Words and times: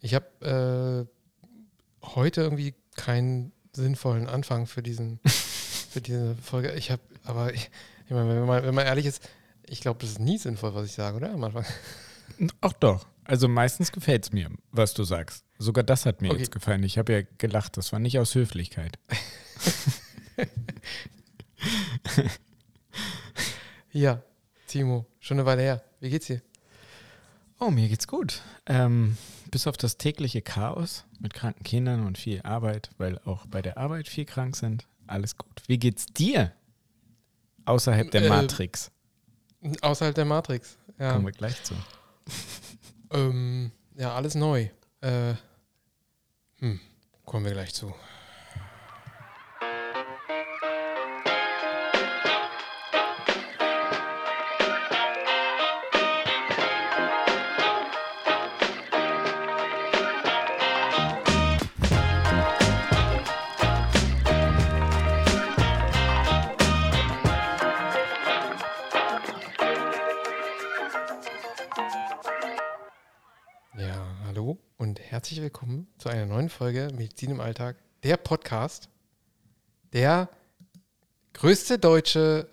Ich 0.00 0.14
habe 0.14 1.06
äh, 2.04 2.06
heute 2.14 2.40
irgendwie 2.42 2.74
keinen 2.96 3.52
sinnvollen 3.72 4.26
Anfang 4.28 4.66
für 4.66 4.82
diesen 4.82 5.20
für 5.90 6.00
diese 6.00 6.34
Folge. 6.36 6.72
Ich 6.72 6.90
habe, 6.90 7.02
aber 7.24 7.52
ich, 7.54 7.70
ich 8.06 8.10
meine, 8.10 8.28
wenn 8.28 8.46
man, 8.46 8.62
wenn 8.64 8.74
man 8.74 8.86
ehrlich 8.86 9.06
ist, 9.06 9.28
ich 9.68 9.80
glaube, 9.80 10.00
das 10.00 10.10
ist 10.10 10.20
nie 10.20 10.38
sinnvoll, 10.38 10.74
was 10.74 10.86
ich 10.86 10.92
sage, 10.92 11.16
oder? 11.16 11.32
Am 11.32 11.44
Anfang. 11.44 11.64
Ach 12.60 12.72
doch. 12.74 13.06
Also 13.24 13.46
meistens 13.48 13.92
gefällt 13.92 14.24
es 14.24 14.32
mir, 14.32 14.50
was 14.72 14.94
du 14.94 15.04
sagst. 15.04 15.44
Sogar 15.58 15.84
das 15.84 16.06
hat 16.06 16.20
mir 16.20 16.30
Okay. 16.30 16.40
jetzt 16.40 16.50
gefallen. 16.50 16.82
Ich 16.82 16.98
habe 16.98 17.12
ja 17.12 17.22
gelacht. 17.38 17.76
Das 17.76 17.92
war 17.92 17.98
nicht 18.00 18.18
aus 18.18 18.34
Höflichkeit. 18.34 18.98
Ja, 23.92 24.22
Timo, 24.68 25.04
schon 25.18 25.38
eine 25.38 25.46
Weile 25.46 25.62
her. 25.62 25.82
Wie 25.98 26.10
geht's 26.10 26.26
dir? 26.26 26.40
Oh, 27.58 27.70
mir 27.70 27.88
geht's 27.88 28.06
gut. 28.06 28.40
Ähm, 28.66 29.16
bis 29.50 29.66
auf 29.66 29.76
das 29.76 29.96
tägliche 29.98 30.42
Chaos 30.42 31.04
mit 31.18 31.34
kranken 31.34 31.64
Kindern 31.64 32.06
und 32.06 32.18
viel 32.18 32.40
Arbeit, 32.42 32.90
weil 32.98 33.18
auch 33.24 33.46
bei 33.46 33.62
der 33.62 33.78
Arbeit 33.78 34.08
viel 34.08 34.24
krank 34.24 34.56
sind. 34.56 34.86
Alles 35.06 35.36
gut. 35.36 35.62
Wie 35.66 35.78
geht's 35.78 36.06
dir? 36.06 36.52
Außerhalb 37.64 38.10
der 38.10 38.22
Äh, 38.22 38.28
Matrix. 38.28 38.90
Außerhalb 39.82 40.14
der 40.14 40.24
Matrix. 40.24 40.78
Ja, 40.98 41.12
Kommen 41.12 41.26
wir 41.26 41.32
gleich 41.32 41.62
zu. 41.62 41.74
ähm, 43.12 43.72
ja 43.96 44.14
alles 44.14 44.34
neu. 44.34 44.68
Äh, 45.00 45.34
hm, 46.58 46.80
kommen 47.24 47.44
wir 47.44 47.52
gleich 47.52 47.74
zu. 47.74 47.94
Herzlich 75.40 75.54
willkommen 75.54 75.86
zu 75.96 76.10
einer 76.10 76.26
neuen 76.26 76.50
Folge 76.50 76.90
Medizin 76.94 77.30
im 77.30 77.40
Alltag, 77.40 77.76
der 78.02 78.18
Podcast, 78.18 78.90
der 79.94 80.28
größte 81.32 81.78
deutsche. 81.78 82.46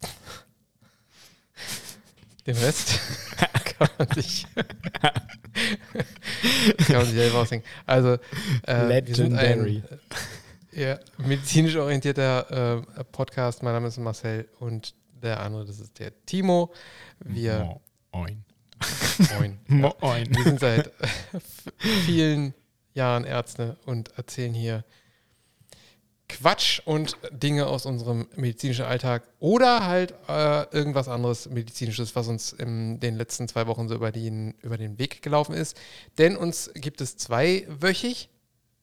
Den 2.46 2.56
Rest 2.56 2.98
kann 3.78 3.90
man 3.98 4.08
sich, 4.12 4.46
kann 6.86 6.96
man 6.96 7.04
sich 7.04 7.14
selber 7.14 7.40
ausdenken. 7.40 7.68
Also, 7.84 8.14
äh, 8.62 9.02
wir 9.04 9.14
sind 9.14 9.34
Legendary. 9.34 9.82
ein 9.90 10.00
ja, 10.72 10.98
medizinisch 11.18 11.76
orientierter 11.76 12.78
äh, 12.78 12.82
Podcast. 13.04 13.62
Mein 13.62 13.74
Name 13.74 13.88
ist 13.88 13.98
Marcel 13.98 14.48
und 14.60 14.94
der 15.12 15.40
andere, 15.40 15.66
das 15.66 15.78
ist 15.78 15.98
der 15.98 16.12
Timo. 16.24 16.72
Wir, 17.18 17.78
Moin. 18.12 18.46
Moin. 19.34 19.58
Ja. 19.68 19.94
Moin. 20.00 20.26
Wir 20.34 20.44
sind 20.44 20.60
seit 20.60 20.92
vielen 22.06 22.54
Jahren 22.94 23.24
Ärzte 23.24 23.76
und 23.86 24.16
erzählen 24.16 24.54
hier 24.54 24.84
Quatsch 26.28 26.80
und 26.84 27.16
Dinge 27.30 27.66
aus 27.66 27.86
unserem 27.86 28.28
medizinischen 28.36 28.84
Alltag 28.84 29.26
oder 29.40 29.86
halt 29.86 30.14
äh, 30.28 30.64
irgendwas 30.76 31.08
anderes 31.08 31.48
medizinisches, 31.48 32.14
was 32.14 32.28
uns 32.28 32.52
in 32.52 33.00
den 33.00 33.16
letzten 33.16 33.48
zwei 33.48 33.66
Wochen 33.66 33.88
so 33.88 33.94
über 33.94 34.12
den, 34.12 34.54
über 34.60 34.76
den 34.76 34.98
Weg 34.98 35.22
gelaufen 35.22 35.54
ist. 35.54 35.76
Denn 36.18 36.36
uns 36.36 36.70
gibt 36.74 37.00
es 37.00 37.16
zweiwöchig, 37.16 38.28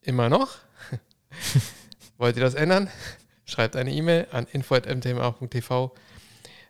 immer 0.02 0.30
noch. 0.30 0.58
Wollt 2.18 2.36
ihr 2.36 2.44
das 2.44 2.56
ändern? 2.56 2.90
Schreibt 3.46 3.76
eine 3.76 3.92
E-Mail 3.92 4.28
an 4.32 4.48
info.mtma.tv 4.52 5.94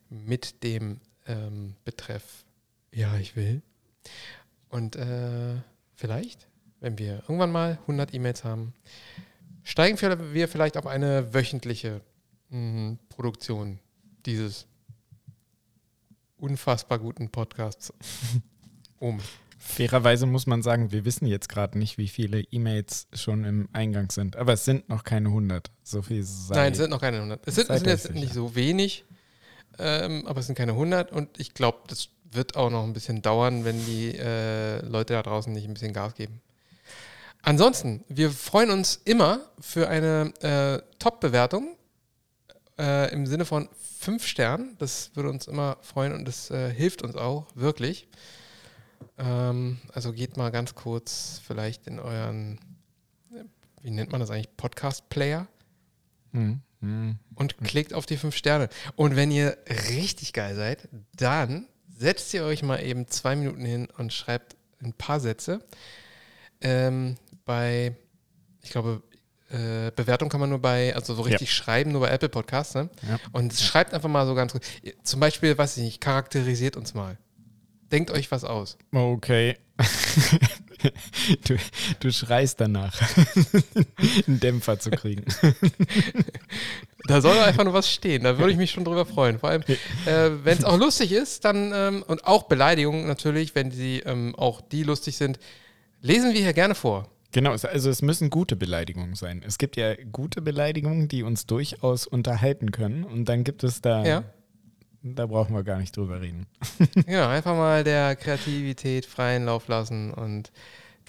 mit 0.09 0.63
dem 0.63 0.99
ähm, 1.25 1.75
Betreff 1.85 2.44
Ja, 2.95 3.17
ich 3.17 3.35
will. 3.35 3.61
Und 4.69 4.95
äh, 4.95 5.55
vielleicht, 5.95 6.47
wenn 6.79 6.97
wir 6.97 7.23
irgendwann 7.23 7.51
mal 7.51 7.77
100 7.81 8.13
E-Mails 8.13 8.45
haben, 8.45 8.73
steigen 9.63 9.99
wir 9.99 10.47
vielleicht 10.47 10.77
auf 10.77 10.87
eine 10.87 11.33
wöchentliche 11.33 11.99
mh, 12.49 12.97
Produktion 13.09 13.79
dieses 14.25 14.65
unfassbar 16.37 16.99
guten 16.99 17.29
Podcasts 17.29 17.93
um. 18.99 19.19
Fairerweise 19.57 20.25
muss 20.25 20.47
man 20.47 20.63
sagen, 20.63 20.91
wir 20.93 21.03
wissen 21.03 21.25
jetzt 21.25 21.49
gerade 21.49 21.77
nicht, 21.77 21.97
wie 21.97 22.07
viele 22.07 22.41
E-Mails 22.49 23.07
schon 23.13 23.43
im 23.43 23.67
Eingang 23.73 24.09
sind. 24.09 24.37
Aber 24.37 24.53
es 24.53 24.63
sind 24.63 24.87
noch 24.87 25.03
keine 25.03 25.29
100. 25.29 25.69
So 25.83 26.01
viel 26.01 26.23
sei. 26.23 26.55
Nein, 26.55 26.71
es 26.71 26.77
sind 26.77 26.91
noch 26.91 27.01
keine 27.01 27.17
100. 27.17 27.45
Es 27.45 27.55
sind, 27.55 27.69
es 27.69 27.79
sind 27.79 27.87
jetzt 27.87 28.03
sicher. 28.03 28.13
nicht 28.19 28.33
so 28.33 28.55
wenig, 28.55 29.03
ähm, 29.79 30.25
aber 30.27 30.39
es 30.39 30.45
sind 30.45 30.55
keine 30.55 30.73
100 30.73 31.11
und 31.11 31.39
ich 31.39 31.53
glaube, 31.53 31.79
das 31.87 32.09
wird 32.35 32.55
auch 32.55 32.69
noch 32.69 32.83
ein 32.83 32.93
bisschen 32.93 33.21
dauern, 33.21 33.65
wenn 33.65 33.85
die 33.85 34.17
äh, 34.17 34.79
Leute 34.85 35.13
da 35.13 35.23
draußen 35.23 35.51
nicht 35.51 35.67
ein 35.67 35.73
bisschen 35.73 35.93
Gas 35.93 36.15
geben. 36.15 36.41
Ansonsten, 37.41 38.03
wir 38.07 38.31
freuen 38.31 38.71
uns 38.71 38.99
immer 39.05 39.39
für 39.59 39.87
eine 39.87 40.33
äh, 40.41 40.81
Top-Bewertung 40.97 41.75
äh, 42.79 43.11
im 43.13 43.27
Sinne 43.27 43.45
von 43.45 43.69
5 43.99 44.25
Sternen. 44.25 44.75
Das 44.79 45.11
würde 45.15 45.29
uns 45.29 45.47
immer 45.47 45.77
freuen 45.81 46.13
und 46.13 46.25
das 46.25 46.49
äh, 46.49 46.73
hilft 46.73 47.03
uns 47.03 47.15
auch 47.15 47.45
wirklich. 47.53 48.07
Ähm, 49.17 49.79
also 49.93 50.11
geht 50.11 50.37
mal 50.37 50.51
ganz 50.51 50.73
kurz 50.73 51.39
vielleicht 51.45 51.85
in 51.87 51.99
euren, 51.99 52.59
wie 53.81 53.91
nennt 53.91 54.11
man 54.11 54.21
das 54.21 54.31
eigentlich, 54.31 54.57
Podcast-Player 54.57 55.47
Hm, 56.35 56.59
hm. 56.81 57.17
und 57.35 57.57
klickt 57.59 57.93
auf 57.93 58.05
die 58.05 58.17
fünf 58.17 58.35
Sterne. 58.35 58.67
Und 58.97 59.15
wenn 59.15 59.31
ihr 59.31 59.57
richtig 59.89 60.33
geil 60.33 60.53
seid, 60.53 60.89
dann 61.15 61.65
setzt 61.97 62.33
ihr 62.33 62.43
euch 62.43 62.63
mal 62.63 62.83
eben 62.83 63.07
zwei 63.07 63.35
Minuten 63.35 63.63
hin 63.63 63.87
und 63.97 64.13
schreibt 64.13 64.55
ein 64.83 64.93
paar 64.93 65.19
Sätze. 65.19 65.59
Ähm, 66.61 67.15
bei, 67.45 67.95
ich 68.61 68.71
glaube, 68.71 69.01
äh, 69.49 69.91
Bewertung 69.95 70.29
kann 70.29 70.39
man 70.39 70.49
nur 70.49 70.59
bei, 70.59 70.95
also 70.95 71.13
so 71.13 71.21
richtig 71.21 71.53
schreiben, 71.53 71.91
nur 71.91 72.01
bei 72.01 72.09
Apple 72.09 72.29
Podcasts. 72.29 72.75
Ne? 72.75 72.89
Ja. 73.07 73.19
Und 73.31 73.53
schreibt 73.53 73.93
einfach 73.93 74.09
mal 74.09 74.25
so 74.25 74.35
ganz 74.35 74.51
kurz. 74.51 74.65
Zum 75.03 75.19
Beispiel, 75.19 75.57
weiß 75.57 75.77
ich 75.77 75.83
nicht, 75.83 76.01
charakterisiert 76.01 76.77
uns 76.77 76.93
mal. 76.93 77.17
Denkt 77.91 78.11
euch 78.11 78.31
was 78.31 78.43
aus. 78.43 78.77
Okay. 78.91 79.57
du, 81.47 81.57
du 81.99 82.11
schreist 82.11 82.61
danach, 82.61 82.99
einen 84.27 84.39
Dämpfer 84.39 84.79
zu 84.79 84.91
kriegen. 84.91 85.25
Da 87.07 87.21
soll 87.21 87.37
einfach 87.37 87.63
nur 87.63 87.73
was 87.73 87.91
stehen. 87.91 88.23
Da 88.23 88.39
würde 88.39 88.51
ich 88.51 88.57
mich 88.57 88.71
schon 88.71 88.83
drüber 88.83 89.05
freuen. 89.05 89.37
Vor 89.37 89.49
allem, 89.49 89.61
äh, 90.07 90.31
wenn 90.43 90.57
es 90.57 90.63
auch 90.63 90.77
lustig 90.77 91.11
ist, 91.11 91.45
dann 91.45 91.71
ähm, 91.71 92.03
und 92.07 92.25
auch 92.25 92.43
Beleidigungen 92.43 93.05
natürlich, 93.05 93.53
wenn 93.53 93.69
sie 93.69 93.99
ähm, 93.99 94.33
auch 94.35 94.59
die 94.59 94.81
lustig 94.81 95.15
sind, 95.15 95.37
lesen 96.01 96.33
wir 96.33 96.41
hier 96.41 96.53
gerne 96.53 96.73
vor. 96.73 97.07
Genau, 97.31 97.51
also 97.51 97.89
es 97.89 98.01
müssen 98.01 98.29
gute 98.29 98.55
Beleidigungen 98.55 99.13
sein. 99.15 99.43
Es 99.45 99.57
gibt 99.57 99.75
ja 99.75 99.93
gute 100.11 100.41
Beleidigungen, 100.41 101.07
die 101.07 101.21
uns 101.21 101.45
durchaus 101.45 102.07
unterhalten 102.07 102.71
können. 102.71 103.03
Und 103.03 103.25
dann 103.25 103.43
gibt 103.43 103.63
es 103.63 103.81
da, 103.81 104.03
Ja. 104.05 104.23
Da 105.13 105.27
brauchen 105.27 105.55
wir 105.55 105.63
gar 105.63 105.77
nicht 105.77 105.95
drüber 105.95 106.21
reden. 106.21 106.47
Genau, 107.05 107.27
einfach 107.27 107.55
mal 107.55 107.83
der 107.83 108.15
Kreativität 108.15 109.05
freien 109.05 109.45
Lauf 109.45 109.67
lassen 109.67 110.11
und 110.11 110.51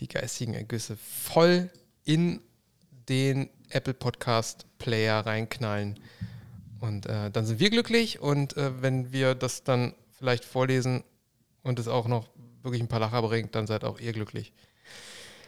die 0.01 0.09
geistigen 0.09 0.53
Ergüsse 0.53 0.97
voll 0.97 1.71
in 2.05 2.41
den 3.09 3.49
Apple 3.71 3.95
Podcast 3.95 4.67
Player 4.79 5.25
reinknallen. 5.25 5.99
Und 6.79 7.07
äh, 7.07 7.31
dann 7.31 7.47
sind 7.47 7.59
wir 7.59 7.71
glücklich 7.71 8.21
und 8.21 8.57
äh, 8.59 8.83
wenn 8.83 9.13
wir 9.13 9.35
das 9.35 9.65
dann 9.65 9.95
vielleicht 10.13 10.45
vorlesen 10.45 11.03
und 11.63 11.79
es 11.79 11.89
auch 11.89 12.07
noch 12.07 12.29
wirklich 12.63 12.83
ein 12.83 12.89
paar 12.89 13.01
Lacher 13.01 13.23
bringt, 13.23 13.55
dann 13.55 13.67
seid 13.67 13.83
auch 13.83 13.99
ihr 13.99 14.13
glücklich. 14.13 14.53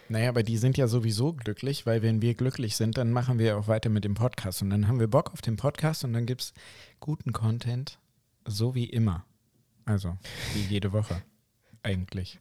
Naja, 0.09 0.31
aber 0.31 0.43
die 0.43 0.57
sind 0.57 0.79
ja 0.79 0.89
sowieso 0.89 1.35
glücklich, 1.35 1.85
weil 1.85 2.01
wenn 2.01 2.23
wir 2.23 2.33
glücklich 2.33 2.77
sind, 2.77 2.97
dann 2.97 3.13
machen 3.13 3.39
wir 3.39 3.59
auch 3.59 3.69
weiter 3.69 3.91
mit 3.91 4.05
dem 4.05 4.15
Podcast. 4.15 4.63
Und 4.63 4.71
dann 4.71 4.89
haben 4.89 5.01
wir 5.01 5.09
Bock 5.09 5.35
auf 5.35 5.43
den 5.43 5.57
Podcast 5.57 6.03
und 6.03 6.15
dann 6.15 6.25
gibt 6.25 6.41
es 6.41 6.55
guten 6.99 7.33
Content, 7.33 7.99
so 8.49 8.75
wie 8.75 8.85
immer. 8.85 9.25
Also, 9.85 10.17
wie 10.55 10.61
jede 10.63 10.93
Woche. 10.93 11.23
Eigentlich. 11.83 12.39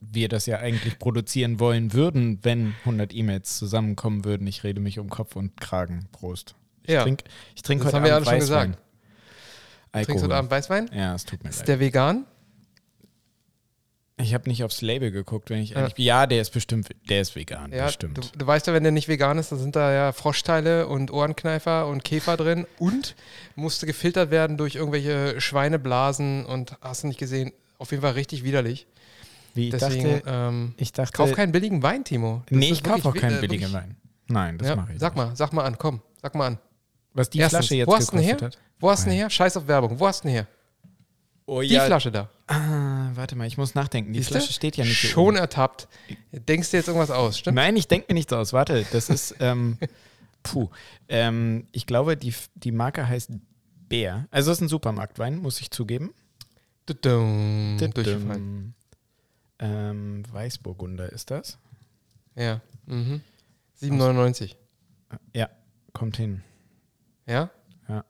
Wir 0.00 0.28
das 0.28 0.46
ja 0.46 0.58
eigentlich 0.58 0.98
produzieren 0.98 1.60
wollen 1.60 1.92
würden, 1.92 2.40
wenn 2.42 2.74
100 2.80 3.14
E-Mails 3.14 3.56
zusammenkommen 3.58 4.24
würden. 4.24 4.46
Ich 4.48 4.64
rede 4.64 4.80
mich 4.80 4.98
um 4.98 5.08
Kopf 5.08 5.36
und 5.36 5.60
Kragen. 5.60 6.08
Prost. 6.10 6.56
Ich 6.82 6.90
Ja. 6.94 7.02
trinke 7.04 7.24
ich 7.54 7.62
trink 7.62 7.82
Das 7.82 7.88
heute 7.88 7.96
haben 7.98 8.04
wir 8.04 8.16
Abend 8.16 8.26
alle 8.28 8.40
schon 8.40 8.42
Weißwein. 8.48 8.70
gesagt. 8.72 8.88
Alkohol. 9.92 10.04
Trinkst 10.06 10.22
du 10.22 10.26
heute 10.26 10.36
Abend 10.36 10.50
Weißwein? 10.50 10.90
Ja, 10.92 11.14
es 11.14 11.24
tut 11.24 11.44
mir 11.44 11.50
Ist 11.50 11.58
leid. 11.60 11.68
der 11.68 11.80
vegan? 11.80 12.24
Ich 14.18 14.34
habe 14.34 14.48
nicht 14.48 14.62
aufs 14.62 14.82
Label 14.82 15.10
geguckt, 15.10 15.50
wenn 15.50 15.60
ich 15.62 15.70
Ja. 15.70 15.78
ehrlich 15.78 15.94
bin. 15.94 16.04
Ja, 16.04 16.26
der 16.26 16.42
ist 16.42 16.50
bestimmt, 16.50 16.88
der 17.08 17.22
ist 17.22 17.34
vegan, 17.34 17.72
Ja, 17.72 17.86
bestimmt. 17.86 18.18
du, 18.18 18.22
du 18.38 18.46
weißt 18.46 18.66
ja, 18.66 18.72
wenn 18.74 18.82
der 18.82 18.92
nicht 18.92 19.08
vegan 19.08 19.38
ist, 19.38 19.50
dann 19.52 19.58
sind 19.58 19.74
da 19.74 19.92
ja 19.92 20.12
Froschteile 20.12 20.86
und 20.86 21.10
Ohrenkneifer 21.10 21.86
und 21.86 22.04
Käfer 22.04 22.36
drin 22.36 22.66
und 22.78 23.16
musste 23.56 23.86
gefiltert 23.86 24.30
werden 24.30 24.58
durch 24.58 24.76
irgendwelche 24.76 25.40
Schweineblasen 25.40 26.44
und 26.44 26.76
hast 26.82 27.02
du 27.02 27.08
nicht 27.08 27.18
gesehen, 27.18 27.52
auf 27.78 27.90
jeden 27.90 28.02
Fall 28.02 28.12
richtig 28.12 28.44
widerlich. 28.44 28.86
Wie 29.54 29.66
ich 29.68 29.70
Deswegen, 29.70 30.20
dachte, 30.20 30.22
ähm, 30.26 30.74
ich 30.76 30.92
dachte, 30.92 31.12
kauf 31.12 31.32
keinen 31.32 31.52
billigen 31.52 31.82
Wein, 31.82 32.04
Timo. 32.04 32.42
Das 32.48 32.58
nee, 32.58 32.70
ich 32.70 32.82
kaufe 32.82 33.08
auch 33.08 33.14
keinen 33.14 33.40
billigen 33.40 33.62
wirklich- 33.62 33.72
Wein. 33.72 33.96
Nein, 34.28 34.56
das 34.58 34.68
Ja, 34.68 34.76
mache 34.76 34.92
ich 34.92 34.98
sag 35.00 35.14
nicht. 35.16 35.26
mal, 35.26 35.36
sag 35.36 35.52
mal 35.52 35.64
an, 35.64 35.76
komm, 35.78 36.00
sag 36.22 36.34
mal 36.34 36.46
an. 36.46 36.58
Was 37.12 37.28
die 37.28 37.38
Erstens, 37.38 37.66
Flasche 37.66 37.74
jetzt 37.76 37.88
wo 37.88 37.96
hast 37.96 38.12
du 38.12 38.16
denn 38.16 38.26
gekostet 38.26 38.40
her? 38.40 38.46
hat. 38.48 38.58
Wo 38.78 38.90
hast 38.90 39.06
du 39.06 39.10
her? 39.10 39.28
Scheiß 39.30 39.56
auf 39.58 39.66
Werbung. 39.68 39.98
Wo 39.98 40.06
hast 40.06 40.22
du 40.24 40.28
denn 40.28 40.34
her? 40.36 40.46
Oh 41.44 41.60
Die 41.60 41.68
Flasche 41.68 42.10
da. 42.10 42.30
Ah, 42.52 43.10
warte 43.14 43.34
mal, 43.34 43.46
ich 43.46 43.56
muss 43.56 43.74
nachdenken. 43.74 44.12
Die 44.12 44.18
Siehste? 44.18 44.34
Flasche 44.34 44.52
steht 44.52 44.76
ja 44.76 44.84
nicht 44.84 44.98
Schon 44.98 45.36
ertappt. 45.36 45.88
Denkst 46.32 46.70
du 46.70 46.76
jetzt 46.76 46.86
irgendwas 46.86 47.10
aus, 47.10 47.38
stimmt? 47.38 47.54
Nein, 47.54 47.76
ich 47.76 47.88
denke 47.88 48.06
mir 48.10 48.14
nichts 48.14 48.32
aus. 48.32 48.52
Warte, 48.52 48.84
das 48.92 49.08
ist, 49.08 49.36
ähm, 49.40 49.78
puh. 50.42 50.68
Ähm, 51.08 51.66
ich 51.72 51.86
glaube, 51.86 52.16
die, 52.16 52.34
die 52.54 52.72
Marke 52.72 53.08
heißt 53.08 53.30
Bär. 53.88 54.26
Also, 54.30 54.50
es 54.50 54.58
ist 54.58 54.62
ein 54.62 54.68
Supermarktwein, 54.68 55.38
muss 55.38 55.60
ich 55.62 55.70
zugeben. 55.70 56.12
Tudum, 56.84 57.78
Durchgefallen. 57.78 58.74
Ähm, 59.58 60.22
Weißburgunder 60.30 61.10
ist 61.10 61.30
das? 61.30 61.58
Ja. 62.34 62.60
Mhm. 62.84 63.22
7,99. 63.80 64.56
Ja, 65.32 65.48
kommt 65.94 66.18
hin. 66.18 66.42
Ja? 67.26 67.50
Ja. 67.88 68.04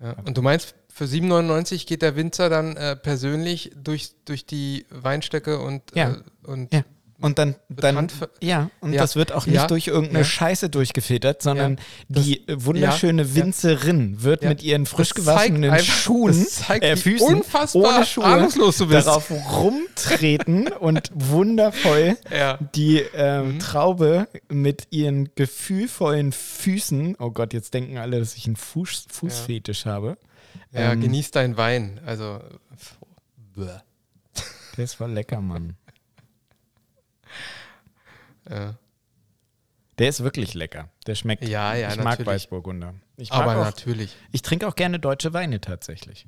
ja. 0.00 0.12
Und 0.24 0.36
du 0.36 0.42
meinst, 0.42 0.74
für 0.94 1.04
7,99 1.06 1.86
geht 1.86 2.02
der 2.02 2.14
Winzer 2.16 2.48
dann 2.48 2.76
äh, 2.76 2.94
persönlich 2.94 3.72
durch, 3.74 4.10
durch 4.24 4.46
die 4.46 4.86
Weinstöcke 4.90 5.58
und, 5.58 5.82
Ja. 5.94 6.12
äh, 6.12 6.16
und 6.48 6.72
Ja. 6.72 6.84
Und 7.20 7.38
dann, 7.38 7.54
dann 7.70 8.08
ja, 8.42 8.70
und 8.80 8.92
Ja. 8.92 9.00
das 9.00 9.16
wird 9.16 9.32
auch 9.32 9.46
nicht 9.46 9.54
Ja. 9.54 9.66
durch 9.66 9.86
irgendeine 9.86 10.18
Ja. 10.20 10.24
Scheiße 10.24 10.68
durchgefiltert, 10.68 11.42
sondern 11.42 11.78
Das- 12.08 12.24
die 12.24 12.46
äh, 12.48 12.56
wunderschöne. 12.64 13.34
Winzerin 13.34 14.22
wird 14.22 14.42
mit 14.42 14.62
ihren 14.62 14.84
frisch 14.84 15.14
gewaschenen 15.14 15.70
einfach- 15.70 15.84
Schuhen, 15.94 16.46
äh, 16.68 16.96
Füßen, 16.96 17.36
unfassbar 17.36 17.96
ohne 17.96 18.04
Schuhe, 18.50 18.88
darauf 18.88 19.30
rumtreten 19.30 20.68
und 20.80 21.10
wundervoll 21.14 22.16
die 22.74 22.98
ähm, 23.14 23.54
Mhm. 23.54 23.58
Traube 23.60 24.28
mit 24.50 24.88
ihren 24.90 25.30
gefühlvollen 25.34 26.32
Füßen, 26.32 27.16
oh 27.18 27.30
Gott, 27.30 27.52
jetzt 27.54 27.74
denken 27.74 27.96
alle, 27.96 28.18
dass 28.18 28.34
ich 28.36 28.46
einen 28.46 28.56
Fuß, 28.56 29.06
Fußfetisch 29.10 29.86
habe. 29.86 30.16
Ja, 30.74 30.92
Ähm, 30.92 31.00
genieß 31.00 31.30
deinen 31.30 31.56
Wein. 31.56 32.00
Also. 32.04 32.40
Der 33.56 34.84
ist 34.84 34.94
voll 34.94 35.12
lecker, 35.12 35.40
Mann. 35.40 35.76
ja. 38.48 38.76
Der 39.98 40.08
ist 40.08 40.24
wirklich 40.24 40.54
lecker. 40.54 40.90
Der 41.06 41.14
schmeckt. 41.14 41.46
Ja, 41.46 41.74
ja, 41.76 41.90
ich 41.90 41.96
mag 41.98 42.04
natürlich. 42.06 42.26
Weißburgunder. 42.26 42.94
Ich, 43.16 43.30
mag 43.30 43.42
Aber 43.42 43.60
auch, 43.60 43.64
natürlich. 43.66 44.16
ich 44.32 44.42
trinke 44.42 44.66
auch 44.66 44.74
gerne 44.74 44.98
deutsche 44.98 45.32
Weine 45.32 45.60
tatsächlich. 45.60 46.26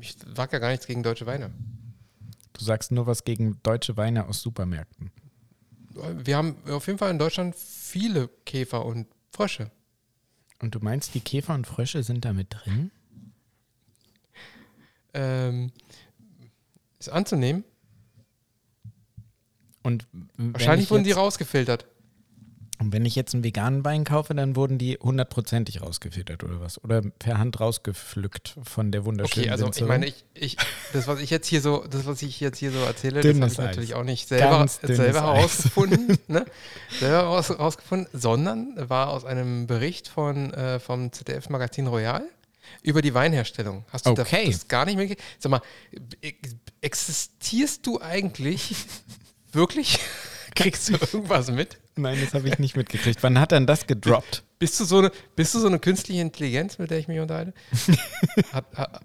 Ich 0.00 0.16
sag 0.34 0.52
ja 0.52 0.58
gar 0.58 0.70
nichts 0.70 0.86
gegen 0.88 1.04
deutsche 1.04 1.26
Weine. 1.26 1.52
Du 2.52 2.64
sagst 2.64 2.90
nur 2.90 3.06
was 3.06 3.22
gegen 3.22 3.62
deutsche 3.62 3.96
Weine 3.96 4.26
aus 4.26 4.42
Supermärkten. 4.42 5.12
Wir 6.16 6.36
haben 6.36 6.56
auf 6.68 6.88
jeden 6.88 6.98
Fall 6.98 7.12
in 7.12 7.18
Deutschland 7.20 7.54
viele 7.54 8.28
Käfer 8.44 8.84
und 8.84 9.06
Frösche. 9.30 9.70
Und 10.60 10.74
du 10.74 10.80
meinst, 10.80 11.14
die 11.14 11.20
Käfer 11.20 11.54
und 11.54 11.66
Frösche 11.66 12.02
sind 12.02 12.24
da 12.24 12.32
mit 12.32 12.48
drin? 12.50 12.90
Ähm, 15.14 15.72
ist 16.98 17.08
anzunehmen. 17.08 17.64
Und 19.82 20.06
Wahrscheinlich 20.36 20.86
ich 20.86 20.90
wurden 20.90 21.04
die 21.04 21.12
rausgefiltert. 21.12 21.86
Und 22.80 22.92
wenn 22.92 23.04
ich 23.04 23.16
jetzt 23.16 23.34
einen 23.34 23.42
veganen 23.42 23.84
Wein 23.84 24.04
kaufe, 24.04 24.34
dann 24.34 24.54
wurden 24.54 24.78
die 24.78 24.96
hundertprozentig 25.02 25.80
rausgefiltert 25.82 26.44
oder 26.44 26.60
was? 26.60 26.82
Oder 26.84 27.02
per 27.02 27.38
Hand 27.38 27.58
rausgepflückt 27.58 28.54
von 28.62 28.92
der 28.92 29.04
wunderschönen 29.04 29.46
Okay, 29.46 29.50
also 29.50 29.64
ich 29.64 29.68
Winzerin? 29.70 29.88
meine, 29.88 30.06
ich, 30.06 30.24
ich, 30.34 30.56
das, 30.92 31.08
was 31.08 31.18
ich 31.20 31.30
jetzt 31.30 31.48
hier 31.48 31.60
so, 31.60 31.84
das, 31.90 32.06
was 32.06 32.22
ich 32.22 32.38
jetzt 32.38 32.58
hier 32.58 32.70
so 32.70 32.78
erzähle, 32.78 33.20
Dünnes 33.20 33.56
das 33.56 33.58
habe 33.58 33.64
ich 33.64 33.70
Eis. 33.70 33.76
natürlich 33.76 33.94
auch 33.94 34.04
nicht 34.04 34.28
selber, 34.28 34.66
selber 34.68 35.20
herausgefunden, 35.22 36.18
ne? 36.28 36.46
selber 37.00 37.20
raus, 37.22 37.48
herausgefunden, 37.48 38.06
sondern 38.12 38.74
war 38.88 39.08
aus 39.10 39.24
einem 39.24 39.66
Bericht 39.66 40.06
von, 40.06 40.54
äh, 40.54 40.78
vom 40.78 41.10
ZDF-Magazin 41.12 41.88
Royal 41.88 42.22
über 42.82 43.02
die 43.02 43.12
Weinherstellung. 43.14 43.84
Hast 43.90 44.06
du 44.06 44.10
Okay. 44.10 44.46
das, 44.46 44.68
gar 44.68 44.84
nicht 44.84 44.96
mehr? 44.96 45.16
Sag 45.40 45.50
mal, 45.50 45.62
ex- 46.20 46.54
existierst 46.80 47.84
du 47.86 48.00
eigentlich 48.00 48.76
wirklich? 49.52 49.98
Kriegst 50.54 50.88
du 50.88 50.92
irgendwas 50.94 51.50
mit? 51.50 51.76
Nein, 51.98 52.18
das 52.20 52.34
habe 52.34 52.48
ich 52.48 52.58
nicht 52.58 52.76
mitgekriegt. 52.76 53.22
Wann 53.22 53.38
hat 53.40 53.52
denn 53.52 53.66
das 53.66 53.86
gedroppt? 53.86 54.44
Bist 54.58 54.78
du 54.80 54.84
so 54.84 54.98
eine, 54.98 55.10
bist 55.36 55.54
du 55.54 55.58
so 55.60 55.66
eine 55.66 55.78
künstliche 55.78 56.20
Intelligenz, 56.20 56.78
mit 56.78 56.90
der 56.90 56.98
ich 56.98 57.08
mich 57.08 57.18
unterhalte? 57.20 57.52
hat, 58.52 58.64
hat, 58.76 59.00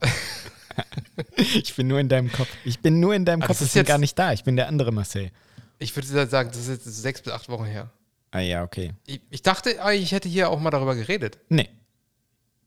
Ich 1.37 1.75
bin 1.75 1.87
nur 1.87 1.99
in 1.99 2.09
deinem 2.09 2.31
Kopf. 2.31 2.49
Ich 2.65 2.79
bin 2.79 2.99
nur 2.99 3.13
in 3.15 3.25
deinem 3.25 3.41
Ah, 3.41 3.47
Kopf. 3.47 3.59
das 3.59 3.67
ist 3.67 3.67
Ich 3.69 3.73
bin 3.73 3.79
jetzt- 3.81 3.87
gar 3.87 3.97
nicht 3.97 4.17
da. 4.17 4.33
Ich 4.33 4.43
bin 4.43 4.55
der 4.55 4.67
andere 4.67 4.91
Marcel. 4.91 5.31
ich 5.79 5.95
würde 5.95 6.27
sagen, 6.27 6.49
das 6.49 6.59
ist 6.59 6.69
jetzt 6.69 6.85
sechs 7.01 7.21
bis 7.21 7.33
acht 7.33 7.49
Wochen 7.49 7.65
her. 7.65 7.89
Ah 8.31 8.39
ja, 8.39 8.63
okay. 8.63 8.93
Ich, 9.05 9.21
ich 9.29 9.41
dachte, 9.41 9.81
ah, 9.83 9.91
ich 9.91 10.11
hätte 10.11 10.27
hier 10.29 10.49
auch 10.49 10.59
mal 10.59 10.71
darüber 10.71 10.95
geredet. 10.95 11.37
Nee. 11.49 11.69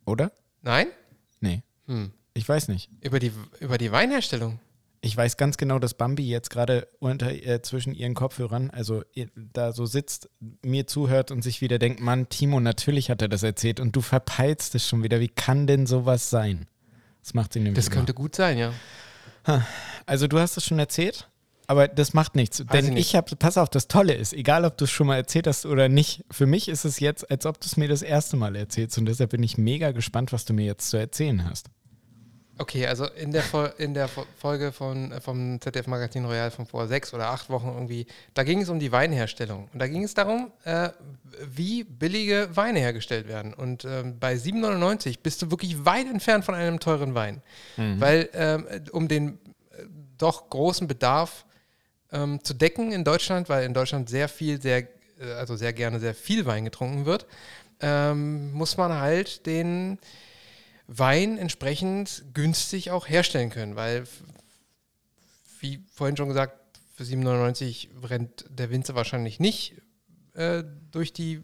Oder? 0.04 0.30
Nein? 0.62 0.86
Nee. 1.40 1.62
Hm. 1.86 2.12
Ich 2.34 2.48
weiß 2.48 2.68
nicht. 2.68 2.88
Über 3.00 3.18
die, 3.18 3.32
über 3.60 3.78
die 3.78 3.90
Weinherstellung. 3.90 4.60
Ich 5.06 5.16
weiß 5.16 5.36
ganz 5.36 5.56
genau, 5.56 5.78
dass 5.78 5.94
Bambi 5.94 6.28
jetzt 6.28 6.50
gerade 6.50 6.88
unter 6.98 7.30
äh, 7.30 7.62
zwischen 7.62 7.94
ihren 7.94 8.14
Kopfhörern, 8.14 8.70
also 8.70 9.04
da 9.34 9.72
so 9.72 9.86
sitzt, 9.86 10.28
mir 10.64 10.88
zuhört 10.88 11.30
und 11.30 11.42
sich 11.42 11.60
wieder 11.60 11.78
denkt, 11.78 12.00
Mann, 12.00 12.28
Timo, 12.28 12.58
natürlich 12.58 13.08
hat 13.08 13.22
er 13.22 13.28
das 13.28 13.44
erzählt 13.44 13.78
und 13.78 13.94
du 13.94 14.00
verpeilst 14.00 14.74
es 14.74 14.88
schon 14.88 15.04
wieder. 15.04 15.20
Wie 15.20 15.28
kann 15.28 15.68
denn 15.68 15.86
sowas 15.86 16.28
sein? 16.28 16.66
Das 17.22 17.34
macht 17.34 17.52
sie 17.52 17.60
nämlich 17.60 17.76
Das 17.76 17.86
immer. 17.86 17.96
könnte 17.96 18.14
gut 18.14 18.34
sein, 18.34 18.58
ja. 18.58 18.72
Also 20.06 20.26
du 20.26 20.40
hast 20.40 20.56
es 20.56 20.64
schon 20.64 20.80
erzählt, 20.80 21.28
aber 21.68 21.86
das 21.86 22.12
macht 22.12 22.34
nichts. 22.34 22.58
ich 22.58 22.66
denn 22.66 22.86
nicht. 22.94 22.98
ich 22.98 23.14
habe, 23.14 23.36
pass 23.36 23.58
auf, 23.58 23.68
das 23.68 23.86
Tolle 23.86 24.12
ist, 24.14 24.32
egal 24.32 24.64
ob 24.64 24.76
du 24.76 24.86
es 24.86 24.90
schon 24.90 25.06
mal 25.06 25.16
erzählt 25.16 25.46
hast 25.46 25.66
oder 25.66 25.88
nicht, 25.88 26.24
für 26.32 26.46
mich 26.46 26.68
ist 26.68 26.84
es 26.84 26.98
jetzt, 26.98 27.30
als 27.30 27.46
ob 27.46 27.60
du 27.60 27.66
es 27.66 27.76
mir 27.76 27.86
das 27.86 28.02
erste 28.02 28.36
Mal 28.36 28.56
erzählst 28.56 28.98
und 28.98 29.06
deshalb 29.06 29.30
bin 29.30 29.44
ich 29.44 29.56
mega 29.56 29.92
gespannt, 29.92 30.32
was 30.32 30.44
du 30.46 30.52
mir 30.52 30.66
jetzt 30.66 30.90
zu 30.90 30.96
erzählen 30.96 31.48
hast. 31.48 31.70
Okay, 32.58 32.86
also 32.86 33.04
in 33.04 33.32
der, 33.32 33.42
Fol 33.42 33.70
in 33.76 33.92
der 33.92 34.08
Fo- 34.08 34.24
Folge 34.38 34.72
von, 34.72 35.12
äh, 35.12 35.20
vom 35.20 35.60
ZDF-Magazin 35.60 36.24
Royal 36.24 36.50
von 36.50 36.64
vor 36.66 36.86
sechs 36.88 37.12
oder 37.12 37.28
acht 37.28 37.50
Wochen 37.50 37.68
irgendwie, 37.68 38.06
da 38.32 38.44
ging 38.44 38.62
es 38.62 38.70
um 38.70 38.78
die 38.78 38.92
Weinherstellung. 38.92 39.68
Und 39.72 39.78
da 39.78 39.86
ging 39.86 40.02
es 40.04 40.14
darum, 40.14 40.50
äh, 40.64 40.88
wie 41.54 41.84
billige 41.84 42.48
Weine 42.54 42.78
hergestellt 42.80 43.28
werden. 43.28 43.52
Und 43.52 43.84
ähm, 43.84 44.18
bei 44.18 44.34
7,99 44.34 45.16
bist 45.22 45.42
du 45.42 45.50
wirklich 45.50 45.84
weit 45.84 46.06
entfernt 46.06 46.44
von 46.46 46.54
einem 46.54 46.80
teuren 46.80 47.14
Wein. 47.14 47.42
Weil 48.00 48.30
ähm, 48.32 48.66
um 48.92 49.06
den 49.06 49.34
äh, 49.72 49.82
doch 50.16 50.48
großen 50.48 50.88
Bedarf 50.88 51.44
ähm, 52.10 52.42
zu 52.42 52.54
decken 52.54 52.90
in 52.90 53.04
Deutschland, 53.04 53.50
weil 53.50 53.64
in 53.66 53.74
Deutschland 53.74 54.08
sehr 54.08 54.28
viel, 54.30 54.62
sehr, 54.62 54.78
äh, 55.20 55.32
also 55.36 55.56
sehr 55.56 55.74
gerne 55.74 56.00
sehr 56.00 56.14
viel 56.14 56.46
Wein 56.46 56.64
getrunken 56.64 57.04
wird, 57.04 57.26
ähm, 57.80 58.52
muss 58.54 58.78
man 58.78 58.94
halt 58.94 59.44
den 59.44 59.98
Wein 60.86 61.38
entsprechend 61.38 62.24
günstig 62.32 62.90
auch 62.90 63.08
herstellen 63.08 63.50
können, 63.50 63.76
weil, 63.76 64.04
wie 65.60 65.84
vorhin 65.92 66.16
schon 66.16 66.28
gesagt, 66.28 66.60
für 66.94 67.04
7,99 67.04 68.08
rennt 68.08 68.46
der 68.48 68.70
Winzer 68.70 68.94
wahrscheinlich 68.94 69.40
nicht 69.40 69.74
äh, 70.34 70.62
durch 70.90 71.12
die 71.12 71.42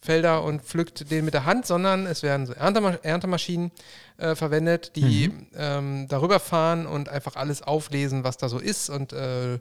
Felder 0.00 0.44
und 0.44 0.62
pflückt 0.62 1.10
den 1.10 1.24
mit 1.24 1.32
der 1.32 1.46
Hand, 1.46 1.64
sondern 1.64 2.06
es 2.06 2.22
werden 2.22 2.46
so 2.46 2.52
Erntema 2.52 2.90
Erntemaschinen 3.02 3.70
äh, 4.18 4.34
verwendet, 4.34 4.96
die 4.96 5.30
ähm, 5.54 6.08
darüber 6.08 6.40
fahren 6.40 6.86
und 6.86 7.08
einfach 7.08 7.36
alles 7.36 7.62
auflesen, 7.62 8.22
was 8.22 8.36
da 8.36 8.50
so 8.50 8.58
ist 8.58 8.90
und 8.90 9.14
äh, 9.14 9.58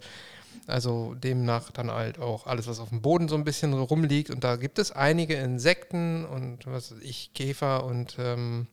also 0.67 1.13
demnach 1.15 1.71
dann 1.71 1.91
halt 1.91 2.19
auch 2.19 2.47
alles, 2.47 2.67
was 2.67 2.79
auf 2.79 2.89
dem 2.89 3.01
Boden 3.01 3.27
so 3.27 3.35
ein 3.35 3.43
bisschen 3.43 3.73
rumliegt. 3.73 4.29
Und 4.29 4.43
da 4.43 4.55
gibt 4.55 4.79
es 4.79 4.91
einige 4.91 5.35
Insekten 5.35 6.25
und 6.25 6.65
was 6.65 6.91
weiß 6.91 6.99
ich, 7.01 7.33
Käfer 7.33 7.85
und 7.85 8.15
ähm, 8.19 8.67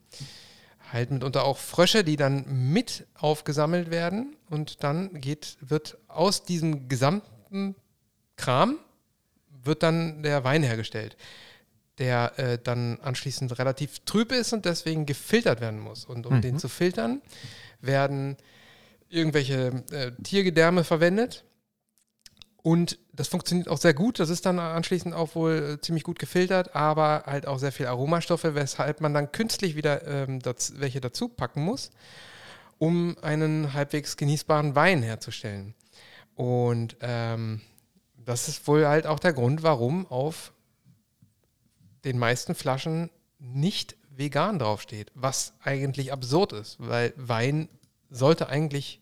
halt 0.92 1.10
mitunter 1.10 1.44
auch 1.44 1.58
Frösche, 1.58 2.04
die 2.04 2.16
dann 2.16 2.44
mit 2.72 3.06
aufgesammelt 3.18 3.90
werden. 3.90 4.37
Und 4.49 4.82
dann 4.82 5.20
geht, 5.20 5.56
wird 5.60 5.99
aus 6.08 6.44
diesem 6.44 6.88
gesamten 6.88 7.75
Kram 8.37 8.78
wird 9.64 9.82
dann 9.82 10.22
der 10.22 10.44
Wein 10.44 10.62
hergestellt, 10.62 11.16
der 11.99 12.38
äh, 12.38 12.58
dann 12.62 12.99
anschließend 13.00 13.58
relativ 13.58 14.00
trüb 14.00 14.32
ist 14.32 14.52
und 14.52 14.64
deswegen 14.64 15.06
gefiltert 15.06 15.60
werden 15.60 15.80
muss. 15.80 16.04
Und 16.04 16.26
um 16.26 16.40
den 16.40 16.58
zu 16.58 16.68
filtern, 16.68 17.20
werden 17.80 18.37
irgendwelche 19.08 19.84
äh, 19.90 20.12
Tiergedärme 20.22 20.84
verwendet. 20.84 21.44
Und 22.62 22.98
das 23.12 23.28
funktioniert 23.28 23.68
auch 23.68 23.78
sehr 23.78 23.94
gut. 23.94 24.18
Das 24.18 24.28
ist 24.28 24.44
dann 24.44 24.58
anschließend 24.58 25.14
auch 25.14 25.34
wohl 25.34 25.76
äh, 25.78 25.80
ziemlich 25.80 26.04
gut 26.04 26.18
gefiltert, 26.18 26.74
aber 26.74 27.24
halt 27.26 27.46
auch 27.46 27.58
sehr 27.58 27.72
viel 27.72 27.86
Aromastoffe, 27.86 28.54
weshalb 28.54 29.00
man 29.00 29.14
dann 29.14 29.32
künstlich 29.32 29.76
wieder 29.76 30.06
ähm, 30.06 30.40
daz 30.40 30.74
welche 30.76 31.00
dazu 31.00 31.28
packen 31.28 31.62
muss, 31.62 31.90
um 32.78 33.16
einen 33.22 33.72
halbwegs 33.72 34.16
genießbaren 34.16 34.74
Wein 34.74 35.02
herzustellen. 35.02 35.74
Und 36.34 36.96
ähm, 37.00 37.62
das 38.16 38.48
ist 38.48 38.66
wohl 38.68 38.86
halt 38.86 39.06
auch 39.06 39.18
der 39.18 39.32
Grund, 39.32 39.62
warum 39.62 40.06
auf 40.06 40.52
den 42.04 42.18
meisten 42.18 42.54
Flaschen 42.54 43.10
nicht 43.38 43.96
vegan 44.10 44.58
draufsteht, 44.58 45.10
was 45.14 45.54
eigentlich 45.62 46.12
absurd 46.12 46.52
ist, 46.52 46.76
weil 46.78 47.14
Wein 47.16 47.68
sollte 48.10 48.48
eigentlich 48.48 49.00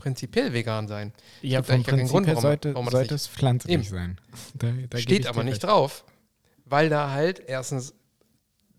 prinzipiell 0.00 0.52
vegan 0.52 0.88
sein. 0.88 1.12
Ja, 1.42 1.62
vom 1.62 1.82
Prinzip 1.84 2.08
Grund, 2.10 2.26
warum- 2.26 2.40
sollte, 2.42 2.74
warum 2.74 2.88
sollte 2.90 3.14
nicht- 3.14 3.22
es 3.22 3.28
pflanzlich 3.28 3.72
Eben. 3.74 3.82
sein. 3.84 4.20
Da, 4.54 4.72
da 4.88 4.98
Steht 4.98 5.26
aber 5.26 5.44
nicht 5.44 5.54
recht. 5.54 5.64
drauf, 5.64 6.04
weil 6.64 6.88
da 6.88 7.10
halt 7.10 7.40
erstens 7.46 7.94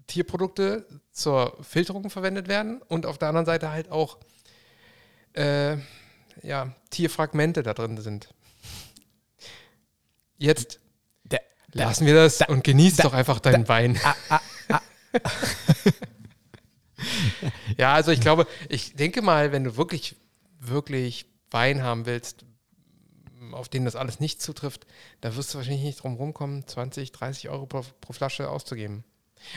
Tierprodukte 0.07 0.85
zur 1.11 1.57
Filterung 1.61 2.09
verwendet 2.09 2.47
werden 2.49 2.81
und 2.81 3.05
auf 3.05 3.17
der 3.17 3.29
anderen 3.29 3.45
Seite 3.45 3.71
halt 3.71 3.89
auch 3.91 4.17
äh, 5.33 5.77
ja, 6.43 6.73
Tierfragmente 6.89 7.63
da 7.63 7.73
drin 7.73 7.97
sind. 8.01 8.33
Jetzt 10.37 10.79
Da- 11.25 11.37
lassen 11.73 12.05
wir 12.05 12.15
das 12.15 12.39
da- 12.39 12.45
und 12.47 12.63
genieß 12.65 12.97
doch 12.97 13.13
einfach 13.13 13.39
deinen 13.39 13.67
Wein. 13.69 13.97
ja, 17.77 17.93
also 17.93 18.11
ich 18.11 18.21
glaube, 18.21 18.47
ich 18.69 18.95
denke 18.95 19.21
mal, 19.21 19.51
wenn 19.51 19.63
du 19.63 19.77
wirklich, 19.77 20.15
wirklich 20.61 21.25
Wein 21.49 21.83
haben 21.83 22.05
willst, 22.05 22.45
auf 23.51 23.67
den 23.67 23.83
das 23.85 23.95
alles 23.95 24.19
nicht 24.19 24.41
zutrifft, 24.41 24.87
da 25.19 25.35
wirst 25.35 25.53
du 25.53 25.57
wahrscheinlich 25.57 25.83
nicht 25.83 26.03
drum 26.03 26.15
rumkommen, 26.15 26.65
20, 26.65 27.11
30 27.11 27.49
Euro 27.49 27.65
pro, 27.65 27.83
pro 27.99 28.13
Flasche 28.13 28.49
auszugeben. 28.49 29.03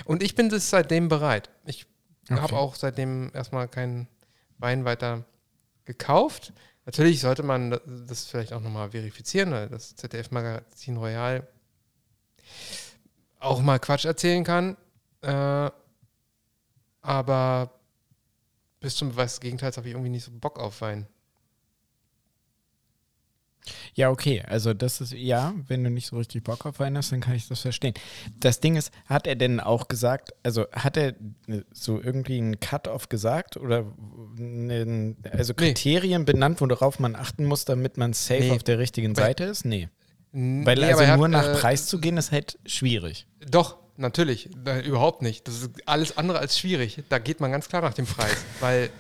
Und 0.05 0.23
ich 0.23 0.35
bin 0.35 0.49
das 0.49 0.71
seitdem 0.71 1.09
bereit. 1.09 1.51
Ich 1.67 1.87
Okay. 2.31 2.41
habe 2.41 2.57
auch 2.57 2.75
seitdem 2.75 3.31
erstmal 3.35 3.69
keinen 3.69 4.09
Wein 4.57 4.87
weiter 4.87 5.25
gekauft. 5.85 6.55
Natürlich 6.87 7.21
sollte 7.21 7.43
man 7.43 7.79
das 8.07 8.25
vielleicht 8.25 8.55
auch 8.55 8.61
nochmal 8.63 8.93
verifizieren, 8.93 9.51
weil 9.51 9.69
das 9.69 9.95
ZDF-Magazin 9.97 10.97
Royal 10.97 11.47
auch 13.41 13.61
mal 13.61 13.79
Quatsch 13.79 14.07
erzählen 14.07 14.43
kann. 14.43 14.77
Äh, 15.21 15.71
aber 17.03 17.71
bis 18.85 18.97
zum 18.97 19.09
Beweis 19.09 19.33
des 19.33 19.41
Gegenteils 19.41 19.79
habe 19.79 19.89
ich 19.89 19.95
irgendwie 19.95 20.11
nicht 20.11 20.25
so 20.25 20.31
Bock 20.31 20.59
auf 20.61 20.83
Wein. 20.83 21.07
Ja, 23.95 24.11
okay. 24.11 24.43
Also 24.47 24.75
das 24.75 25.01
ist, 25.01 25.15
ja, 25.15 25.55
wenn 25.69 25.83
du 25.83 25.89
nicht 25.89 26.09
so 26.09 26.19
richtig 26.19 26.45
Bock 26.45 26.67
auf 26.67 26.79
Wein 26.81 26.95
hast, 26.99 27.11
dann 27.11 27.21
kann 27.21 27.35
ich 27.35 27.49
das 27.49 27.61
verstehen. 27.61 27.95
Das 28.39 28.61
Ding 28.61 28.77
ist, 28.77 28.93
hat 29.07 29.27
er 29.27 29.37
denn 29.37 29.59
auch 29.59 29.89
gesagt, 29.89 30.35
also 30.43 30.67
hat 30.73 30.99
er 30.99 31.15
äh, 31.49 31.63
so 31.73 31.99
irgendwie 31.99 32.37
einen 32.37 32.61
Cut-Off 32.61 33.09
gesagt 33.09 33.57
oder 33.57 33.87
einen, 34.39 35.17
also 35.33 35.55
Nee. 35.59 35.69
Kriterien 35.69 36.27
benannt, 36.27 36.61
worauf 36.61 36.99
man 36.99 37.17
achten 37.17 37.47
muss, 37.47 37.65
damit 37.65 37.97
man 37.97 38.13
safe 38.13 38.41
Nee. 38.41 38.51
auf 38.51 38.65
der 38.65 38.79
richtigen 38.79 39.15
Seite 39.15 39.45
ist? 39.45 39.65
Nee. 39.65 39.89
Weil 40.33 40.77
nee, 40.77 40.93
also 40.93 41.07
nur 41.17 41.25
hat, 41.25 41.31
nach 41.31 41.47
äh, 41.47 41.55
Preis 41.55 41.87
zu 41.87 41.99
gehen, 42.01 42.19
ist 42.19 42.33
halt 42.33 42.59
schwierig. 42.67 43.27
Doch, 43.49 43.79
natürlich. 43.97 44.49
Da, 44.65 44.81
überhaupt 44.81 45.23
nicht. 45.23 45.47
Das 45.49 45.63
ist 45.63 45.71
alles 45.87 46.17
andere 46.17 46.39
als 46.39 46.59
schwierig. 46.59 47.03
Da 47.09 47.19
geht 47.19 47.41
man 47.41 47.51
ganz 47.53 47.69
klar 47.69 47.83
nach 47.83 47.95
dem 47.95 48.07
Preis. 48.07 48.37
weil, 48.61 48.91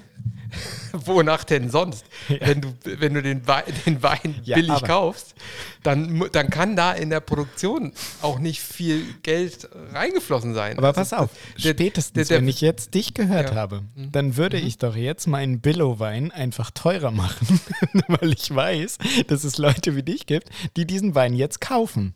wonach 0.92 1.42
denn 1.44 1.70
sonst? 1.70 2.04
Wenn, 2.28 2.60
du, 2.60 2.68
wenn 2.84 3.14
du 3.14 3.22
den, 3.22 3.46
Wein, 3.48 3.64
den 3.86 4.02
Wein 4.02 4.36
Ja, 4.44 4.54
billig 4.56 4.70
aber- 4.70 4.86
kaufst, 4.86 5.34
dann, 5.82 6.24
dann 6.32 6.48
kann 6.50 6.76
da 6.76 6.92
in 6.92 7.10
der 7.10 7.20
Produktion 7.20 7.92
auch 8.22 8.38
nicht 8.38 8.60
viel 8.60 9.04
Geld 9.22 9.68
reingeflossen 9.92 10.54
sein. 10.54 10.78
Aber 10.78 10.88
Also, 10.88 11.00
pass 11.00 11.12
auf, 11.12 11.30
der- 11.62 11.70
spätestens, 11.70 12.14
der- 12.14 12.24
der- 12.36 12.38
wenn 12.38 12.48
ich 12.48 12.60
jetzt 12.60 12.94
dich 12.94 13.14
gehört 13.14 13.48
Ja. 13.48 13.52
Mhm. 13.54 13.58
habe, 13.58 13.82
dann 14.12 14.36
würde 14.36 14.58
ich 14.58 14.78
doch 14.78 14.94
jetzt 14.96 15.26
meinen 15.26 15.60
Billo-Wein 15.60 16.30
einfach 16.30 16.70
teurer 16.70 17.10
machen, 17.10 17.60
weil 18.08 18.32
ich 18.32 18.54
weiß, 18.54 18.98
dass 19.26 19.42
es 19.44 19.58
Leute 19.58 19.96
wie 19.96 20.02
dich 20.04 20.26
gibt, 20.26 20.48
die 20.76 20.86
diesen 20.86 21.14
Wein 21.14 21.34
jetzt 21.34 21.60
kaufen. 21.60 22.14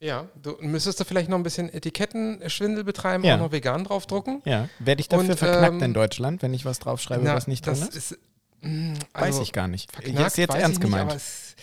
Ja, 0.00 0.28
du 0.42 0.56
müsstest 0.60 0.98
da 0.98 1.04
vielleicht 1.04 1.28
noch 1.28 1.36
ein 1.36 1.42
bisschen 1.42 1.72
Etikettenschwindel 1.72 2.84
betreiben, 2.84 3.22
Ja. 3.22 3.34
auch 3.36 3.40
noch 3.40 3.52
vegan 3.52 3.84
draufdrucken. 3.84 4.40
Ja, 4.46 4.68
werde 4.78 5.00
ich 5.02 5.08
dafür 5.08 5.30
Und, 5.30 5.36
verknackt 5.38 5.74
ähm, 5.74 5.82
in 5.82 5.94
Deutschland, 5.94 6.42
wenn 6.42 6.54
ich 6.54 6.64
was 6.64 6.78
draufschreibe, 6.78 7.22
Na, 7.22 7.34
was 7.34 7.46
nicht 7.46 7.66
drin 7.66 7.76
das 7.78 7.90
ist? 7.94 8.12
ist 8.12 8.18
mh, 8.62 8.94
Weiß 9.12 9.22
also, 9.24 9.42
ich 9.42 9.52
gar 9.52 9.68
nicht. 9.68 9.92
Verknackt, 9.92 10.26
Ist 10.26 10.38
jetzt 10.38 10.54
weiß 10.54 10.62
ernst 10.62 10.78
ich 10.78 10.84
nicht, 10.84 10.90
gemeint. 10.90 11.10
aber 11.10 11.16
es, 11.16 11.54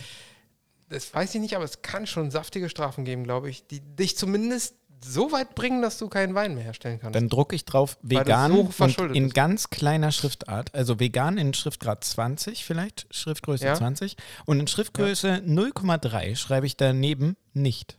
das 0.89 1.13
weiß 1.13 1.33
ich 1.33 1.41
nicht, 1.41 1.55
aber 1.55 1.65
es 1.65 1.81
kann 1.81 2.05
schon 2.05 2.29
saftige 2.29 2.69
Strafen 2.69 3.05
geben, 3.05 3.23
glaube 3.23 3.49
ich, 3.49 3.65
die 3.65 3.79
dich 3.81 4.15
zumindest 4.17 4.75
so 5.03 5.31
weit 5.31 5.53
bringen, 5.55 5.81
dass 5.81 5.97
du 5.97 6.07
keinen 6.07 6.33
Wein 6.35 6.53
mehr 6.55 6.63
herstellen 6.63 6.99
kannst. 6.99 7.15
Dann 7.15 7.29
drucke 7.29 7.55
ich 7.55 7.65
drauf 7.65 7.97
vegan 8.01 8.51
so 8.71 8.83
und 8.83 9.15
in 9.15 9.29
ganz 9.31 9.69
kleiner 9.69 10.11
Schriftart, 10.11 10.73
also 10.75 10.99
vegan 10.99 11.37
in 11.39 11.53
Schriftgrad 11.55 12.03
20 12.03 12.65
vielleicht, 12.65 13.07
Schriftgröße 13.11 13.65
Ja. 13.65 13.75
20 13.75 14.15
und 14.45 14.59
in 14.59 14.67
Schriftgröße 14.67 15.41
0,3 15.45 16.35
schreibe 16.35 16.65
ich 16.67 16.77
daneben 16.77 17.35
nicht. 17.53 17.97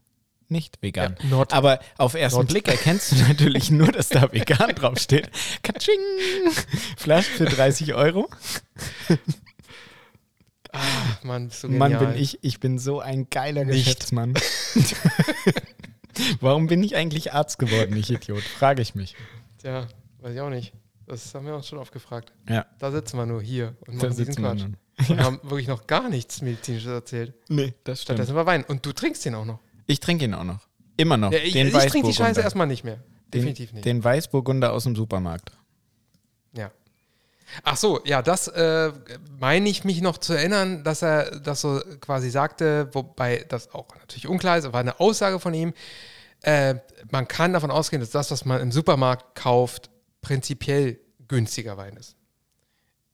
Nicht 0.50 0.78
vegan. 0.80 1.16
Ja, 1.22 1.28
not. 1.28 1.52
Aber 1.52 1.78
auf 1.98 2.14
ersten 2.14 2.40
Not. 2.40 2.48
Blick 2.48 2.68
erkennst 2.68 3.12
du 3.12 3.16
natürlich 3.16 3.70
nur, 3.72 3.92
dass 3.92 4.08
da 4.08 4.32
vegan 4.32 4.74
draufsteht. 4.74 5.30
Katsching! 5.62 5.98
Flasche 6.96 7.30
für 7.30 7.44
30 7.44 7.94
Euro. 7.94 8.28
Ach, 10.72 11.22
Mann, 11.24 11.48
bist 11.48 11.64
du 11.64 11.68
Mann, 11.68 11.98
bin 11.98 12.14
ich, 12.14 12.38
ich 12.42 12.60
bin 12.60 12.78
so 12.78 13.00
ein 13.00 13.28
geiler 13.30 13.64
Nicht. 13.64 13.84
Geschäftsmann. 13.84 14.34
Warum 16.40 16.66
bin 16.66 16.82
ich 16.82 16.96
eigentlich 16.96 17.32
Arzt 17.32 17.58
geworden, 17.58 17.96
ich 17.96 18.10
Idiot? 18.10 18.42
Frage 18.42 18.82
ich 18.82 18.94
mich. 18.94 19.16
Tja, 19.58 19.86
weiß 20.20 20.34
ich 20.34 20.40
auch 20.40 20.50
nicht. 20.50 20.72
Das 21.06 21.34
haben 21.34 21.46
wir 21.46 21.54
uns 21.54 21.66
schon 21.66 21.78
oft 21.78 21.92
gefragt. 21.92 22.32
Ja, 22.48 22.66
Da 22.78 22.90
sitzen 22.90 23.16
wir 23.16 23.24
nur 23.26 23.40
hier 23.40 23.76
und 23.86 23.94
da 24.02 24.08
machen 24.08 24.10
diesen 24.10 24.24
sitzen 24.26 24.42
wir 24.42 24.50
Quatsch. 24.50 24.60
nun. 24.62 24.76
Und 25.08 25.20
haben 25.24 25.40
wirklich 25.44 25.68
noch 25.68 25.86
gar 25.86 26.08
nichts 26.10 26.42
Medizinisches 26.42 26.90
erzählt. 26.90 27.32
Nee, 27.48 27.72
das 27.84 28.02
stimmt. 28.02 28.16
Stattdessen 28.18 28.34
war 28.34 28.46
Wein. 28.46 28.64
Und 28.64 28.84
du 28.84 28.92
trinkst 28.92 29.24
den 29.24 29.36
auch 29.36 29.44
noch. 29.44 29.60
Ich 29.88 29.98
trinke 29.98 30.24
ihn 30.26 30.34
auch 30.34 30.44
noch. 30.44 30.60
Immer 30.96 31.16
noch. 31.16 31.32
Ja, 31.32 31.38
ich 31.38 31.52
den 31.54 31.66
ich 31.66 31.72
trinke 31.72 32.08
die. 32.08 32.14
Scheiße 32.14 32.40
erstmal 32.40 32.66
nicht 32.68 32.84
mehr. 32.84 32.98
Definitiv 33.34 33.70
den, 33.70 33.74
nicht. 33.76 33.84
Den 33.86 34.04
Weißburgunder 34.04 34.72
aus 34.72 34.84
dem 34.84 34.94
Supermarkt. 34.94 35.50
Ja. 36.52 36.70
Ach 37.64 37.76
so, 37.76 38.00
ja, 38.04 38.20
das 38.22 38.48
äh, 38.48 38.92
meine 39.40 39.68
ich 39.68 39.84
mich 39.84 40.00
noch 40.02 40.18
zu 40.18 40.34
erinnern, 40.34 40.84
dass 40.84 41.02
er 41.02 41.40
das 41.40 41.62
so 41.62 41.80
quasi 42.00 42.30
sagte, 42.30 42.88
wobei 42.92 43.44
das 43.48 43.72
auch 43.74 43.86
natürlich 43.98 44.28
unklar 44.28 44.58
ist, 44.58 44.70
war 44.72 44.80
eine 44.80 45.00
Aussage 45.00 45.40
von 45.40 45.54
ihm. 45.54 45.72
Äh, 46.42 46.76
man 47.10 47.26
kann 47.26 47.52
davon 47.54 47.70
ausgehen, 47.70 48.00
dass 48.00 48.10
das, 48.10 48.30
was 48.30 48.44
man 48.44 48.60
im 48.60 48.70
Supermarkt 48.70 49.34
kauft, 49.34 49.90
prinzipiell 50.20 50.98
günstiger 51.26 51.76
Wein 51.76 51.96
ist. 51.96 52.16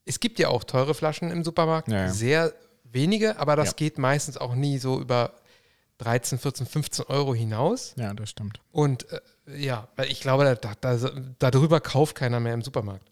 Es 0.04 0.21
gibt 0.21 0.38
ja 0.38 0.49
auch 0.49 0.64
teure 0.64 0.95
Flaschen 0.95 1.31
im 1.31 1.45
Supermarkt, 1.45 1.88
Ja, 1.88 2.07
ja. 2.07 2.09
sehr 2.12 2.52
wenige, 2.85 3.38
aber 3.38 3.57
das 3.57 3.69
Ja. 3.69 3.75
geht 3.76 3.99
meistens 3.99 4.37
auch 4.37 4.54
nie 4.54 4.78
so 4.78 5.00
über 5.00 5.33
13, 5.98 6.38
14, 6.38 6.66
15 6.66 7.04
Euro 7.06 7.34
hinaus. 7.34 7.94
Ja, 7.96 8.12
das 8.14 8.30
stimmt. 8.30 8.60
Und 8.72 9.10
äh, 9.12 9.20
ja, 9.56 9.88
weil 9.96 10.10
ich 10.10 10.20
glaube, 10.20 10.58
da, 10.60 10.74
da, 10.80 11.10
darüber 11.38 11.80
kauft 11.80 12.16
keiner 12.16 12.40
mehr 12.40 12.54
im 12.54 12.62
Supermarkt. 12.62 13.10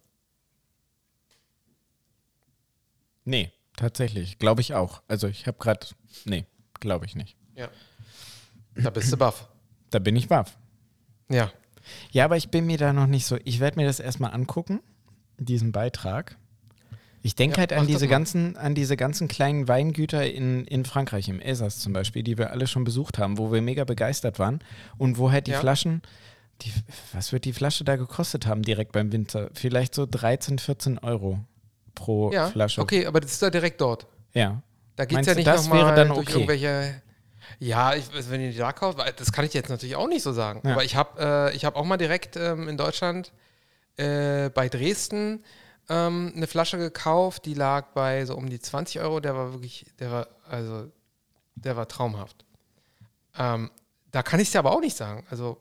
Nee, 3.24 3.52
tatsächlich. 3.76 4.38
Glaube 4.38 4.60
ich 4.60 4.74
auch. 4.74 5.02
Also 5.08 5.28
ich 5.28 5.46
habe 5.46 5.58
gerade. 5.58 5.86
Nee, 6.24 6.44
glaube 6.80 7.06
ich 7.06 7.14
nicht. 7.14 7.36
Ja. 7.54 7.68
Da 8.74 8.90
bist 8.90 9.12
du 9.12 9.16
baff. 9.16 9.48
Da 9.90 9.98
bin 9.98 10.16
ich 10.16 10.28
baff. 10.28 10.56
Ja. 11.28 11.52
Ja, 12.10 12.24
aber 12.24 12.36
ich 12.36 12.50
bin 12.50 12.66
mir 12.66 12.78
da 12.78 12.92
noch 12.92 13.06
nicht 13.06 13.26
so. 13.26 13.38
Ich 13.44 13.60
werde 13.60 13.76
mir 13.76 13.86
das 13.86 14.00
erstmal 14.00 14.32
angucken, 14.32 14.80
diesen 15.38 15.72
Beitrag. 15.72 16.36
Ich 17.24 17.36
denke 17.36 17.54
Ja, 17.54 17.60
halt 17.60 17.72
an 17.72 17.86
diese 17.86 18.08
ganzen, 18.08 18.56
an 18.56 18.74
diese 18.74 18.96
ganzen 18.96 19.28
kleinen 19.28 19.68
Weingüter 19.68 20.28
in, 20.28 20.64
in 20.64 20.84
Frankreich, 20.84 21.28
im 21.28 21.40
Elsass 21.40 21.78
zum 21.78 21.92
Beispiel, 21.92 22.22
die 22.24 22.36
wir 22.36 22.50
alle 22.50 22.66
schon 22.66 22.82
besucht 22.84 23.18
haben, 23.18 23.38
wo 23.38 23.52
wir 23.52 23.62
mega 23.62 23.84
begeistert 23.84 24.38
waren 24.40 24.60
und 24.98 25.18
wo 25.18 25.30
halt 25.30 25.46
die 25.46 25.52
Ja. 25.52 25.60
Flaschen, 25.60 26.02
die, 26.62 26.72
was 27.12 27.32
wird 27.32 27.44
die 27.44 27.52
Flasche 27.52 27.84
da 27.84 27.96
gekostet 27.96 28.46
haben 28.46 28.62
direkt 28.62 28.92
beim 28.92 29.12
Winter? 29.12 29.50
Vielleicht 29.54 29.94
so 29.94 30.06
13, 30.10 30.58
14 30.58 30.98
Euro 30.98 31.38
pro 31.94 32.32
Ja, 32.32 32.48
Flasche. 32.48 32.80
okay, 32.80 33.06
aber 33.06 33.20
das 33.20 33.32
ist 33.32 33.42
ja 33.42 33.50
direkt 33.50 33.80
dort. 33.80 34.06
Ja. 34.34 34.62
Da 34.96 35.04
geht 35.04 35.20
es 35.20 35.26
ja 35.26 35.34
nicht 35.34 35.46
das 35.46 35.70
wäre 35.70 35.94
dann 35.94 36.08
durch 36.08 36.18
okay? 36.20 36.32
irgendwelche. 36.32 37.02
Ja, 37.58 37.94
ich, 37.94 38.04
also 38.14 38.30
wenn 38.30 38.40
ihr 38.40 38.50
die 38.50 38.58
da 38.58 38.72
kauft, 38.72 38.98
das 39.16 39.32
kann 39.32 39.44
ich 39.44 39.54
jetzt 39.54 39.68
natürlich 39.68 39.96
auch 39.96 40.08
nicht 40.08 40.22
so 40.22 40.32
sagen. 40.32 40.60
Ja. 40.64 40.72
Aber 40.72 40.84
ich 40.84 40.96
habe 40.96 41.50
äh, 41.52 41.56
ich 41.56 41.64
hab 41.64 41.76
auch 41.76 41.84
mal 41.84 41.96
direkt 41.96 42.36
ähm, 42.36 42.68
in 42.68 42.76
Deutschland 42.76 43.32
äh, 43.96 44.48
bei 44.50 44.68
Dresden 44.68 45.44
ähm, 45.92 46.32
eine 46.34 46.46
Flasche 46.46 46.78
gekauft, 46.78 47.44
die 47.44 47.52
lag 47.54 47.88
bei 47.92 48.24
so 48.24 48.34
um 48.34 48.48
die 48.48 48.58
20 48.60 49.00
Euro. 49.00 49.20
Der 49.20 49.34
war 49.36 49.52
wirklich, 49.52 49.84
der 49.98 50.10
war, 50.10 50.28
also, 50.48 50.90
der 51.54 51.76
war 51.76 51.86
traumhaft. 51.86 52.44
Ähm, 53.38 53.70
da 54.10 54.22
kann 54.22 54.40
ich 54.40 54.48
es 54.48 54.52
dir 54.52 54.58
aber 54.60 54.72
auch 54.72 54.80
nicht 54.80 54.96
sagen. 54.96 55.26
Also, 55.30 55.58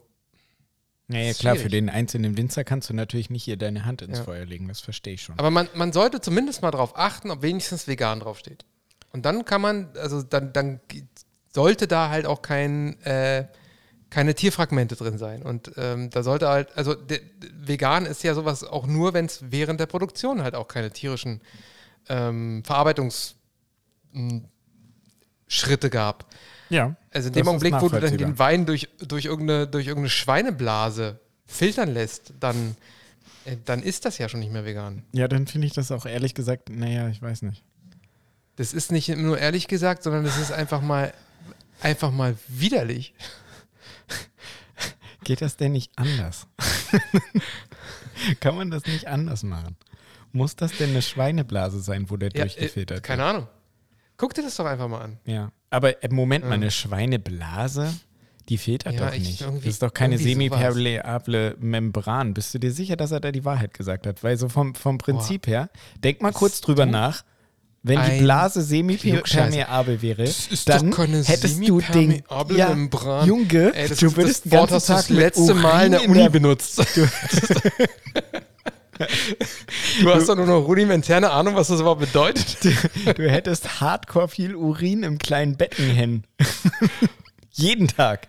Naja, 1.08 1.34
klar, 1.34 1.56
für 1.56 1.62
schwierig. 1.64 1.72
den 1.74 1.90
einzelnen 1.90 2.38
Winzer 2.38 2.64
kannst 2.64 2.90
du 2.90 2.94
natürlich 2.94 3.30
nicht 3.30 3.44
hier 3.44 3.58
deine 3.58 3.84
Hand 3.86 4.02
ins 4.02 4.20
Ja. 4.20 4.24
Feuer 4.24 4.46
legen, 4.46 4.68
das 4.70 4.80
verstehe 4.80 5.14
ich 5.16 5.22
schon. 5.24 5.38
Aber 5.38 5.52
man, 5.52 5.68
man 5.76 5.92
sollte 5.92 6.22
zumindest 6.22 6.62
mal 6.62 6.72
darauf 6.72 6.98
achten, 6.98 7.30
ob 7.32 7.42
wenigstens 7.42 7.88
vegan 7.88 8.20
draufsteht. 8.22 8.66
Und 9.12 9.26
dann 9.26 9.44
kann 9.44 9.60
man, 9.62 9.90
also 9.98 10.22
dann, 10.24 10.54
dann 10.54 10.80
sollte 11.54 11.88
da 11.88 12.10
halt 12.10 12.26
auch 12.26 12.42
kein, 12.42 13.02
äh, 13.02 13.46
keine 14.12 14.36
Tierfragmente 14.36 14.96
drin 14.96 15.18
sein. 15.18 15.42
Und 15.42 15.72
ähm, 15.78 16.12
da 16.12 16.22
sollte 16.22 16.48
halt, 16.50 16.68
also 16.78 16.96
vegan 17.60 18.06
ist 18.06 18.24
ja 18.24 18.36
sowas 18.36 18.64
auch 18.64 18.86
nur, 18.86 19.14
wenn 19.16 19.26
es 19.26 19.40
während 19.50 19.80
der 19.80 19.88
Produktion 19.88 20.44
halt 20.44 20.54
auch 20.54 20.68
keine 20.68 20.92
tierischen 20.92 21.42
ähm, 22.10 22.62
Verarbeitungs- 22.68 23.34
m, 24.14 24.46
Schritte 25.48 25.90
gab. 25.90 26.26
ja. 26.70 26.96
Also 27.14 27.28
in 27.28 27.34
dem 27.34 27.48
Augenblick, 27.50 27.74
wo 27.82 27.90
du 27.90 28.00
dann 28.00 28.18
den 28.18 28.40
Wein 28.40 28.66
durch, 28.66 28.88
durch, 29.00 29.26
irgendeine, 29.26 29.68
durch 29.68 29.88
irgendeine 29.88 30.10
Schweineblase 30.10 31.20
filtern 31.46 31.94
lässt, 31.94 32.34
dann, 32.40 32.78
äh, 33.44 33.58
dann 33.66 33.84
ist 33.84 34.06
das 34.06 34.18
ja 34.18 34.30
schon 34.30 34.40
nicht 34.40 34.54
mehr 34.54 34.64
vegan. 34.64 35.04
Ja, 35.12 35.28
dann 35.28 35.48
finde 35.48 35.68
ich 35.68 35.74
das 35.74 35.92
auch 35.92 36.06
ehrlich 36.06 36.36
gesagt, 36.36 36.70
naja, 36.70 37.10
ich 37.10 37.22
weiß 37.22 37.42
nicht. 37.42 37.64
Das 38.56 38.74
ist 38.74 38.94
nicht 38.94 39.10
nur 39.10 39.40
ehrlich 39.40 39.68
gesagt, 39.68 40.04
sondern 40.04 40.24
das 40.24 40.38
ist 40.38 40.54
einfach 40.54 40.82
mal, 40.82 41.14
einfach 41.82 42.12
mal 42.12 42.38
widerlich. 42.48 43.14
Geht 45.24 45.42
das 45.42 45.56
denn 45.58 45.72
nicht 45.74 45.92
anders? 45.98 46.48
Kann 48.40 48.56
man 48.56 48.72
das 48.72 48.86
nicht 48.86 49.08
anders 49.08 49.44
machen? 49.44 49.76
Muss 50.32 50.56
das 50.56 50.72
denn 50.78 50.92
eine 50.92 51.02
Schweineblase 51.02 51.80
sein, 51.80 52.10
wo 52.10 52.18
der 52.18 52.30
Ja, 52.34 52.42
durchgefiltert 52.46 53.00
äh, 53.00 53.02
keine 53.02 53.24
Ahnung. 53.26 53.48
Guck 54.18 54.34
dir 54.34 54.44
das 54.44 54.56
doch 54.56 54.66
einfach 54.66 54.88
mal 54.88 55.02
an. 55.02 55.18
Ja. 55.26 55.52
Aber 55.70 56.04
im 56.04 56.16
Moment 56.16 56.46
mal 56.46 56.54
eine 56.54 56.72
Schweineblase, 56.72 57.94
die 58.50 58.58
filtert 58.58 58.94
Ja, 58.96 59.08
doch 59.08 59.16
ich- 59.16 59.24
nicht. 59.24 59.42
Das 59.42 59.66
ist 59.66 59.82
doch 59.82 59.94
keine 59.94 60.18
semipermeable 60.18 61.56
Membran. 61.60 62.34
Bist 62.34 62.54
du 62.54 62.60
dir 62.60 62.72
sicher, 62.72 62.96
dass 62.96 63.12
er 63.12 63.20
da 63.20 63.32
die 63.32 63.46
Wahrheit 63.46 63.74
gesagt 63.74 64.06
hat? 64.08 64.24
Weil 64.24 64.38
so 64.38 64.48
vom, 64.50 64.76
vom 64.76 64.98
Prinzip 64.98 65.48
her, 65.48 65.70
denk 66.04 66.22
mal 66.22 66.32
kurz 66.32 66.62
drüber 66.62 66.86
nach. 66.86 67.24
Wenn 67.84 68.00
die 68.04 68.20
Blase 68.22 68.62
semipermeabel 68.62 70.02
wäre, 70.04 70.24
Das 70.26 70.66
dann 70.66 70.94
hättest 70.94 71.68
du 71.68 71.82
den 71.82 72.22
ja, 72.56 72.70
Membran. 72.70 73.28
Junge, 73.28 73.74
Ey, 73.74 73.90
das 73.90 73.98
du 73.98 74.16
würdest 74.16 74.46
das 74.46 74.52
den 74.52 74.52
Wort 74.52 74.70
ganzen 74.70 74.88
du 74.88 74.94
das 74.94 75.02
Tag 75.08 75.10
mit 75.10 75.20
letzte 75.20 75.54
Mal 75.56 75.86
in 75.88 75.92
der 75.94 76.02
Urin 76.02 76.12
Uni 76.12 76.20
der- 76.20 76.30
benutzt. 76.30 76.82
Du 80.02 80.14
hast 80.14 80.30
doch 80.30 80.36
nur 80.36 80.46
noch 80.46 80.68
rudimentäre 80.68 81.32
Ahnung, 81.32 81.56
was 81.56 81.70
das 81.70 81.80
überhaupt 81.80 82.02
bedeutet. 82.02 82.58
Du 83.18 83.28
hättest 83.30 83.82
hardcore 83.82 84.28
viel 84.28 84.56
Urin 84.56 85.02
im 85.02 85.18
kleinen 85.18 85.58
Beckenhen. 85.58 86.24
Jeden 87.52 87.88
Tag. 87.88 88.28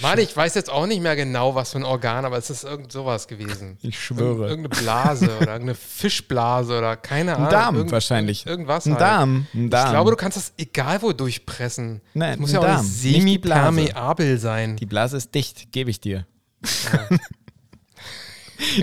Mann, 0.00 0.18
ich 0.18 0.36
weiß 0.36 0.54
jetzt 0.54 0.70
auch 0.70 0.86
nicht 0.86 1.00
mehr 1.00 1.14
genau, 1.14 1.54
was 1.54 1.70
für 1.70 1.78
ein 1.78 1.84
Organ, 1.84 2.24
aber 2.24 2.36
es 2.36 2.50
ist 2.50 2.64
irgend 2.64 2.90
sowas 2.90 3.28
gewesen. 3.28 3.78
Ich 3.80 3.98
schwöre. 3.98 4.48
Irgendeine 4.48 4.82
Blase 4.82 5.26
oder 5.26 5.52
irgendeine 5.52 5.76
Fischblase 5.76 6.76
oder 6.78 6.96
keine 6.96 7.36
Ahnung. 7.36 7.46
Ein 7.46 7.52
Darm 7.52 7.76
irgend- 7.76 7.92
wahrscheinlich. 7.92 8.44
Irgendwas. 8.44 8.86
Ein 8.86 8.94
halt. 8.94 9.02
Darm. 9.02 9.46
Ein 9.54 9.70
Darm. 9.70 9.86
Ich 9.86 9.92
glaube, 9.92 10.10
du 10.10 10.16
kannst 10.16 10.36
das 10.36 10.52
egal 10.58 11.00
wo 11.02 11.12
durchpressen. 11.12 12.00
Nein, 12.12 12.32
das 12.32 12.38
muss 12.40 12.52
ja 12.52 12.58
auch 12.58 12.64
Darm, 12.64 12.84
nicht 12.84 12.92
semipermeabel 12.92 14.38
sein. 14.38 14.76
Die 14.76 14.86
Blase 14.86 15.16
ist 15.16 15.32
dicht, 15.32 15.70
gebe 15.70 15.90
ich 15.90 16.00
dir. 16.00 16.26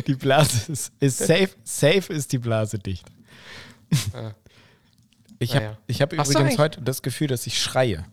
die 0.07 0.15
Blase 0.15 0.71
ist, 0.71 0.93
ist 1.01 1.17
safe. 1.17 1.49
Safe 1.65 2.13
ist 2.13 2.31
die 2.31 2.37
Blase 2.37 2.79
dicht. 2.79 3.05
Ja. 4.13 4.33
Ich 5.39 5.55
habe 5.55 5.77
ich 5.87 6.01
hab 6.01 6.13
übrigens 6.13 6.57
heute 6.57 6.81
das 6.81 7.01
Gefühl, 7.01 7.27
dass 7.27 7.47
ich 7.47 7.61
schreie. 7.61 8.05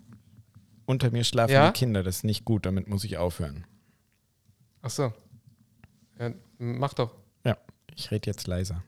Unter 0.88 1.10
mir 1.10 1.22
schlafen 1.22 1.52
Ja? 1.52 1.66
die 1.70 1.78
Kinder. 1.78 2.02
Das 2.02 2.16
ist 2.16 2.24
nicht 2.24 2.46
gut. 2.46 2.64
Damit 2.64 2.88
muss 2.88 3.04
ich 3.04 3.18
aufhören. 3.18 3.66
Ach 4.80 4.88
so. 4.88 5.12
Ja, 6.18 6.30
mach 6.56 6.94
doch. 6.94 7.14
Ja, 7.44 7.58
ich 7.94 8.10
rede 8.10 8.30
jetzt 8.30 8.46
leiser. 8.46 8.82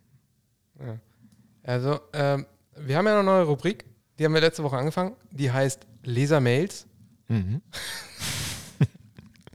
Also, 1.62 2.00
ähm, 2.14 2.46
wir 2.74 2.96
haben 2.96 3.06
ja 3.06 3.12
eine 3.12 3.22
neue 3.22 3.42
Rubrik. 3.44 3.84
Die 4.18 4.24
haben 4.24 4.32
wir 4.32 4.40
letzte 4.40 4.62
Woche 4.62 4.78
angefangen. 4.78 5.14
Die 5.30 5.52
heißt 5.52 5.86
Lesermails. 6.02 6.86
Mhm. 7.28 7.60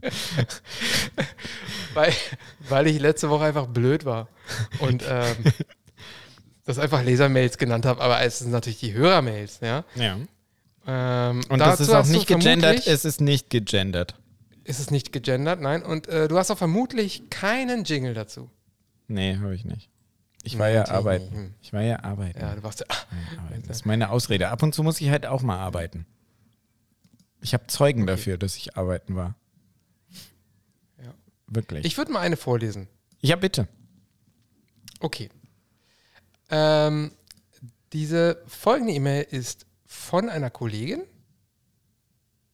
weil, 1.94 2.12
weil 2.68 2.86
ich 2.86 3.00
letzte 3.00 3.28
Woche 3.28 3.44
einfach 3.46 3.66
blöd 3.66 4.04
war 4.04 4.28
und 4.78 5.02
ähm, 5.08 5.36
das 6.64 6.78
einfach 6.78 7.02
Lesermails 7.02 7.58
genannt 7.58 7.86
habe, 7.86 8.00
aber 8.00 8.20
es 8.22 8.38
sind 8.38 8.52
natürlich 8.52 8.78
die 8.78 8.92
Hörermails, 8.92 9.58
ja. 9.60 9.84
Ja. 9.96 10.18
Ähm, 10.86 11.42
Und 11.48 11.58
das 11.58 11.80
ist 11.80 11.90
auch 11.90 12.06
nicht 12.06 12.26
gegendert. 12.26 12.86
Es 12.86 13.04
ist 13.04 13.20
nicht 13.20 13.50
gegendert. 13.50 14.14
ist 14.64 14.78
es 14.80 14.90
nicht 14.90 15.12
gegendert, 15.12 15.60
nein. 15.60 15.82
Und 15.82 16.06
äh, 16.08 16.28
du 16.28 16.38
hast 16.38 16.50
auch 16.50 16.58
vermutlich 16.58 17.28
keinen 17.30 17.84
Jingle 17.84 18.14
dazu. 18.14 18.50
Nee, 19.08 19.36
habe 19.36 19.54
ich 19.54 19.64
nicht. 19.64 19.90
Ich 20.42 20.58
war 20.58 20.66
Nein, 20.66 20.76
ja 20.76 20.88
arbeiten. 20.88 21.34
Hm. 21.34 21.54
Ich 21.60 21.72
war 21.72 21.82
ja 21.82 22.04
arbeiten. 22.04 22.38
Ja, 22.40 22.54
du 22.54 22.62
warst 22.62 22.80
ja. 22.80 22.86
Das 23.66 23.78
ist 23.78 23.84
meine 23.86 24.10
Ausrede. 24.10 24.48
Ab 24.48 24.62
und 24.62 24.74
zu 24.74 24.82
muss 24.84 25.00
ich 25.00 25.10
halt 25.10 25.26
auch 25.26 25.42
mal 25.42 25.58
arbeiten. 25.58 26.06
Ich 27.40 27.52
habe 27.52 27.66
Zeugen 27.66 28.02
Okay. 28.02 28.10
dafür, 28.12 28.38
dass 28.38 28.56
ich 28.56 28.76
arbeiten 28.76 29.16
war. 29.16 29.34
Ja. 31.02 31.12
Wirklich. 31.48 31.84
Ich 31.84 31.98
würde 31.98 32.12
mal 32.12 32.20
eine 32.20 32.36
vorlesen. 32.36 32.88
ja, 33.20 33.34
bitte. 33.36 33.66
Okay. 35.00 35.28
Ähm, 36.48 37.10
diese 37.92 38.40
folgende 38.46 38.92
E-Mail 38.94 39.26
ist 39.30 39.66
von 39.96 40.28
einer 40.28 40.50
Kollegin. 40.50 41.02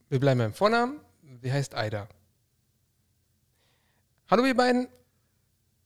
Wir 0.08 0.20
bleiben 0.20 0.38
beim 0.38 0.54
Vornamen. 0.54 1.00
Sie 1.42 1.52
heißt 1.52 1.74
Aida. 1.74 2.08
Hallo 4.30 4.46
ihr 4.46 4.56
beiden. 4.56 4.88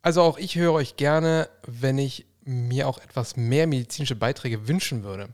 Also 0.03 0.23
auch 0.23 0.39
ich 0.39 0.55
höre 0.55 0.73
euch 0.73 0.97
gerne, 0.97 1.49
wenn 1.67 1.99
ich 1.99 2.27
mir 2.45 2.87
auch 2.87 2.99
etwas 2.99 3.37
mehr 3.37 3.67
medizinische 3.67 4.15
Beiträge 4.15 4.69
wünschen 4.69 5.03
würde. 5.03 5.29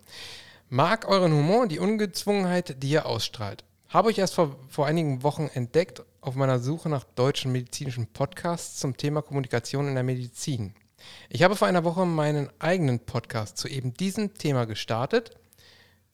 Mag 0.70 1.06
euren 1.06 1.32
Humor 1.32 1.62
und 1.62 1.72
die 1.72 1.78
Ungezwungenheit, 1.78 2.82
die 2.82 2.90
ihr 2.90 3.04
ausstrahlt. 3.04 3.64
Habe 3.88 4.08
euch 4.08 4.16
erst 4.16 4.34
vor, 4.34 4.56
vor 4.68 4.86
einigen 4.86 5.22
Wochen 5.22 5.50
entdeckt 5.52 6.02
auf 6.22 6.34
meiner 6.34 6.58
Suche 6.58 6.88
nach 6.88 7.04
deutschen 7.04 7.52
medizinischen 7.52 8.06
Podcasts 8.06 8.78
zum 8.78 8.96
Thema 8.96 9.20
Kommunikation 9.20 9.88
in 9.88 9.94
der 9.94 10.04
Medizin. 10.04 10.74
Ich 11.28 11.42
habe 11.42 11.56
vor 11.56 11.68
einer 11.68 11.84
Woche 11.84 12.06
meinen 12.06 12.48
eigenen 12.58 13.00
Podcast 13.00 13.58
zu 13.58 13.68
eben 13.68 13.92
diesem 13.92 14.32
Thema 14.32 14.64
gestartet. 14.64 15.36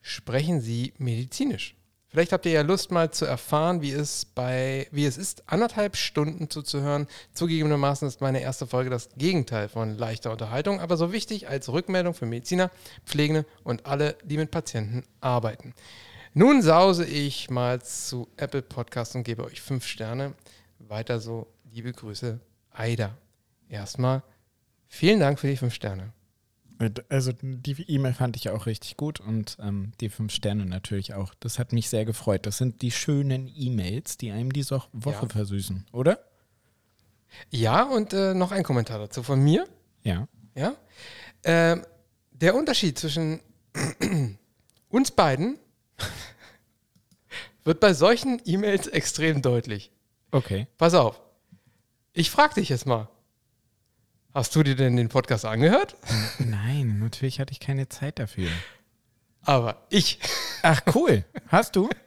Sprechen 0.00 0.60
Sie 0.60 0.92
medizinisch. 0.98 1.74
Vielleicht 2.10 2.32
habt 2.32 2.46
ihr 2.46 2.52
ja 2.52 2.62
Lust 2.62 2.90
mal 2.90 3.10
zu 3.10 3.26
erfahren, 3.26 3.82
wie 3.82 3.92
es 3.92 4.24
bei, 4.24 4.88
wie 4.90 5.04
es 5.04 5.18
ist, 5.18 5.42
anderthalb 5.46 5.94
Stunden 5.94 6.48
zuzuhören. 6.48 7.06
Zugegebenermaßen 7.34 8.08
ist 8.08 8.22
meine 8.22 8.40
erste 8.40 8.66
Folge 8.66 8.88
das 8.88 9.10
Gegenteil 9.18 9.68
von 9.68 9.98
leichter 9.98 10.32
Unterhaltung, 10.32 10.80
aber 10.80 10.96
so 10.96 11.12
wichtig 11.12 11.48
als 11.48 11.68
Rückmeldung 11.68 12.14
für 12.14 12.24
Mediziner, 12.24 12.70
Pflegende 13.04 13.44
und 13.62 13.84
alle, 13.84 14.16
die 14.24 14.38
mit 14.38 14.50
Patienten 14.50 15.04
arbeiten. 15.20 15.74
Nun 16.32 16.62
sause 16.62 17.04
ich 17.04 17.50
mal 17.50 17.82
zu 17.82 18.26
Apple 18.38 18.62
Podcast 18.62 19.14
und 19.14 19.24
gebe 19.24 19.44
euch 19.44 19.60
fünf 19.60 19.86
Sterne. 19.86 20.32
Weiter 20.78 21.20
so, 21.20 21.46
liebe 21.70 21.92
Grüße, 21.92 22.40
Aida. 22.70 23.18
Erstmal 23.68 24.22
vielen 24.86 25.20
Dank 25.20 25.38
für 25.38 25.48
die 25.48 25.56
fünf 25.56 25.74
Sterne. 25.74 26.14
Also 27.08 27.32
die 27.42 27.82
E-Mail 27.90 28.14
fand 28.14 28.36
ich 28.36 28.50
auch 28.50 28.66
richtig 28.66 28.96
gut 28.96 29.18
und 29.18 29.56
ähm, 29.60 29.92
die 30.00 30.08
fünf 30.08 30.32
Sterne 30.32 30.64
natürlich 30.64 31.14
auch. 31.14 31.34
Das 31.40 31.58
hat 31.58 31.72
mich 31.72 31.88
sehr 31.88 32.04
gefreut. 32.04 32.46
Das 32.46 32.56
sind 32.58 32.82
die 32.82 32.92
schönen 32.92 33.50
E-Mails, 33.54 34.16
die 34.16 34.30
einem 34.30 34.52
die 34.52 34.62
so 34.62 34.82
Woche 34.92 35.26
Ja. 35.26 35.28
versüßen, 35.28 35.86
oder? 35.92 36.20
Ja, 37.50 37.82
und 37.82 38.12
äh, 38.12 38.32
noch 38.32 38.52
ein 38.52 38.62
Kommentar 38.62 38.98
dazu 38.98 39.22
von 39.24 39.40
mir. 39.42 39.66
Ja. 40.04 40.28
Ja? 40.54 40.74
Ähm, 41.44 41.84
der 42.30 42.54
Unterschied 42.54 42.96
zwischen 42.98 43.40
uns 44.88 45.10
beiden 45.10 45.58
wird 47.64 47.80
bei 47.80 47.92
solchen 47.92 48.40
E-Mails 48.44 48.86
extrem 48.86 49.42
deutlich. 49.42 49.90
Okay. 50.30 50.68
Pass 50.78 50.94
auf. 50.94 51.20
Ich 52.12 52.30
frage 52.30 52.54
dich 52.54 52.68
jetzt 52.68 52.86
mal. 52.86 53.08
Hast 54.34 54.54
du 54.54 54.62
dir 54.62 54.76
denn 54.76 54.96
den 54.96 55.08
Podcast 55.08 55.44
angehört? 55.44 55.96
Nein, 56.38 56.98
natürlich 57.00 57.40
hatte 57.40 57.52
ich 57.52 57.60
keine 57.60 57.88
Zeit 57.88 58.18
dafür. 58.18 58.48
Aber 59.42 59.86
ich. 59.88 60.18
Ach, 60.62 60.80
cool. 60.94 61.24
Hast 61.48 61.76
du? 61.76 61.88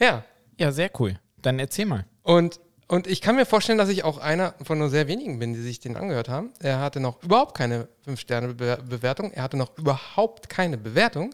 Ja. 0.00 0.24
Ja, 0.58 0.72
sehr 0.72 0.90
cool. 0.98 1.20
Dann 1.40 1.60
erzähl 1.60 1.86
mal. 1.86 2.04
Und, 2.22 2.58
und 2.88 3.06
ich 3.06 3.20
kann 3.20 3.36
mir 3.36 3.46
vorstellen, 3.46 3.78
dass 3.78 3.88
ich 3.88 4.02
auch 4.02 4.18
einer 4.18 4.54
von 4.64 4.76
nur 4.76 4.88
sehr 4.90 5.06
wenigen 5.06 5.38
bin, 5.38 5.52
die 5.54 5.60
sich 5.62 5.78
den 5.78 5.96
angehört 5.96 6.28
haben. 6.28 6.52
Er 6.58 6.80
hatte 6.80 6.98
noch 6.98 7.22
überhaupt 7.22 7.56
keine 7.56 7.86
5-Sterne-Bewertung. 8.04 9.30
Er 9.30 9.44
hatte 9.44 9.56
noch 9.56 9.78
überhaupt 9.78 10.48
keine 10.48 10.78
Bewertung. 10.78 11.32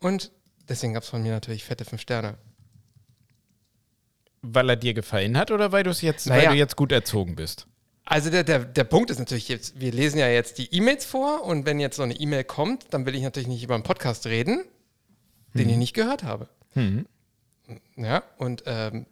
Und 0.00 0.32
deswegen 0.68 0.92
gab 0.92 1.04
es 1.04 1.08
von 1.08 1.22
mir 1.22 1.30
natürlich 1.30 1.64
fette 1.64 1.84
5 1.84 2.00
Sterne. 2.02 2.38
Weil 4.42 4.68
er 4.70 4.76
dir 4.76 4.92
gefallen 4.92 5.38
hat 5.38 5.52
oder 5.52 5.70
weil, 5.70 5.86
jetzt, 5.86 6.26
Naja. 6.26 6.42
weil 6.42 6.48
du 6.54 6.58
jetzt 6.58 6.74
gut 6.74 6.90
erzogen 6.90 7.36
bist? 7.36 7.68
Also 8.10 8.28
der, 8.28 8.42
der, 8.42 8.64
der 8.64 8.82
Punkt 8.82 9.08
ist 9.10 9.20
natürlich 9.20 9.48
jetzt, 9.48 9.78
wir 9.78 9.92
lesen 9.92 10.18
ja 10.18 10.26
jetzt 10.26 10.58
die 10.58 10.74
E-Mails 10.74 11.04
vor 11.04 11.44
und 11.44 11.64
wenn 11.64 11.78
jetzt 11.78 11.94
so 11.94 12.02
eine 12.02 12.14
E-Mail 12.14 12.42
kommt, 12.42 12.92
dann 12.92 13.06
will 13.06 13.14
ich 13.14 13.22
natürlich 13.22 13.46
nicht 13.46 13.62
über 13.62 13.74
einen 13.74 13.84
Podcast 13.84 14.26
reden, 14.26 14.64
den 15.54 15.70
ich 15.70 15.76
nicht 15.76 15.94
gehört 15.94 16.24
habe. 16.24 16.48
Hm. 16.72 17.06
Ja, 17.94 18.24
und 18.36 18.64
ähm, 18.66 19.06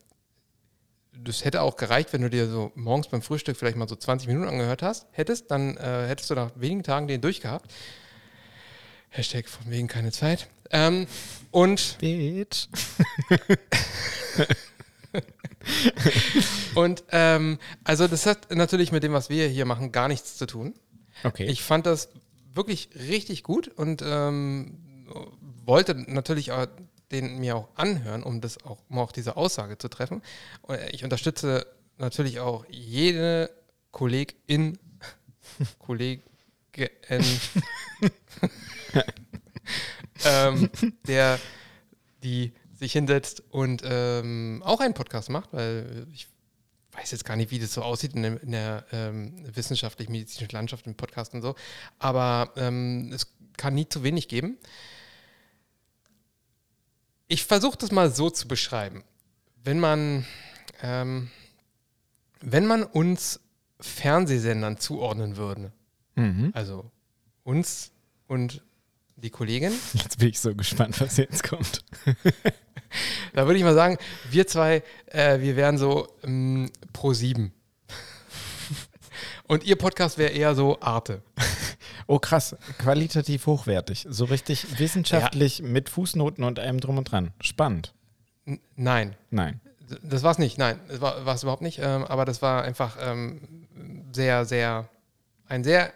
das 1.13 1.45
hätte 1.45 1.63
auch 1.63 1.77
gereicht, 1.77 2.13
wenn 2.13 2.23
du 2.23 2.29
dir 2.29 2.49
so 2.49 2.73
morgens 2.75 3.07
beim 3.07 3.23
Frühstück 3.23 3.57
vielleicht 3.57 3.77
mal 3.77 3.89
so 3.89 3.95
20 3.95 4.27
Minuten 4.27 4.49
angehört 4.49 4.83
hast, 4.83 5.07
hättest, 5.13 5.53
dann 5.53 5.77
äh, 5.77 6.09
hättest 6.09 6.31
du 6.31 6.35
nach 6.35 6.51
wenigen 6.57 6.83
Tagen 6.83 7.07
den 7.07 7.21
durchgehabt. 7.21 7.73
Hashtag 9.11 9.49
von 9.49 9.71
wegen 9.71 9.87
keine 9.87 10.11
Zeit. 10.11 10.49
Ähm, 10.73 11.07
und 11.53 11.99
Bitch. 12.01 12.67
und 16.75 17.05
ähm, 17.11 17.59
also 17.85 18.09
das 18.09 18.27
hat 18.27 18.55
natürlich 18.55 18.93
mit 18.93 19.03
dem, 19.03 19.13
was 19.13 19.31
wir 19.31 19.49
hier 19.49 19.65
machen, 19.65 19.93
gar 19.93 20.09
nichts 20.09 20.37
zu 20.37 20.47
tun. 20.47 20.75
Okay. 21.25 21.47
Ich 21.47 21.63
fand 21.63 21.87
das 21.87 22.11
wirklich 22.55 22.91
richtig 22.95 23.43
gut 23.43 23.69
und 23.69 24.03
ähm, 24.05 24.79
wollte 25.65 25.95
natürlich 25.95 26.53
auch 26.53 26.67
den 27.11 27.39
mir 27.39 27.57
auch 27.57 27.69
anhören, 27.75 28.23
um 28.23 28.41
das 28.41 28.63
auch, 28.65 28.79
um 28.89 28.99
auch 28.99 29.13
diese 29.13 29.37
Aussage 29.37 29.79
zu 29.79 29.89
treffen. 29.89 30.23
Und 30.63 30.79
ich 30.93 31.05
unterstütze 31.05 31.67
natürlich 31.97 32.41
auch 32.41 32.65
jede 32.69 33.51
Kollegin, 33.93 34.79
Kollegin, 35.79 36.23
ähm, 40.25 40.71
der 41.07 41.41
die 42.23 42.53
sich 42.79 42.93
hinsetzt 42.93 43.43
und 43.51 43.83
ähm, 43.85 44.63
auch 44.65 44.81
einen 44.81 44.95
Podcast 44.95 45.31
macht, 45.31 45.53
weil 45.53 46.07
ich 46.13 46.29
weiß 46.93 47.11
jetzt 47.11 47.25
gar 47.25 47.37
nicht, 47.37 47.51
wie 47.51 47.59
das 47.59 47.75
so 47.75 47.83
aussieht 47.83 48.15
in 48.15 48.23
der, 48.23 48.43
in 48.43 48.53
der 48.53 48.87
ähm, 48.93 49.35
wissenschaftlich-medizinischen 49.55 50.53
Landschaft 50.55 50.87
im 50.87 50.95
Podcast 50.95 51.35
und 51.35 51.43
so, 51.43 51.55
aber 51.99 52.53
ähm, 52.57 53.11
es 53.13 53.33
kann 53.57 53.75
nie 53.75 53.89
zu 53.89 54.03
wenig 54.03 54.29
geben. 54.29 54.57
Ich 57.27 57.45
versuche 57.45 57.77
das 57.77 57.93
mal 57.93 58.11
so 58.11 58.31
zu 58.31 58.49
beschreiben. 58.49 59.05
Wenn 59.63 59.81
man, 59.81 60.25
ähm, 60.83 61.31
wenn 62.41 62.67
man 62.67 62.85
uns 62.85 63.41
Fernsehsendern 63.81 64.79
zuordnen 64.79 65.37
würde, 65.37 65.73
Mhm. 66.15 66.51
also 66.53 66.91
uns 67.45 67.93
und 68.27 68.63
die 69.23 69.31
Kollegin, 69.31 69.73
Jetzt 69.95 70.19
bin 70.19 70.29
ich 70.29 70.41
so 70.41 70.55
gespannt, 70.55 71.01
was 71.01 71.17
jetzt 71.17 71.43
kommt. 71.43 71.85
da 73.35 73.47
würde 73.47 73.59
ich 73.59 73.65
mal 73.65 73.75
sagen, 73.75 73.99
wir 74.31 74.47
zwei, 74.47 74.83
äh, 75.07 75.41
wir 75.41 75.57
wären 75.57 75.79
so 75.79 76.09
ähm, 76.23 76.71
pro 76.93 77.13
sieben. 77.13 77.53
Und 79.49 79.65
ihr 79.65 79.77
Podcast 79.77 80.19
wäre 80.19 80.31
eher 80.31 80.55
so 80.55 80.81
Arte. 80.81 81.23
Oh 82.11 82.19
krass, 82.19 82.57
qualitativ 82.79 83.47
hochwertig. 83.47 84.07
So 84.09 84.25
richtig 84.25 84.79
wissenschaftlich 84.79 85.63
mit 85.63 85.91
Fußnoten 85.91 86.43
und 86.43 86.59
allem 86.59 86.81
drum 86.81 86.97
und 86.97 87.11
dran. 87.11 87.33
Spannend. 87.41 87.93
N 88.47 88.61
nein, 88.77 89.15
Nein. 89.31 89.61
das 90.03 90.23
war 90.23 90.31
es 90.31 90.39
nicht. 90.39 90.57
Nein, 90.57 90.81
das 90.89 91.03
war 91.03 91.35
es 91.35 91.43
überhaupt 91.43 91.61
nicht. 91.61 91.81
Ähm, 91.83 92.05
aber 92.05 92.25
das 92.25 92.41
war 92.41 92.63
einfach 92.63 92.97
ähm, 92.99 93.67
sehr, 94.11 94.47
sehr, 94.47 94.89
ein 95.49 95.65
sehr 95.65 95.93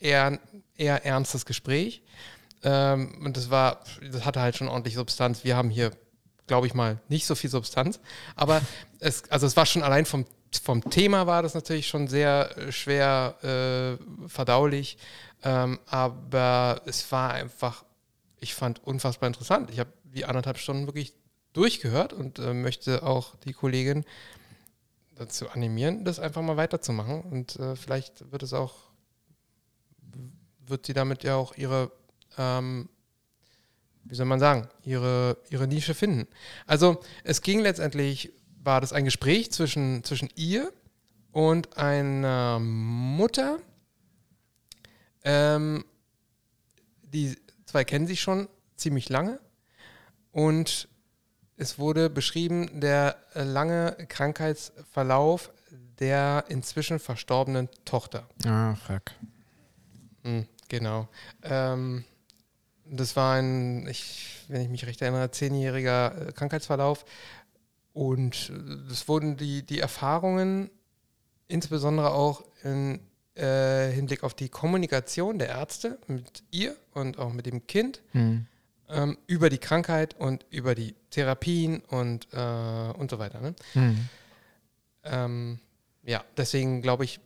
eher, 0.00 0.40
eher 0.76 1.06
ernstes 1.06 1.46
Gespräch. 1.46 2.02
Ähm, 2.66 3.22
und 3.24 3.36
das 3.36 3.48
war, 3.48 3.80
das 4.10 4.24
hatte 4.24 4.40
halt 4.40 4.56
schon 4.56 4.66
ordentlich 4.66 4.96
Substanz. 4.96 5.44
Wir 5.44 5.56
haben 5.56 5.70
hier, 5.70 5.92
glaube 6.48 6.66
ich 6.66 6.74
mal, 6.74 7.00
nicht 7.08 7.24
so 7.24 7.36
viel 7.36 7.48
Substanz. 7.48 8.00
Aber 8.34 8.60
es, 8.98 9.30
also 9.30 9.46
es 9.46 9.56
war 9.56 9.66
schon 9.66 9.84
allein 9.84 10.04
vom, 10.04 10.26
vom 10.64 10.82
Thema 10.90 11.28
war 11.28 11.42
das 11.44 11.54
natürlich 11.54 11.86
schon 11.86 12.08
sehr 12.08 12.56
äh, 12.58 12.72
schwer 12.72 13.98
äh, 14.02 14.28
verdaulich. 14.28 14.98
Ähm, 15.44 15.78
aber 15.86 16.82
es 16.86 17.10
war 17.12 17.34
einfach, 17.34 17.84
ich 18.40 18.54
fand 18.54 18.82
unfassbar 18.84 19.28
interessant. 19.28 19.70
Ich 19.70 19.78
habe 19.78 19.92
die 20.02 20.24
anderthalb 20.24 20.58
Stunden 20.58 20.86
wirklich 20.86 21.14
durchgehört 21.52 22.12
und 22.12 22.40
äh, 22.40 22.52
möchte 22.52 23.04
auch 23.04 23.36
die 23.36 23.52
Kollegin 23.52 24.04
dazu 25.14 25.48
animieren, 25.48 26.04
das 26.04 26.18
einfach 26.18 26.42
mal 26.42 26.56
weiterzumachen. 26.56 27.20
Und 27.22 27.56
äh, 27.60 27.76
vielleicht 27.76 28.32
wird 28.32 28.42
es 28.42 28.52
auch, 28.52 28.74
wird 30.66 30.84
sie 30.84 30.94
damit 30.94 31.22
ja 31.22 31.36
auch 31.36 31.56
ihre, 31.56 31.92
ähm, 32.36 32.88
wie 34.04 34.14
soll 34.14 34.26
man 34.26 34.40
sagen, 34.40 34.68
ihre, 34.84 35.36
ihre 35.50 35.66
Nische 35.66 35.94
finden. 35.94 36.28
Also 36.66 37.00
es 37.24 37.42
ging 37.42 37.60
letztendlich, 37.60 38.32
war 38.62 38.80
das 38.80 38.92
ein 38.92 39.04
Gespräch 39.04 39.50
zwischen, 39.52 40.04
zwischen 40.04 40.28
ihr 40.36 40.72
und 41.32 41.76
einer 41.76 42.58
Mutter. 42.60 43.58
Ähm, 45.24 45.84
die 47.02 47.36
zwei 47.64 47.84
kennen 47.84 48.06
sich 48.06 48.20
schon 48.20 48.48
ziemlich 48.76 49.08
lange 49.08 49.40
und 50.32 50.88
es 51.56 51.78
wurde 51.78 52.10
beschrieben, 52.10 52.80
der 52.80 53.16
lange 53.34 53.96
Krankheitsverlauf 54.08 55.50
der 55.98 56.44
inzwischen 56.48 56.98
verstorbenen 56.98 57.68
Tochter. 57.84 58.28
Ah, 58.44 58.74
fuck. 58.74 59.02
Hm, 60.22 60.46
genau. 60.68 61.08
Ähm, 61.42 62.04
das 62.90 63.16
war 63.16 63.34
ein, 63.36 63.86
ich, 63.88 64.44
wenn 64.48 64.62
ich 64.62 64.68
mich 64.68 64.86
recht 64.86 65.02
erinnere, 65.02 65.30
zehnjähriger 65.30 66.28
äh, 66.28 66.32
Krankheitsverlauf. 66.32 67.04
Und 67.92 68.50
äh, 68.50 68.88
das 68.88 69.08
wurden 69.08 69.36
die, 69.36 69.62
die 69.62 69.80
Erfahrungen, 69.80 70.70
insbesondere 71.48 72.12
auch 72.12 72.44
in 72.62 73.00
äh, 73.34 73.90
Hinblick 73.90 74.24
auf 74.24 74.34
die 74.34 74.48
Kommunikation 74.48 75.38
der 75.38 75.48
Ärzte 75.48 75.98
mit 76.06 76.42
ihr 76.50 76.76
und 76.92 77.18
auch 77.18 77.32
mit 77.32 77.46
dem 77.46 77.66
Kind, 77.66 78.02
Hm. 78.12 78.46
ähm, 78.88 79.18
über 79.26 79.50
die 79.50 79.58
Krankheit 79.58 80.14
und 80.18 80.44
über 80.50 80.74
die 80.74 80.94
Therapien 81.10 81.80
und, 81.80 82.28
äh, 82.32 82.92
und 82.98 83.10
so 83.10 83.18
weiter. 83.18 83.40
Ne? 83.40 83.54
Hm. 83.72 84.08
Ähm, 85.04 85.58
ja, 86.02 86.24
deswegen 86.36 86.82
glaube 86.82 87.04
ich, 87.04 87.20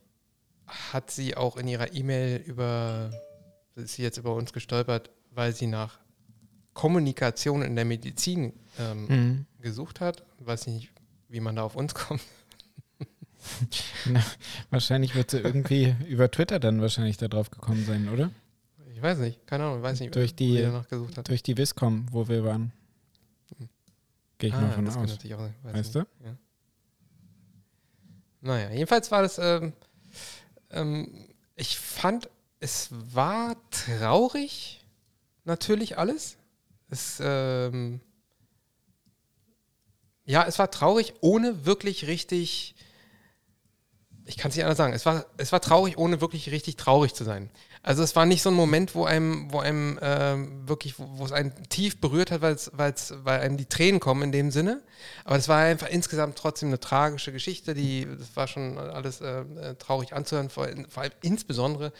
hat 0.92 1.10
sie 1.10 1.36
auch 1.36 1.56
in 1.56 1.68
ihrer 1.68 1.92
E-Mail 1.94 2.36
über, 2.46 3.10
ist 3.74 3.94
sie 3.94 4.02
jetzt 4.02 4.18
über 4.18 4.34
uns 4.34 4.52
gestolpert, 4.52 5.10
weil 5.30 5.54
sie 5.54 5.66
nach 5.66 5.98
Kommunikation 6.74 7.62
in 7.62 7.76
der 7.76 7.84
Medizin 7.84 8.52
ähm, 8.78 9.08
Hm. 9.08 9.46
gesucht 9.60 10.00
hat. 10.00 10.24
Weiß 10.38 10.66
nicht, 10.66 10.90
wie 11.28 11.40
man 11.40 11.56
da 11.56 11.62
auf 11.62 11.76
uns 11.76 11.94
kommt. 11.94 12.22
Na, 14.06 14.22
wahrscheinlich 14.70 15.14
wird 15.14 15.30
sie 15.30 15.38
irgendwie 15.38 15.94
über 16.06 16.30
Twitter 16.30 16.58
dann 16.60 16.80
wahrscheinlich 16.80 17.16
da 17.16 17.28
drauf 17.28 17.50
gekommen 17.50 17.84
sein, 17.84 18.08
oder? 18.08 18.30
Ich 18.94 19.00
weiß 19.02 19.18
nicht, 19.18 19.46
keine 19.46 19.64
Ahnung, 19.64 19.82
weiß 19.82 20.00
nicht, 20.00 20.14
Durch 20.14 20.34
die- 20.34 20.56
sie 20.56 20.62
danach 20.62 20.88
gesucht 20.88 21.16
hat. 21.16 21.28
Durch 21.28 21.42
die 21.42 21.56
Viscom, 21.56 22.06
wo 22.10 22.28
wir 22.28 22.44
waren. 22.44 22.72
Gehe 24.38 24.48
ich 24.50 24.54
mal 24.54 24.70
von 24.72 24.86
aus. 24.88 24.96
auch 24.96 25.02
weiß 25.06 25.18
Weißt 25.62 25.94
nicht. 25.96 26.06
Ja. 26.24 26.36
Naja, 28.42 28.70
jedenfalls 28.70 29.10
war 29.10 29.22
das, 29.22 29.38
ähm, 29.38 29.72
ähm, 30.70 31.28
ich 31.56 31.78
fand, 31.78 32.28
es 32.58 32.88
war 32.90 33.56
traurig, 33.70 34.79
natürlich 35.50 35.98
alles. 35.98 36.36
Es, 36.88 37.20
ähm, 37.22 38.00
ja, 40.24 40.44
es 40.44 40.58
war 40.58 40.70
traurig, 40.70 41.14
ohne 41.20 41.66
wirklich 41.66 42.06
richtig, 42.06 42.74
ich 44.26 44.36
kann 44.36 44.50
es 44.50 44.56
nicht 44.56 44.64
anders 44.64 44.78
sagen, 44.78 44.92
es 44.92 45.04
war, 45.04 45.26
es 45.36 45.52
war 45.52 45.60
traurig, 45.60 45.98
ohne 45.98 46.20
wirklich 46.20 46.50
richtig 46.50 46.76
traurig 46.76 47.14
zu 47.14 47.24
sein. 47.24 47.50
Also 47.82 48.02
es 48.02 48.14
war 48.14 48.26
nicht 48.26 48.42
so 48.42 48.50
ein 48.50 48.54
Moment, 48.54 48.94
wo 48.94 49.04
einem, 49.04 49.50
wo 49.52 49.58
einem 49.58 49.98
ähm, 50.02 50.68
wirklich, 50.68 50.94
wo, 50.98 51.24
es 51.24 51.32
einen 51.32 51.52
tief 51.70 52.00
berührt 52.00 52.30
hat, 52.30 52.42
weil's, 52.42 52.70
weil's, 52.74 53.14
weil 53.24 53.40
einem 53.40 53.56
die 53.56 53.66
Tränen 53.66 54.00
kommen 54.00 54.22
in 54.22 54.32
dem 54.32 54.50
Sinne. 54.50 54.82
Aber 55.24 55.36
es 55.36 55.48
war 55.48 55.58
einfach 55.60 55.88
insgesamt 55.88 56.36
trotzdem 56.36 56.68
eine 56.68 56.78
tragische 56.78 57.32
Geschichte, 57.32 57.72
die, 57.72 58.06
das 58.18 58.36
war 58.36 58.48
schon 58.48 58.76
alles 58.76 59.22
äh, 59.22 59.40
äh, 59.40 59.74
traurig 59.76 60.12
anzuhören, 60.12 60.50
vor, 60.50 60.68
vor 60.90 61.02
allem 61.02 61.12
insbesondere, 61.22 61.92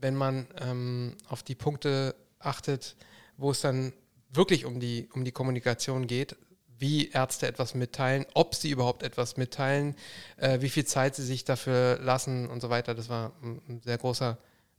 wenn 0.00 0.14
man 0.14 0.46
ähm, 0.60 1.16
auf 1.28 1.42
die 1.42 1.54
Punkte 1.54 2.14
achtet, 2.40 2.96
wo 3.36 3.50
es 3.52 3.60
dann 3.60 3.92
wirklich 4.32 4.64
um 4.64 4.80
die, 4.80 5.08
um 5.12 5.24
die 5.24 5.32
Kommunikation 5.32 6.06
geht, 6.06 6.36
wie 6.78 7.10
Ärzte 7.10 7.46
etwas 7.46 7.74
mitteilen, 7.74 8.24
ob 8.34 8.54
sie 8.54 8.70
überhaupt 8.70 9.02
etwas 9.02 9.36
mitteilen, 9.36 9.94
äh, 10.38 10.60
wie 10.62 10.70
viel 10.70 10.86
Zeit 10.86 11.14
sie 11.14 11.24
sich 11.24 11.44
dafür 11.44 11.98
lassen 12.00 12.48
und 12.48 12.60
so 12.62 12.70
weiter. 12.70 12.94
Das 12.94 13.08
war 13.10 13.32
ein, 13.42 13.80
sehr 13.84 13.98
großer, 13.98 14.38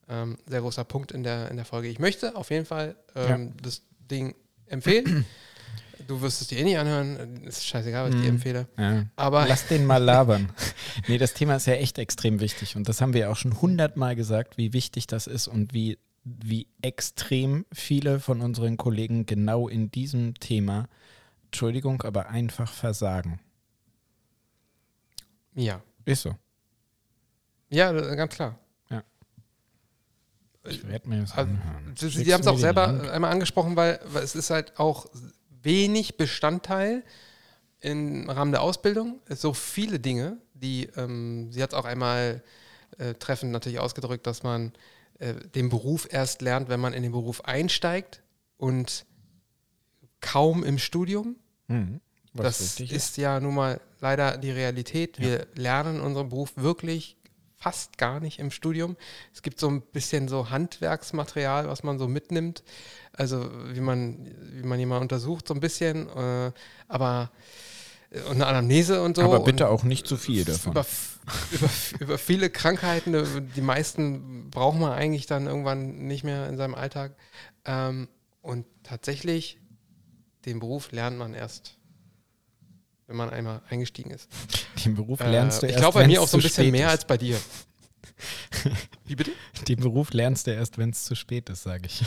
ähm, 0.10 0.38
sehr 0.48 0.62
großer 0.62 0.84
Punkt 0.84 1.12
in 1.12 1.22
der, 1.24 1.50
in 1.52 1.58
der 1.58 1.66
Folge. 1.66 1.90
Ich 1.90 2.00
möchte 2.00 2.36
auf 2.36 2.50
jeden 2.50 2.66
Fall 2.66 2.96
ähm, 3.16 3.54
das 3.62 3.84
Ding 4.10 4.34
empfehlen. 4.66 5.26
du 6.08 6.22
wirst 6.22 6.42
es 6.42 6.48
dir 6.48 6.58
eh 6.58 6.64
nicht 6.64 6.80
anhören, 6.80 7.44
ist 7.44 7.64
scheißegal, 7.68 8.06
was 8.10 8.16
ich 8.16 8.22
dir 8.22 8.30
Mhm. 8.30 8.36
empfehle. 8.36 8.68
Ja. 8.80 9.06
Aber 9.16 9.46
Lass 9.48 9.68
den 9.68 9.86
mal 9.86 9.98
labern. 10.04 10.52
nee, 11.08 11.20
das 11.20 11.36
Thema 11.36 11.58
ist 11.58 11.68
ja 11.68 11.74
echt 11.74 12.00
extrem 12.00 12.40
wichtig. 12.40 12.76
Und 12.76 12.90
das 12.90 13.00
haben 13.02 13.14
wir 13.14 13.22
ja 13.22 13.30
auch 13.30 13.38
schon 13.38 13.62
hundertmal 13.62 14.16
gesagt, 14.16 14.58
wie 14.58 14.74
wichtig 14.74 15.06
das 15.06 15.28
ist 15.28 15.48
und 15.48 15.74
wie, 15.74 16.00
wie 16.24 16.68
extrem 16.82 17.66
viele 17.72 18.20
von 18.20 18.42
unseren 18.42 18.78
Kollegen 18.78 19.26
genau 19.26 19.68
in 19.68 19.90
diesem 19.92 20.36
Thema, 20.36 20.88
Entschuldigung, 21.46 22.02
aber 22.04 22.30
einfach 22.30 22.72
versagen. 22.72 23.40
ja, 25.54 25.82
Ist 26.06 26.22
so. 26.24 26.36
ja, 27.70 27.92
ganz 27.92 28.36
klar. 28.36 28.58
Ich 30.64 30.88
werde 30.88 31.10
mir 31.10 31.22
das 31.22 31.32
Also, 31.36 31.50
anhören. 31.50 31.96
Sie, 31.98 32.10
Sie 32.10 32.34
haben 32.34 32.42
es 32.42 32.48
auch 32.48 32.58
selber 32.58 32.92
Link? 32.92 33.10
einmal 33.10 33.32
angesprochen, 33.32 33.76
weil, 33.76 34.00
weil 34.06 34.24
es 34.24 34.36
ist 34.36 34.52
halt 34.52 34.78
auch 34.78 35.08
wenig 35.64 36.18
Bestandteil 36.18 37.04
im 37.80 38.30
Rahmen 38.30 38.52
der 38.52 38.62
Ausbildung. 38.62 39.20
Es 39.28 39.42
so 39.42 39.54
viele 39.54 40.00
Dinge, 40.00 40.38
die, 40.54 40.84
ähm, 40.98 41.52
sie 41.52 41.64
hat 41.64 41.72
es 41.72 41.76
auch 41.80 41.86
einmal 41.86 42.44
äh, 43.00 43.16
treffend 43.16 43.52
natürlich 43.52 43.80
ausgedrückt, 43.80 44.28
dass 44.28 44.44
man 44.44 44.72
äh, 45.22 45.36
den 45.36 45.70
Beruf 45.70 46.08
erst 46.10 46.42
lernt, 46.42 46.68
wenn 46.68 46.80
man 46.80 46.94
in 46.94 47.04
den 47.04 47.12
Beruf 47.12 47.46
einsteigt 47.46 48.24
und 48.58 49.06
kaum 50.20 50.64
im 50.64 50.80
Studium. 50.80 51.36
Mhm. 51.68 52.02
Das 52.34 52.60
richtig 52.60 52.92
ist 52.92 53.18
ja 53.18 53.40
nun 53.40 53.54
mal 53.54 53.80
leider 54.00 54.38
die 54.38 54.52
Realität. 54.52 55.20
Wir 55.20 55.46
lernen 55.54 56.02
unseren 56.02 56.30
Beruf 56.30 56.54
wirklich 56.56 57.18
fast 57.56 58.00
gar 58.00 58.20
nicht 58.20 58.40
im 58.40 58.50
Studium. 58.50 58.98
Es 59.32 59.44
gibt 59.44 59.60
so 59.60 59.70
ein 59.70 59.82
bisschen 59.82 60.28
so 60.28 60.50
Handwerksmaterial, 60.50 61.68
was 61.68 61.84
man 61.84 62.00
so 62.00 62.08
mitnimmt. 62.08 62.64
Also 63.14 63.48
wie 63.74 63.82
man, 63.82 64.28
wie 64.54 64.64
man 64.64 64.80
jemanden 64.80 65.04
untersucht, 65.04 65.48
so 65.48 65.54
ein 65.54 65.60
bisschen. 65.60 66.10
Äh, 66.10 66.52
aber 66.88 67.32
äh, 68.10 68.22
und 68.22 68.38
eine 68.38 68.48
Anamnese 68.48 69.04
und 69.04 69.18
so. 69.18 69.22
Aber 69.22 69.42
bitte 69.42 69.70
auch 69.70 69.84
nicht 69.84 70.08
zu 70.08 70.18
viel 70.18 70.46
davon. 70.46 70.72
über, 70.72 70.86
über, 71.52 71.70
über 72.00 72.18
viele 72.18 72.50
Krankheiten, 72.50 73.14
äh, 73.14 73.26
die 73.56 73.62
meisten 73.62 74.50
braucht 74.50 74.80
man 74.80 74.92
eigentlich 74.92 75.26
dann 75.28 75.48
irgendwann 75.48 76.08
nicht 76.08 76.24
mehr 76.24 76.48
in 76.50 76.58
seinem 76.58 76.76
Alltag. 76.76 77.16
Ähm, 77.66 78.08
Und 78.42 78.66
tatsächlich, 78.84 79.60
den 80.46 80.60
Beruf 80.60 80.92
lernt 80.92 81.18
man 81.18 81.34
erst, 81.36 81.78
wenn 83.08 83.16
man 83.18 83.30
einmal 83.30 83.62
eingestiegen 83.70 84.10
ist. 84.12 84.30
Den 84.84 84.96
Beruf 84.96 85.20
lernst 85.20 85.60
Äh, 85.60 85.62
du 85.62 85.66
ich 85.68 85.72
erst, 85.74 85.82
glaube 85.84 86.00
bei 86.00 86.08
mir 86.08 86.22
auch 86.22 86.28
so 86.28 86.38
ein 86.38 86.44
bisschen 86.44 86.72
mehr 86.72 86.88
ist. 86.88 86.92
als 86.94 87.06
bei 87.06 87.18
dir. 87.18 87.40
Wie 89.06 89.16
bitte? 89.16 89.32
Den 89.68 89.80
Beruf 89.80 90.12
lernst 90.14 90.48
du 90.48 90.54
erst, 90.54 90.78
wenn 90.78 90.90
es 90.90 91.04
zu 91.06 91.16
spät 91.16 91.50
ist, 91.50 91.64
sage 91.64 91.86
ich. 91.86 92.02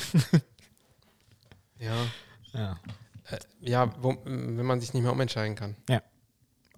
Ja, 1.79 1.94
Ja. 2.53 2.81
äh, 3.31 3.38
ja 3.61 3.94
wo, 4.03 4.16
wenn 4.24 4.64
man 4.66 4.81
sich 4.81 4.92
nicht 4.94 5.03
mehr 5.03 5.12
umentscheiden 5.12 5.55
kann. 5.57 5.77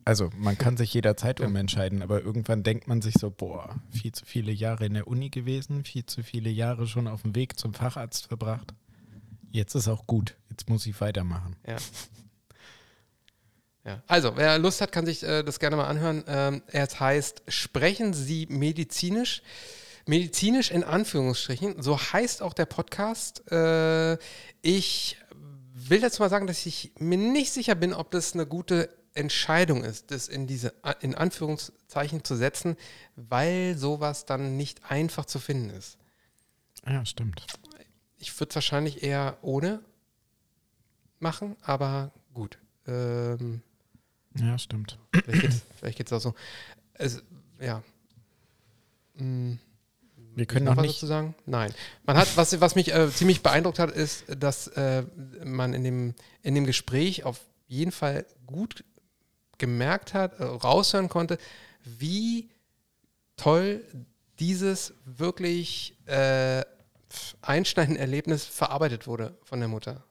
Also 0.07 0.31
man 0.39 0.57
kann 0.57 0.77
sich 0.77 0.95
jederzeit 0.95 1.41
Ja. 1.41 1.47
umentscheiden, 1.47 2.01
aber 2.01 2.23
irgendwann 2.23 2.63
denkt 2.63 2.87
man 2.87 3.03
sich 3.03 3.15
so, 3.19 3.29
boah, 3.29 3.75
viel 3.91 4.13
zu 4.13 4.25
viele 4.25 4.53
Jahre 4.53 4.87
in 4.87 4.95
der 4.95 5.09
Uni 5.09 5.31
gewesen, 5.31 5.85
viel 5.85 6.07
zu 6.07 6.23
viele 6.23 6.49
Jahre 6.49 6.87
schon 6.87 7.09
auf 7.09 7.23
dem 7.23 7.35
Weg 7.35 7.59
zum 7.59 7.75
Facharzt 7.75 8.27
verbracht. 8.29 8.73
Jetzt 9.51 9.75
ist 9.75 9.89
auch 9.89 10.07
gut, 10.07 10.37
jetzt 10.49 10.69
muss 10.69 10.87
ich 10.87 11.01
weitermachen. 11.01 11.57
Ja. 11.67 11.77
Ja. 13.85 14.03
Also, 14.07 14.37
wer 14.37 14.59
Lust 14.59 14.81
hat, 14.81 14.93
kann 14.93 15.07
sich 15.07 15.23
äh, 15.23 15.43
das 15.43 15.59
gerne 15.61 15.77
mal 15.77 15.87
anhören. 15.87 16.25
Ähm, 16.27 16.63
es 16.69 16.99
heißt, 17.01 17.43
sprechen 17.49 18.15
Sie 18.15 18.47
medizinisch? 18.49 19.43
Medizinisch 20.07 20.71
in 20.71 20.85
Anführungsstrichen. 20.85 21.83
So 21.83 21.99
heißt 21.99 22.43
auch 22.43 22.53
der 22.55 22.67
Podcast. 22.67 23.51
Äh, 23.51 24.19
ich 24.63 25.19
will 25.75 26.01
dazu 26.01 26.23
mal 26.23 26.31
sagen, 26.31 26.47
dass 26.47 26.65
ich 26.67 26.93
mir 26.99 27.19
nicht 27.19 27.53
sicher 27.53 27.75
bin, 27.75 27.93
ob 27.93 28.11
das 28.13 28.35
eine 28.35 28.47
gute 28.47 28.89
Entscheidung 29.17 29.85
ist, 29.85 30.11
das 30.11 30.29
in 30.29 30.47
diese 30.47 30.73
in 31.01 31.15
Anführungszeichen 31.15 32.25
zu 32.25 32.37
setzen, 32.37 32.77
weil 33.17 33.77
sowas 33.77 34.27
dann 34.27 34.57
nicht 34.57 34.91
einfach 34.91 35.25
zu 35.25 35.39
finden 35.39 35.71
ist. 35.71 35.99
Ja, 36.87 37.05
stimmt. 37.05 37.45
Ich 38.19 38.39
würde 38.41 38.51
es 38.51 38.55
wahrscheinlich 38.55 39.03
eher 39.03 39.37
ohne 39.43 39.81
machen, 41.19 41.57
aber 41.63 42.13
gut. 42.35 42.59
Ähm, 42.87 43.63
Ja, 44.35 44.59
stimmt. 44.59 44.99
vielleicht 45.79 45.99
geht 45.99 46.07
es 46.07 46.13
auch 46.13 46.21
so. 46.21 46.35
Es, 46.95 47.23
ja. 47.61 47.83
Hm, 49.17 49.59
Wir 50.35 50.47
können 50.47 50.67
noch 50.67 50.73
auch 50.73 50.77
was 50.79 50.83
nicht, 50.87 50.97
dazu 50.97 51.07
sagen? 51.07 51.35
Nein. 51.47 51.73
Man 52.05 52.17
hat, 52.17 52.37
was, 52.37 52.59
was 52.61 52.75
mich 52.75 52.93
äh, 52.95 53.11
ziemlich 53.11 53.43
beeindruckt 53.43 53.79
hat, 53.79 53.91
ist, 53.91 54.25
dass 54.39 54.69
äh, 54.69 55.05
man 55.45 55.73
in 55.75 55.85
dem, 55.85 56.15
in 56.43 56.55
dem 56.55 56.67
Gespräch 56.67 57.25
auf 57.25 57.41
jeden 57.69 57.93
Fall 57.93 58.27
gut 58.47 58.85
gemerkt 59.59 60.15
hat, 60.15 60.39
äh, 60.41 60.45
raushören 60.45 61.09
konnte, 61.09 61.39
wie 61.85 62.51
toll 63.37 63.85
dieses 64.39 64.95
wirklich 65.05 65.97
äh, 66.07 66.65
einschneidende 67.43 68.01
Erlebnis 68.01 68.45
verarbeitet 68.45 69.07
wurde 69.07 69.37
von 69.45 69.61
der 69.61 69.69
Mutter. 69.69 70.05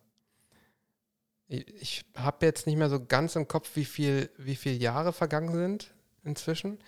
Ich, 1.47 2.03
habe 2.15 2.45
jetzt 2.45 2.65
nicht 2.65 2.77
mehr 2.77 2.89
so 2.89 3.05
ganz 3.05 3.36
im 3.36 3.47
Kopf, 3.47 3.75
wie 3.75 3.86
viel, 3.86 4.31
wie 4.38 4.55
viele 4.55 4.75
Jahre 4.75 5.13
vergangen 5.13 5.53
sind 5.53 5.93
inzwischen, 6.23 6.79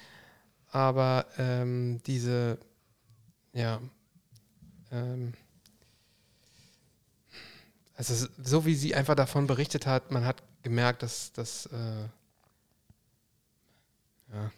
aber 0.71 1.27
ähm, 1.37 2.01
diese, 2.07 2.57
ja, 3.53 3.79
ähm, 4.91 5.33
also 7.93 8.27
so 8.43 8.65
wie 8.65 8.75
sie 8.75 8.95
einfach 8.95 9.15
davon 9.15 9.45
berichtet 9.45 9.85
hat, 9.85 10.11
man 10.11 10.25
hat 10.25 10.41
gemerkt, 10.63 11.03
dass 11.03 11.31
das, 11.33 11.67
äh, 11.67 12.09
ja, 14.33 14.51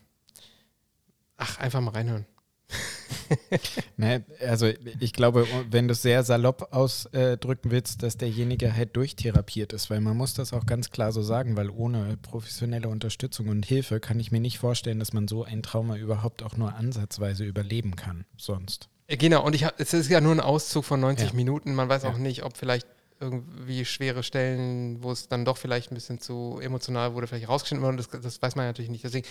ach, 1.37 1.57
einfach 1.59 1.81
mal 1.81 1.91
reinhören. 1.91 2.25
ne, 3.97 4.23
also 4.47 4.67
ich 4.99 5.13
glaube, 5.13 5.47
wenn 5.69 5.87
du 5.87 5.93
es 5.93 6.01
sehr 6.01 6.23
salopp 6.23 6.69
ausdrücken 6.73 7.71
willst, 7.71 8.03
dass 8.03 8.17
derjenige 8.17 8.75
halt 8.75 8.95
durchtherapiert 8.95 9.73
ist, 9.73 9.89
weil 9.89 10.01
man 10.01 10.17
muss 10.17 10.33
das 10.33 10.53
auch 10.53 10.65
ganz 10.65 10.89
klar 10.91 11.11
so 11.11 11.21
sagen, 11.21 11.55
weil 11.55 11.69
ohne 11.69 12.17
professionelle 12.17 12.87
Unterstützung 12.87 13.47
und 13.49 13.65
Hilfe 13.65 13.99
kann 13.99 14.19
ich 14.19 14.31
mir 14.31 14.39
nicht 14.39 14.59
vorstellen, 14.59 14.99
dass 14.99 15.13
man 15.13 15.27
so 15.27 15.43
ein 15.43 15.63
Trauma 15.63 15.95
überhaupt 15.97 16.43
auch 16.43 16.57
nur 16.57 16.73
ansatzweise 16.75 17.43
überleben 17.45 17.95
kann, 17.95 18.25
sonst. 18.37 18.89
Äh, 19.07 19.17
Genau, 19.17 19.43
und 19.45 19.53
ich 19.55 19.65
es 19.77 19.93
ist 19.93 20.09
ja 20.09 20.21
nur 20.21 20.33
ein 20.33 20.39
Auszug 20.39 20.85
von 20.85 20.99
90 20.99 21.29
Ja. 21.29 21.35
Minuten. 21.35 21.73
Man 21.75 21.89
weiß 21.89 22.03
Ja. 22.03 22.09
auch 22.09 22.17
nicht, 22.17 22.43
ob 22.43 22.57
vielleicht 22.57 22.87
irgendwie 23.19 23.85
schwere 23.85 24.23
Stellen, 24.23 25.03
wo 25.03 25.11
es 25.11 25.27
dann 25.27 25.45
doch 25.45 25.57
vielleicht 25.57 25.91
ein 25.91 25.95
bisschen 25.95 26.19
zu 26.19 26.59
emotional 26.61 27.13
wurde, 27.13 27.27
vielleicht 27.27 27.49
rausgeschnitten 27.49 27.85
wurde. 27.85 27.97
Das, 27.97 28.09
das 28.09 28.41
weiß 28.41 28.55
man 28.55 28.65
natürlich 28.65 28.91
nicht. 28.91 29.03
Deswegen 29.03 29.27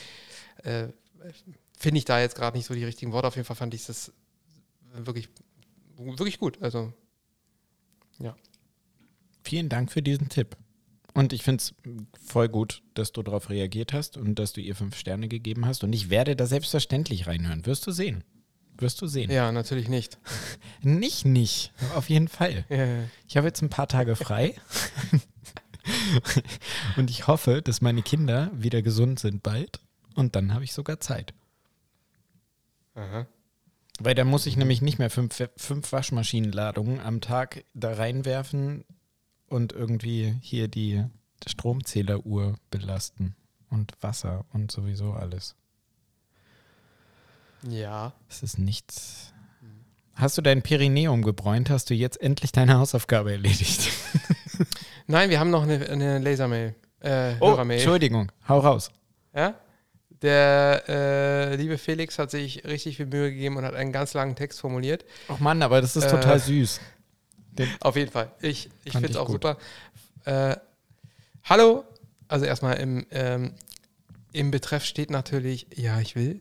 äh, 0.65 0.89
finde 1.77 1.99
ich 1.99 2.05
da 2.05 2.21
jetzt 2.21 2.37
gerade 2.37 2.57
nicht 2.57 2.67
so 2.67 2.75
die 2.75 2.85
richtigen 2.85 3.13
Worte. 3.13 3.29
Auf 3.29 3.37
jeden 3.37 3.47
Fall 3.47 3.57
fand 3.57 3.75
ich 3.75 3.87
das 3.87 4.13
wirklich, 4.93 5.29
wirklich 5.97 6.39
gut. 6.39 6.61
Also, 6.61 6.93
Vielen 9.43 9.69
Dank 9.69 9.91
für 9.91 10.03
diesen 10.03 10.29
Tipp. 10.29 10.57
Und 11.15 11.33
ich 11.33 11.43
finde 11.43 11.63
es 11.63 11.75
voll 12.23 12.49
gut, 12.49 12.83
dass 12.95 13.13
du 13.13 13.23
darauf 13.23 13.49
reagiert 13.49 13.93
hast 13.93 14.17
und 14.17 14.39
dass 14.39 14.53
du 14.53 14.61
ihr 14.61 14.77
fünf 14.77 14.97
Sterne 14.97 15.27
gegeben 15.29 15.67
hast. 15.67 15.83
Und 15.83 15.93
ich 15.93 16.11
werde 16.11 16.37
da 16.37 16.47
selbstverständlich 16.47 17.27
reinhören. 17.27 17.65
Wirst 17.65 17.87
du 17.87 17.91
sehen. 17.91 18.25
Wirst 18.79 19.01
du 19.03 19.07
sehen. 19.07 19.31
ja, 19.31 19.51
natürlich 19.53 19.89
nicht. 19.89 20.19
Nicht, 20.83 21.25
nicht. 21.25 21.73
Auf 21.97 22.09
jeden 22.09 22.29
Fall. 22.29 22.65
Ja, 22.69 23.05
Ich 23.27 23.37
habe 23.37 23.49
jetzt 23.49 23.61
ein 23.63 23.69
paar 23.71 23.89
Tage 23.89 24.15
frei. 24.15 24.55
und 26.97 27.11
ich 27.11 27.27
hoffe, 27.27 27.61
dass 27.63 27.81
meine 27.81 28.03
Kinder 28.03 28.51
wieder 28.55 28.81
gesund 28.83 29.19
sind 29.19 29.43
bald. 29.43 29.81
Und 30.15 30.37
dann 30.37 30.55
habe 30.55 30.63
ich 30.65 30.73
sogar 30.73 31.01
Zeit. 31.01 31.35
Aha. 32.95 33.27
Weil 34.01 34.15
dann 34.15 34.29
muss 34.29 34.47
ich 34.47 34.57
nämlich 34.57 34.81
nicht 34.83 34.99
mehr 35.01 35.11
fünf, 35.11 35.43
fünf 35.57 35.91
Waschmaschinenladungen 35.93 37.01
am 37.01 37.21
Tag 37.21 37.65
da 37.75 37.95
reinwerfen 37.95 38.85
und 39.49 39.73
irgendwie 39.73 40.37
hier 40.41 40.69
die 40.69 41.05
Stromzähleruhr 41.47 42.55
belasten 42.71 43.35
und 43.71 43.93
Wasser 44.01 44.45
und 44.53 44.71
sowieso 44.71 45.13
alles. 45.13 45.57
Ja. 47.63 48.13
Es 48.29 48.43
ist 48.43 48.59
nichts. 48.59 49.33
Hast 50.15 50.37
du 50.37 50.43
dein 50.43 50.63
Perineum 50.63 51.23
gebräunt? 51.23 51.71
Hast 51.71 51.91
du 51.91 51.95
jetzt 51.95 52.21
endlich 52.21 52.51
deine 52.53 52.79
Hausaufgabe 52.79 53.31
erledigt? 53.33 53.91
Nein, 55.07 55.31
wir 55.31 55.39
haben 55.39 55.51
noch 55.51 55.63
eine, 55.63 55.89
eine 55.89 56.19
Lasermail. 56.19 56.75
Äh, 57.01 57.35
Oh. 57.41 57.55
Entschuldigung. 57.55 58.33
Hau 58.49 58.59
raus. 58.59 58.91
Ja? 59.35 59.55
Der 60.23 60.83
äh, 60.89 61.55
liebe 61.57 61.79
Felix 61.79 62.19
hat 62.19 62.33
sich 62.33 62.65
richtig 62.65 62.97
viel 62.97 63.07
Mühe 63.07 63.31
gegeben 63.31 63.57
und 63.57 63.65
hat 63.65 63.75
einen 63.75 63.93
ganz 63.93 64.15
langen 64.15 64.35
Text 64.35 64.59
formuliert. 64.61 65.05
Ach 65.29 65.39
Mann, 65.39 65.63
aber 65.63 65.81
das 65.81 65.95
ist 65.95 66.05
Äh, 66.05 66.11
total 66.11 66.41
süß. 66.41 66.81
Auf 67.81 67.95
jeden 67.95 68.11
Fall. 68.11 68.33
Ich, 68.41 68.69
ich 68.85 68.93
finde 68.93 69.09
es 69.11 69.17
auch 69.17 69.27
gut. 69.27 69.35
super. 69.45 69.59
Äh, 70.25 70.57
hallo. 71.45 71.85
Also 72.27 72.45
erstmal 72.45 72.77
im, 72.79 73.07
ähm, 73.13 73.55
im 74.33 74.51
Betreff 74.51 74.85
steht 74.85 75.11
natürlich, 75.11 75.69
ja, 75.77 76.01
ich 76.01 76.17
will. 76.17 76.41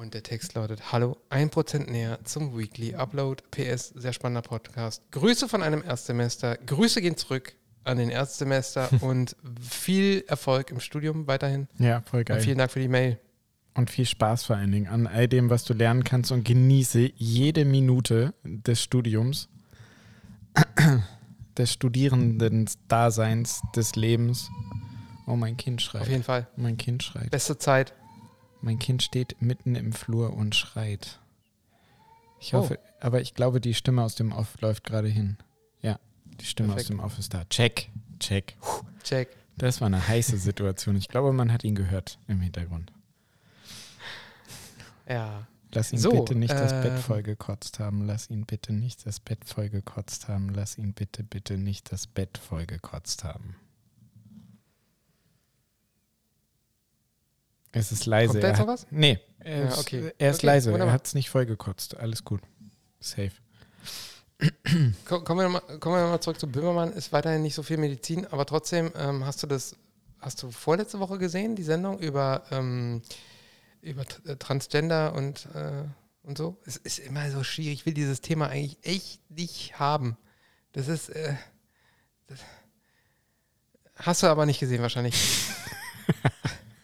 Und 0.00 0.14
der 0.14 0.22
Text 0.22 0.54
lautet, 0.54 0.92
hallo, 0.92 1.18
1% 1.28 1.90
näher 1.90 2.20
zum 2.24 2.56
Weekly 2.56 2.94
Upload. 2.94 3.42
PS, 3.50 3.88
sehr 3.88 4.14
spannender 4.14 4.40
Podcast. 4.40 5.02
Grüße 5.10 5.46
von 5.46 5.62
einem 5.62 5.82
Erstsemester. 5.82 6.56
Grüße 6.56 7.02
gehen 7.02 7.18
zurück 7.18 7.54
an 7.84 7.98
den 7.98 8.08
Erstsemester 8.08 8.88
und 9.02 9.36
viel 9.60 10.24
Erfolg 10.26 10.70
im 10.70 10.80
Studium 10.80 11.26
weiterhin. 11.26 11.68
Ja, 11.76 12.00
voll 12.00 12.20
Und 12.20 12.26
geil. 12.28 12.40
vielen 12.40 12.56
Dank 12.56 12.70
für 12.70 12.80
die 12.80 12.88
Mail. 12.88 13.18
Und 13.74 13.90
viel 13.90 14.06
Spaß 14.06 14.44
vor 14.44 14.56
allen 14.56 14.72
Dingen 14.72 14.86
an 14.86 15.06
all 15.06 15.28
dem, 15.28 15.50
was 15.50 15.64
du 15.64 15.74
lernen 15.74 16.02
kannst 16.02 16.32
und 16.32 16.46
genieße 16.46 17.12
jede 17.16 17.66
Minute 17.66 18.32
des 18.42 18.82
Studiums, 18.82 19.50
des 21.58 21.74
Studierenden-Daseins, 21.74 23.60
des 23.76 23.96
Lebens. 23.96 24.48
Oh, 25.26 25.36
mein 25.36 25.58
Kind 25.58 25.80
Auf 25.80 25.84
schreit. 25.84 26.08
jeden 26.08 26.22
Fall. 26.22 26.48
Mein 26.56 26.78
Kind 26.78 27.02
schreit. 27.02 27.30
Beste 27.30 27.58
Zeit. 27.58 27.92
Mein 28.62 28.78
Kind 28.78 29.02
steht 29.02 29.40
mitten 29.40 29.74
im 29.74 29.92
Flur 29.92 30.34
und 30.34 30.54
schreit. 30.54 31.18
Ich 32.40 32.54
Oh. 32.54 32.58
hoffe, 32.58 32.78
aber 33.00 33.20
ich 33.20 33.34
glaube, 33.34 33.60
die 33.60 33.74
Stimme 33.74 34.02
aus 34.02 34.14
dem 34.14 34.32
Off 34.32 34.60
läuft 34.60 34.84
gerade 34.84 35.08
hin. 35.08 35.36
Ja, 35.82 35.98
die 36.24 36.44
Stimme 36.44 36.70
aus 36.70 36.74
Perfekt. 36.76 36.90
dem 36.90 37.00
Off 37.00 37.18
ist 37.18 37.32
da. 37.34 37.44
Check, 37.46 37.90
check. 38.18 38.56
Puh, 38.60 38.82
Check. 39.02 39.28
Das 39.56 39.80
war 39.80 39.86
eine 39.86 40.06
heiße 40.08 40.38
Situation. 40.38 40.96
Ich 40.96 41.08
glaube, 41.08 41.32
man 41.32 41.52
hat 41.52 41.64
ihn 41.64 41.74
gehört 41.74 42.18
im 42.28 42.40
Hintergrund. 42.40 42.92
Ja. 45.08 45.46
Lass 45.72 45.92
ihn 45.92 45.98
So, 45.98 46.10
bitte 46.10 46.34
nicht 46.34 46.52
das 46.52 46.72
Bett 46.72 46.92
ähm, 46.92 46.98
vollgekotzt 46.98 47.78
haben. 47.78 48.02
Lass 48.04 48.28
ihn 48.30 48.44
bitte 48.44 48.72
nicht 48.72 49.06
das 49.06 49.20
Bett 49.20 49.44
vollgekotzt 49.44 50.28
haben. 50.28 50.48
Lass 50.48 50.78
ihn 50.78 50.94
bitte, 50.94 51.22
bitte 51.22 51.56
nicht 51.58 51.92
das 51.92 52.06
Bett 52.06 52.38
vollgekotzt 52.38 53.22
haben. 53.24 53.54
Es 57.72 57.92
ist 57.92 58.06
leise. 58.06 58.32
Kommt 58.32 58.42
da 58.42 58.48
er 58.48 58.52
jetzt 58.52 58.60
noch 58.60 58.66
was? 58.66 58.86
Nee, 58.90 59.18
er 59.38 59.58
Ja, 59.64 59.68
ist, 59.68 59.78
okay. 59.78 60.12
er 60.18 60.30
ist 60.30 60.36
Okay, 60.38 60.46
leise. 60.46 60.70
Er 60.70 60.72
wunderbar. 60.74 60.94
hat 60.94 61.06
es 61.06 61.14
nicht 61.14 61.30
vollgekotzt. 61.30 61.96
Alles 61.96 62.24
gut. 62.24 62.40
Safe. 62.98 63.30
Ko- 65.04 65.20
Kommen 65.22 65.40
wir 65.40 65.48
nochmal 65.48 65.62
noch 65.68 66.10
mal 66.10 66.20
zurück 66.20 66.40
zu 66.40 66.46
Böhmermann. 66.50 66.92
Ist 66.92 67.12
weiterhin 67.12 67.42
nicht 67.42 67.54
so 67.54 67.62
viel 67.62 67.76
Medizin, 67.76 68.26
aber 68.26 68.46
trotzdem 68.46 68.90
ähm, 68.96 69.24
hast 69.24 69.42
du 69.42 69.46
das, 69.46 69.76
hast 70.18 70.42
du 70.42 70.50
vorletzte 70.50 70.98
Woche 70.98 71.18
gesehen, 71.18 71.56
die 71.56 71.62
Sendung 71.62 71.98
über, 71.98 72.42
ähm, 72.50 73.02
über 73.82 74.02
äh, 74.26 74.36
Transgender 74.36 75.14
und, 75.14 75.46
äh, 75.54 75.84
und 76.22 76.38
so? 76.38 76.56
Es 76.64 76.76
ist 76.78 76.98
immer 76.98 77.30
so 77.30 77.44
schwierig. 77.44 77.80
Ich 77.80 77.86
will 77.86 77.94
dieses 77.94 78.20
Thema 78.20 78.48
eigentlich 78.48 78.78
echt 78.82 79.30
nicht 79.30 79.78
haben. 79.78 80.16
Das 80.72 80.88
ist. 80.88 81.10
Äh, 81.10 81.34
das 82.26 82.38
hast 83.96 84.22
du 84.22 84.26
aber 84.28 84.46
nicht 84.46 84.58
gesehen, 84.60 84.82
wahrscheinlich. 84.82 85.14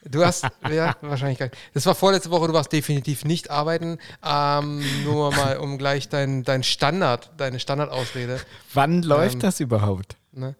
Du 0.09 0.25
hast, 0.25 0.45
ja, 0.71 0.97
wahrscheinlich 1.01 1.39
gar 1.39 1.47
nicht. 1.47 1.57
Das 1.75 1.85
war 1.87 1.95
vorletzte 1.95 2.31
Woche, 2.31 2.49
du 2.49 2.53
warst 2.55 2.73
definitiv 2.73 3.25
nicht 3.25 3.51
arbeiten. 3.51 3.99
Ähm, 4.25 4.83
nur 5.05 5.33
mal, 5.33 5.59
um 5.59 5.79
gleich 5.79 6.09
dein, 6.09 6.43
dein 6.45 6.63
Standard, 6.63 7.31
deine 7.37 7.59
Standardausrede. 7.61 8.41
Wann 8.75 9.03
läuft 9.03 9.35
Ähm, 9.35 9.41
das 9.41 9.61
überhaupt? 9.61 10.17
Ne? 10.33 10.55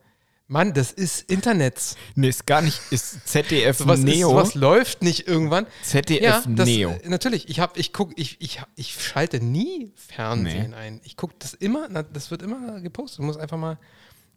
Mann, 0.49 0.73
das 0.75 0.93
ist 0.93 1.29
Internet. 1.29 1.97
Nee, 2.15 2.29
ist 2.29 2.47
gar 2.47 2.63
nicht, 2.63 2.81
ist 2.91 3.27
ZDF 3.29 3.81
ist, 3.81 3.87
Neo. 4.05 4.31
sowas 4.31 4.55
läuft 4.55 5.03
nicht 5.03 5.27
irgendwann. 5.27 5.67
ZDF 5.83 6.23
Ja, 6.23 6.43
das, 6.47 6.67
Neo. 6.69 6.91
äh, 7.03 7.09
natürlich. 7.09 7.49
Ich 7.49 7.59
habe, 7.59 7.79
ich 7.81 7.93
guck, 7.93 8.13
ich, 8.17 8.41
ich, 8.41 8.63
ich 8.77 8.95
schalte 9.03 9.41
nie 9.45 9.93
Fernsehen 9.97 10.71
Nee. 10.71 10.77
ein. 10.77 11.01
Ich 11.03 11.17
gucke 11.17 11.35
das 11.41 11.53
immer, 11.55 11.89
na, 11.91 12.05
das 12.05 12.31
wird 12.31 12.43
immer 12.43 12.81
gepostet. 12.81 13.19
Du 13.19 13.23
musst 13.25 13.41
einfach 13.41 13.57
mal, 13.59 13.77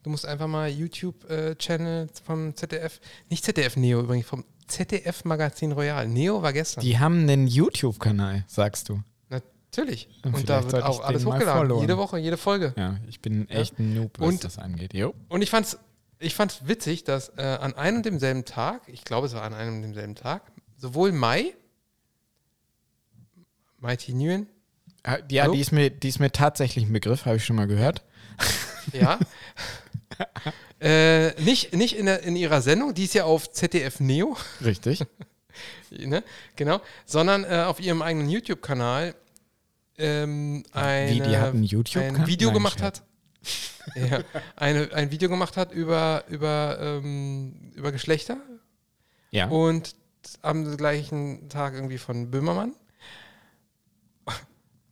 du 0.02 0.10
musst 0.10 0.26
einfach 0.26 0.48
mal 0.48 0.68
YouTube-Channel 0.68 2.10
vom 2.26 2.56
ZDF, 2.56 3.00
nicht 3.30 3.44
ZDF 3.46 3.76
Neo 3.76 4.00
übrigens, 4.02 4.26
vom 4.26 4.44
ZDF 4.70 5.26
Magazin 5.26 5.72
Royal. 5.74 6.08
Neo 6.08 6.42
war 6.42 6.54
gestern. 6.54 6.82
Die 6.84 6.98
haben 7.00 7.22
einen 7.22 7.48
YouTube-Kanal, 7.48 8.46
sagst 8.48 8.90
du. 8.90 9.02
Natürlich. 9.30 10.10
Und 10.24 10.34
Und 10.34 10.50
da 10.50 10.64
wird 10.72 10.82
auch 10.84 11.02
alles 11.02 11.26
hochgeladen. 11.26 11.80
Jede 11.80 11.98
Woche, 11.98 12.18
jede 12.18 12.38
Folge. 12.38 12.74
Ja, 12.76 12.98
ich 13.08 13.22
bin 13.22 13.48
echt 13.50 13.78
ein 13.78 13.94
Noob, 13.94 14.18
was 14.18 14.28
Und- 14.28 14.44
das 14.44 14.58
angeht. 14.58 14.94
Jo. 14.96 15.14
Und 15.28 15.44
ich 15.44 15.50
fand's, 15.52 15.78
ich 16.18 16.34
fand's 16.34 16.62
witzig, 16.68 17.04
dass 17.04 17.30
äh, 17.38 17.42
an 17.44 17.76
einem 17.76 17.98
und 17.98 18.06
demselben 18.08 18.46
Tag, 18.46 18.82
ich 18.88 19.04
glaube, 19.04 19.28
es 19.28 19.34
war 19.36 19.44
an 19.44 19.54
einem 19.54 19.76
und 19.76 19.82
demselben 19.84 20.16
Tag, 20.16 20.42
sowohl 20.78 21.12
Mai, 21.12 21.54
Mighty 23.80 24.14
Nguyen, 24.14 24.48
Ah, 25.04 25.18
Ja, 25.30 25.48
die 25.48 25.60
ist, 25.62 25.72
mir, 25.72 25.90
die 25.92 26.10
ist 26.10 26.20
mir 26.20 26.32
tatsächlich 26.32 26.86
ein 26.86 26.92
Begriff, 26.92 27.26
habe 27.26 27.38
ich 27.38 27.46
schon 27.46 27.56
mal 27.56 27.68
gehört. 27.68 28.04
ja, 28.92 29.18
äh, 30.82 31.40
nicht, 31.42 31.74
nicht 31.74 31.96
in, 31.98 32.06
der, 32.06 32.24
in 32.24 32.36
ihrer 32.36 32.62
Sendung, 32.62 32.94
die 32.94 33.04
ist 33.06 33.14
ja 33.14 33.26
auf 33.26 33.52
ZDF 33.52 34.00
Neo, 34.00 34.38
Richtig. 34.64 35.04
ne? 35.92 36.24
genau, 36.56 36.82
sondern 37.06 37.44
äh, 37.44 37.64
auf 37.68 37.80
ihrem 37.80 38.02
eigenen 38.02 38.30
YouTube-Kanal 38.30 39.16
ähm, 39.98 40.64
eine, 40.72 41.12
Wie, 41.12 41.20
die 41.20 41.38
hat 41.38 41.54
einen 41.54 41.64
YouTube-Kanal? 41.64 42.22
ein 42.22 42.28
Video 42.28 42.48
Nein, 42.50 42.54
gemacht 42.56 42.82
hat. 42.82 43.04
ja, 43.96 44.24
eine, 44.56 44.92
ein 44.94 45.12
Video 45.12 45.30
gemacht 45.30 45.58
hat 45.58 45.72
über, 45.72 46.24
über, 46.30 46.78
ähm, 46.80 47.72
über 47.76 47.92
Geschlechter 47.92 48.38
Ja. 49.32 49.48
und 49.48 49.96
am 50.42 50.78
gleichen 50.78 51.50
Tag 51.50 51.74
irgendwie 51.74 51.98
von 51.98 52.30
Böhmermann. 52.32 52.74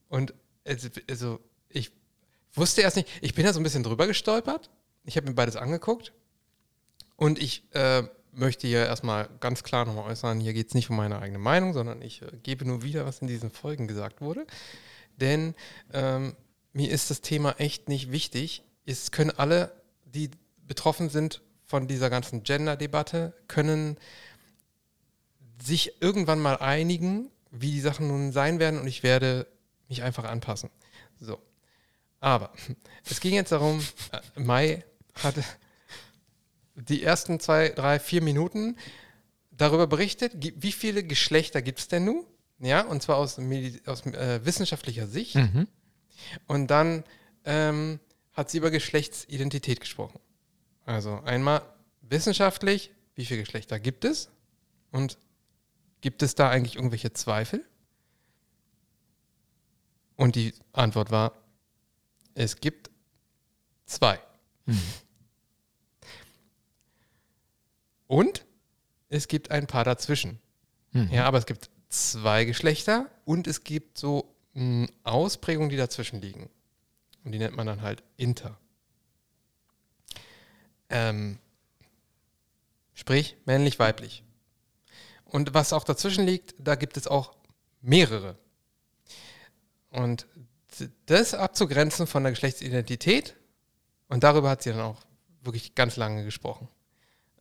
Und 0.10 0.34
also, 0.66 0.90
also 1.10 1.40
ich 1.70 1.92
wusste 2.54 2.82
erst 2.82 2.96
nicht, 2.98 3.10
ich 3.22 3.34
bin 3.34 3.46
da 3.46 3.54
so 3.54 3.60
ein 3.60 3.64
bisschen 3.64 3.84
drüber 3.84 4.08
gestolpert. 4.08 4.70
Ich 5.08 5.16
habe 5.16 5.28
mir 5.28 5.36
beides 5.36 5.56
angeguckt 5.56 6.12
und 7.16 7.40
ich 7.40 7.64
äh, 7.74 8.04
möchte 8.34 8.68
hier 8.68 8.86
erstmal 8.86 9.30
ganz 9.40 9.64
klar 9.64 9.86
nochmal 9.86 10.12
äußern, 10.12 10.42
hier 10.42 10.52
geht 10.52 10.68
es 10.68 10.74
nicht 10.74 10.90
um 10.90 10.98
meine 10.98 11.20
eigene 11.20 11.40
Meinung, 11.40 11.72
sondern 11.72 12.02
ich 12.02 12.22
äh, 12.22 12.28
gebe 12.44 12.66
nur 12.66 12.84
wieder, 12.84 13.06
was 13.06 13.20
in 13.20 13.28
diesen 13.28 13.50
Folgen 13.50 13.88
gesagt 13.88 14.20
wurde. 14.20 14.46
Denn 15.16 15.56
ähm, 15.94 16.36
mir 16.74 16.92
ist 16.92 17.10
das 17.10 17.22
Thema 17.22 17.56
echt 17.58 17.88
nicht 17.88 18.12
wichtig. 18.12 18.64
Es 18.86 19.12
können 19.12 19.32
alle, 19.32 19.72
die 20.04 20.30
betroffen 20.68 21.10
sind 21.10 21.42
von 21.64 21.88
dieser 21.88 22.10
ganzen 22.10 22.44
Gender-Debatte, 22.44 23.34
können 23.48 23.98
sich 25.64 26.02
irgendwann 26.02 26.42
mal 26.42 26.58
einigen, 26.58 27.32
wie 27.50 27.72
die 27.72 27.82
Sachen 27.82 28.10
nun 28.10 28.34
sein 28.34 28.60
werden 28.60 28.80
und 28.82 28.88
ich 28.88 29.04
werde 29.04 29.48
mich 29.88 30.04
einfach 30.04 30.26
anpassen. 30.26 30.70
So. 31.18 31.42
Aber 32.20 32.52
es 33.10 33.22
ging 33.22 33.36
jetzt 33.36 33.54
darum, 33.54 33.82
äh, 34.12 34.40
Mai 34.40 34.84
hatte 35.24 35.44
die 36.76 37.04
ersten 37.04 37.40
zwei, 37.40 37.70
drei, 37.70 38.00
vier 38.00 38.22
Minuten 38.22 38.78
darüber 39.52 39.88
berichtet, 39.88 40.34
wie 40.36 40.72
viele 40.72 41.04
Geschlechter 41.04 41.62
gibt 41.62 41.80
es 41.80 41.88
denn 41.88 42.06
nun? 42.06 42.26
Ja, 42.60 42.82
und 42.82 43.02
zwar 43.02 43.18
aus, 43.18 43.40
aus 43.86 44.06
äh, 44.06 44.46
wissenschaftlicher 44.46 45.08
Sicht. 45.08 45.36
Mhm. 45.36 45.68
Und 46.48 46.68
dann 46.68 47.04
ähm, 47.46 48.00
hat 48.34 48.50
sie 48.50 48.58
über 48.58 48.72
Geschlechtsidentität 48.72 49.80
gesprochen. 49.80 50.20
Also 50.86 51.20
einmal 51.22 51.62
wissenschaftlich, 52.02 52.92
wie 53.16 53.26
viele 53.26 53.42
Geschlechter 53.42 53.80
gibt 53.80 54.06
es? 54.06 54.30
Und 54.92 55.18
gibt 56.02 56.24
es 56.24 56.36
da 56.36 56.50
eigentlich 56.50 56.76
irgendwelche 56.76 57.14
Zweifel? 57.14 57.66
Und 60.16 60.36
die 60.36 60.54
Antwort 60.74 61.12
war, 61.12 61.34
es 62.34 62.60
gibt 62.60 62.90
zwei. 63.86 64.20
Mhm. 64.66 64.82
Und 68.08 68.46
es 69.10 69.28
gibt 69.28 69.52
ein 69.52 69.68
paar 69.68 69.84
dazwischen. 69.84 70.40
Mhm. 70.92 71.10
Ja, 71.12 71.26
aber 71.26 71.38
es 71.38 71.46
gibt 71.46 71.70
zwei 71.90 72.46
Geschlechter 72.46 73.10
und 73.26 73.48
es 73.48 73.64
gibt 73.64 73.98
so 73.98 74.36
mh, 74.54 74.88
Ausprägungen, 75.04 75.70
die 75.70 75.78
dazwischen 75.78 76.22
liegen. 76.22 76.50
Und 77.24 77.32
die 77.32 77.40
nennt 77.40 77.56
man 77.56 77.68
dann 77.68 77.82
halt 77.82 78.04
Inter. 78.16 78.58
Ähm, 80.90 81.40
sprich, 82.94 83.36
männlich, 83.46 83.80
weiblich. 83.80 84.24
Und 85.26 85.54
was 85.54 85.74
auch 85.74 85.84
dazwischen 85.84 86.26
liegt, 86.26 86.56
da 86.58 86.76
gibt 86.76 86.96
es 86.96 87.08
auch 87.08 87.36
mehrere. 87.82 88.38
Und 89.90 90.28
das 91.06 91.34
abzugrenzen 91.34 92.08
von 92.08 92.24
der 92.24 92.32
Geschlechtsidentität, 92.32 93.36
und 94.10 94.24
darüber 94.24 94.50
hat 94.50 94.64
sie 94.64 94.72
dann 94.72 94.82
auch 94.82 95.02
wirklich 95.42 95.76
ganz 95.76 95.98
lange 95.98 96.24
gesprochen. 96.24 96.70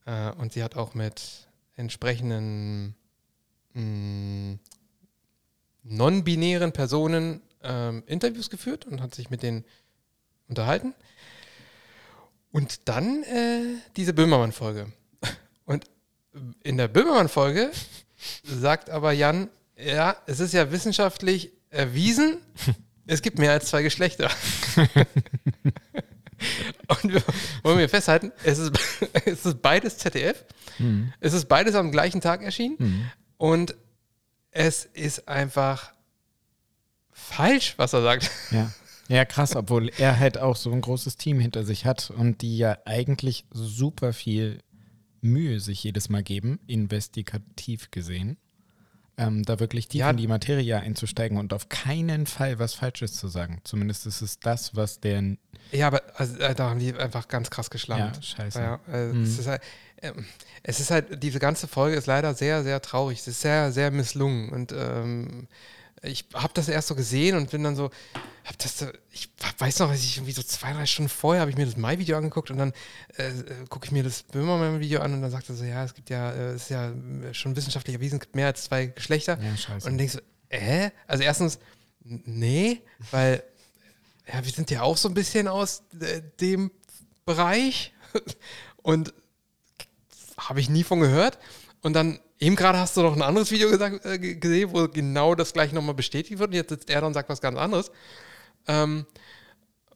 Äh, 0.07 0.31
und 0.33 0.53
sie 0.53 0.63
hat 0.63 0.77
auch 0.77 0.95
mit 0.95 1.49
entsprechenden 1.75 2.97
mh, 3.75 4.59
non-binären 5.83 6.73
Personen 6.73 7.43
ähm, 7.63 8.03
Interviews 8.07 8.49
geführt 8.49 8.87
und 8.87 9.01
hat 9.03 9.15
sich 9.15 9.31
mit 9.31 9.43
denen 9.43 9.65
unterhalten. 10.49 10.95
Und 12.51 12.89
dann 12.89 13.23
äh, 13.25 13.77
diese 13.97 14.15
Böhmermann-Folge. 14.15 14.91
Und 15.67 15.85
in 16.63 16.77
der 16.79 16.89
Böhmermann-Folge 16.89 17.71
sagt 18.45 18.89
aber 18.89 19.13
Jan, 19.13 19.51
ja, 19.77 20.17
es 20.27 20.41
ist 20.41 20.55
ja 20.55 20.71
wissenschaftlich 20.71 21.53
erwiesen, 21.69 22.39
es 23.07 23.21
gibt 23.21 23.39
mehr 23.39 23.53
als 23.53 23.67
zwei 23.67 23.83
Geschlechter. 23.83 24.31
Und 27.03 27.13
wir 27.15 27.23
wollen 27.63 27.79
wir 27.79 27.89
festhalten, 27.89 28.33
es 28.45 28.59
ist, 28.59 28.73
es 29.25 29.47
ist 29.47 29.63
beides 29.63 29.99
ZDF, 29.99 30.45
Mhm. 30.79 31.13
es 31.21 31.33
ist 31.33 31.49
beides 31.49 31.75
am 31.75 31.91
gleichen 31.91 32.21
Tag 32.21 32.43
erschienen 32.43 32.77
Mhm. 32.79 33.11
und 33.39 33.75
es 34.51 34.85
ist 34.85 35.27
einfach 35.29 35.93
falsch, 37.13 37.75
was 37.77 37.93
er 37.93 38.03
sagt. 38.03 38.31
Ja. 38.51 38.73
Ja, 39.09 39.25
krass, 39.25 39.55
obwohl 39.55 39.91
er 39.99 40.19
halt 40.19 40.37
auch 40.37 40.57
so 40.57 40.73
ein 40.73 40.81
großes 40.81 41.17
Team 41.17 41.39
hinter 41.39 41.65
sich 41.65 41.85
hat 41.87 42.11
und 42.11 42.43
die 42.43 42.59
ja 42.59 42.77
eigentlich 42.87 43.45
super 43.53 44.13
viel 44.13 44.59
Mühe 45.21 45.61
sich 45.61 45.85
jedes 45.85 46.09
Mal 46.09 46.25
geben, 46.25 46.59
investigativ 46.67 47.91
gesehen, 47.93 48.37
ähm, 49.19 49.43
da 49.45 49.59
wirklich 49.61 49.89
tief 49.89 50.01
Ja. 50.01 50.11
in 50.11 50.17
die 50.19 50.27
Materie 50.27 50.79
einzusteigen 50.79 51.39
und 51.39 51.53
auf 51.53 51.69
keinen 51.69 52.27
Fall 52.27 52.59
was 52.59 52.75
Falsches 52.75 53.15
zu 53.15 53.29
sagen. 53.29 53.61
Zumindest 53.65 54.07
ist 54.07 54.21
es 54.21 54.39
das, 54.41 54.77
was 54.77 55.01
der. 55.01 55.37
Ja, 55.73 55.87
aber 55.89 56.03
also, 56.17 56.37
äh, 56.39 56.55
da 56.55 56.71
haben 56.71 56.79
die 56.81 56.95
einfach 56.95 57.29
ganz 57.29 57.49
krass 57.51 57.71
geschlammt. 57.71 58.17
Ja, 58.17 58.23
scheiße. 58.23 58.59
Ja, 58.61 58.81
äh, 58.93 59.07
Mhm. 59.13 59.23
es, 59.25 59.39
ist 59.39 59.47
halt, 59.47 59.63
ähm, 60.03 60.25
es 60.63 60.81
ist 60.81 60.91
halt, 60.91 61.23
diese 61.23 61.39
ganze 61.39 61.67
Folge 61.67 61.97
ist 61.97 62.07
leider 62.07 62.35
sehr, 62.35 62.63
sehr 62.63 62.81
traurig. 62.83 63.21
Es 63.21 63.29
ist 63.29 63.41
sehr, 63.41 63.73
sehr 63.73 63.91
misslungen. 63.91 64.51
Und 64.51 64.73
ähm, 64.77 65.49
ich 66.03 66.25
habe 66.35 66.53
das 66.55 66.69
erst 66.69 66.89
so 66.89 66.95
gesehen 66.95 67.37
und 67.37 67.51
bin 67.51 67.63
dann 67.65 67.75
so, 67.77 67.91
hab 68.45 68.59
das, 68.59 68.79
so- 68.79 68.87
ich 69.13 69.29
weiß 69.59 69.79
noch, 69.81 69.91
dass 69.91 70.01
ich 70.05 70.17
irgendwie 70.19 70.33
so 70.33 70.43
zwei, 70.43 70.73
drei 70.73 70.87
Stunden 70.87 71.09
vorher 71.09 71.41
habe 71.41 71.51
ich 71.51 71.57
mir 71.57 71.67
das 71.67 71.77
Mai-Video 71.77 72.17
angeguckt 72.17 72.51
und 72.51 72.59
dann 72.59 72.73
äh, 73.17 73.33
gucke 73.69 73.87
ich 73.87 73.93
mir 73.93 74.03
das 74.03 74.23
Böhmermann-Video 74.25 75.01
an 75.01 75.15
und 75.15 75.23
dann 75.23 75.31
sagt 75.31 75.49
er 75.49 75.57
so, 75.57 75.65
ja, 75.65 75.85
es 75.85 75.95
gibt 75.95 76.11
ja, 76.11 76.33
äh, 76.33 76.51
es 76.53 76.65
ist 76.65 76.69
ja 76.71 76.93
schon 77.33 77.57
wissenschaftlich 77.57 77.95
erwiesen, 77.95 78.17
es 78.17 78.21
gibt 78.21 78.37
mehr 78.37 78.47
als 78.47 78.65
zwei 78.65 78.87
Geschlechter. 78.87 79.39
Ja, 79.43 79.57
scheiße. 79.57 79.75
Und 79.75 79.85
dann 79.85 79.99
denkst 79.99 80.15
du, 80.15 80.21
äh? 80.51 80.91
Also 81.07 81.25
erstens, 81.25 81.59
nee, 82.05 82.83
weil 83.11 83.43
ja, 84.33 84.45
wir 84.45 84.53
sind 84.53 84.71
ja 84.71 84.83
auch 84.83 84.97
so 84.97 85.09
ein 85.09 85.15
bisschen 85.15 85.49
aus 85.49 85.83
äh, 86.01 86.21
dem 86.41 86.71
Bereich 87.25 87.93
und 88.83 89.13
habe 90.39 90.61
ich 90.61 90.69
nie 90.69 90.85
von 90.85 91.01
gehört. 91.01 91.39
Und 91.83 91.95
dann 91.95 92.21
eben 92.39 92.57
gerade 92.57 92.79
hast 92.79 92.97
du 92.97 93.03
noch 93.03 93.15
ein 93.15 93.23
anderes 93.23 93.51
Video 93.51 93.71
gesagt, 93.71 94.05
äh, 94.05 94.19
gesehen, 94.19 94.73
wo 94.73 94.89
genau 94.89 95.35
das 95.35 95.53
gleich 95.53 95.73
nochmal 95.73 95.95
bestätigt 95.95 96.39
wird. 96.39 96.51
Und 96.51 96.55
jetzt 96.55 96.71
sitzt 96.71 96.91
er 96.91 97.01
da 97.01 97.07
und 97.07 97.15
sagt 97.15 97.29
was 97.29 97.41
ganz 97.41 97.59
anderes. 97.59 97.91
Ähm, 98.67 99.07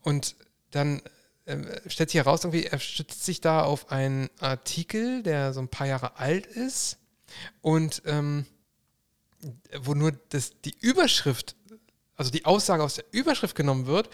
und 0.02 0.36
dann 0.70 1.02
ähm, 1.46 1.66
stellt 1.86 2.10
sich 2.10 2.18
heraus, 2.18 2.44
irgendwie, 2.44 2.66
er 2.66 2.78
stützt 2.78 3.24
sich 3.24 3.40
da 3.40 3.62
auf 3.62 3.90
einen 3.90 4.30
Artikel, 4.38 5.22
der 5.22 5.52
so 5.52 5.60
ein 5.60 5.68
paar 5.68 5.86
Jahre 5.86 6.16
alt 6.18 6.46
ist 6.46 6.98
und 7.60 8.02
ähm, 8.06 8.46
wo 9.80 9.94
nur 9.94 10.12
das, 10.28 10.52
die 10.64 10.74
Überschrift, 10.80 11.56
also 12.16 12.30
die 12.30 12.44
Aussage 12.44 12.82
aus 12.82 12.94
der 12.94 13.04
Überschrift 13.10 13.56
genommen 13.56 13.86
wird 13.86 14.10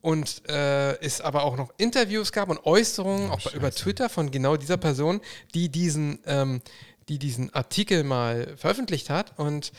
und 0.00 0.48
äh, 0.48 0.98
es 1.00 1.20
aber 1.20 1.42
auch 1.44 1.56
noch 1.56 1.72
Interviews 1.78 2.30
gab 2.30 2.50
und 2.50 2.64
Äußerungen, 2.64 3.30
Oh, 3.30 3.34
auch 3.34 3.52
über 3.54 3.68
Scheiße. 3.72 3.82
Twitter 3.84 4.08
von 4.08 4.30
genau 4.30 4.56
dieser 4.56 4.76
Person, 4.76 5.20
die 5.54 5.68
diesen, 5.70 6.20
ähm, 6.26 6.60
die 7.08 7.18
diesen 7.18 7.52
Artikel 7.54 8.04
mal 8.04 8.56
veröffentlicht 8.56 9.10
hat. 9.10 9.38
Und 9.38 9.72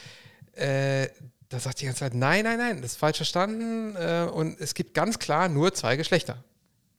äh, 0.54 1.08
da 1.50 1.60
sagt 1.60 1.82
die 1.82 1.86
ganze 1.86 2.00
Zeit, 2.00 2.14
nein, 2.14 2.44
nein, 2.44 2.58
nein, 2.58 2.82
das 2.82 2.94
ist 2.94 2.98
falsch 2.98 3.18
verstanden. 3.18 3.96
Äh, 3.96 4.30
und 4.32 4.60
es 4.60 4.74
gibt 4.74 4.94
ganz 4.94 5.20
klar 5.20 5.50
nur 5.50 5.74
zwei 5.74 5.96
Geschlechter. 5.96 6.44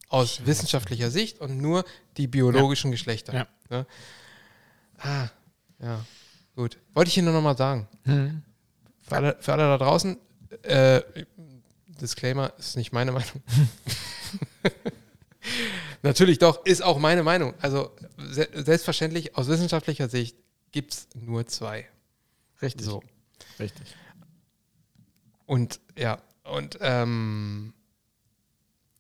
Aus 0.09 0.47
wissenschaftlicher 0.47 1.11
Sicht 1.11 1.39
und 1.39 1.59
nur 1.59 1.85
die 2.17 2.27
biologischen 2.27 2.91
Geschlechter. 2.91 3.35
Ja. 3.35 3.47
Ne? 3.69 3.87
Ah, 4.99 5.29
ja, 5.81 6.05
gut. 6.57 6.79
Wollte 6.95 7.11
ich 7.11 7.19
Ihnen 7.19 7.27
nur 7.27 7.35
noch 7.35 7.43
mal 7.43 7.57
sagen. 7.57 7.87
Hm. 8.05 8.43
Für 9.03 9.17
alle, 9.17 9.37
für 9.41 9.53
alle 9.53 9.65
da 9.65 9.79
draußen, 9.79 10.17
äh, 10.63 11.03
Disclaimer, 11.87 12.53
ist 12.59 12.77
nicht 12.77 12.93
meine 12.93 13.13
Meinung. 13.13 13.43
Natürlich 16.03 16.39
doch, 16.39 16.65
ist 16.65 16.83
auch 16.83 16.99
meine 16.99 17.23
Meinung. 17.23 17.55
Also 17.61 17.91
se 18.17 18.49
selbstverständlich, 18.55 19.37
aus 19.37 19.49
wissenschaftlicher 19.49 20.09
Sicht 20.09 20.37
gibt 20.71 20.95
es 20.95 21.09
nur 21.15 21.47
zwei. 21.47 21.89
Richtig. 22.63 22.87
So. 22.87 23.03
Richtig. 23.59 23.95
Und 25.47 25.81
ja, 25.97 26.23
und 26.45 26.79
ähm, 26.81 27.73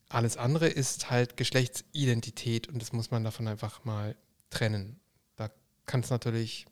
alles 0.09 0.37
andere 0.37 0.69
ist 0.69 1.11
halt 1.11 1.37
Geschlechtsidentität 1.37 2.69
und 2.69 2.81
das 2.81 2.93
muss 2.93 3.11
man 3.11 3.25
davon 3.25 3.47
einfach 3.47 3.85
mal 3.85 4.17
trennen. 4.51 4.99
Da 5.37 5.51
kann 5.87 6.01
es 6.01 6.11
natürlich 6.11 6.67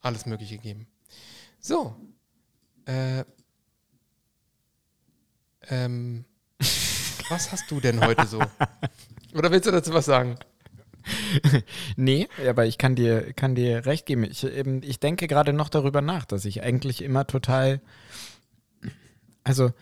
alles 0.00 0.26
Mögliche 0.26 0.58
geben. 0.58 0.88
So. 1.60 1.96
Äh, 2.86 3.24
ähm, 5.68 6.24
was 7.30 7.52
hast 7.52 7.70
du 7.70 7.80
denn 7.80 8.00
heute 8.04 8.26
so? 8.26 8.40
Oder 9.34 9.50
willst 9.50 9.66
du 9.66 9.70
dazu 9.70 9.92
was 9.92 10.04
sagen? 10.06 10.36
Nee, 11.96 12.28
aber 12.48 12.66
ich 12.66 12.78
kann 12.78 12.94
dir, 12.94 13.32
kann 13.32 13.54
dir 13.56 13.86
recht 13.86 14.06
geben. 14.06 14.22
Ich, 14.24 14.44
eben, 14.44 14.82
ich 14.84 15.00
denke 15.00 15.26
gerade 15.26 15.52
noch 15.52 15.68
darüber 15.68 16.00
nach, 16.00 16.24
dass 16.24 16.44
ich 16.44 16.62
eigentlich 16.62 17.02
immer 17.02 17.26
total. 17.26 17.80
Also, 19.44 19.72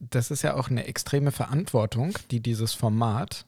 das 0.00 0.30
ist 0.30 0.40
ja 0.42 0.54
auch 0.54 0.70
eine 0.70 0.86
extreme 0.86 1.32
Verantwortung, 1.32 2.16
die 2.30 2.40
dieses 2.40 2.72
Format 2.72 3.44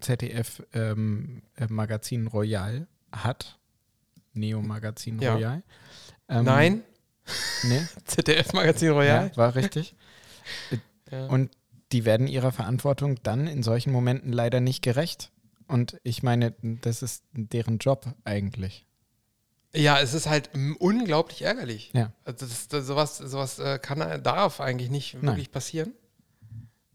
ZDF 0.00 0.62
ähm, 0.72 1.42
äh, 1.56 1.66
Magazin 1.68 2.26
Royal 2.26 2.86
hat. 3.12 3.58
Neo 4.32 4.60
Magazin 4.60 5.18
Ja. 5.20 5.34
Royal. 5.34 5.62
Ähm, 6.28 6.44
Nein? 6.44 6.82
Nee, 7.64 7.82
ZDF-Magazin 8.04 8.90
Royal? 8.90 9.28
ja, 9.30 9.36
war 9.36 9.54
richtig. 9.54 9.94
Ja. 11.10 11.26
Und 11.26 11.50
die 11.92 12.04
werden 12.04 12.26
ihrer 12.26 12.52
Verantwortung 12.52 13.22
dann 13.22 13.46
in 13.46 13.62
solchen 13.62 13.92
Momenten 13.92 14.32
leider 14.32 14.60
nicht 14.60 14.82
gerecht. 14.82 15.30
Und 15.66 15.98
ich 16.02 16.22
meine, 16.22 16.54
das 16.62 17.02
ist 17.02 17.24
deren 17.32 17.78
Job 17.78 18.06
eigentlich. 18.24 18.86
Ja, 19.74 20.00
es 20.00 20.14
ist 20.14 20.26
halt 20.26 20.50
unglaublich 20.78 21.42
ärgerlich. 21.42 21.90
Ja. 21.92 22.12
Also 22.24 22.46
das, 22.46 22.68
das, 22.68 22.86
sowas, 22.86 23.18
sowas 23.18 23.58
äh, 23.58 23.78
kann, 23.78 24.22
darf 24.22 24.60
eigentlich 24.60 24.90
nicht 24.90 25.14
Nein. 25.14 25.26
wirklich 25.26 25.50
passieren. 25.50 25.92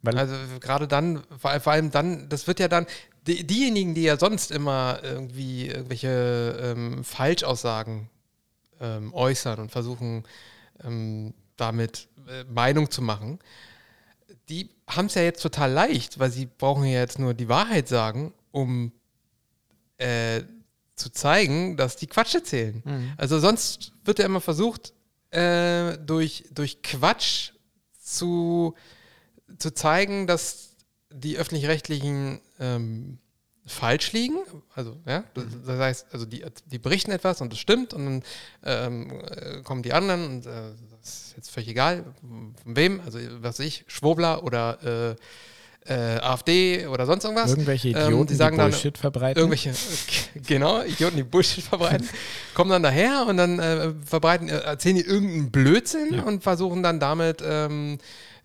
Weil 0.01 0.17
Also 0.17 0.35
gerade 0.59 0.87
dann, 0.87 1.23
vor, 1.37 1.57
vor 1.59 1.73
allem 1.73 1.91
dann, 1.91 2.27
das 2.29 2.47
wird 2.47 2.59
ja 2.59 2.67
dann, 2.67 2.87
die, 3.25 3.45
diejenigen, 3.45 3.93
die 3.93 4.03
ja 4.03 4.17
sonst 4.17 4.51
immer 4.51 4.99
irgendwie 5.01 5.67
irgendwelche 5.67 6.59
ähm, 6.61 7.03
Falschaussagen 7.03 8.09
ähm, 8.81 9.13
äußern 9.13 9.59
und 9.59 9.71
versuchen, 9.71 10.23
ähm, 10.83 11.33
damit 11.55 12.09
äh, 12.27 12.43
Meinung 12.45 12.91
zu 12.91 13.01
machen, 13.01 13.39
die 14.49 14.69
haben 14.87 15.05
es 15.05 15.15
ja 15.15 15.21
jetzt 15.21 15.41
total 15.41 15.71
leicht, 15.71 16.19
weil 16.19 16.31
sie 16.31 16.45
brauchen 16.45 16.83
ja 16.85 16.99
jetzt 16.99 17.19
nur 17.19 17.33
die 17.33 17.47
Wahrheit 17.47 17.87
sagen, 17.87 18.33
um 18.51 18.91
äh, 19.97 20.41
zu 20.95 21.11
zeigen, 21.11 21.77
dass 21.77 21.95
die 21.95 22.07
Quatsch 22.07 22.35
erzählen. 22.35 22.81
Mhm. 22.85 23.13
Also 23.17 23.39
sonst 23.39 23.93
wird 24.03 24.19
ja 24.19 24.25
immer 24.25 24.41
versucht, 24.41 24.93
äh, 25.31 25.97
durch, 25.97 26.45
durch 26.51 26.81
Quatsch 26.83 27.51
zu, 27.99 28.75
zu 29.57 29.73
zeigen, 29.73 30.27
dass 30.27 30.75
die 31.09 31.37
öffentlich-rechtlichen 31.37 32.41
ähm, 32.59 33.19
falsch 33.65 34.11
liegen. 34.11 34.37
Also, 34.75 34.97
ja, 35.07 35.23
das, 35.33 35.45
das 35.65 35.79
heißt, 35.79 36.07
also 36.11 36.25
die, 36.25 36.43
die 36.65 36.79
berichten 36.79 37.11
etwas 37.11 37.39
und 37.41 37.51
das 37.53 37.59
stimmt 37.59 37.93
und 37.93 38.05
dann 38.05 38.23
ähm, 38.63 39.11
äh, 39.21 39.61
kommen 39.63 39.83
die 39.83 39.93
anderen 39.93 40.25
und 40.25 40.45
äh, 40.45 40.51
das 41.01 41.09
ist 41.27 41.33
jetzt 41.37 41.49
völlig 41.51 41.69
egal, 41.69 42.03
von 42.21 42.75
wem, 42.75 42.99
also 43.05 43.19
was 43.41 43.59
weiß 43.59 43.65
ich, 43.65 43.85
Schwobler 43.87 44.43
oder 44.43 45.15
äh, 45.15 45.15
äh, 45.85 46.19
AfD 46.21 46.87
oder 46.87 47.05
sonst 47.05 47.25
irgendwas. 47.25 47.49
Irgendwelche 47.51 47.89
Ähm, 47.89 47.95
Idioten, 47.97 48.27
die 48.27 48.35
sagen 48.35 48.55
die 48.55 48.61
dann- 48.61 48.71
Bullshit 48.71 48.97
verbreiten. 48.97 49.37
Irgendwelche, 49.39 49.73
genau, 50.47 50.81
Idioten, 50.81 51.17
die 51.17 51.23
Bullshit 51.23 51.63
verbreiten, 51.63 52.07
kommen 52.53 52.69
dann 52.69 52.83
daher 52.83 53.25
und 53.27 53.35
dann 53.37 53.59
äh, 53.59 53.93
verbreiten, 54.05 54.47
äh, 54.49 54.59
erzählen 54.59 54.95
die 54.97 55.01
irgendeinen 55.05 55.51
Blödsinn 55.51 56.13
Ja. 56.13 56.23
und 56.23 56.41
versuchen 56.43 56.83
dann 56.83 56.99
damit 57.01 57.41
ähm, 57.45 57.97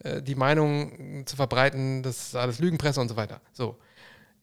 äh, 0.03 0.21
die 0.23 0.35
Meinung 0.35 1.25
zu 1.27 1.37
verbreiten, 1.37 2.03
das 2.03 2.29
ist 2.29 2.37
alles 2.37 2.59
Lügenpresse 2.59 3.01
und 3.01 3.09
so 3.09 3.14
weiter. 3.16 3.41
So. 3.53 3.77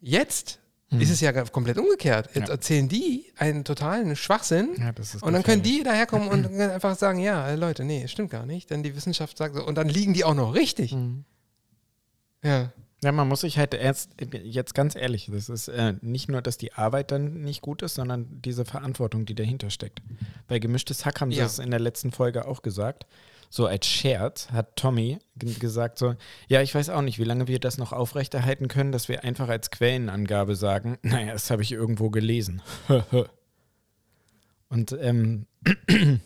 Jetzt 0.02 0.60
ist 0.92 1.10
es 1.10 1.20
ja 1.20 1.32
komplett 1.46 1.78
umgekehrt. 1.78 2.30
Jetzt. 2.36 2.48
Ja. 2.48 2.54
erzählen 2.54 2.88
die 2.88 3.26
einen 3.38 3.64
totalen 3.64 4.16
Schwachsinn 4.16 4.70
ja, 4.78 4.94
und 5.22 5.34
dann 5.34 5.44
können 5.44 5.64
die 5.64 5.84
daherkommen 5.84 6.30
und 6.30 6.46
einfach 6.60 6.96
sagen, 6.96 7.20
ja, 7.20 7.54
Leute, 7.56 7.84
nee, 7.84 8.08
stimmt 8.08 8.30
gar 8.30 8.46
nicht, 8.46 8.70
denn 8.70 8.84
die 8.84 8.96
Wissenschaft 8.96 9.38
sagt 9.38 9.56
so. 9.56 9.66
Und 9.66 9.76
dann 9.76 9.90
liegen 9.90 10.14
die 10.14 10.24
auch 10.24 10.36
noch 10.36 10.54
richtig. 10.54 10.94
Mhm. 10.94 11.26
Ja. 12.44 12.72
Ja, 13.04 13.12
man 13.12 13.28
muss 13.28 13.42
sich 13.42 13.58
halt 13.58 13.74
erst, 13.74 14.12
jetzt 14.44 14.74
ganz 14.74 14.96
ehrlich, 14.96 15.30
das 15.32 15.50
ist 15.50 15.68
äh, 15.68 15.94
nicht 16.02 16.30
nur, 16.30 16.42
dass 16.42 16.58
die 16.58 16.74
Arbeit 16.74 17.12
dann 17.12 17.42
nicht 17.42 17.62
gut 17.62 17.82
ist, 17.82 17.96
sondern 17.96 18.42
diese 18.42 18.66
Verantwortung, 18.66 19.26
die 19.26 19.36
dahinter 19.36 19.70
steckt. 19.70 20.02
Bei 20.48 20.60
Gemischtes 20.60 21.06
Hack 21.06 21.22
haben 21.22 21.32
sie 21.32 21.38
Ja. 21.38 21.46
es 21.46 21.60
in 21.60 21.70
der 21.72 21.80
letzten 21.80 22.12
Folge 22.12 22.48
auch 22.48 22.62
gesagt. 22.62 23.06
So 23.50 23.66
als 23.68 23.86
Scherz 23.88 24.50
hat 24.52 24.76
Tommy 24.76 25.20
gesagt 25.36 25.98
so, 25.98 26.16
ja, 26.48 26.62
ich 26.62 26.76
weiß 26.76 26.90
auch 26.90 27.02
nicht, 27.02 27.20
wie 27.20 27.24
lange 27.24 27.48
wir 27.48 27.60
das 27.60 27.78
noch 27.78 27.94
aufrechterhalten 27.94 28.68
können, 28.68 28.92
dass 28.92 29.10
wir 29.10 29.24
einfach 29.24 29.50
als 29.50 29.72
Quellenangabe 29.72 30.56
sagen, 30.56 30.98
naja, 31.04 31.34
das 31.34 31.50
habe 31.52 31.62
ich 31.62 31.72
irgendwo 31.72 32.10
gelesen. 32.10 32.62
Und 34.70 34.92
ähm, 35.00 35.46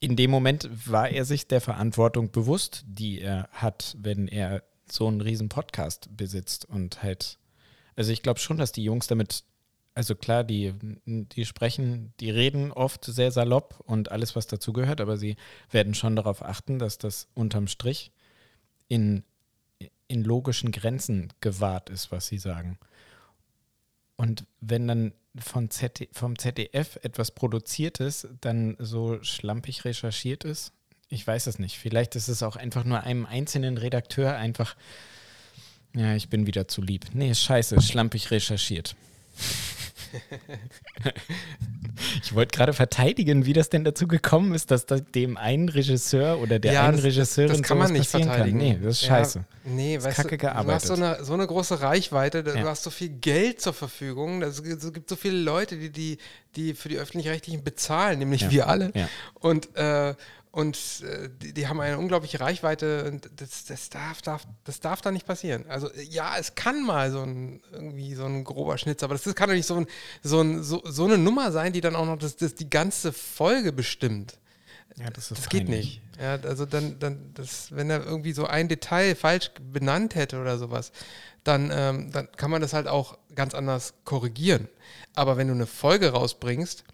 in 0.00 0.16
dem 0.16 0.30
Moment 0.30 0.68
war 0.90 1.08
er 1.08 1.24
sich 1.24 1.46
der 1.48 1.60
Verantwortung 1.60 2.30
bewusst, 2.30 2.84
die 2.86 3.20
er 3.20 3.48
hat, 3.52 3.96
wenn 3.98 4.28
er 4.28 4.62
so 4.90 5.06
einen 5.06 5.20
riesen 5.20 5.48
Podcast 5.48 6.08
besitzt 6.16 6.64
und 6.66 7.02
halt, 7.02 7.38
also 7.96 8.12
ich 8.12 8.22
glaube 8.22 8.40
schon, 8.40 8.58
dass 8.58 8.72
die 8.72 8.84
Jungs 8.84 9.06
damit, 9.06 9.44
also 9.94 10.14
klar, 10.14 10.44
die, 10.44 10.74
die 11.04 11.44
sprechen, 11.44 12.14
die 12.20 12.30
reden 12.30 12.72
oft 12.72 13.04
sehr 13.04 13.30
salopp 13.30 13.80
und 13.84 14.10
alles, 14.10 14.34
was 14.34 14.46
dazugehört, 14.46 15.00
aber 15.00 15.16
sie 15.16 15.36
werden 15.70 15.94
schon 15.94 16.16
darauf 16.16 16.42
achten, 16.42 16.78
dass 16.78 16.98
das 16.98 17.28
unterm 17.34 17.66
Strich 17.66 18.10
in, 18.88 19.22
in 20.08 20.24
logischen 20.24 20.72
Grenzen 20.72 21.32
gewahrt 21.40 21.90
ist, 21.90 22.10
was 22.10 22.26
sie 22.26 22.38
sagen. 22.38 22.78
Und 24.16 24.46
wenn 24.60 24.86
dann 24.86 25.12
von 25.38 25.70
ZD, 25.70 26.08
vom 26.12 26.38
ZDF 26.38 26.98
etwas 27.02 27.30
Produziertes 27.30 28.28
dann 28.40 28.76
so 28.78 29.22
schlampig 29.22 29.84
recherchiert 29.84 30.44
ist, 30.44 30.72
ich 31.08 31.26
weiß 31.26 31.46
es 31.46 31.58
nicht. 31.58 31.78
Vielleicht 31.78 32.16
ist 32.16 32.28
es 32.28 32.42
auch 32.42 32.56
einfach 32.56 32.84
nur 32.84 33.02
einem 33.02 33.26
einzelnen 33.26 33.76
Redakteur 33.76 34.36
einfach, 34.36 34.76
ja, 35.94 36.14
ich 36.14 36.30
bin 36.30 36.46
wieder 36.46 36.68
zu 36.68 36.80
lieb. 36.80 37.06
Nee, 37.12 37.34
scheiße, 37.34 37.82
schlampig 37.82 38.30
recherchiert. 38.30 38.96
ich 42.22 42.34
wollte 42.34 42.56
gerade 42.56 42.72
verteidigen, 42.72 43.46
wie 43.46 43.52
das 43.52 43.68
denn 43.68 43.84
dazu 43.84 44.06
gekommen 44.06 44.54
ist, 44.54 44.70
dass 44.70 44.86
das 44.86 45.02
dem 45.14 45.36
einen 45.36 45.68
Regisseur 45.68 46.38
oder 46.40 46.58
der 46.58 46.72
Ja, 46.72 46.84
einen 46.84 46.96
das- 46.96 47.04
Regisseurin 47.04 47.52
das 47.52 47.62
kann 47.62 47.78
man 47.78 47.92
nicht 47.92 48.10
verteidigen. 48.10 48.58
kann. 48.58 48.68
Nee, 48.68 48.78
das 48.82 48.96
ist 48.96 49.02
Ja, 49.02 49.08
scheiße. 49.08 49.44
Nee, 49.64 49.96
ist 49.96 50.04
weißt 50.04 50.16
kacke 50.16 50.38
du, 50.38 50.46
du 50.46 50.72
hast 50.72 50.86
so 50.86 50.94
eine, 50.94 51.24
so 51.24 51.34
eine 51.34 51.46
große 51.46 51.80
Reichweite, 51.80 52.42
du 52.42 52.54
Ja. 52.56 52.64
hast 52.64 52.82
so 52.82 52.90
viel 52.90 53.10
Geld 53.10 53.60
zur 53.60 53.72
Verfügung, 53.74 54.42
es 54.42 54.62
gibt, 54.62 55.08
so 55.08 55.16
viele 55.16 55.38
Leute, 55.38 55.76
die, 55.76 55.90
die, 55.90 56.18
die 56.56 56.74
für 56.74 56.88
die 56.88 56.98
Öffentlich-Rechtlichen 56.98 57.62
bezahlen, 57.64 58.18
nämlich 58.18 58.50
wir 58.50 58.68
alle. 58.68 58.92
Und, 59.34 59.74
äh, 59.76 60.14
und 60.52 60.78
äh, 61.02 61.28
die, 61.42 61.52
die 61.54 61.66
haben 61.66 61.80
eine 61.80 61.98
unglaubliche 61.98 62.38
Reichweite 62.38 63.10
und 63.10 63.28
das, 63.40 63.64
das, 63.64 63.88
darf, 63.90 64.22
darf, 64.22 64.44
das 64.64 64.80
darf 64.80 65.00
da 65.00 65.10
nicht 65.10 65.26
passieren. 65.26 65.64
Also 65.68 65.90
ja, 66.10 66.36
es 66.38 66.54
kann 66.54 66.84
mal 66.84 67.10
so 67.10 67.22
ein 67.22 67.60
irgendwie 67.72 68.14
so 68.14 68.26
ein 68.26 68.44
grober 68.44 68.76
Schnitz, 68.78 69.02
aber 69.02 69.14
das 69.14 69.26
ist- 69.26 69.34
kann 69.34 69.48
doch 69.48 69.56
nicht 69.56 69.66
so, 69.66 69.76
ein, 69.76 69.86
so, 70.22 70.40
ein, 70.42 70.62
so, 70.62 70.82
so 70.84 71.04
eine 71.06 71.16
Nummer 71.18 71.50
sein, 71.52 71.72
die 71.72 71.80
dann 71.80 71.96
auch 71.96 72.04
noch 72.06 72.18
das, 72.18 72.36
das 72.36 72.54
die 72.54 72.68
ganze 72.70 73.12
Folge 73.12 73.72
bestimmt. 73.72 74.38
Ja, 74.98 75.08
das 75.08 75.30
ist 75.30 75.38
Das 75.38 75.48
geht 75.48 75.70
nicht. 75.70 76.02
Ja, 76.20 76.34
also 76.42 76.66
dann, 76.66 76.98
dann 76.98 77.30
das, 77.32 77.74
wenn 77.74 77.88
er 77.88 78.04
irgendwie 78.04 78.34
so 78.34 78.46
ein 78.46 78.68
Detail 78.68 79.14
falsch 79.16 79.50
benannt 79.72 80.14
hätte 80.14 80.38
oder 80.38 80.58
sowas, 80.58 80.92
dann, 81.44 81.70
ähm, 81.72 82.12
dann 82.12 82.30
kann 82.32 82.50
man 82.50 82.60
das 82.60 82.74
halt 82.74 82.88
auch 82.88 83.16
ganz 83.34 83.54
anders 83.54 83.94
korrigieren. 84.04 84.68
Aber 85.14 85.38
wenn 85.38 85.48
du 85.48 85.54
eine 85.54 85.66
Folge 85.66 86.10
rausbringst, 86.10 86.84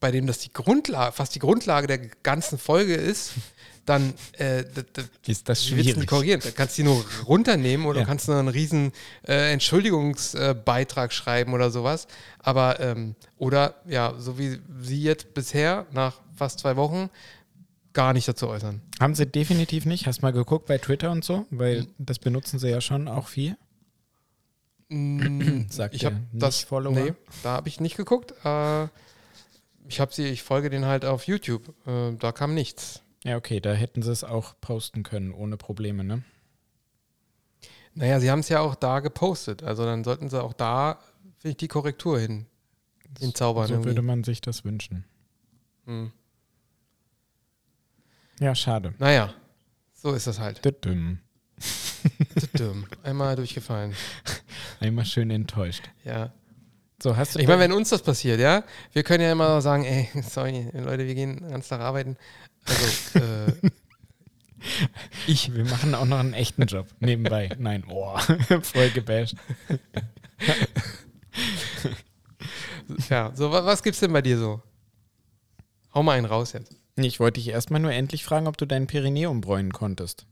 bei 0.00 0.10
dem 0.10 0.26
das 0.26 0.38
die 0.38 0.52
Grundlage, 0.52 1.12
fast 1.12 1.34
die 1.34 1.38
Grundlage 1.40 1.86
der 1.86 1.98
ganzen 1.98 2.58
Folge 2.58 2.94
ist, 2.94 3.32
dann 3.86 4.12
äh, 4.38 4.64
Ist 5.26 5.48
das 5.48 5.62
du 5.62 5.68
schwierig? 5.70 6.06
korrigieren? 6.06 6.40
Da 6.44 6.50
kannst 6.50 6.76
du 6.76 6.82
die 6.82 6.88
nur 6.88 7.04
runternehmen 7.26 7.86
oder 7.86 8.00
Ja. 8.00 8.04
du 8.04 8.08
kannst 8.08 8.28
nur 8.28 8.36
einen 8.38 8.48
riesen 8.48 8.92
äh, 9.26 9.50
Entschuldigungsbeitrag 9.52 11.12
schreiben 11.12 11.54
oder 11.54 11.70
sowas. 11.70 12.06
Aber, 12.38 12.80
ähm, 12.80 13.14
oder 13.38 13.76
ja, 13.88 14.14
so 14.18 14.38
wie 14.38 14.60
sie 14.80 15.02
jetzt 15.02 15.32
bisher, 15.34 15.86
nach 15.92 16.20
fast 16.36 16.58
zwei 16.60 16.76
Wochen, 16.76 17.08
gar 17.94 18.12
nicht 18.12 18.28
dazu 18.28 18.48
äußern. 18.48 18.82
Haben 19.00 19.14
sie 19.14 19.26
definitiv 19.26 19.86
nicht. 19.86 20.06
Hast 20.06 20.20
mal 20.22 20.32
geguckt 20.32 20.66
bei 20.66 20.78
Twitter 20.78 21.10
und 21.10 21.24
so? 21.24 21.46
Weil 21.50 21.82
Mhm. 21.82 21.86
das 21.98 22.18
benutzen 22.18 22.58
sie 22.58 22.68
ja 22.68 22.80
schon 22.82 23.08
auch 23.08 23.26
viel. 23.28 23.56
Mm, 24.90 25.62
Sagt 25.70 25.94
ich 25.94 26.04
habe 26.04 26.16
das 26.32 26.56
Nicht-Follower? 26.56 26.92
Nee, 26.92 27.14
da 27.42 27.52
habe 27.52 27.68
ich 27.68 27.80
nicht 27.80 27.96
geguckt. 27.96 28.32
Äh, 28.44 28.86
ich 29.88 30.00
habe 30.00 30.12
sie, 30.12 30.26
ich 30.26 30.42
folge 30.42 30.70
den 30.70 30.84
halt 30.84 31.04
auf 31.04 31.26
YouTube. 31.26 31.74
Äh, 31.86 32.14
da 32.16 32.32
kam 32.32 32.54
nichts. 32.54 33.02
Ja, 33.24 33.36
okay, 33.36 33.60
da 33.60 33.72
hätten 33.72 34.02
sie 34.02 34.12
es 34.12 34.22
auch 34.22 34.54
posten 34.60 35.02
können, 35.02 35.32
ohne 35.32 35.56
Probleme, 35.56 36.04
ne? 36.04 36.22
Naja, 37.94 38.20
sie 38.20 38.30
haben 38.30 38.40
es 38.40 38.48
ja 38.48 38.60
auch 38.60 38.76
da 38.76 39.00
gepostet. 39.00 39.62
Also 39.62 39.84
dann 39.84 40.04
sollten 40.04 40.28
sie 40.28 40.40
auch 40.40 40.52
da, 40.52 41.00
finde 41.38 41.52
ich, 41.52 41.56
die 41.56 41.68
Korrektur 41.68 42.20
hin, 42.20 42.46
hinzaubern. 43.18 43.66
So 43.66 43.74
irgendwie. 43.74 43.88
würde 43.88 44.02
man 44.02 44.22
sich 44.22 44.40
das 44.40 44.64
wünschen. 44.64 45.04
Hm. 45.86 46.12
Ja, 48.38 48.54
schade. 48.54 48.94
Naja, 48.98 49.34
so 49.94 50.12
ist 50.12 50.28
das 50.28 50.38
halt. 50.38 50.64
Düdüm. 50.64 51.18
Dumm. 52.52 52.86
Einmal 53.02 53.34
durchgefallen. 53.34 53.94
Einmal 54.80 55.04
schön 55.04 55.30
enttäuscht. 55.30 55.90
Ja. 56.04 56.32
So, 57.00 57.16
hast 57.16 57.34
du 57.34 57.38
Ich 57.38 57.46
meine, 57.46 57.60
wenn 57.60 57.72
uns 57.72 57.90
das 57.90 58.02
passiert, 58.02 58.40
ja, 58.40 58.64
wir 58.92 59.04
können 59.04 59.22
ja 59.22 59.30
immer 59.30 59.60
sagen, 59.60 59.84
ey, 59.84 60.08
sorry, 60.28 60.68
Leute, 60.72 61.06
wir 61.06 61.14
gehen 61.14 61.36
den 61.40 61.50
ganzen 61.50 61.68
Tag 61.70 61.80
arbeiten. 61.80 62.16
Also, 62.64 63.18
äh, 63.20 63.52
ich, 65.28 65.54
wir 65.54 65.64
machen 65.64 65.94
auch 65.94 66.06
noch 66.06 66.18
einen 66.18 66.34
echten 66.34 66.62
Job 66.66 66.86
nebenbei. 67.00 67.50
Nein, 67.58 67.84
oh, 67.88 68.18
voll 68.62 68.90
gebasht. 68.90 69.36
ja, 73.08 73.32
so, 73.34 73.52
wa- 73.52 73.64
was 73.64 73.82
gibt's 73.82 74.00
denn 74.00 74.12
bei 74.12 74.22
dir 74.22 74.38
so? 74.38 74.62
Hau 75.94 76.02
mal 76.02 76.16
einen 76.18 76.26
raus 76.26 76.52
jetzt. 76.52 76.74
Ich 76.96 77.20
wollte 77.20 77.38
dich 77.40 77.48
erstmal 77.48 77.80
nur 77.80 77.92
endlich 77.92 78.24
fragen, 78.24 78.48
ob 78.48 78.56
du 78.56 78.66
deinen 78.66 78.88
Pyrenäum 78.88 79.40
bräunen 79.40 79.72
konntest. 79.72 80.26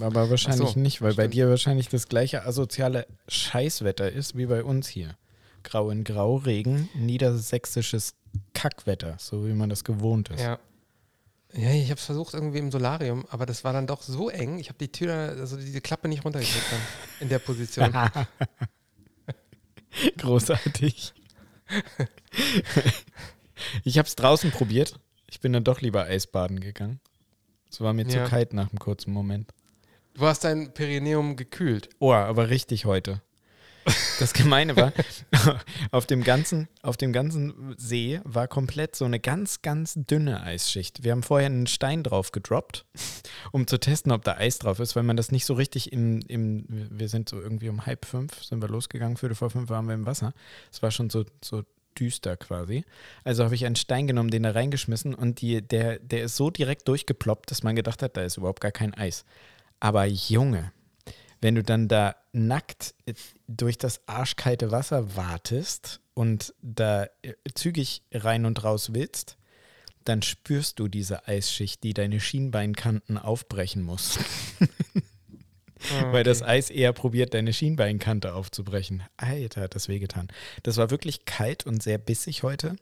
Aber 0.00 0.30
wahrscheinlich 0.30 0.70
so, 0.70 0.78
nicht, 0.80 1.00
weil 1.00 1.14
bei 1.14 1.22
stimmt. 1.24 1.34
dir 1.34 1.48
wahrscheinlich 1.48 1.88
das 1.88 2.08
gleiche 2.08 2.44
asoziale 2.44 3.06
Scheißwetter 3.28 4.10
ist 4.10 4.36
wie 4.36 4.46
bei 4.46 4.62
uns 4.64 4.88
hier. 4.88 5.16
Grau 5.62 5.90
in 5.90 6.04
Grau, 6.04 6.36
Regen, 6.36 6.88
niedersächsisches 6.94 8.14
Kackwetter, 8.54 9.16
so 9.18 9.46
wie 9.46 9.52
man 9.52 9.68
das 9.70 9.84
gewohnt 9.84 10.30
ist. 10.30 10.40
Ja. 10.40 10.58
Ja, 11.52 11.72
ich 11.72 11.90
habe 11.90 11.98
es 11.98 12.04
versucht 12.04 12.34
irgendwie 12.34 12.58
im 12.58 12.70
Solarium, 12.70 13.24
aber 13.28 13.44
das 13.44 13.64
war 13.64 13.72
dann 13.72 13.88
doch 13.88 14.02
so 14.02 14.30
eng. 14.30 14.60
Ich 14.60 14.68
habe 14.68 14.78
die 14.78 14.92
Tür, 14.92 15.34
also 15.36 15.56
diese 15.56 15.80
Klappe 15.80 16.06
nicht 16.06 16.24
runtergekriegt 16.24 16.64
in 17.18 17.28
der 17.28 17.40
Position. 17.40 17.92
Großartig. 20.18 21.12
ich 23.84 23.98
habe 23.98 24.06
es 24.06 24.14
draußen 24.16 24.50
probiert. 24.52 24.98
Ich 25.28 25.40
bin 25.40 25.52
dann 25.52 25.64
doch 25.64 25.80
lieber 25.80 26.04
Eisbaden 26.04 26.60
gegangen. 26.60 27.00
Es 27.68 27.80
war 27.80 27.92
mir 27.92 28.06
Ja. 28.06 28.24
zu 28.24 28.30
kalt 28.30 28.52
nach 28.52 28.70
einem 28.70 28.78
kurzen 28.78 29.12
Moment. 29.12 29.52
Du 30.14 30.26
hast 30.26 30.44
dein 30.44 30.72
Perineum 30.74 31.34
gekühlt. 31.36 31.88
Oh, 31.98 32.12
aber 32.12 32.50
richtig 32.50 32.84
heute. 32.84 33.22
Das 34.18 34.32
Gemeine 34.34 34.76
war, 34.76 34.92
auf 35.90 36.06
dem, 36.06 36.22
ganzen, 36.22 36.68
auf 36.82 36.96
dem 36.96 37.12
ganzen 37.12 37.74
See 37.78 38.20
war 38.24 38.48
komplett 38.48 38.94
so 38.94 39.04
eine 39.04 39.18
ganz, 39.18 39.62
ganz 39.62 39.94
dünne 39.96 40.42
Eisschicht. 40.42 41.02
Wir 41.02 41.12
haben 41.12 41.22
vorher 41.22 41.46
einen 41.46 41.66
Stein 41.66 42.02
drauf 42.02 42.32
gedroppt, 42.32 42.84
um 43.52 43.66
zu 43.66 43.78
testen, 43.78 44.12
ob 44.12 44.22
da 44.24 44.36
Eis 44.36 44.58
drauf 44.58 44.78
ist, 44.78 44.96
weil 44.96 45.02
man 45.02 45.16
das 45.16 45.32
nicht 45.32 45.46
so 45.46 45.54
richtig 45.54 45.92
im, 45.92 46.20
im 46.28 46.66
wir 46.68 47.08
sind 47.08 47.28
so 47.28 47.40
irgendwie 47.40 47.68
um 47.68 47.86
halb 47.86 48.04
fünf, 48.04 48.44
sind 48.44 48.62
wir 48.62 48.68
losgegangen, 48.68 49.16
viertel 49.16 49.34
vor 49.34 49.50
fünf 49.50 49.70
waren 49.70 49.86
wir 49.86 49.94
im 49.94 50.06
Wasser. 50.06 50.34
Es 50.70 50.82
war 50.82 50.90
schon 50.90 51.08
so, 51.08 51.24
so 51.42 51.64
düster 51.98 52.36
quasi. 52.36 52.84
Also 53.24 53.44
habe 53.44 53.54
ich 53.54 53.66
einen 53.66 53.76
Stein 53.76 54.06
genommen, 54.06 54.30
den 54.30 54.42
da 54.42 54.50
reingeschmissen 54.50 55.14
und 55.14 55.40
die, 55.40 55.62
der, 55.62 55.98
der 55.98 56.24
ist 56.24 56.36
so 56.36 56.50
direkt 56.50 56.86
durchgeploppt, 56.88 57.50
dass 57.50 57.62
man 57.62 57.76
gedacht 57.76 58.02
hat, 58.02 58.16
da 58.16 58.22
ist 58.22 58.36
überhaupt 58.36 58.60
gar 58.60 58.72
kein 58.72 58.94
Eis. 58.94 59.24
Aber 59.80 60.04
Junge, 60.04 60.72
wenn 61.40 61.54
du 61.54 61.62
dann 61.62 61.88
da 61.88 62.16
nackt 62.32 62.94
äh, 63.06 63.14
durch 63.48 63.78
das 63.78 64.06
arschkalte 64.06 64.70
Wasser 64.70 65.16
wartest 65.16 66.00
und 66.14 66.54
da 66.62 67.04
äh, 67.22 67.34
zügig 67.54 68.02
rein 68.12 68.44
und 68.44 68.62
raus 68.62 68.92
willst, 68.92 69.36
dann 70.04 70.22
spürst 70.22 70.78
du 70.78 70.88
diese 70.88 71.26
Eisschicht, 71.28 71.82
die 71.82 71.94
deine 71.94 72.20
Schienbeinkanten 72.20 73.18
aufbrechen 73.18 73.82
muss. 73.82 74.18
Weil 76.10 76.24
das 76.24 76.42
Eis 76.42 76.68
eher 76.68 76.92
probiert, 76.92 77.32
deine 77.32 77.54
Schienbeinkante 77.54 78.34
aufzubrechen. 78.34 79.02
Alter, 79.16 79.62
hat 79.62 79.74
das 79.74 79.88
wehgetan. 79.88 80.28
Das 80.62 80.76
war 80.76 80.90
wirklich 80.90 81.24
kalt 81.24 81.64
und 81.64 81.82
sehr 81.82 81.96
bissig 81.96 82.42
heute, 82.42 82.76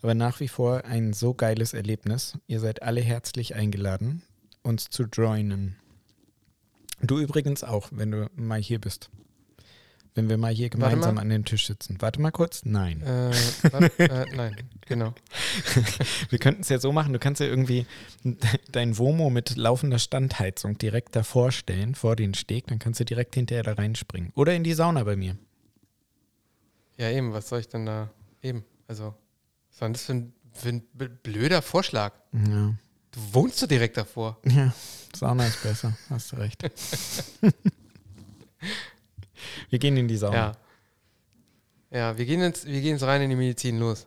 aber 0.00 0.14
nach 0.14 0.40
wie 0.40 0.48
vor 0.48 0.84
ein 0.86 1.12
so 1.12 1.34
geiles 1.34 1.74
Erlebnis. 1.74 2.38
Ihr 2.46 2.60
seid 2.60 2.82
alle 2.82 3.02
herzlich 3.02 3.54
eingeladen, 3.54 4.22
uns 4.62 4.88
zu 4.88 5.04
joinen. 5.04 5.76
Du 7.00 7.18
übrigens 7.18 7.64
auch, 7.64 7.88
wenn 7.92 8.10
du 8.10 8.30
mal 8.34 8.60
hier 8.60 8.80
bist. 8.80 9.10
Wenn 10.14 10.28
wir 10.28 10.36
mal 10.36 10.52
hier 10.52 10.66
Warte 10.66 10.78
gemeinsam 10.78 11.14
mal. 11.14 11.20
an 11.20 11.28
den 11.28 11.44
Tisch 11.44 11.66
sitzen. 11.68 11.96
Warte 12.00 12.20
mal 12.20 12.32
kurz. 12.32 12.64
Nein. 12.64 13.02
Äh, 13.02 13.30
was? 13.70 13.98
äh, 13.98 14.26
nein, 14.34 14.56
genau. 14.86 15.14
Wir 16.30 16.40
könnten 16.40 16.62
es 16.62 16.70
ja 16.70 16.80
so 16.80 16.90
machen, 16.90 17.12
du 17.12 17.20
kannst 17.20 17.40
ja 17.40 17.46
irgendwie 17.46 17.86
dein 18.72 18.98
Womo 18.98 19.30
mit 19.30 19.56
laufender 19.56 20.00
Standheizung 20.00 20.76
direkt 20.76 21.14
davor 21.14 21.52
stellen, 21.52 21.94
vor 21.94 22.16
den 22.16 22.34
Steg, 22.34 22.66
dann 22.66 22.80
kannst 22.80 22.98
du 22.98 23.04
direkt 23.04 23.36
hinterher 23.36 23.62
da 23.62 23.74
reinspringen. 23.74 24.32
Oder 24.34 24.54
in 24.54 24.64
die 24.64 24.74
Sauna 24.74 25.04
bei 25.04 25.14
mir. 25.14 25.36
Ja, 26.96 27.10
eben, 27.10 27.32
was 27.32 27.48
soll 27.48 27.60
ich 27.60 27.68
denn 27.68 27.86
da? 27.86 28.10
Eben, 28.42 28.64
also, 28.88 29.14
was 29.70 29.80
war 29.80 29.88
denn 29.88 29.92
das 29.92 30.02
für 30.04 30.12
ein, 30.14 30.32
für 30.52 30.68
ein 30.70 30.82
blöder 31.22 31.62
Vorschlag? 31.62 32.14
Ja. 32.32 32.74
Du 33.12 33.20
wohnst 33.32 33.58
so 33.58 33.66
direkt 33.66 33.96
davor. 33.96 34.38
ja, 34.44 34.72
Sauna 35.14 35.46
ist 35.46 35.62
besser, 35.62 35.96
hast 36.10 36.32
du 36.32 36.36
recht. 36.36 36.62
Wir 39.70 39.78
gehen 39.78 39.96
in 39.96 40.08
die 40.08 40.16
Sauna. 40.16 40.36
Ja. 40.36 40.56
Ja, 41.90 42.18
wir 42.18 42.26
gehen 42.26 42.40
jetzt, 42.40 42.66
wir 42.66 42.80
gehen 42.82 42.92
jetzt 42.96 43.02
rein 43.04 43.22
in 43.22 43.30
die 43.30 43.36
Medizin 43.36 43.78
los. 43.78 44.06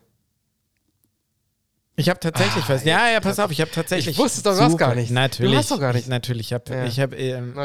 Ich 1.96 2.10
habe 2.10 2.20
tatsächlich 2.20 2.64
Ah, 2.66 2.70
was. 2.70 2.84
Ja, 2.84 3.10
ja, 3.10 3.20
pass 3.20 3.40
auf, 3.40 3.52
ich 3.52 3.60
habe 3.60 3.72
tatsächlich. 3.72 4.16
Ich 4.16 4.18
wusste 4.20 4.38
es 4.40 4.44
doch, 4.44 4.56
du 4.56 4.62
hast 4.62 4.72
Super. 4.72 4.88
gar 4.88 4.96
nichts. 4.96 5.10
Du 5.10 5.14
Natürlich. 5.16 5.58
hast 5.58 5.72
doch 5.72 5.80
gar 5.80 5.94
nichts. 5.94 6.08
Natürlich, 6.08 6.48
ich 6.48 6.54
habe 6.54 6.74
Ja. 6.74 6.86
ich 6.86 7.00
hab, 7.00 7.14
ähm, 7.14 7.56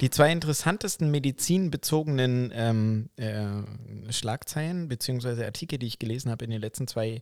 die 0.00 0.10
zwei 0.10 0.30
interessantesten 0.32 1.10
medizinbezogenen 1.10 2.52
ähm, 2.54 3.08
äh, 3.16 4.12
Schlagzeilen 4.12 4.88
bzw. 4.88 5.44
Artikel, 5.44 5.78
die 5.78 5.86
ich 5.86 5.98
gelesen 5.98 6.30
habe 6.30 6.44
in 6.44 6.50
den 6.50 6.60
letzten 6.60 6.86
zwei 6.86 7.20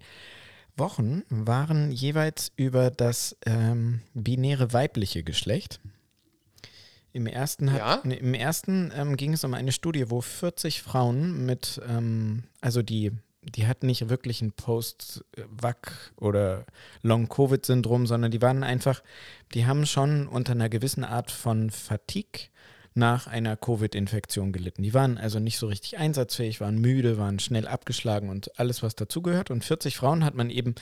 Wochen, 0.76 1.22
waren 1.28 1.90
jeweils 1.92 2.52
über 2.56 2.90
das 2.90 3.36
ähm, 3.46 4.00
binäre 4.14 4.72
weibliche 4.72 5.22
Geschlecht. 5.22 5.80
Im 7.12 7.26
ersten, 7.26 7.72
hat, 7.72 7.78
Ja? 7.78 7.94
im 8.10 8.32
ersten 8.32 8.90
ähm, 8.96 9.16
ging 9.16 9.34
es 9.34 9.44
um 9.44 9.52
eine 9.52 9.72
Studie, 9.72 10.10
wo 10.10 10.22
40 10.22 10.80
Frauen 10.80 11.44
mit, 11.44 11.80
ähm, 11.86 12.44
also 12.62 12.80
die, 12.80 13.12
die 13.42 13.66
hatten 13.66 13.86
nicht 13.86 14.08
wirklich 14.08 14.40
ein 14.40 14.52
Post-Vac 14.52 16.12
oder 16.16 16.64
Long-Covid-Syndrom, 17.02 18.06
sondern 18.06 18.30
die 18.30 18.40
waren 18.40 18.62
einfach, 18.62 19.02
die 19.52 19.66
haben 19.66 19.84
schon 19.84 20.26
unter 20.26 20.52
einer 20.52 20.70
gewissen 20.70 21.04
Art 21.04 21.30
von 21.30 21.70
Fatigue 21.70 22.48
nach 22.94 23.26
einer 23.26 23.56
Covid-Infektion 23.56 24.52
gelitten. 24.52 24.82
Die 24.82 24.94
waren 24.94 25.18
also 25.18 25.38
nicht 25.38 25.58
so 25.58 25.66
richtig 25.66 25.98
einsatzfähig, 25.98 26.60
waren 26.60 26.78
müde, 26.78 27.18
waren 27.18 27.38
schnell 27.38 27.66
abgeschlagen 27.66 28.28
und 28.28 28.58
alles, 28.58 28.82
was 28.82 28.94
dazugehört. 28.94 29.50
Und 29.50 29.64
40 29.64 29.96
Frauen 29.96 30.24
hat 30.24 30.34
man 30.34 30.50
eben 30.50 30.74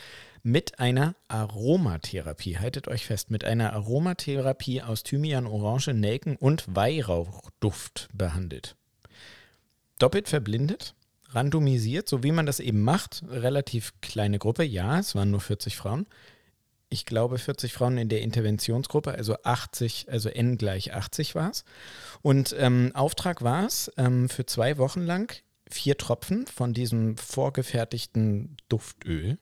mit 0.42 0.78
einer 0.78 1.14
Aromatherapie, 1.28 2.58
haltet 2.58 2.88
euch 2.88 3.06
fest, 3.06 3.30
mit 3.30 3.44
einer 3.44 3.72
Aromatherapie 3.72 4.82
aus 4.82 5.02
Thymian, 5.02 5.46
Orange, 5.46 5.92
Nelken 5.94 6.36
und 6.36 6.64
Weihrauchduft 6.74 8.08
behandelt. 8.12 8.76
Doppelt 9.98 10.28
verblindet, 10.28 10.94
randomisiert, 11.28 12.08
so 12.08 12.22
wie 12.22 12.32
man 12.32 12.46
das 12.46 12.58
eben 12.58 12.82
macht, 12.82 13.22
relativ 13.28 13.92
kleine 14.00 14.38
Gruppe, 14.38 14.64
ja, 14.64 14.98
es 14.98 15.14
waren 15.14 15.30
nur 15.30 15.40
40 15.40 15.76
Frauen. 15.76 16.06
Ich 16.90 17.06
glaube 17.06 17.38
40 17.38 17.72
Frauen 17.72 17.98
in 17.98 18.08
der 18.08 18.20
Interventionsgruppe, 18.20 19.12
also 19.12 19.36
80, 19.44 20.08
also 20.10 20.28
n 20.28 20.58
gleich 20.58 20.92
80 20.92 21.36
war 21.36 21.50
es. 21.50 21.64
Und 22.20 22.54
ähm, 22.58 22.90
Auftrag 22.94 23.42
war 23.42 23.64
es, 23.64 23.92
ähm, 23.96 24.28
für 24.28 24.44
zwei 24.44 24.76
Wochen 24.76 25.00
lang 25.02 25.32
vier 25.70 25.96
Tropfen 25.96 26.48
von 26.48 26.74
diesem 26.74 27.16
vorgefertigten 27.16 28.56
Duftöl 28.68 29.38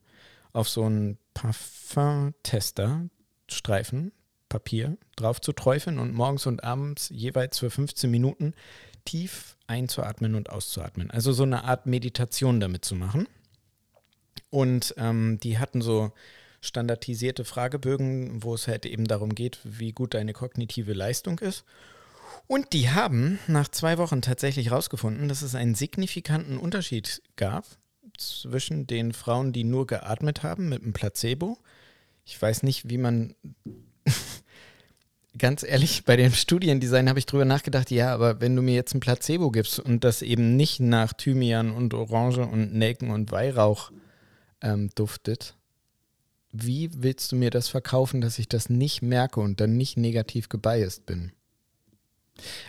auf 0.53 0.69
so 0.69 0.83
einen 0.83 1.17
Parfum-Tester, 1.33 3.09
Streifen, 3.49 4.11
Papier 4.47 4.97
drauf 5.15 5.41
zu 5.41 5.51
träufeln 5.51 5.99
und 5.99 6.13
morgens 6.13 6.45
und 6.45 6.63
abends 6.63 7.09
jeweils 7.09 7.59
für 7.59 7.69
15 7.69 8.09
Minuten 8.09 8.53
tief 9.05 9.57
einzuatmen 9.67 10.35
und 10.35 10.49
auszuatmen. 10.49 11.09
Also 11.09 11.31
so 11.33 11.43
eine 11.43 11.63
Art 11.63 11.85
Meditation 11.85 12.59
damit 12.59 12.85
zu 12.85 12.95
machen. 12.95 13.27
Und 14.49 14.95
ähm, 14.97 15.39
die 15.39 15.59
hatten 15.59 15.81
so 15.81 16.11
standardisierte 16.61 17.45
Fragebögen, 17.45 18.43
wo 18.43 18.53
es 18.53 18.67
halt 18.67 18.85
eben 18.85 19.05
darum 19.05 19.35
geht, 19.35 19.59
wie 19.63 19.91
gut 19.91 20.13
deine 20.13 20.33
kognitive 20.33 20.93
Leistung 20.93 21.39
ist. 21.39 21.63
Und 22.47 22.73
die 22.73 22.89
haben 22.89 23.39
nach 23.47 23.69
zwei 23.69 23.97
Wochen 23.97 24.21
tatsächlich 24.21 24.69
herausgefunden, 24.69 25.29
dass 25.29 25.41
es 25.41 25.55
einen 25.55 25.75
signifikanten 25.75 26.57
Unterschied 26.57 27.21
gab 27.35 27.65
zwischen 28.17 28.87
den 28.87 29.13
Frauen, 29.13 29.53
die 29.53 29.63
nur 29.63 29.87
geatmet 29.87 30.43
haben 30.43 30.69
mit 30.69 30.83
einem 30.83 30.93
Placebo. 30.93 31.57
Ich 32.25 32.41
weiß 32.41 32.63
nicht, 32.63 32.89
wie 32.89 32.97
man 32.97 33.35
ganz 35.37 35.63
ehrlich, 35.63 36.05
bei 36.05 36.15
dem 36.15 36.33
Studiendesign 36.33 37.09
habe 37.09 37.19
ich 37.19 37.25
drüber 37.25 37.45
nachgedacht, 37.45 37.91
ja, 37.91 38.13
aber 38.13 38.41
wenn 38.41 38.55
du 38.55 38.61
mir 38.61 38.75
jetzt 38.75 38.93
ein 38.93 38.99
Placebo 38.99 39.51
gibst 39.51 39.79
und 39.79 40.03
das 40.03 40.21
eben 40.21 40.55
nicht 40.55 40.79
nach 40.79 41.13
Thymian 41.13 41.71
und 41.71 41.93
Orange 41.93 42.41
und 42.41 42.73
Nelken 42.73 43.11
und 43.11 43.31
Weihrauch 43.31 43.91
ähm, 44.61 44.89
duftet, 44.95 45.55
wie 46.51 46.89
willst 46.93 47.31
du 47.31 47.35
mir 47.35 47.49
das 47.49 47.67
verkaufen, 47.67 48.21
dass 48.21 48.39
ich 48.39 48.49
das 48.49 48.69
nicht 48.69 49.01
merke 49.01 49.39
und 49.39 49.59
dann 49.59 49.77
nicht 49.77 49.97
negativ 49.97 50.49
gebiased 50.49 51.05
bin? 51.05 51.31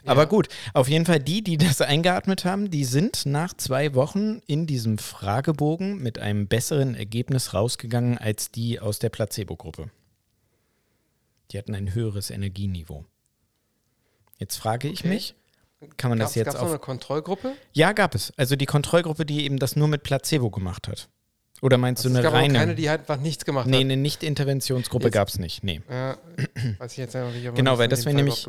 Ja. 0.05 0.13
Aber 0.13 0.27
gut, 0.27 0.49
auf 0.75 0.89
jeden 0.89 1.07
Fall 1.07 1.21
die, 1.21 1.43
die 1.43 1.57
das 1.57 1.81
eingeatmet 1.81 2.45
haben, 2.45 2.71
die 2.71 2.85
sind 2.85 3.27
nach 3.27 3.55
zwei 3.55 3.95
Wochen 3.95 4.41
in 4.47 4.67
diesem 4.67 4.99
Fragebogen 4.99 6.03
mit 6.03 6.19
einem 6.19 6.49
besseren 6.49 6.95
Ergebnis 6.95 7.55
rausgegangen 7.55 8.19
als 8.19 8.51
die 8.51 8.81
aus 8.81 8.99
der 8.99 9.11
Placebo-Gruppe. 9.11 9.91
Die 11.51 11.59
hatten 11.59 11.75
ein 11.75 11.95
höheres 11.95 12.31
Energieniveau. 12.31 13.05
Jetzt 14.39 14.57
frage 14.57 14.89
ich 14.89 15.01
okay. 15.01 15.09
mich, 15.09 15.35
kann 15.97 16.11
man 16.11 16.19
gab's, 16.19 16.31
das 16.31 16.37
jetzt 16.37 16.47
gab's 16.47 16.57
auf... 16.57 16.63
Gab 16.63 16.69
es 16.69 16.73
eine 16.73 16.81
Kontrollgruppe? 16.81 17.53
Ja, 17.73 17.93
gab 17.93 18.15
es. 18.15 18.33
Also 18.37 18.57
die 18.57 18.67
Kontrollgruppe, 18.67 19.25
die 19.25 19.45
eben 19.45 19.59
das 19.59 19.77
nur 19.77 19.89
mit 19.89 20.03
Placebo 20.03 20.51
gemacht 20.51 20.89
hat. 20.89 21.09
Oder 21.63 21.79
meinst 21.79 22.05
also 22.05 22.15
du 22.15 22.19
eine 22.19 22.27
es 22.27 22.33
gab 22.33 22.41
reine? 22.41 22.59
keine, 22.59 22.75
die 22.75 22.89
halt 22.89 23.01
einfach 23.01 23.21
nichts 23.21 23.45
gemacht 23.45 23.67
nee, 23.67 23.79
hat. 23.79 23.85
Nee, 23.85 23.93
eine 23.93 24.03
Nicht-Interventionsgruppe 24.03 25.11
gab 25.11 25.29
es 25.29 25.39
nicht. 25.39 25.63
Nee. 25.63 25.83
Ja, 25.91 26.17
weiß 26.79 26.93
ich 26.93 26.99
jetzt 26.99 27.15
ja 27.15 27.29
nicht, 27.31 27.55
genau, 27.55 27.79
weil 27.79 27.89
das 27.89 28.07
wäre 28.07 28.17
nämlich, 28.17 28.47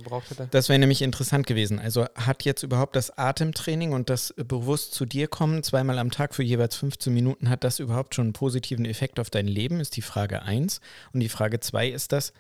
das 0.51 0.69
wäre 0.69 0.79
nämlich 0.79 1.01
interessant 1.01 1.45
gewesen. 1.45 1.79
Also 1.79 2.05
hat 2.15 2.43
jetzt 2.43 2.63
überhaupt 2.63 2.95
das 2.95 3.17
Atemtraining 3.17 3.91
und 3.91 4.09
das 4.09 4.33
bewusst 4.37 4.93
zu 4.93 5.05
dir 5.05 5.27
kommen, 5.27 5.63
zweimal 5.63 5.99
am 5.99 6.11
Tag 6.11 6.33
für 6.33 6.43
jeweils 6.43 6.75
15 6.75 7.13
Minuten, 7.13 7.49
hat 7.49 7.63
das 7.63 7.79
überhaupt 7.79 8.15
schon 8.15 8.27
einen 8.27 8.33
positiven 8.33 8.85
Effekt 8.85 9.19
auf 9.19 9.29
dein 9.29 9.47
Leben? 9.47 9.79
Ist 9.79 9.97
die 9.97 10.01
Frage 10.01 10.43
1. 10.43 10.79
Und 11.13 11.19
die 11.19 11.29
Frage 11.29 11.59
2 11.59 11.89
ist 11.89 12.11
das, 12.11 12.33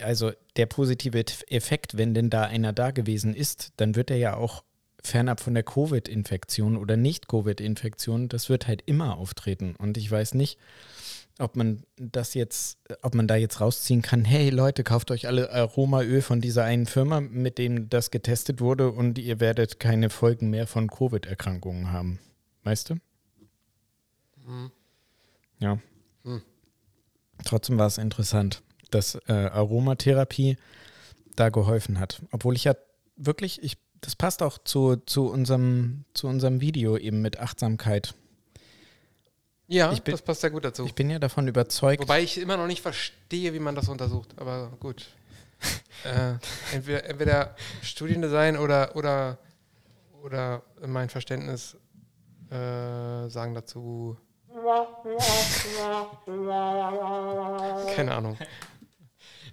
also 0.00 0.32
der 0.56 0.66
positive 0.66 1.24
Effekt, 1.48 1.96
wenn 1.98 2.14
denn 2.14 2.30
da 2.30 2.44
einer 2.44 2.72
da 2.72 2.90
gewesen 2.92 3.34
ist, 3.34 3.72
dann 3.76 3.96
wird 3.96 4.10
er 4.10 4.16
ja 4.16 4.36
auch 4.36 4.62
fernab 5.02 5.40
von 5.40 5.54
der 5.54 5.62
Covid-Infektion 5.62 6.76
oder 6.76 6.96
Nicht-Covid-Infektion, 6.96 8.28
das 8.28 8.48
wird 8.48 8.66
halt 8.66 8.82
immer 8.86 9.16
auftreten. 9.16 9.74
Und 9.76 9.96
ich 9.96 10.10
weiß 10.10 10.34
nicht, 10.34 10.58
ob 11.38 11.56
man 11.56 11.82
das 11.96 12.34
jetzt, 12.34 12.78
ob 13.02 13.14
man 13.14 13.26
da 13.26 13.36
jetzt 13.36 13.60
rausziehen 13.60 14.02
kann, 14.02 14.24
hey 14.24 14.50
Leute, 14.50 14.84
kauft 14.84 15.10
euch 15.10 15.26
alle 15.26 15.50
Aromaöl 15.50 16.22
von 16.22 16.40
dieser 16.40 16.64
einen 16.64 16.86
Firma, 16.86 17.20
mit 17.20 17.58
dem 17.58 17.88
das 17.88 18.10
getestet 18.10 18.60
wurde 18.60 18.90
und 18.90 19.18
ihr 19.18 19.40
werdet 19.40 19.80
keine 19.80 20.10
Folgen 20.10 20.50
mehr 20.50 20.66
von 20.66 20.88
Covid-Erkrankungen 20.88 21.90
haben. 21.90 22.18
Weißt 22.64 22.90
du? 22.90 22.94
Mhm. 24.46 24.70
Ja. 25.58 25.78
Mhm. 26.22 26.42
Trotzdem 27.44 27.78
war 27.78 27.86
es 27.86 27.98
interessant, 27.98 28.62
dass 28.90 29.16
äh, 29.26 29.32
Aromatherapie 29.32 30.56
da 31.34 31.48
geholfen 31.48 31.98
hat. 31.98 32.22
Obwohl 32.30 32.54
ich 32.54 32.64
ja 32.64 32.74
wirklich, 33.16 33.62
ich 33.62 33.78
das 34.02 34.16
passt 34.16 34.42
auch 34.42 34.58
zu, 34.58 34.96
zu, 35.06 35.28
unserem, 35.28 36.04
zu 36.12 36.26
unserem 36.26 36.60
Video 36.60 36.98
eben 36.98 37.22
mit 37.22 37.38
Achtsamkeit. 37.38 38.14
Ja, 39.68 39.88
bin, 39.94 40.12
das 40.12 40.20
passt 40.20 40.42
sehr 40.42 40.50
gut 40.50 40.64
dazu. 40.64 40.84
Ich 40.84 40.94
bin 40.94 41.08
ja 41.08 41.18
davon 41.18 41.48
überzeugt. 41.48 42.02
Wobei 42.02 42.20
ich 42.20 42.36
immer 42.38 42.56
noch 42.56 42.66
nicht 42.66 42.82
verstehe, 42.82 43.54
wie 43.54 43.60
man 43.60 43.74
das 43.74 43.88
untersucht, 43.88 44.34
aber 44.36 44.72
gut. 44.80 45.06
äh, 46.04 46.34
entweder, 46.74 47.04
entweder 47.04 47.56
Studiendesign 47.80 48.56
oder, 48.56 48.96
oder, 48.96 49.38
oder 50.22 50.62
mein 50.84 51.08
Verständnis 51.08 51.76
äh, 52.50 53.28
sagen 53.28 53.54
dazu. 53.54 54.18
Keine 57.94 58.14
Ahnung. 58.14 58.36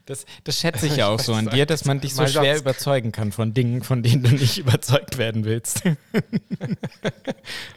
Das, 0.10 0.26
das 0.44 0.60
schätze 0.60 0.88
ich 0.88 0.96
ja 0.98 1.08
auch 1.08 1.20
so 1.20 1.34
an 1.34 1.50
dir, 1.50 1.68
dass 1.68 1.86
man 1.86 2.02
dich 2.02 2.16
so 2.16 2.26
schwer 2.26 2.58
überzeugen 2.58 3.12
kann 3.12 3.32
von 3.32 3.54
Dingen, 3.54 3.84
von 3.84 4.02
denen 4.02 4.24
du 4.24 4.32
nicht 4.32 4.58
überzeugt 4.58 5.20
werden 5.20 5.46
willst. 5.46 5.84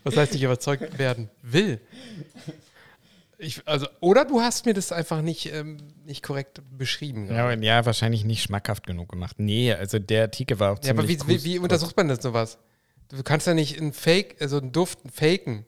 Was 0.02 0.16
heißt 0.16 0.32
nicht 0.32 0.42
überzeugt 0.42 0.98
werden 0.98 1.28
will? 1.42 1.78
Ich, 3.36 3.60
also, 3.68 3.86
oder 4.00 4.24
du 4.24 4.40
hast 4.40 4.64
mir 4.64 4.72
das 4.72 4.92
einfach 4.92 5.20
nicht, 5.20 5.52
ähm, 5.52 5.76
nicht 6.06 6.22
korrekt 6.22 6.62
beschrieben. 6.78 7.26
Ja, 7.28 7.52
ja, 7.52 7.84
wahrscheinlich 7.84 8.24
nicht 8.24 8.42
schmackhaft 8.42 8.86
genug 8.86 9.10
gemacht. 9.10 9.38
Nee, 9.38 9.74
also 9.74 9.98
der 9.98 10.22
Artikel 10.22 10.58
war 10.58 10.72
auch 10.72 10.78
ziemlich 10.78 11.18
Ja, 11.18 11.22
aber 11.22 11.28
wie, 11.28 11.44
wie, 11.44 11.44
wie 11.44 11.58
untersucht 11.58 11.96
man 11.98 12.08
das 12.08 12.22
sowas? 12.22 12.58
Du 13.10 13.22
kannst 13.22 13.46
ja 13.46 13.52
nicht 13.52 13.78
einen 13.78 13.92
Fake, 13.92 14.36
also 14.40 14.56
einen 14.56 14.72
Duft 14.72 15.00
faken. 15.12 15.66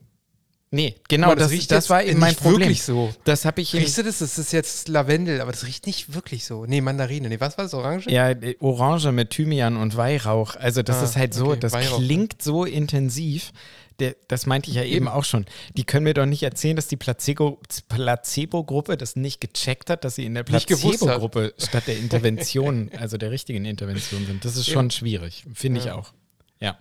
Nee, 0.74 0.96
genau, 1.08 1.36
das, 1.36 1.44
das, 1.44 1.50
riecht 1.52 1.70
das 1.70 1.88
war 1.88 2.02
eben 2.02 2.18
mein 2.18 2.34
Problem. 2.34 2.62
wirklich 2.62 2.82
so. 2.82 3.14
Das 3.22 3.44
habe 3.44 3.60
ich 3.60 3.72
Riechst 3.74 3.96
du 3.96 4.02
das? 4.02 4.18
Das 4.18 4.38
ist 4.38 4.52
jetzt 4.52 4.88
Lavendel, 4.88 5.40
aber 5.40 5.52
das 5.52 5.64
riecht 5.66 5.86
nicht 5.86 6.14
wirklich 6.14 6.44
so. 6.44 6.66
Nee, 6.66 6.80
Mandarine. 6.80 7.28
Nee, 7.28 7.38
was 7.38 7.56
war 7.56 7.64
das? 7.64 7.74
Orange? 7.74 8.10
Ja, 8.10 8.30
äh, 8.30 8.56
Orange 8.58 9.12
mit 9.12 9.30
Thymian 9.30 9.76
und 9.76 9.96
Weihrauch. 9.96 10.56
Also 10.56 10.82
das 10.82 10.96
ah, 10.96 11.04
ist 11.04 11.16
halt 11.16 11.32
so, 11.32 11.50
okay, 11.50 11.60
das 11.60 11.72
Weihrauch. 11.74 11.98
klingt 11.98 12.42
so 12.42 12.64
intensiv. 12.64 13.52
Der, 14.00 14.16
das 14.26 14.46
meinte 14.46 14.68
ich 14.70 14.74
ja 14.74 14.82
eben. 14.82 15.06
auch 15.06 15.22
schon. 15.22 15.46
Die 15.76 15.84
können 15.84 16.02
mir 16.02 16.14
doch 16.14 16.26
nicht 16.26 16.42
erzählen, 16.42 16.74
dass 16.74 16.88
die 16.88 16.96
Placebo-Gruppe 16.96 17.84
Placebo 17.88 18.64
das 18.96 19.14
nicht 19.14 19.40
gecheckt 19.40 19.90
hat, 19.90 20.02
dass 20.02 20.16
sie 20.16 20.24
in 20.24 20.34
der 20.34 20.42
Placebo-Gruppe 20.42 21.54
statt 21.56 21.84
der 21.86 21.98
Intervention, 21.98 22.90
also 22.98 23.16
der 23.16 23.30
richtigen 23.30 23.64
Intervention 23.64 24.26
sind. 24.26 24.44
Das 24.44 24.56
ist 24.56 24.68
schon 24.68 24.90
schwierig, 24.90 25.44
finde 25.54 25.80
ich 25.80 25.92
auch. 25.92 26.12
Ja. 26.58 26.76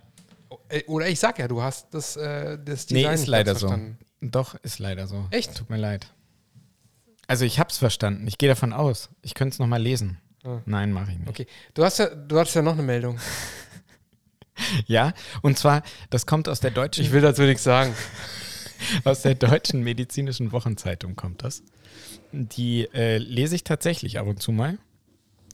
Äh, 0.68 0.84
oder 0.84 1.08
ich 1.08 1.20
sag 1.20 1.38
ja, 1.38 1.48
du 1.48 1.62
hast 1.62 1.92
das, 1.92 2.16
äh, 2.16 2.58
das 2.62 2.86
Design 2.86 3.14
Nee, 3.14 3.14
ist 3.14 3.26
leider 3.26 3.54
so. 3.54 3.76
Doch, 4.20 4.54
ist 4.56 4.78
leider 4.78 5.06
so. 5.06 5.26
Echt? 5.30 5.54
Tut 5.56 5.70
mir 5.70 5.76
leid. 5.76 6.06
Also 7.26 7.44
ich 7.44 7.58
hab's 7.58 7.78
verstanden. 7.78 8.26
Ich 8.26 8.38
gehe 8.38 8.48
davon 8.48 8.72
aus. 8.72 9.10
Ich 9.22 9.34
könnte 9.34 9.54
es 9.54 9.58
nochmal 9.58 9.82
lesen. 9.82 10.18
Ah. 10.44 10.60
Nein, 10.66 10.92
mache 10.92 11.12
ich 11.12 11.18
nicht. 11.18 11.28
Okay. 11.28 11.46
Du 11.72 11.84
hast 11.84 11.98
ja, 11.98 12.06
du 12.06 12.38
hattest 12.38 12.56
ja 12.56 12.62
noch 12.62 12.74
eine 12.74 12.82
Meldung. 12.82 13.18
ja, 14.86 15.12
und 15.42 15.58
zwar, 15.58 15.82
das 16.10 16.26
kommt 16.26 16.48
aus 16.48 16.60
der 16.60 16.70
deutschen. 16.70 17.04
Ich 17.04 17.12
will 17.12 17.22
dazu 17.22 17.42
nichts 17.42 17.64
sagen. 17.64 17.94
aus 19.04 19.22
der 19.22 19.34
deutschen 19.34 19.82
medizinischen 19.82 20.52
Wochenzeitung 20.52 21.16
kommt 21.16 21.42
das. 21.42 21.62
Die 22.32 22.88
äh, 22.92 23.18
lese 23.18 23.54
ich 23.54 23.64
tatsächlich 23.64 24.18
ab 24.18 24.26
und 24.26 24.42
zu 24.42 24.52
mal. 24.52 24.78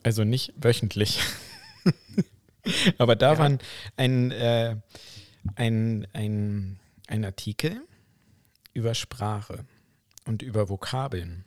Also 0.02 0.24
nicht 0.24 0.52
wöchentlich. 0.56 1.20
Aber 2.98 3.16
da 3.16 3.32
ja. 3.32 3.38
war 3.38 3.58
ein, 3.96 4.30
äh, 4.30 4.76
ein, 5.54 6.06
ein, 6.12 6.78
ein 7.06 7.24
Artikel 7.24 7.82
über 8.72 8.94
Sprache 8.94 9.64
und 10.26 10.42
über 10.42 10.68
Vokabeln 10.68 11.44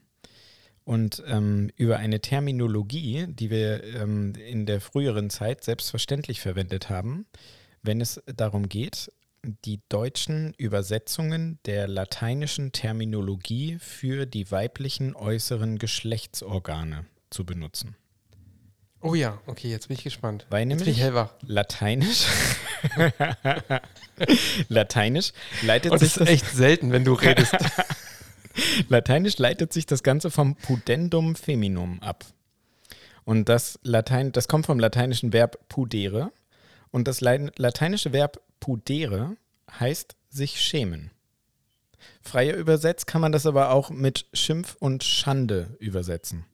und 0.84 1.24
ähm, 1.28 1.72
über 1.78 1.98
eine 1.98 2.20
Terminologie, 2.20 3.26
die 3.28 3.50
wir 3.50 3.84
ähm, 3.84 4.34
in 4.36 4.66
der 4.66 4.82
früheren 4.82 5.30
Zeit 5.30 5.64
selbstverständlich 5.64 6.42
verwendet 6.42 6.90
haben, 6.90 7.26
wenn 7.82 8.02
es 8.02 8.22
darum 8.26 8.68
geht, 8.68 9.12
die 9.66 9.82
deutschen 9.90 10.54
Übersetzungen 10.58 11.60
der 11.66 11.88
lateinischen 11.88 12.72
Terminologie 12.72 13.78
für 13.80 14.26
die 14.26 14.50
weiblichen 14.52 15.16
äußeren 15.16 15.80
Geschlechtsorgane 15.80 17.06
zu 17.30 17.46
benutzen. 17.46 17.96
Oh 19.06 19.16
ja, 19.16 19.38
okay, 19.48 19.70
jetzt 19.70 19.90
bin 19.90 19.98
ich 19.98 20.04
gespannt. 20.06 20.46
Weil 20.50 20.66
nämlich 20.66 20.88
jetzt 20.88 20.96
bin 20.96 20.96
ich 20.96 21.02
hellwach. 21.02 21.34
Lateinisch. 21.42 22.26
Lateinisch 24.70 25.34
leitet 25.62 25.92
Und 25.92 26.00
sich 26.00 26.14
das 26.14 26.22
ist 26.22 26.30
echt 26.30 26.46
selten, 26.50 26.94
wenn 26.94 27.04
du 27.04 27.12
redest. 27.12 27.54
Lateinisch 28.88 29.38
leitet 29.40 29.74
sich 29.74 29.86
das 29.86 30.04
Ganze 30.04 30.32
vom 30.32 30.56
Pudendum 30.56 31.36
Feminum 31.36 32.02
ab. 32.02 32.24
Und 33.26 33.50
das 33.50 33.78
Latein, 33.84 34.32
das 34.32 34.48
kommt 34.48 34.68
vom 34.68 34.80
lateinischen 34.80 35.34
Verb 35.34 35.60
pudere. 35.68 36.32
Und 36.90 37.10
das 37.10 37.20
lateinische 37.20 38.14
Verb 38.14 38.40
pudere 38.62 39.36
heißt 39.82 40.16
sich 40.30 40.62
schämen. 40.62 41.12
Freier 42.22 42.56
übersetzt 42.56 43.06
kann 43.06 43.20
man 43.20 43.34
das 43.34 43.46
aber 43.46 43.72
auch 43.72 43.90
mit 43.90 44.28
Schimpf 44.32 44.78
und 44.80 45.04
Schande 45.04 45.76
übersetzen. 45.80 46.46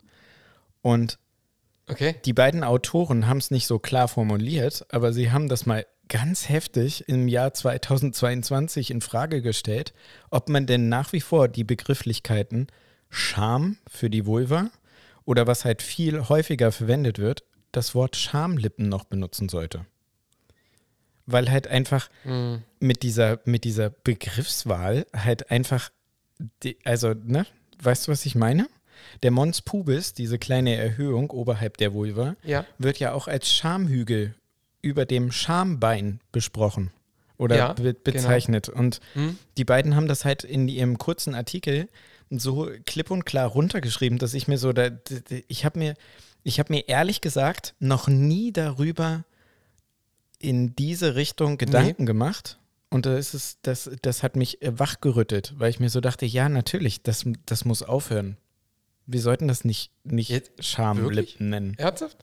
Und 0.82 1.20
Okay. 1.90 2.16
Die 2.26 2.34
beiden 2.34 2.64
Autoren 2.64 3.28
haben 3.28 3.38
es 3.40 3.52
nicht 3.52 3.68
so 3.68 3.80
klar 3.80 4.08
formuliert, 4.08 4.86
aber 4.90 5.12
sie 5.14 5.32
haben 5.32 5.50
das 5.50 5.66
mal 5.66 5.86
ganz 6.08 6.50
heftig 6.50 7.08
im 7.08 7.28
Jahr 7.28 7.54
2022 7.54 8.92
in 8.92 9.02
Frage 9.02 9.42
gestellt, 9.42 9.94
ob 10.32 10.50
man 10.50 10.66
denn 10.66 10.90
nach 10.90 11.14
wie 11.14 11.22
vor 11.22 11.48
die 11.48 11.64
Begrifflichkeiten 11.64 12.68
Scham 13.10 13.78
für 13.88 14.10
die 14.10 14.26
Vulva 14.26 14.70
oder 15.26 15.48
was 15.48 15.66
halt 15.66 15.82
viel 15.82 16.30
häufiger 16.30 16.72
verwendet 16.72 17.20
wird, 17.20 17.44
das 17.72 17.94
Wort 17.96 18.16
Schamlippen 18.16 18.90
noch 18.90 19.04
benutzen 19.06 19.50
sollte. 19.50 19.86
weil 21.32 21.52
halt 21.52 21.68
einfach 21.68 22.10
Hm. 22.24 22.64
mit 22.80 23.04
dieser, 23.04 23.40
mit 23.46 23.64
dieser 23.64 23.92
Begriffswahl 23.92 25.06
halt 25.16 25.52
einfach, 25.52 25.92
die, 26.64 26.78
also, 26.84 27.14
ne, 27.14 27.46
weißt 27.84 28.08
du, 28.08 28.12
was 28.12 28.26
ich 28.26 28.34
meine? 28.34 28.68
Der 29.24 29.32
Mons 29.32 29.62
Pubis, 29.62 30.14
diese 30.14 30.38
kleine 30.40 30.76
Erhöhung 30.76 31.30
oberhalb 31.32 31.78
der 31.78 31.94
Vulva, 31.94 32.36
Ja. 32.44 32.66
wird 32.78 33.00
ja 33.00 33.14
auch 33.14 33.28
als 33.28 33.52
Schamhügel 33.52 34.36
über 34.82 35.06
dem 35.06 35.32
Schambein 35.32 36.20
besprochen 36.32 36.92
oder 37.38 37.56
Ja, 37.58 37.74
be 37.74 37.94
bezeichnet. 37.94 38.70
Und 38.70 39.00
Hm? 39.14 39.38
die 39.58 39.66
beiden 39.66 39.96
haben 39.96 40.08
das 40.08 40.26
halt 40.26 40.44
in 40.44 40.68
ihrem 40.68 40.98
kurzen 40.98 41.36
Artikel 41.36 41.88
so 42.30 42.70
klipp 42.86 43.10
und 43.12 43.26
klar 43.26 43.48
runtergeschrieben, 43.48 44.20
dass 44.20 44.34
ich 44.34 44.48
mir 44.48 44.58
so, 44.58 44.72
da, 44.72 44.90
ich 45.48 45.66
habe 45.66 45.80
mir, 45.80 45.96
ich 46.44 46.60
habe 46.60 46.72
mir 46.74 46.88
ehrlich 46.88 47.22
gesagt 47.22 47.74
noch 47.80 48.08
nie 48.08 48.52
darüber 48.54 49.24
in 50.40 50.76
diese 50.76 51.16
Richtung 51.16 51.58
Gedanken 51.58 52.06
gemacht. 52.06 52.58
Und 52.92 53.06
da 53.06 53.18
ist 53.18 53.34
es, 53.34 53.58
das, 53.62 53.90
das 54.02 54.24
hat 54.24 54.36
mich 54.36 54.58
wachgerüttelt, 54.64 55.54
weil 55.58 55.70
ich 55.70 55.80
mir 55.80 55.90
so 55.90 56.02
dachte, 56.02 56.26
ja, 56.26 56.50
natürlich, 56.50 57.04
das, 57.04 57.24
das 57.46 57.66
muss 57.66 57.84
aufhören. 57.84 58.38
Wir 59.12 59.22
sollten 59.22 59.48
das 59.48 59.66
nicht, 59.66 59.92
nicht 60.04 60.30
Jetzt? 60.30 60.50
Wirklich? 60.50 60.68
Schamlippen 60.68 61.50
nennen. 61.50 61.76
Ernsthaft? 61.78 62.18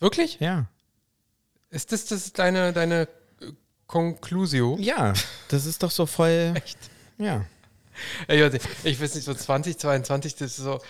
Wirklich? 0.00 0.38
Ja. 0.40 0.66
Ist 1.70 1.92
das, 1.92 2.04
das 2.06 2.26
ist 2.26 2.38
deine, 2.38 2.72
deine 2.72 3.02
äh, 3.40 3.52
Conclusio? 3.86 4.76
Ja, 4.80 5.12
das 5.48 5.66
ist 5.66 5.82
doch 5.84 5.92
so 5.92 6.06
voll. 6.06 6.52
Echt? 6.56 6.78
Ja. 7.18 7.46
Ich 8.26 9.00
weiß 9.00 9.14
nicht, 9.14 9.24
so 9.24 9.34
2022, 9.34 10.34
das 10.34 10.58
ist 10.58 10.64
so, 10.64 10.80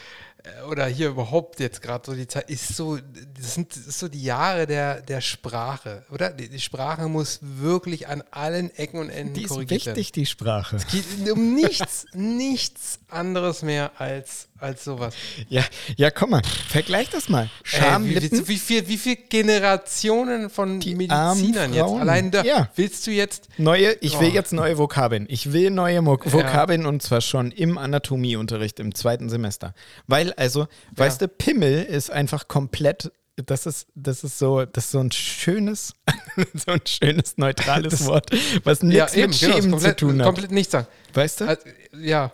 äh, 0.45 0.63
oder 0.71 0.87
hier 0.87 1.09
überhaupt 1.09 1.61
jetzt 1.61 1.83
gerade 1.83 2.05
so 2.07 2.15
die 2.15 2.27
Zeit, 2.27 2.49
ist 2.49 2.75
so, 2.75 2.97
das 2.97 3.55
sind 3.55 3.77
das 3.77 3.87
ist 3.87 3.99
so 3.99 4.09
die 4.09 4.23
Jahre 4.23 4.67
der, 4.67 5.03
der 5.03 5.21
Sprache, 5.21 6.07
oder? 6.11 6.31
Die, 6.31 6.49
die 6.49 6.61
Sprache 6.61 7.09
muss 7.09 7.41
wirklich 7.43 8.09
an 8.09 8.23
allen 8.31 8.75
Ecken 8.77 8.99
und 9.01 9.11
Enden 9.11 9.35
Die 9.35 9.43
ist 9.43 9.49
korrigiert 9.49 9.87
werden. 9.87 9.97
wichtig, 9.97 10.13
die 10.13 10.27
Sprache. 10.27 10.77
Es 10.77 10.87
geht 10.87 11.05
um 11.31 11.55
nichts, 11.55 12.07
nichts 12.15 13.01
anderes 13.09 13.63
mehr 13.63 14.01
als, 14.01 14.49
als 14.63 14.85
sowas. 14.85 15.15
Ja, 15.49 15.65
ja, 15.97 16.11
komm 16.11 16.31
mal, 16.31 16.43
vergleich 16.69 17.11
das 17.11 17.29
mal. 17.29 17.45
Äh, 17.45 17.49
wie, 17.65 17.69
Schamlippen. 17.77 18.49
wie, 18.49 18.59
viel, 18.59 18.89
wie 18.89 18.97
viel 18.99 19.17
Generationen 19.29 20.51
von 20.51 20.81
Die 20.81 20.95
Medizinern 20.95 21.73
jetzt? 21.75 21.91
Allein 21.93 22.31
da 22.31 22.43
Ja. 22.45 22.69
willst 22.77 23.07
du 23.07 23.11
jetzt 23.11 23.49
Neue, 23.59 23.93
ich 24.01 24.19
will 24.21 24.29
Oh. 24.31 24.35
jetzt 24.35 24.53
neue 24.53 24.79
Vokabeln. 24.79 25.27
Ich 25.29 25.53
will 25.53 25.71
neue 25.71 26.01
Mo 26.03 26.19
Vokabeln 26.23 26.87
und 26.87 27.03
zwar 27.03 27.21
schon 27.21 27.51
im 27.51 27.77
Anatomieunterricht 27.79 28.79
im 28.81 28.95
zweiten 28.95 29.29
Semester. 29.29 29.75
Weil, 30.07 30.33
also, 30.35 30.67
weißt 30.97 31.23
du, 31.23 31.29
Pimmel 31.29 31.83
ist 31.83 32.11
einfach 32.11 32.49
komplett, 32.49 33.11
das 33.37 33.67
ist, 33.67 33.87
das 33.95 34.25
ist 34.25 34.39
so, 34.39 34.65
das 34.65 34.85
ist 34.85 34.91
so 34.93 35.01
ein 35.01 35.11
schönes, 35.11 35.95
so 36.55 36.73
ein 36.73 36.81
schönes 36.87 37.37
neutrales 37.39 38.05
Wort, 38.07 38.31
was 38.65 38.83
nichts 38.83 39.17
mit 39.17 39.39
genau, 39.41 39.55
Schämen 39.55 39.71
komplett, 39.73 39.99
zu 39.99 40.07
tun 40.07 40.19
hat. 40.21 40.27
komplett 40.27 40.51
nichts 40.53 40.73
sagen. 40.73 40.87
Weißt 41.15 41.41
du? 41.41 41.49
Also, 41.49 41.63
ja, 42.01 42.33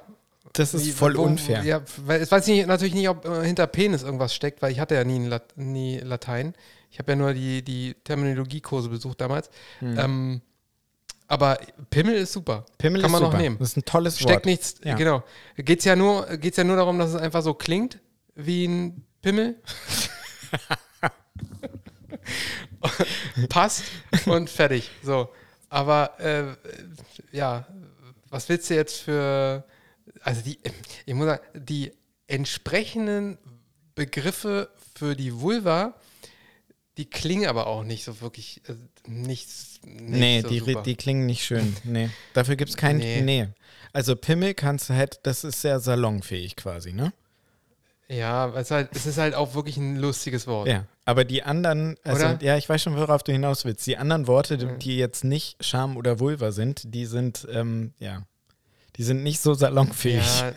Das 0.53 0.75
ist 0.75 0.87
Wie- 0.87 0.93
voll 0.93 1.17
wo- 1.17 1.23
unfair. 1.23 1.63
Ja, 1.65 1.83
weil 2.05 2.21
es 2.21 2.31
weiß 2.33 2.47
ich 2.49 2.57
nicht, 2.57 2.67
natürlich 2.67 2.95
nicht, 2.95 3.09
ob 3.09 3.25
äh, 3.27 3.45
hinter 3.45 3.67
Penis 3.67 4.03
irgendwas 4.03 4.35
steckt, 4.35 4.63
weil 4.63 4.73
ich 4.73 4.81
hatte 4.81 4.95
ja 4.95 5.05
nie, 5.05 5.27
Lat 5.27 5.53
nie 5.57 5.99
Latein. 5.99 6.55
Ich 6.91 6.99
habe 6.99 7.13
ja 7.13 7.17
nur 7.17 7.35
die, 7.35 7.63
die 7.63 7.95
Terminologiekurse 8.05 8.89
besucht 8.89 9.21
damals. 9.21 9.51
Ähm, 9.83 10.41
aber 11.27 11.59
Pimmel 11.91 12.15
ist 12.17 12.33
super. 12.33 12.65
Pimmel 12.79 13.03
Kann 13.03 13.11
ist 13.11 13.13
man 13.13 13.21
super. 13.21 13.33
noch 13.35 13.41
nehmen. 13.43 13.59
Das 13.59 13.69
ist 13.71 13.77
ein 13.77 13.85
tolles 13.85 14.17
Steckt 14.17 14.31
Wort. 14.31 14.47
nichts, 14.47 14.77
Ja. 14.83 14.95
genau. 14.97 15.23
Geht 15.57 15.81
es 15.81 15.85
ja, 15.85 15.95
nur- 15.97 16.27
geht's 16.39 16.57
ja 16.57 16.65
nur 16.65 16.77
darum, 16.77 16.99
dass 16.99 17.11
es 17.11 17.17
einfach 17.17 17.43
so 17.43 17.53
klingt 17.55 17.99
wie 18.35 18.65
ein 18.67 19.05
Pimmel. 19.21 19.57
Passt 23.49 23.85
und 24.27 24.51
fertig. 24.51 24.91
So. 25.03 25.29
Aber 25.69 26.19
äh, 26.21 26.45
ja, 27.33 27.67
was 28.31 28.49
willst 28.49 28.71
du 28.71 28.75
jetzt 28.75 29.03
für. 29.03 29.65
Also 30.23 30.43
die, 30.43 30.59
ich 31.07 31.15
muss 31.15 31.27
sagen, 31.27 31.43
die 31.55 31.93
entsprechenden 32.27 33.39
Begriffe 33.95 34.71
für 34.95 35.15
die 35.17 35.41
Vulva, 35.41 35.95
die 36.97 37.07
klingen 37.07 37.49
aber 37.49 37.67
auch 37.67 37.85
nicht 37.85 38.05
so 38.05 38.21
wirklich 38.21 38.63
äh, 38.69 38.75
nichts. 39.09 39.81
Nicht 39.85 40.11
Nee, 40.11 40.41
so 40.43 40.49
die, 40.49 40.59
super. 40.61 40.83
die 40.83 40.97
klingen 40.97 41.27
nicht 41.27 41.45
schön. 41.45 41.77
Nee. 41.85 42.11
Dafür 42.35 42.57
gibt 42.57 42.71
es 42.71 42.77
kein. 42.77 42.99
Nee. 42.99 43.21
Nee. 43.23 43.49
Also 43.93 44.17
Pimmel 44.17 44.55
kannst 44.55 44.91
du 44.91 44.95
halt, 44.95 45.21
das 45.23 45.45
ist 45.45 45.63
sehr 45.63 45.81
salonfähig 45.81 46.57
quasi, 46.57 46.93
ne? 46.93 47.13
Ja, 48.09 48.49
es 48.55 48.63
ist, 48.63 48.71
halt, 48.71 48.89
es 48.95 49.07
ist 49.07 49.19
halt 49.19 49.35
auch 49.35 49.55
wirklich 49.55 49.77
ein 49.77 49.97
lustiges 49.97 50.47
Wort. 50.47 50.67
Ja. 50.67 50.87
Aber 51.05 51.25
die 51.25 51.43
anderen, 51.43 51.97
also 52.05 52.25
Oder? 52.25 52.39
ja, 52.43 52.57
ich 52.57 52.69
weiß 52.69 52.83
schon, 52.83 52.97
worauf 52.97 53.23
du 53.23 53.33
hinaus 53.33 53.65
willst. 53.65 53.87
Die 53.87 53.97
anderen 53.99 54.27
Worte, 54.27 54.57
die, 54.57 54.67
die 54.79 54.97
jetzt 54.97 55.25
nicht 55.25 55.63
Scham 55.65 55.97
oder 55.97 56.19
Vulva 56.19 56.51
sind, 56.53 56.83
die 56.95 57.05
sind, 57.07 57.47
ähm, 57.51 57.93
ja, 57.99 58.23
die 58.99 59.05
sind 59.05 59.23
nicht 59.23 59.41
so 59.41 59.55
salonfähig. 59.55 60.41
Ja, 60.41 60.53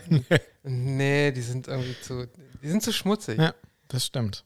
nee, 0.63 1.31
die 1.31 1.41
sind 1.41 1.67
irgendwie 1.67 1.95
zu, 2.01 2.27
die 2.61 2.67
sind 2.69 2.81
zu 2.81 2.91
schmutzig. 2.91 3.39
Ja, 3.39 3.53
das 3.87 4.05
stimmt. 4.07 4.43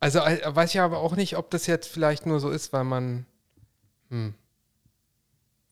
Also 0.00 0.20
äh, 0.20 0.40
weiß 0.44 0.74
ich 0.74 0.80
aber 0.80 0.98
auch 0.98 1.14
nicht, 1.14 1.36
ob 1.36 1.50
das 1.50 1.66
jetzt 1.66 1.86
vielleicht 1.86 2.24
nur 2.24 2.40
so 2.40 2.50
ist, 2.50 2.72
weil 2.72 2.84
man, 2.84 3.26
hm, 4.08 4.34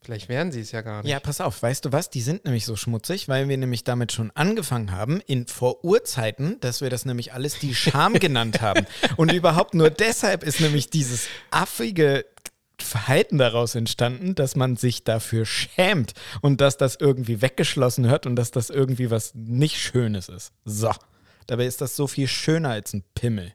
vielleicht 0.02 0.28
wären 0.28 0.52
sie 0.52 0.60
es 0.60 0.72
ja 0.72 0.82
gar 0.82 1.02
nicht. 1.02 1.10
Ja, 1.10 1.20
pass 1.20 1.40
auf, 1.40 1.62
weißt 1.62 1.86
du 1.86 1.92
was? 1.92 2.10
Die 2.10 2.20
sind 2.20 2.44
nämlich 2.44 2.66
so 2.66 2.76
schmutzig, 2.76 3.28
weil 3.28 3.48
wir 3.48 3.56
nämlich 3.56 3.82
damit 3.82 4.12
schon 4.12 4.30
angefangen 4.32 4.92
haben, 4.92 5.22
in 5.26 5.46
vor 5.46 5.84
Urzeiten, 5.84 6.60
dass 6.60 6.82
wir 6.82 6.90
das 6.90 7.06
nämlich 7.06 7.32
alles 7.32 7.58
die 7.58 7.74
Scham 7.74 8.14
genannt 8.14 8.60
haben. 8.60 8.86
Und 9.16 9.32
überhaupt 9.32 9.72
nur 9.72 9.88
deshalb 9.88 10.44
ist 10.44 10.60
nämlich 10.60 10.90
dieses 10.90 11.28
affige 11.50 12.26
Verhalten 12.78 13.38
daraus 13.38 13.74
entstanden, 13.74 14.34
dass 14.34 14.56
man 14.56 14.76
sich 14.76 15.04
dafür 15.04 15.46
schämt 15.46 16.14
und 16.40 16.60
dass 16.60 16.76
das 16.76 16.96
irgendwie 16.96 17.42
weggeschlossen 17.42 18.08
hört 18.08 18.26
und 18.26 18.36
dass 18.36 18.50
das 18.50 18.70
irgendwie 18.70 19.10
was 19.10 19.34
nicht 19.34 19.78
Schönes 19.78 20.28
ist. 20.28 20.52
So. 20.64 20.90
Dabei 21.46 21.66
ist 21.66 21.80
das 21.80 21.96
so 21.96 22.06
viel 22.06 22.28
schöner 22.28 22.70
als 22.70 22.92
ein 22.92 23.04
Pimmel. 23.14 23.52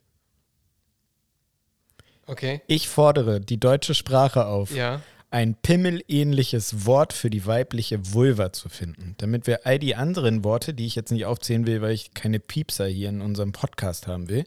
Okay, 2.25 2.61
Ich 2.67 2.89
fordere 2.89 3.39
die 3.39 3.57
deutsche 3.57 3.93
Sprache 3.93 4.47
auf, 4.47 4.71
ja. 4.75 5.01
ein 5.29 5.55
pimmelähnliches 5.55 6.85
Wort 6.85 7.13
für 7.13 7.29
die 7.29 7.45
weibliche 7.45 8.13
Vulva 8.13 8.51
zu 8.51 8.67
finden, 8.67 9.15
damit 9.17 9.47
wir 9.47 9.65
all 9.65 9.79
die 9.79 9.95
anderen 9.95 10.43
Worte, 10.43 10.73
die 10.73 10.85
ich 10.85 10.95
jetzt 10.95 11.11
nicht 11.11 11.25
aufzählen 11.25 11.65
will, 11.65 11.81
weil 11.81 11.93
ich 11.93 12.13
keine 12.13 12.41
Piepser 12.41 12.85
hier 12.87 13.07
in 13.07 13.21
unserem 13.21 13.53
Podcast 13.53 14.07
haben 14.07 14.27
will, 14.27 14.43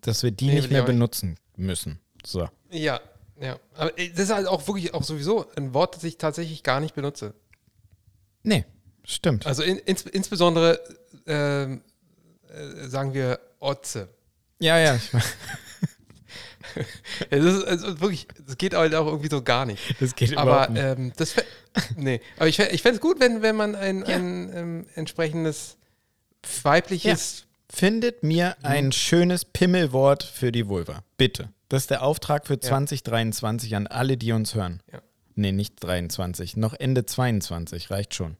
dass 0.00 0.22
wir 0.22 0.30
die 0.30 0.46
Nee, 0.46 0.54
nicht 0.54 0.66
ich 0.66 0.70
mehr 0.70 0.84
benutzen 0.84 1.36
müssen. 1.56 1.98
So. 2.24 2.48
Ja, 2.70 3.00
ja. 3.40 3.58
Aber 3.74 3.98
äh, 3.98 4.10
das 4.10 4.24
ist 4.24 4.30
halt 4.34 4.46
auch 4.46 4.66
wirklich 4.66 4.94
auch 4.94 5.02
sowieso 5.02 5.46
ein 5.56 5.74
Wort, 5.74 5.96
das 5.96 6.04
ich 6.04 6.18
tatsächlich 6.18 6.62
gar 6.62 6.80
nicht 6.80 6.94
benutze. 6.94 7.34
Nee, 8.42 8.64
stimmt. 9.04 9.46
Also 9.46 9.62
in, 9.62 9.78
ins, 9.78 10.02
insbesondere 10.02 10.80
ähm, 11.26 11.82
äh, 12.48 12.88
sagen 12.88 13.14
wir 13.14 13.38
Otze. 13.60 14.08
ja, 14.60 14.78
ja, 14.78 14.94
ich, 14.96 15.10
Ja, 17.30 17.38
das 17.38 17.54
ist 17.54 17.64
also 17.64 18.00
wirklich, 18.00 18.28
das 18.46 18.58
geht 18.58 18.74
halt 18.74 18.94
auch 18.94 19.06
irgendwie 19.06 19.30
so 19.30 19.42
gar 19.42 19.64
nicht. 19.66 20.00
das 20.00 20.14
geht 20.14 20.36
Aber 20.36 20.50
überhaupt 20.50 20.70
nicht. 20.72 20.82
ähm, 20.84 21.12
das 21.16 21.34
nee, 21.96 22.20
aber 22.36 22.48
ich, 22.48 22.58
ich 22.58 22.82
fände 22.82 22.96
es 22.96 23.00
gut, 23.00 23.20
wenn, 23.20 23.42
wenn 23.42 23.56
man 23.56 23.74
ein, 23.74 24.00
Ja. 24.00 24.16
ein 24.16 24.50
ähm, 24.54 24.86
entsprechendes 24.94 25.76
weibliches 26.62 27.44
Findet 27.70 28.22
mir 28.22 28.56
ein 28.62 28.92
schönes 28.92 29.44
Pimmelwort 29.44 30.22
für 30.22 30.50
die 30.52 30.68
Vulva. 30.68 31.02
Bitte. 31.18 31.50
Das 31.68 31.82
ist 31.82 31.90
der 31.90 32.02
Auftrag 32.02 32.46
für 32.46 32.58
2023 32.58 33.76
an 33.76 33.86
alle, 33.86 34.16
die 34.16 34.32
uns 34.32 34.54
hören. 34.54 34.82
Ja. 34.92 35.00
Nee, 35.34 35.52
nicht 35.52 35.74
23, 35.84 36.56
noch 36.56 36.74
Ende 36.74 37.04
22, 37.06 37.90
reicht 37.90 38.14
schon. 38.14 38.36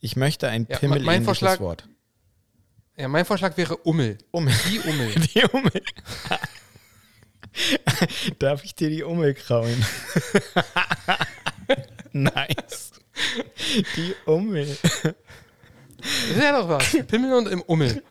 Ich 0.00 0.16
möchte 0.16 0.48
ein 0.48 0.66
Ja, 0.70 0.78
Pimmel 0.78 1.02
mein 1.02 1.24
Vorschlag- 1.24 1.60
Wort. 1.60 1.88
Ja, 2.96 3.08
mein 3.08 3.24
Vorschlag 3.24 3.56
wäre 3.56 3.76
Ummel. 3.78 4.18
Ummel. 4.30 4.54
Die 4.70 4.78
Ummel. 4.80 5.14
Die 5.34 5.42
Ummel. 5.52 5.82
Darf 8.38 8.64
ich 8.64 8.74
dir 8.74 8.88
die 8.88 9.02
Ummel 9.02 9.34
kraulen? 9.34 9.84
nice. 12.12 12.92
Die 13.96 14.14
Ummel. 14.24 14.76
Das 14.82 16.36
wäre 16.36 16.58
doch 16.60 16.68
was. 16.68 16.96
Pimmel 17.06 17.34
und 17.34 17.48
im 17.48 17.60
Ummel. 17.62 18.02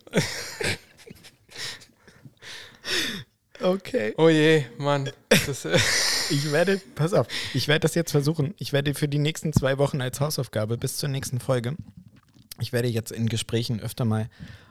Okay. 3.61 4.13
Oh 4.17 4.29
je, 4.29 4.63
Mann. 4.77 5.09
Das, 5.29 5.65
äh, 5.65 5.77
Ich 6.29 6.51
werde, 6.53 6.79
pass 6.95 7.13
auf, 7.13 7.27
ich 7.53 7.67
werde 7.67 7.81
das 7.81 7.93
jetzt 7.93 8.11
versuchen. 8.11 8.53
Ich 8.57 8.71
werde 8.71 8.93
für 8.93 9.09
die 9.09 9.17
nächsten 9.19 9.51
zwei 9.51 9.77
Wochen 9.77 9.99
als 10.01 10.21
Hausaufgabe 10.21 10.77
bis 10.77 10.95
zur 10.95 11.09
nächsten 11.09 11.39
Folge, 11.41 11.75
ich 12.61 12.71
werde 12.71 12.87
jetzt 12.87 13.11
in 13.11 13.27
Gesprächen 13.27 13.81
öfter 13.81 14.05
mal 14.05 14.29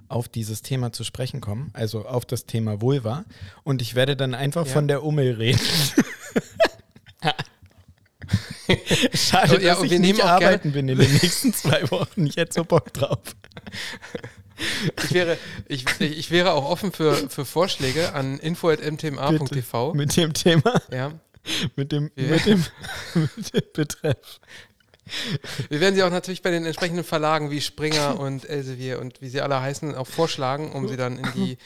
auf 0.09 0.26
dieses 0.28 0.62
Thema 0.62 0.91
zu 0.93 1.05
sprechen 1.05 1.41
kommen, 1.43 1.70
also 1.74 2.07
auf 2.07 2.24
das 2.24 2.47
Thema 2.47 2.80
Vulva. 2.80 3.24
Und 3.62 3.82
ich 3.82 3.95
werde 3.95 4.16
dann 4.16 4.34
einfach 4.34 4.64
Ja. 4.66 4.72
von 4.72 4.88
der 4.88 5.03
Ummel 5.05 5.34
reden. 5.34 5.61
Schade, 9.12 9.61
Ja, 9.62 9.74
dass 9.74 9.80
und 9.80 9.93
ich 9.93 9.99
nicht 9.99 10.24
arbeiten 10.24 10.72
bin 10.72 10.88
in 10.88 10.99
den 10.99 11.12
nächsten 11.12 11.53
zwei 11.53 11.91
Wochen. 11.91 12.26
Ich 12.26 12.36
hätte 12.36 12.55
so 12.55 12.64
Bock 12.64 12.93
drauf. 12.95 13.18
ich, 15.04 15.12
wäre, 15.12 15.38
ich, 15.68 15.84
ich 16.00 16.30
wäre 16.30 16.52
auch 16.52 16.68
offen 16.68 16.92
für, 16.92 17.14
für 17.28 17.44
Vorschläge 17.44 18.12
an 18.14 18.38
info.mtma.tv. 18.38 19.94
Mit 19.94 20.16
dem 20.16 20.32
Thema. 20.32 20.80
Ja. 20.92 21.12
mit, 21.76 21.92
dem, 21.92 22.11
Ja. 22.16 22.28
mit, 22.28 22.46
dem, 22.46 22.64
mit 23.36 23.54
dem 23.54 23.62
Betreff. 23.72 24.40
Wir 25.68 25.80
werden 25.80 25.94
sie 25.96 26.02
auch 26.04 26.11
natürlich 26.11 26.42
bei 26.42 26.50
den 26.50 26.64
entsprechenden 26.66 27.02
Verlagen 27.04 27.50
wie 27.50 27.61
Springer 27.61 28.20
und 28.20 28.48
Elsevier 28.48 29.00
und 29.00 29.20
wie 29.20 29.28
sie 29.28 29.40
alle 29.40 29.61
heißen, 29.61 29.94
auch 29.96 30.06
vorschlagen, 30.06 30.70
um 30.72 30.86
sie 30.86 30.96
dann 30.96 31.18
in 31.18 31.32
die, 31.34 31.58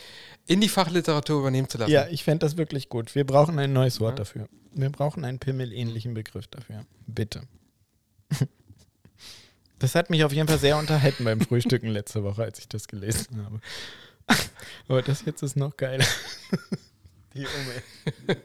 in 0.46 0.60
die 0.62 0.68
Fachliteratur 0.70 1.40
übernehmen 1.40 1.68
zu 1.68 1.76
lassen. 1.76 1.90
Ja, 1.92 2.06
ich 2.08 2.24
fände 2.24 2.46
das 2.46 2.56
wirklich 2.56 2.88
gut. 2.88 3.14
Wir 3.14 3.24
brauchen 3.26 3.58
ein 3.58 3.72
neues 3.72 4.00
Wort 4.00 4.12
Ja. 4.12 4.24
dafür. 4.24 4.48
Wir 4.72 4.90
brauchen 4.90 5.24
einen 5.24 5.38
pimmelähnlichen 5.40 6.14
Begriff 6.14 6.46
dafür. 6.46 6.86
Bitte. 7.06 7.42
Das 9.78 9.94
hat 9.94 10.10
mich 10.10 10.24
auf 10.24 10.32
jeden 10.32 10.48
Fall 10.48 10.58
sehr 10.58 10.76
unterhalten 10.78 11.24
beim 11.24 11.40
Frühstücken 11.40 11.88
letzte 11.88 12.22
Woche, 12.22 12.42
als 12.44 12.58
ich 12.58 12.68
das 12.68 12.88
gelesen 12.88 13.44
habe. 13.44 13.60
Aber 14.88 15.02
das 15.02 15.24
jetzt 15.24 15.42
ist 15.42 15.56
noch 15.56 15.76
geiler. 15.76 16.06
Die 17.34 17.46
Umme. 17.46 18.36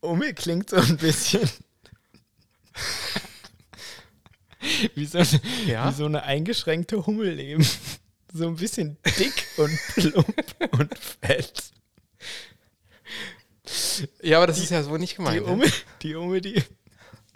Umme 0.00 0.34
klingt 0.34 0.68
so 0.70 0.76
ein 0.76 0.96
bisschen 0.98 1.48
wie 4.94 5.06
so, 5.06 5.18
eine, 5.18 5.40
Ja? 5.66 5.90
wie 5.90 5.94
so 5.94 6.04
eine 6.06 6.22
eingeschränkte 6.24 7.06
Hummel 7.06 7.38
eben. 7.40 7.66
So 8.32 8.48
ein 8.48 8.56
bisschen 8.56 8.96
dick 9.18 9.46
und 9.58 9.78
plump 9.94 10.72
und 10.72 10.98
fett. 10.98 11.62
Ja, 14.22 14.38
aber 14.38 14.48
das 14.48 14.58
ist 14.58 14.70
ja 14.70 14.82
so 14.82 14.96
nicht 14.96 15.12
Die 15.12 15.16
gemeint. 15.18 15.46
ne? 15.46 15.52
Umme, 15.52 15.66
die 16.02 16.14
Umme, 16.16 16.40
die, 16.40 16.60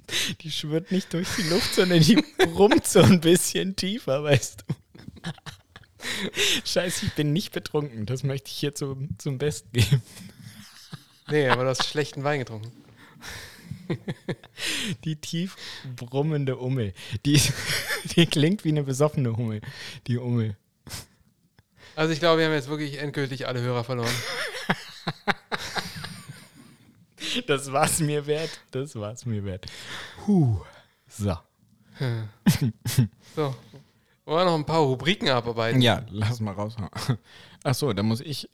die 0.40 0.50
schwirrt 0.50 0.92
nicht 0.92 1.12
durch 1.12 1.28
die 1.36 1.48
Luft, 1.48 1.74
sondern 1.74 2.00
die 2.00 2.22
brummt 2.38 2.86
so 2.86 3.00
ein 3.00 3.20
bisschen 3.20 3.76
tiefer, 3.76 4.22
weißt 4.22 4.64
du. 4.66 4.74
Scheiße, 6.64 7.06
ich 7.06 7.12
bin 7.14 7.32
nicht 7.32 7.52
betrunken. 7.52 8.06
Das 8.06 8.22
möchte 8.22 8.48
ich 8.48 8.56
hier 8.56 8.74
zum, 8.74 9.18
zum 9.18 9.38
Besten 9.38 9.72
geben. 9.72 10.02
Nee, 11.30 11.48
aber 11.48 11.64
du 11.64 11.70
hast 11.70 11.84
schlechten 11.84 12.24
Wein 12.24 12.40
getrunken. 12.40 12.72
Die 15.04 15.16
tief 15.16 15.56
brummende 15.96 16.56
Ummel. 16.56 16.94
Die, 17.26 17.40
die 18.16 18.26
klingt 18.26 18.64
wie 18.64 18.70
eine 18.70 18.84
besoffene 18.84 19.36
Hummel. 19.36 19.60
Die 20.06 20.18
Ummel. 20.18 20.56
Also 21.96 22.12
ich 22.12 22.20
glaube, 22.20 22.38
wir 22.38 22.46
haben 22.46 22.54
jetzt 22.54 22.68
wirklich 22.68 22.98
endgültig 22.98 23.48
alle 23.48 23.60
Hörer 23.60 23.84
verloren. 23.84 24.14
Das 27.46 27.72
war's 27.72 28.00
mir 28.00 28.26
wert. 28.26 28.60
Das 28.70 28.94
war's 28.96 29.24
mir 29.26 29.44
wert. 29.44 29.66
Huh. 30.26 30.58
So. 31.08 31.36
So. 33.34 33.54
Wollen 34.24 34.40
wir 34.40 34.44
noch 34.44 34.54
ein 34.54 34.66
paar 34.66 34.80
Rubriken 34.80 35.28
abarbeiten? 35.28 35.80
Ja, 35.80 36.02
lass 36.10 36.40
mal 36.40 36.52
raus. 36.52 36.76
Ach 37.64 37.74
so, 37.74 37.92
da 37.92 38.02
muss 38.02 38.20
ich. 38.20 38.48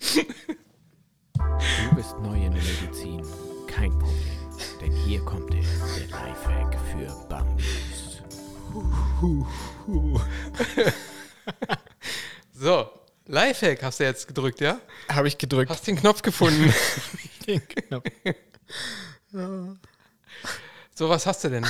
Du 0.00 1.94
bist 1.94 2.18
neu 2.20 2.44
in 2.44 2.52
der 2.52 2.62
Medizin. 2.62 3.22
Kein 3.66 3.90
Problem. 3.98 4.38
Denn 4.80 4.92
hier 4.92 5.20
kommt 5.24 5.54
er, 5.54 5.60
der 5.60 6.08
Lifehack 6.08 6.76
für 6.90 7.28
Bambis. 7.28 8.22
So, 9.20 9.46
Lifehack 13.28 13.82
hast 13.82 14.00
du 14.00 14.04
jetzt 14.04 14.26
gedrückt, 14.26 14.60
ja? 14.60 14.80
Habe 15.08 15.28
ich 15.28 15.36
gedrückt. 15.38 15.70
Hast 15.70 15.86
den 15.86 15.96
Knopf 15.96 16.22
gefunden. 16.22 16.72
den 17.46 17.62
Knopf. 17.68 18.04
so, 20.94 21.08
was 21.08 21.26
hast 21.26 21.44
du 21.44 21.50
denn? 21.50 21.66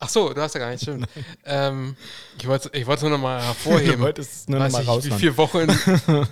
Ach 0.00 0.08
so, 0.08 0.34
du 0.34 0.42
hast 0.42 0.54
ja 0.54 0.58
gar 0.58 0.70
nicht, 0.70 0.82
stimmt. 0.82 1.06
Ähm, 1.44 1.96
ich 2.38 2.46
wollte 2.46 2.68
ich 2.76 2.86
wollte 2.86 3.04
nur 3.04 3.12
noch 3.12 3.22
mal 3.22 3.38
Du 3.40 3.46
hervorheben. 3.46 4.00
wolltest 4.00 4.32
es 4.32 4.48
nur 4.48 4.58
noch 4.58 4.66
Weiß 4.66 4.84
mal 4.84 4.96
nicht, 4.96 5.06
wie 5.06 5.18
viele 5.18 5.36
Wochen, 5.38 5.66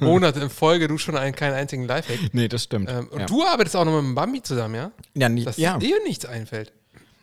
Monate 0.00 0.40
in 0.40 0.50
Folge 0.50 0.88
du 0.88 0.98
schon 0.98 1.16
einen, 1.16 1.34
keinen 1.34 1.54
einzigen 1.54 1.84
Lifehack. 1.84 2.34
Nee, 2.34 2.48
das 2.48 2.64
stimmt. 2.64 2.90
Ähm, 2.90 3.08
und 3.08 3.20
ja. 3.20 3.26
du 3.26 3.42
arbeitest 3.44 3.76
auch 3.76 3.84
noch 3.84 3.94
mit 3.94 4.02
dem 4.02 4.14
Bambi 4.14 4.42
zusammen, 4.42 4.74
ja? 4.74 4.92
Ja, 5.14 5.28
nie, 5.28 5.44
Dass 5.44 5.56
ja. 5.56 5.78
dir 5.78 6.02
nichts 6.02 6.26
einfällt. 6.26 6.72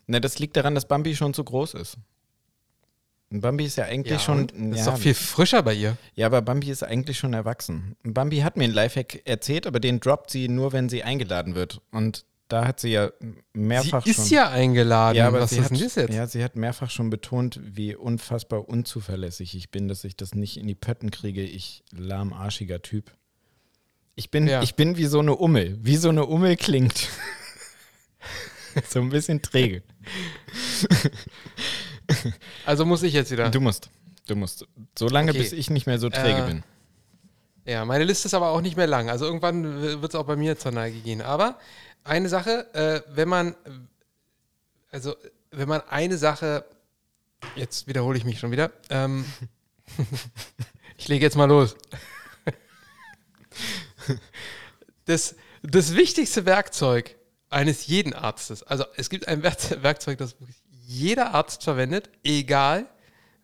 Ne, 0.07 0.19
das 0.21 0.39
liegt 0.39 0.57
daran, 0.57 0.73
dass 0.73 0.87
Bambi 0.87 1.15
schon 1.15 1.33
zu 1.35 1.43
groß 1.43 1.75
ist. 1.75 1.97
Bambi 3.31 3.65
ist 3.65 3.77
ja 3.77 3.85
eigentlich 3.85 4.21
schon. 4.21 4.39
und? 4.39 4.53
Das 4.71 4.79
ist 4.81 4.85
ja, 4.87 4.91
doch 4.93 4.99
viel 4.99 5.13
frischer 5.13 5.61
bei 5.63 5.73
ihr. 5.73 5.97
ja, 6.15 6.25
aber 6.25 6.41
Bambi 6.41 6.69
ist 6.71 6.83
eigentlich 6.83 7.17
schon 7.19 7.33
erwachsen. 7.33 7.95
Bambi 8.03 8.37
hat 8.39 8.57
mir 8.57 8.63
einen 8.65 8.73
Lifehack 8.73 9.21
erzählt, 9.25 9.67
aber 9.67 9.79
den 9.79 9.99
droppt 9.99 10.31
sie 10.31 10.47
nur, 10.47 10.73
wenn 10.73 10.89
sie 10.89 11.03
eingeladen 11.03 11.53
wird. 11.55 11.81
Und 11.91 12.25
da 12.47 12.65
hat 12.65 12.79
sie 12.79 12.89
ja 12.89 13.11
mehrfach 13.53 14.03
Sie 14.03 14.09
ist 14.09 14.29
schon. 14.29 14.37
ja 14.37 14.49
eingeladen. 14.49 15.15
ja, 15.17 15.27
aber 15.27 15.41
was 15.41 15.51
ist 15.51 15.65
hat, 15.65 15.69
denn 15.71 15.79
das 15.79 15.93
jetzt? 15.95 16.11
ja, 16.13 16.25
sie 16.25 16.43
hat 16.43 16.55
mehrfach 16.55 16.89
schon 16.89 17.11
betont, 17.11 17.59
wie 17.63 17.95
unfassbar 17.95 18.67
unzuverlässig 18.67 19.53
ich 19.55 19.69
bin, 19.69 19.87
dass 19.87 20.03
ich 20.03 20.15
das 20.17 20.33
nicht 20.33 20.57
in 20.57 20.65
die 20.65 20.73
Pötten 20.73 21.11
kriege. 21.11 21.43
Ich 21.43 21.83
lahmarschiger 21.91 22.81
Typ. 22.81 23.11
Ich 24.15 24.31
bin, 24.31 24.47
Ja. 24.47 24.63
ich 24.63 24.73
bin 24.73 24.97
wie 24.97 25.05
so 25.05 25.19
eine 25.19 25.35
Ummel. 25.35 25.77
Wie 25.83 25.97
so 25.97 26.09
eine 26.09 26.25
Ummel 26.25 26.55
klingt. 26.57 27.09
so 28.89 28.99
ein 28.99 29.09
bisschen 29.09 29.43
träge. 29.43 29.83
Also 32.65 32.85
muss 32.85 33.03
ich 33.03 33.13
jetzt 33.13 33.31
wieder. 33.31 33.49
Du 33.49 33.59
musst. 33.61 33.89
Du 34.27 34.35
musst. 34.35 34.65
So 34.97 35.07
lange, 35.07 35.31
Okay. 35.31 35.39
bis 35.39 35.51
ich 35.53 35.69
nicht 35.69 35.85
mehr 35.87 35.99
so 35.99 36.09
träge 36.09 36.43
Äh, 36.43 36.47
bin. 36.47 36.63
Ja, 37.65 37.85
meine 37.85 38.03
Liste 38.03 38.27
ist 38.27 38.33
aber 38.33 38.49
auch 38.49 38.61
nicht 38.61 38.77
mehr 38.77 38.87
lang. 38.87 39.09
Also 39.09 39.25
irgendwann 39.25 39.81
wird 40.01 40.05
es 40.13 40.15
auch 40.15 40.25
bei 40.25 40.35
mir 40.35 40.57
zur 40.57 40.71
Neige 40.71 40.99
gehen. 40.99 41.21
Aber 41.21 41.59
eine 42.03 42.29
Sache, 42.29 42.73
äh, 42.73 43.01
wenn 43.15 43.27
man, 43.29 43.55
also 44.91 45.15
wenn 45.51 45.67
man 45.67 45.81
eine 45.89 46.17
Sache, 46.17 46.65
jetzt 47.55 47.87
wiederhole 47.87 48.17
ich 48.17 48.25
mich 48.25 48.39
schon 48.39 48.51
wieder, 48.51 48.71
ähm, 48.89 49.25
ich 50.97 51.07
lege 51.07 51.25
jetzt 51.25 51.35
mal 51.37 51.45
los. 51.45 51.75
Das, 55.05 55.35
das 55.63 55.95
wichtigste 55.95 56.45
Werkzeug 56.45 57.15
eines 57.49 57.87
jeden 57.87 58.13
Arztes, 58.13 58.61
also 58.63 58.85
es 58.95 59.09
gibt 59.09 59.27
ein 59.27 59.41
Werk- 59.41 59.81
Werkzeug, 59.81 60.19
das 60.19 60.39
wirklich 60.39 60.61
jeder 60.89 61.35
Arzt 61.35 61.63
verwendet, 61.63 62.09
egal 62.23 62.87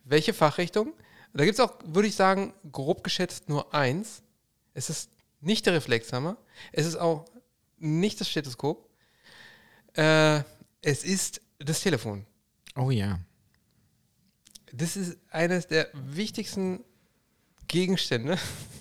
welche 0.03 0.33
Fachrichtung. 0.33 0.93
Da 1.31 1.45
gibt 1.45 1.59
es 1.59 1.63
auch, 1.63 1.77
würde 1.85 2.07
ich 2.07 2.15
sagen, 2.15 2.55
grob 2.71 3.03
geschätzt 3.03 3.49
nur 3.49 3.71
eins. 3.71 4.23
Es 4.73 4.89
ist 4.89 5.11
nicht 5.41 5.67
der 5.67 5.73
Reflexhammer. 5.73 6.37
Es 6.71 6.87
ist 6.87 6.95
auch 6.95 7.25
nicht 7.77 8.19
das 8.19 8.29
Stethoskop. 8.29 8.89
Äh, 9.93 10.41
es 10.81 11.03
ist 11.03 11.39
das 11.59 11.81
Telefon. 11.81 12.25
Oh 12.75 12.89
ja. 12.89 13.19
Das 14.73 14.97
ist 14.97 15.17
eines 15.29 15.67
der 15.67 15.89
wichtigsten 15.93 16.83
Gegenstände 17.67 18.39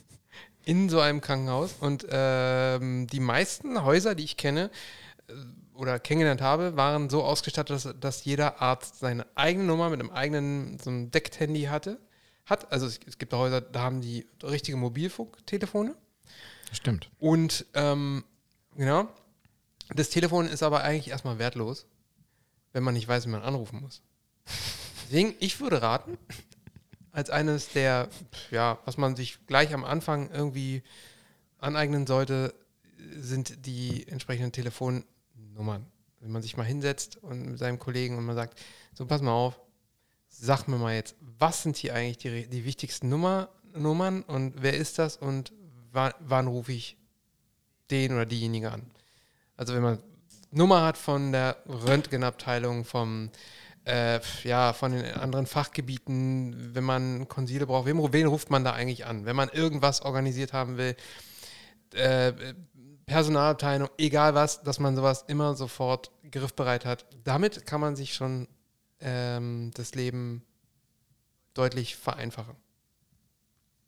in 0.64 0.88
so 0.88 1.00
einem 1.00 1.20
Krankenhaus. 1.20 1.74
Und 1.80 2.06
ähm, 2.08 3.08
die 3.08 3.20
meisten 3.20 3.84
Häuser, 3.84 4.14
die 4.14 4.24
ich 4.24 4.38
kenne 4.38 4.70
oder 5.74 5.98
kennengelernt 5.98 6.40
habe, 6.40 6.76
waren 6.76 7.10
so 7.10 7.22
ausgestattet, 7.22 7.84
dass, 7.84 7.94
dass 8.00 8.24
jeder 8.24 8.60
Arzt 8.60 8.98
seine 9.00 9.26
eigene 9.34 9.64
Nummer 9.64 9.90
mit 9.90 10.00
einem 10.00 10.10
eigenen 10.10 10.78
so 10.78 10.90
einem 10.90 11.10
Deckt-Handy 11.10 11.64
hatte. 11.64 11.98
Hat. 12.46 12.70
Also 12.72 12.86
es, 12.86 13.00
es 13.06 13.18
gibt 13.18 13.32
Häuser, 13.32 13.60
da 13.60 13.82
haben 13.82 14.00
die 14.00 14.26
richtige 14.42 14.76
Mobilfunktelefone. 14.76 15.96
Stimmt. 16.72 17.10
Und 17.18 17.66
ähm, 17.74 18.24
genau, 18.76 19.08
das 19.94 20.10
Telefon 20.10 20.46
ist 20.46 20.62
aber 20.62 20.82
eigentlich 20.82 21.08
erstmal 21.08 21.38
wertlos, 21.38 21.86
wenn 22.72 22.82
man 22.82 22.94
nicht 22.94 23.08
weiß, 23.08 23.26
wie 23.26 23.30
man 23.30 23.42
anrufen 23.42 23.80
muss. 23.80 24.02
Deswegen, 25.04 25.34
ich 25.40 25.60
würde 25.60 25.82
raten, 25.82 26.18
als 27.12 27.30
eines 27.30 27.68
der, 27.68 28.08
ja, 28.50 28.78
was 28.84 28.96
man 28.96 29.16
sich 29.16 29.38
gleich 29.46 29.72
am 29.72 29.84
Anfang 29.84 30.30
irgendwie 30.30 30.82
aneignen 31.58 32.06
sollte, 32.06 32.54
sind 33.16 33.66
die 33.66 34.08
entsprechenden 34.08 34.52
Telefonnummern. 35.54 35.86
Wenn 36.20 36.32
man 36.32 36.42
sich 36.42 36.56
mal 36.56 36.64
hinsetzt 36.64 37.16
und 37.22 37.50
mit 37.50 37.58
seinem 37.58 37.78
Kollegen 37.78 38.16
und 38.16 38.24
man 38.24 38.34
sagt, 38.34 38.58
so 38.94 39.06
pass 39.06 39.22
mal 39.22 39.32
auf, 39.32 39.60
sag 40.28 40.66
mir 40.68 40.78
mal 40.78 40.94
jetzt, 40.94 41.16
was 41.20 41.62
sind 41.62 41.76
hier 41.76 41.94
eigentlich 41.94 42.18
die, 42.18 42.48
die 42.48 42.64
wichtigsten 42.64 43.08
Nummer, 43.08 43.50
Nummern 43.76 44.22
und 44.22 44.54
wer 44.62 44.74
ist 44.74 44.98
das 44.98 45.16
und 45.16 45.52
wann, 45.92 46.12
wann 46.20 46.46
rufe 46.46 46.72
ich 46.72 46.96
den 47.90 48.12
oder 48.12 48.26
diejenige 48.26 48.72
an? 48.72 48.90
Also 49.56 49.74
wenn 49.74 49.82
man 49.82 49.98
Nummer 50.50 50.82
hat 50.82 50.96
von 50.96 51.32
der 51.32 51.56
Röntgenabteilung, 51.66 52.84
vom 52.84 53.30
äh, 53.84 54.20
ja, 54.44 54.72
von 54.72 54.92
den 54.92 55.04
anderen 55.14 55.46
Fachgebieten, 55.46 56.74
wenn 56.74 56.84
man 56.84 57.28
Konsile 57.28 57.66
braucht, 57.66 57.86
wen, 57.86 58.12
wen 58.12 58.26
ruft 58.26 58.48
man 58.48 58.64
da 58.64 58.72
eigentlich 58.72 59.04
an? 59.04 59.26
Wenn 59.26 59.36
man 59.36 59.50
irgendwas 59.50 60.00
organisiert 60.00 60.54
haben 60.54 60.78
will, 60.78 60.96
äh, 61.92 62.32
Personalabteilung, 63.06 63.88
egal 63.98 64.34
was, 64.34 64.62
dass 64.62 64.78
man 64.78 64.96
sowas 64.96 65.24
immer 65.28 65.54
sofort 65.54 66.10
griffbereit 66.30 66.84
hat. 66.84 67.06
Damit 67.24 67.66
kann 67.66 67.80
man 67.80 67.96
sich 67.96 68.14
schon 68.14 68.48
ähm, 69.00 69.70
das 69.74 69.94
Leben 69.94 70.42
deutlich 71.52 71.96
vereinfachen. 71.96 72.56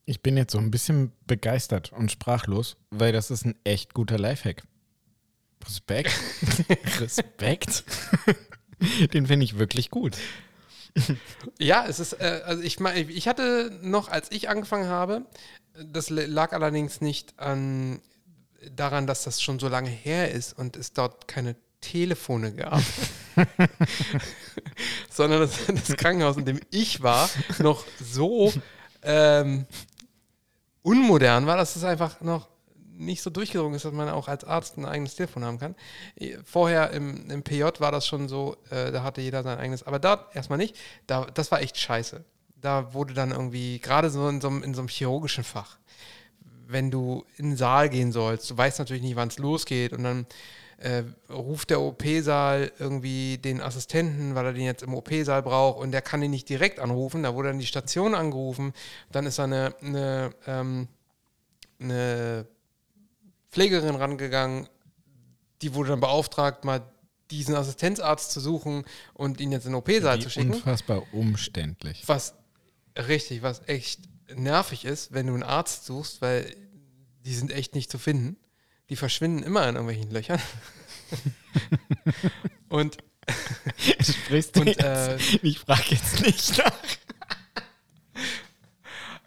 Ich 0.05 0.23
bin 0.23 0.37
jetzt 0.37 0.53
so 0.53 0.59
ein 0.59 0.71
bisschen 0.71 1.13
begeistert 1.27 1.93
und 1.93 2.13
sprachlos, 2.13 2.77
weil 2.91 3.13
das 3.13 3.31
ist 3.31 3.45
ein 3.45 3.57
echt 3.65 3.93
guter 3.93 4.19
Lifehack. 4.19 4.63
Respekt. 5.65 6.13
Respekt. 7.01 7.85
Den 9.13 9.27
finde 9.27 9.45
ich 9.45 9.59
wirklich 9.59 9.91
gut. 9.91 10.17
Ja, 11.59 11.87
es 11.87 11.99
ist, 11.99 12.15
äh, 12.15 12.43
also 12.45 12.63
ich 12.63 12.79
meine, 12.79 13.01
ich 13.11 13.27
hatte 13.27 13.79
noch, 13.83 14.09
als 14.09 14.31
ich 14.31 14.49
angefangen 14.49 14.89
habe, 14.89 15.27
das 15.75 16.09
lag 16.09 16.53
allerdings 16.53 17.01
nicht 17.01 17.39
an 17.39 18.01
daran, 18.75 19.07
dass 19.07 19.25
das 19.25 19.41
schon 19.43 19.59
so 19.59 19.69
lange 19.69 19.91
her 19.91 20.31
ist 20.31 20.59
und 20.59 20.77
es 20.77 20.93
dort 20.93 21.29
keine 21.29 21.57
Telefone 21.81 22.53
gab, 22.53 22.83
sondern 25.11 25.41
das, 25.41 25.67
das 25.67 25.97
Krankenhaus, 25.97 26.37
in 26.37 26.45
dem 26.45 26.61
ich 26.71 27.03
war, 27.03 27.29
noch 27.59 27.85
so 28.01 28.53
ähm, 29.03 29.67
unmodern 30.83 31.47
war, 31.47 31.57
dass 31.57 31.77
es 31.77 31.85
einfach 31.85 32.21
noch 32.21 32.49
nicht 32.99 33.23
so 33.23 33.31
durchgedrungen 33.31 33.75
ist, 33.75 33.85
dass 33.85 33.93
man 33.93 34.09
auch 34.09 34.29
als 34.29 34.45
Arzt 34.45 34.79
ein 34.79 34.87
eigenes 34.87 35.17
Telefon 35.17 35.45
haben 35.45 35.59
kann. 35.59 35.75
Vorher 36.45 36.91
im, 36.91 37.31
im 37.31 37.43
PJ 37.43 37.65
war 37.79 37.93
das 37.93 38.07
schon 38.07 38.29
so, 38.29 38.57
äh, 38.71 38.91
da 38.91 39.03
hatte 39.03 39.21
jeder 39.21 39.43
sein 39.43 39.59
eigenes, 39.59 39.83
aber 39.83 39.99
dort 39.99 40.35
erstmal 40.35 40.59
nicht. 40.59 40.77
Da, 41.07 41.27
das 41.27 41.51
war 41.51 41.61
echt 41.61 41.79
scheiße. 41.79 42.25
Da 42.57 42.95
wurde 42.95 43.15
dann 43.15 43.33
irgendwie, 43.33 43.79
gerade 43.81 44.11
so 44.11 44.29
in 44.29 44.41
so, 44.41 44.49
in 44.49 44.75
so 44.75 44.81
einem 44.81 44.89
chirurgischen 44.89 45.45
Fach, 45.45 45.77
wenn 46.69 46.91
du 46.91 47.25
in 47.37 47.51
den 47.51 47.57
Saal 47.57 47.89
gehen 47.89 48.13
sollst, 48.13 48.51
du 48.51 48.57
weißt 48.57 48.79
natürlich 48.79 49.03
nicht, 49.03 49.17
wann 49.17 49.29
es 49.29 49.39
losgeht 49.39 49.93
und 49.93 50.03
dann 50.03 50.27
äh, 50.79 51.05
ruft 51.31 51.71
der 51.71 51.81
OP-Saal 51.81 52.73
irgendwie 52.79 53.39
den 53.39 53.61
Assistenten, 53.61 54.35
weil 54.35 54.47
er 54.47 54.53
den 54.53 54.65
jetzt 54.65 54.83
im 54.83 54.95
OP-Saal 54.95 55.43
braucht 55.43 55.81
und 55.81 55.93
der 55.93 56.03
kann 56.03 56.23
ihn 56.23 56.31
nicht 56.31 56.49
direkt 56.49 56.81
anrufen. 56.81 57.23
Da 57.23 57.35
wurde 57.35 57.49
dann 57.49 57.59
die 57.59 57.67
Station 57.67 58.15
angerufen. 58.15 58.75
Dann 59.11 59.27
ist 59.27 59.39
da 59.39 59.45
eine, 59.45 59.75
eine, 59.81 60.31
ähm, 60.47 60.89
eine 61.81 62.47
Pflegerin 63.51 63.95
rangegangen, 63.95 64.69
die 65.63 65.75
wurde 65.75 65.91
dann 65.91 66.01
beauftragt, 66.01 66.65
mal 66.65 66.83
diesen 67.31 67.55
Assistenzarzt 67.55 68.31
zu 68.31 68.41
suchen 68.41 68.85
und 69.15 69.41
ihn 69.41 69.53
jetzt 69.53 69.65
in 69.65 69.73
den 69.73 69.77
OP-Saal 69.77 70.21
zu 70.21 70.29
schicken. 70.29 70.53
unfassbar 70.53 71.03
umständlich. 71.13 72.03
Was 72.07 72.35
richtig, 72.97 73.43
was 73.43 73.63
echt 73.67 74.01
nervig 74.35 74.85
ist, 74.85 75.13
wenn 75.13 75.27
du 75.27 75.35
einen 75.35 75.43
Arzt 75.43 75.87
suchst, 75.87 76.21
weil 76.23 76.55
die 77.25 77.35
sind 77.35 77.53
echt 77.53 77.75
nicht 77.75 77.91
zu 77.91 77.99
finden. 77.99 78.37
Die 78.89 78.97
verschwinden 78.97 79.43
immer 79.43 79.69
in 79.69 79.75
irgendwelchen 79.75 80.11
Löchern. 80.11 80.41
und 82.69 82.99
Sprichst 84.01 84.57
du 84.57 84.61
Und, 84.61 84.69
jetzt? 84.69 84.83
äh, 84.83 85.17
ich 85.43 85.59
frage 85.59 85.83
jetzt 85.91 86.21
nicht 86.23 86.59
nach. 86.59 86.73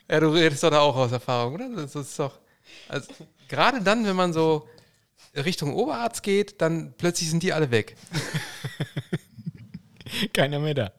ja, 0.10 0.20
du 0.20 0.30
redest 0.30 0.64
doch 0.64 0.70
da 0.70 0.80
auch 0.80 0.96
aus 0.96 1.12
Erfahrung, 1.12 1.56
oder? 1.56 1.70
Das 1.76 1.96
ist 1.96 2.18
doch. 2.18 2.40
Also, 2.88 3.12
gerade 3.48 3.82
dann, 3.82 4.06
wenn 4.06 4.16
man 4.16 4.34
so 4.34 4.68
Richtung 5.36 5.74
Oberarzt 5.74 6.24
geht, 6.24 6.62
dann 6.62 6.94
plötzlich 6.98 7.30
sind 7.30 7.44
die 7.44 7.54
alle 7.54 7.72
weg. 7.72 7.96
Keiner 10.34 10.60
mehr 10.60 10.74
da. 10.74 10.92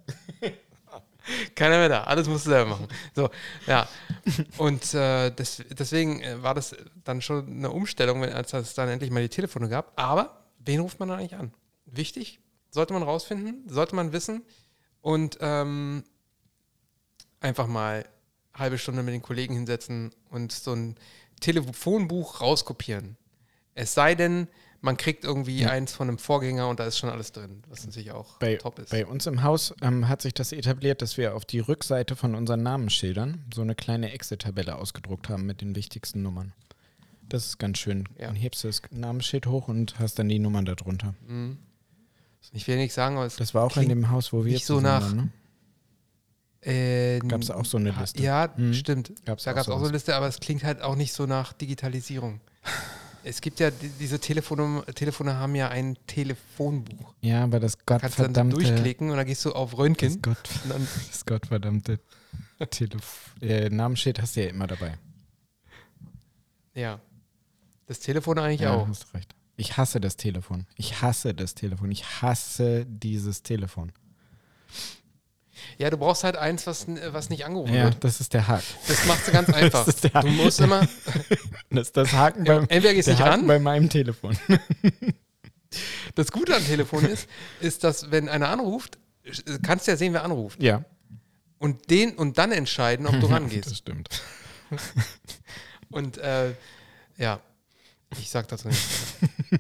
Keiner 1.55 1.79
mehr 1.79 1.89
da, 1.89 2.05
alles 2.05 2.29
musst 2.29 2.47
du 2.47 2.51
selber 2.51 2.71
machen. 2.71 2.89
So, 3.15 3.31
ja. 3.67 3.89
Und 4.59 4.95
äh, 4.95 5.31
des, 5.31 5.63
deswegen 5.71 6.23
äh, 6.23 6.43
war 6.43 6.55
das 6.55 6.75
dann 7.05 7.23
schon 7.23 7.47
eine 7.47 7.71
Umstellung, 7.71 8.25
als 8.25 8.53
es 8.53 8.75
dann 8.75 8.89
endlich 8.89 9.11
mal 9.11 9.23
die 9.23 9.29
Telefone 9.29 9.69
gab. 9.69 9.93
Aber 9.97 10.45
wen 10.59 10.81
ruft 10.81 11.01
man 11.01 11.09
da 11.09 11.17
eigentlich 11.17 11.37
an? 11.37 11.53
Wichtig, 11.87 12.41
sollte 12.71 12.93
man 12.93 13.03
rausfinden, 13.03 13.69
sollte 13.69 13.95
man 13.95 14.13
wissen 14.13 14.43
und 15.01 15.39
ähm, 15.41 16.05
einfach 17.41 17.67
mal 17.67 18.05
eine 18.53 18.59
halbe 18.63 18.79
Stunde 18.79 19.03
mit 19.03 19.15
den 19.15 19.23
Kollegen 19.23 19.55
hinsetzen 19.55 20.15
und 20.31 20.53
so 20.53 20.73
ein 20.73 20.97
Telefonbuch 21.41 22.41
rauskopieren. 22.41 23.17
Es 23.75 23.95
sei 23.95 24.15
denn, 24.15 24.49
man 24.83 24.97
kriegt 24.97 25.25
irgendwie 25.25 25.61
Ja. 25.61 25.71
eins 25.71 25.93
von 25.93 26.09
einem 26.09 26.19
Vorgänger 26.19 26.69
und 26.69 26.81
da 26.81 26.85
ist 26.85 26.97
schon 26.99 27.11
alles 27.11 27.33
drin, 27.33 27.63
was 27.69 27.85
natürlich 27.85 28.13
auch 28.13 28.39
Bei, 28.39 28.57
top 28.57 28.79
ist. 28.79 28.91
bei 28.91 29.05
uns 29.07 29.27
im 29.27 29.43
Haus 29.43 29.75
ähm, 29.83 30.09
hat 30.09 30.23
sich 30.23 30.33
das 30.35 30.53
etabliert, 30.53 31.03
dass 31.03 31.17
wir 31.19 31.35
auf 31.35 31.45
die 31.45 31.59
Rückseite 31.61 32.17
von 32.17 32.35
unseren 32.35 32.63
Namensschildern 32.63 33.45
so 33.55 33.61
eine 33.63 33.75
kleine 33.75 34.13
Excel-Tabelle 34.13 34.77
ausgedruckt 34.77 35.29
haben 35.29 35.45
mit 35.47 35.61
den 35.61 35.75
wichtigsten 35.77 36.23
Nummern. 36.23 36.53
Das 37.29 37.47
ist 37.47 37.59
ganz 37.59 37.79
schön. 37.79 38.09
Ja. 38.19 38.27
Dann 38.27 38.37
hebst 38.37 38.65
du 38.65 38.69
das 38.69 38.83
Namensschild 38.91 39.47
hoch 39.47 39.69
und 39.69 39.99
hast 39.99 40.19
dann 40.19 40.29
die 40.29 40.39
Nummern 40.39 40.65
darunter. 40.65 41.15
Mhm. 41.29 41.59
Ich 42.53 42.67
will 42.67 42.77
nichts 42.79 42.95
sagen, 42.97 43.17
aber 43.17 43.27
es 43.27 43.37
Das 43.37 43.55
war 43.55 43.63
auch 43.65 43.77
in 43.77 43.89
dem 43.89 44.11
Haus, 44.11 44.33
wo 44.33 44.45
wir 44.45 44.53
nicht 44.53 44.65
so 44.67 44.81
nach- 44.81 45.13
ne? 45.13 45.29
Äh, 46.63 47.21
Gab 47.21 47.41
es 47.41 47.51
auch 47.51 47.65
so 47.65 47.79
eine 47.79 47.91
Liste? 47.93 48.23
Ja, 48.23 48.53
Hm. 48.55 48.75
stimmt. 48.75 49.13
Gab's 49.25 49.45
da 49.45 49.53
gab 49.53 49.63
es 49.63 49.69
auch 49.69 49.79
so 49.79 49.85
eine 49.85 49.93
Liste, 49.95 50.15
aber 50.15 50.27
es 50.27 50.41
klingt 50.41 50.63
halt 50.65 50.83
auch 50.83 50.95
nicht 50.97 51.13
so 51.13 51.25
nach 51.27 51.53
Digitalisierung. 51.53 52.41
Es 53.23 53.41
gibt 53.41 53.61
ja 53.61 53.71
die- 53.71 53.89
diese 53.91 54.19
Telefone, 54.19 54.85
Telefone 54.95 55.35
haben 55.37 55.55
ja 55.55 55.69
ein 55.69 55.97
Telefonbuch. 56.07 57.15
Ja, 57.21 57.45
aber 57.45 57.61
das 57.61 57.77
Kannst 57.79 58.19
du 58.19 58.23
dann 58.23 58.33
da 58.33 58.43
gottverdammte, 58.43 58.57
durchklicken 58.57 59.11
und 59.11 59.17
dann 59.17 59.27
gehst 59.27 59.45
du 59.45 59.53
auf 59.53 59.71
das, 59.71 59.79
Röntgen. 59.79 60.23
Gott, 60.23 60.39
Und 60.65 60.71
dann, 60.71 60.89
das 61.11 61.27
gottverdammte 61.27 62.01
Telef 62.71 63.35
äh, 63.41 63.69
Namensschild 63.71 64.21
hast 64.21 64.37
du 64.37 64.43
ja 64.45 64.49
immer 64.51 64.67
dabei. 64.67 64.97
ja. 66.75 67.01
Das 67.87 67.99
Telefon 67.99 68.39
eigentlich 68.39 68.61
ja, 68.61 68.73
auch. 68.73 68.87
hast 68.87 69.13
recht. 69.15 69.35
Ich 69.57 69.77
hasse 69.77 70.01
das 70.01 70.17
Telefon. 70.17 70.67
Ich 70.77 71.03
hasse 71.03 71.35
das 71.35 71.57
Telefon. 71.57 71.91
Ich 71.91 72.23
hasse 72.23 72.87
dieses 72.87 73.43
Telefon. 73.43 73.91
Ja, 75.79 75.91
du 75.91 75.97
brauchst 75.97 76.25
halt 76.25 76.37
eins, 76.37 76.67
was, 76.67 76.87
was 77.13 77.31
nicht 77.31 77.45
angerufen 77.45 77.75
Ja, 77.75 77.85
wird. 77.85 78.03
das 78.05 78.21
ist 78.21 78.35
der 78.35 78.47
Haken. 78.49 78.63
Das 78.89 79.07
machst 79.07 79.29
du 79.29 79.33
ganz 79.33 79.49
einfach. 79.53 79.87
ist 79.87 80.05
der 80.05 80.21
du 80.23 80.29
musst 80.29 80.61
immer, 80.61 80.87
Das 81.71 81.89
ist 81.89 81.97
das 81.97 82.13
Haken 82.13 82.45
ja, 82.47 82.55
beim, 82.59 82.63
entweder 82.69 82.95
gehst 82.95 83.09
der 83.09 83.15
nicht 83.15 83.23
Haken 83.25 83.41
ran. 83.41 83.47
bei 83.47 83.59
meinem 83.59 83.89
Telefon. 83.89 84.37
Das 86.17 86.33
Gute 86.33 86.57
am 86.57 86.65
Telefon 86.67 87.05
ist, 87.05 87.29
ist, 87.61 87.85
dass 87.85 88.11
wenn 88.11 88.29
einer 88.29 88.49
anruft, 88.49 88.99
äh, 89.23 89.59
kannst 89.63 89.87
du 89.87 89.93
ja 89.93 89.97
sehen, 89.97 90.13
wer 90.13 90.25
anruft. 90.25 90.61
Ja. 90.61 90.85
Und, 91.59 91.91
den, 91.91 92.17
und 92.17 92.39
dann 92.39 92.51
entscheiden, 92.51 93.07
ob 93.07 93.21
du 93.21 93.27
rangehst. 93.27 93.71
Das 93.71 93.79
stimmt. 93.79 94.09
Und 95.91 96.19
äh, 96.19 96.55
ja, 97.19 97.39
ich 98.19 98.31
sag 98.31 98.49
dazu 98.49 98.67
nichts. 98.67 98.85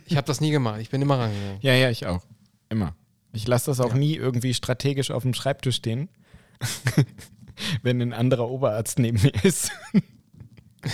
Ich 0.06 0.16
habe 0.16 0.26
das 0.26 0.40
nie 0.40 0.50
gemacht. 0.50 0.80
Ich 0.80 0.90
bin 0.90 1.00
immer 1.00 1.18
rangegangen. 1.18 1.58
Ja, 1.60 1.74
ja, 1.74 1.90
ich 1.90 2.06
auch. 2.06 2.22
Immer. 2.68 2.96
Ich 3.32 3.46
lasse 3.46 3.66
das 3.70 3.80
auch 3.80 3.90
Ja. 3.92 3.96
nie 3.98 4.14
irgendwie 4.16 4.54
strategisch 4.54 5.10
auf 5.10 5.22
dem 5.22 5.34
Schreibtisch 5.34 5.76
stehen, 5.76 6.08
wenn 7.82 8.00
ein 8.02 8.12
anderer 8.12 8.48
Oberarzt 8.48 8.98
neben 8.98 9.20
mir 9.22 9.32
ist. 9.44 9.70
Es 10.82 10.90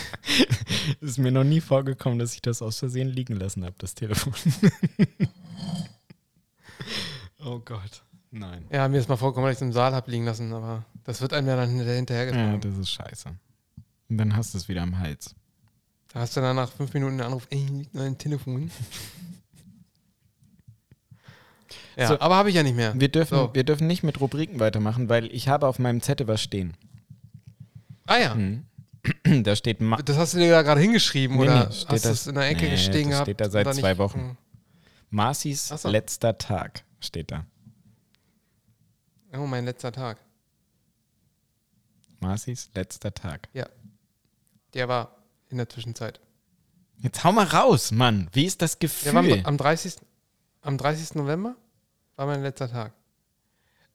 ist 1.01 1.19
mir 1.19 1.31
noch 1.33 1.45
nie 1.45 1.61
vorgekommen, 1.61 2.19
dass 2.19 2.35
ich 2.35 2.43
das 2.43 2.61
aus 2.63 2.79
Versehen 2.79 3.09
liegen 3.09 3.37
lassen 3.37 3.65
habe, 3.65 3.75
das 3.79 3.95
Telefon. 3.95 4.35
oh 7.45 7.59
Gott. 7.65 8.03
Nein. 8.31 8.67
Ja, 8.71 8.89
mir 8.89 8.99
ist 8.99 9.09
mal 9.09 9.17
vorgekommen, 9.17 9.49
dass 9.49 9.57
ich 9.57 9.63
es 9.63 9.67
im 9.67 9.73
Saal 9.73 9.95
habe 9.95 10.11
liegen 10.11 10.25
lassen, 10.25 10.53
aber 10.53 10.85
das 11.05 11.21
wird 11.21 11.33
einem 11.33 11.49
ja 11.49 11.57
dann 11.57 11.71
hinterher 11.71 12.35
Ja, 12.35 12.57
das 12.59 12.77
ist 12.77 12.91
scheiße. 12.91 13.31
Und 14.09 14.19
dann 14.19 14.37
hast 14.37 14.53
du 14.55 14.59
es 14.59 14.69
wieder 14.69 14.83
am 14.83 14.99
Hals. 14.99 15.35
da 16.13 16.21
hast 16.21 16.37
du 16.37 16.41
dann 16.41 16.57
nach 16.57 16.71
fünf 16.71 16.93
Minuten 16.93 17.13
einen 17.15 17.23
Anruf, 17.23 17.47
ey, 17.51 17.65
liegt 17.67 17.95
noch 17.95 18.03
ein 18.03 18.19
Telefon. 18.19 18.71
Ja, 21.97 22.09
So. 22.09 22.21
aber 22.21 22.37
habe 22.37 22.49
ich 22.51 22.55
ja 22.57 22.63
nicht 22.63 22.77
mehr. 22.77 22.93
Wir 22.99 23.09
dürfen, 23.09 23.37
So. 23.37 23.51
wir 23.55 23.65
dürfen 23.65 23.87
nicht 23.87 24.03
mit 24.03 24.21
Rubriken 24.21 24.61
weitermachen, 24.61 25.09
weil 25.09 25.27
ich 25.33 25.49
habe 25.49 25.67
auf 25.67 25.79
meinem 25.79 26.01
Zettel 26.03 26.27
was 26.29 26.43
stehen. 26.43 26.75
Ah 28.07 28.19
ja, 28.19 28.35
Hm. 28.35 28.65
Da 29.45 29.55
steht 29.57 29.81
Ma 29.81 29.97
das 30.03 30.17
hast 30.17 30.35
du 30.35 30.39
dir 30.39 30.51
da 30.51 30.63
gerade 30.63 30.81
hingeschrieben 30.81 31.37
Nee, 31.37 31.43
oder 31.45 31.55
nee, 31.61 31.67
hast 31.67 31.85
du 31.85 31.93
das- 31.95 32.05
es 32.05 32.27
in 32.27 32.35
der 32.35 32.49
Ecke 32.49 32.67
Nee, 32.67 32.77
stehen 32.77 33.03
das 33.05 33.11
gehabt? 33.11 33.25
steht 33.27 33.41
da 33.41 33.49
seit 33.51 33.75
zwei 33.75 33.99
Wochen. 33.99 34.19
Hm. 34.21 34.37
Marcis 35.11 35.69
so. 35.69 35.89
letzter 35.89 36.37
Tag 36.39 36.85
steht 37.01 37.31
da. 37.31 37.47
Oh, 39.37 39.47
mein 39.47 39.65
letzter 39.65 39.93
Tag. 39.93 40.19
Marcis 42.21 42.71
letzter 42.75 43.13
Tag. 43.15 43.49
Der 44.75 44.89
war 44.89 45.17
in 45.49 45.59
der 45.59 45.69
Zwischenzeit. 45.69 46.21
Jetzt 46.99 47.23
hau 47.25 47.33
mal 47.33 47.45
raus, 47.47 47.93
Mann. 47.93 48.29
Wie 48.33 48.45
ist 48.47 48.63
das 48.63 48.79
Der 48.79 48.89
war 49.15 49.23
Gefühl? 49.23 49.41
am, 49.41 49.47
am 49.47 49.57
30. 49.59 49.97
Am 50.63 50.79
30. 50.79 51.15
November 51.15 51.55
war 52.17 52.27
mein 52.27 52.43
letzter 52.43 52.71
Tag. 52.71 52.93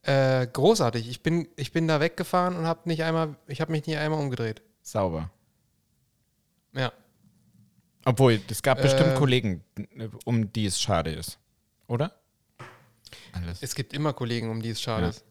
Äh, 0.03 0.47
großartig. 0.47 1.07
Ich 1.09 1.21
bin, 1.21 1.47
ich 1.55 1.71
bin 1.71 1.87
da 1.87 1.99
weggefahren 1.99 2.55
und 2.55 2.65
habe 2.65 2.89
nicht 2.89 3.03
einmal, 3.03 3.35
ich 3.47 3.61
habe 3.61 3.71
mich 3.71 3.85
nicht 3.85 3.97
einmal 3.97 4.19
umgedreht. 4.19 4.61
Sauber. 4.81 5.29
Ja. 6.73 6.91
Obwohl, 8.05 8.41
es 8.49 8.63
gab 8.63 8.81
bestimmt 8.81 9.11
Ähm. 9.11 9.17
Kollegen, 9.17 9.63
um 10.25 10.51
die 10.51 10.65
es 10.65 10.81
schade 10.81 11.11
ist. 11.11 11.37
Oder? 11.87 12.15
Alles. 13.33 13.59
Es 13.61 13.75
gibt 13.75 13.93
immer 13.93 14.13
Kollegen, 14.13 14.49
um 14.49 14.61
die 14.61 14.69
es 14.71 14.81
schade 14.81 15.03
Ja. 15.03 15.09
ist. 15.09 15.23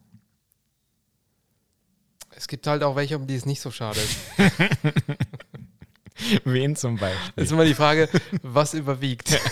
Es 2.32 2.46
gibt 2.46 2.66
halt 2.68 2.84
auch 2.84 2.94
welche, 2.94 3.16
um 3.16 3.26
die 3.26 3.34
es 3.34 3.44
nicht 3.44 3.60
so 3.60 3.72
schade 3.72 3.98
ist. 4.00 4.16
Wen 6.44 6.76
zum 6.76 6.96
Beispiel? 6.96 7.42
ist 7.42 7.50
immer 7.50 7.64
die 7.64 7.74
Frage, 7.74 8.08
was 8.42 8.74
überwiegt. 8.74 9.36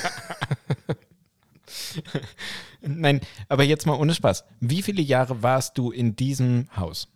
Nein, 2.81 3.21
aber 3.49 3.65
jetzt 3.65 3.87
mal 3.87 3.99
ohne 3.99 4.15
Spaß. 4.15 4.45
Wie 4.61 4.83
viele 4.83 5.03
Jahre 5.03 5.43
warst 5.43 5.79
du 5.79 5.91
in 5.91 6.17
diesem 6.17 6.69
Haus? 6.77 7.09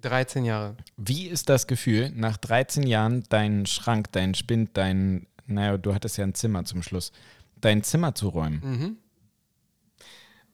13 0.00 0.44
Jahre. 0.44 0.76
Wie 0.96 1.28
ist 1.28 1.48
das 1.48 1.66
Gefühl, 1.66 2.10
nach 2.10 2.36
13 2.36 2.82
Jahren 2.84 3.24
deinen 3.28 3.66
Schrank, 3.66 4.10
deinen 4.12 4.34
Spind, 4.34 4.70
dein, 4.76 5.26
naja, 5.46 5.78
du 5.78 5.94
hattest 5.94 6.16
ja 6.16 6.24
ein 6.24 6.34
Zimmer 6.34 6.64
zum 6.64 6.82
Schluss, 6.82 7.12
dein 7.60 7.82
Zimmer 7.82 8.14
zu 8.14 8.28
räumen? 8.28 8.60
Mhm. 8.62 8.96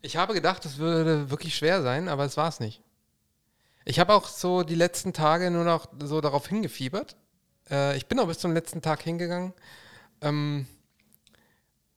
Ich 0.00 0.16
habe 0.16 0.34
gedacht, 0.34 0.64
es 0.64 0.78
würde 0.78 1.30
wirklich 1.30 1.56
schwer 1.56 1.82
sein, 1.82 2.08
aber 2.08 2.24
es 2.24 2.36
war 2.36 2.48
es 2.48 2.60
nicht. 2.60 2.82
Ich 3.84 3.98
habe 3.98 4.14
auch 4.14 4.28
so 4.28 4.62
die 4.62 4.74
letzten 4.74 5.12
Tage 5.12 5.50
nur 5.50 5.64
noch 5.64 5.88
so 6.02 6.20
darauf 6.20 6.46
hingefiebert. 6.46 7.16
Äh, 7.70 7.96
ich 7.96 8.06
bin 8.06 8.20
auch 8.20 8.26
bis 8.26 8.38
zum 8.38 8.52
letzten 8.52 8.82
Tag 8.82 9.02
hingegangen. 9.02 9.54
Ähm, 10.20 10.66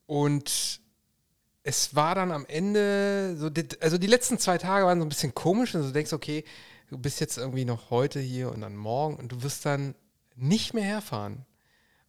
und 0.05 0.80
es 1.63 1.95
war 1.95 2.15
dann 2.15 2.31
am 2.31 2.45
Ende, 2.45 3.35
so 3.37 3.49
die, 3.49 3.67
also 3.81 3.97
die 3.97 4.07
letzten 4.07 4.39
zwei 4.39 4.57
Tage 4.57 4.85
waren 4.85 4.99
so 4.99 5.05
ein 5.05 5.09
bisschen 5.09 5.35
komisch. 5.35 5.75
Und 5.75 5.83
du 5.83 5.91
denkst, 5.91 6.13
okay, 6.13 6.43
du 6.89 6.97
bist 6.97 7.19
jetzt 7.19 7.37
irgendwie 7.37 7.65
noch 7.65 7.89
heute 7.89 8.19
hier 8.19 8.51
und 8.51 8.61
dann 8.61 8.75
morgen 8.75 9.15
und 9.15 9.31
du 9.31 9.43
wirst 9.43 9.65
dann 9.65 9.95
nicht 10.35 10.73
mehr 10.73 10.83
herfahren. 10.83 11.45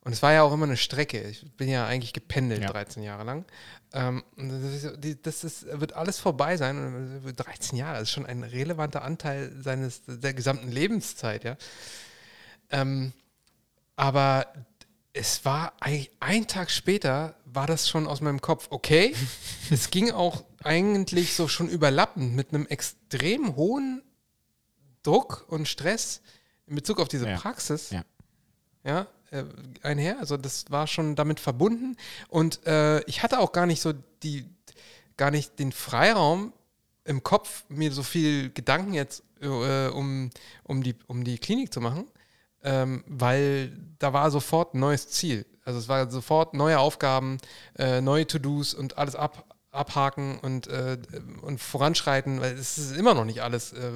Und 0.04 0.12
es 0.12 0.22
war 0.22 0.32
ja 0.32 0.42
auch 0.42 0.52
immer 0.52 0.66
eine 0.66 0.76
Strecke. 0.76 1.22
Ich 1.22 1.48
bin 1.56 1.68
ja 1.68 1.86
eigentlich 1.86 2.12
gependelt 2.12 2.62
Ja. 2.62 2.70
13 2.70 3.04
Jahre 3.04 3.22
lang. 3.22 3.44
Ähm, 3.92 4.24
das, 4.36 5.44
ist, 5.44 5.66
wird 5.80 5.92
alles 5.92 6.18
vorbei 6.18 6.56
sein. 6.56 7.22
Und 7.24 7.36
13 7.36 7.78
Jahre 7.78 7.98
das 7.98 8.04
ist 8.04 8.10
schon 8.10 8.26
ein 8.26 8.42
relevanter 8.42 9.02
Anteil 9.02 9.52
seines 9.62 10.02
der 10.06 10.34
gesamten 10.34 10.72
Lebenszeit, 10.72 11.44
ja. 11.44 11.56
Ähm, 12.70 13.12
aber 13.94 14.46
es 15.12 15.44
war 15.44 15.74
eigentlich 15.80 16.10
ein 16.20 16.46
Tag 16.46 16.70
später 16.70 17.36
war 17.44 17.66
das 17.66 17.88
schon 17.88 18.06
aus 18.06 18.20
meinem 18.20 18.40
Kopf. 18.40 18.68
Okay, 18.70 19.14
es 19.70 19.90
ging 19.90 20.10
auch 20.10 20.44
eigentlich 20.62 21.34
so 21.34 21.48
schon 21.48 21.68
überlappend 21.68 22.34
mit 22.34 22.54
einem 22.54 22.66
extrem 22.66 23.56
hohen 23.56 24.02
Druck 25.02 25.44
und 25.48 25.68
Stress 25.68 26.22
in 26.66 26.76
Bezug 26.76 27.00
auf 27.00 27.08
diese 27.08 27.28
Ja. 27.28 27.36
Praxis. 27.36 27.90
Ja. 27.90 28.04
Ja, 28.84 29.06
äh, 29.30 29.44
einher. 29.82 30.18
Also 30.18 30.36
das 30.36 30.64
war 30.70 30.86
schon 30.86 31.14
damit 31.14 31.40
verbunden. 31.40 31.96
Und 32.28 32.66
äh, 32.66 33.00
ich 33.04 33.22
hatte 33.22 33.38
auch 33.38 33.52
gar 33.52 33.66
nicht 33.66 33.80
so 33.80 33.92
die, 34.22 34.44
gar 35.16 35.30
nicht 35.30 35.58
den 35.58 35.72
Freiraum 35.72 36.52
im 37.04 37.22
Kopf, 37.22 37.64
mir 37.68 37.92
so 37.92 38.02
viel 38.02 38.50
Gedanken 38.50 38.94
jetzt 38.94 39.22
äh, 39.40 39.88
um, 39.88 40.30
um, 40.64 40.82
die, 40.82 40.94
um 41.06 41.24
die 41.24 41.38
Klinik 41.38 41.72
zu 41.72 41.80
machen, 41.80 42.06
ähm, 42.62 43.04
weil 43.06 43.72
da 43.98 44.12
war 44.12 44.30
sofort 44.30 44.74
ein 44.74 44.80
neues 44.80 45.08
Ziel. 45.08 45.46
Also 45.64 45.78
es 45.78 45.88
war 45.88 46.10
sofort 46.10 46.54
neue 46.54 46.78
Aufgaben, 46.78 47.38
äh, 47.78 48.00
neue 48.00 48.26
To-Dos 48.26 48.74
und 48.74 48.98
alles 48.98 49.14
ab, 49.14 49.44
abhaken 49.70 50.38
und, 50.40 50.66
äh, 50.66 50.98
und 51.42 51.60
voranschreiten, 51.60 52.40
weil 52.40 52.52
es 52.54 52.78
ist 52.78 52.96
immer 52.96 53.14
noch 53.14 53.24
nicht 53.24 53.42
alles 53.42 53.72
äh, 53.72 53.90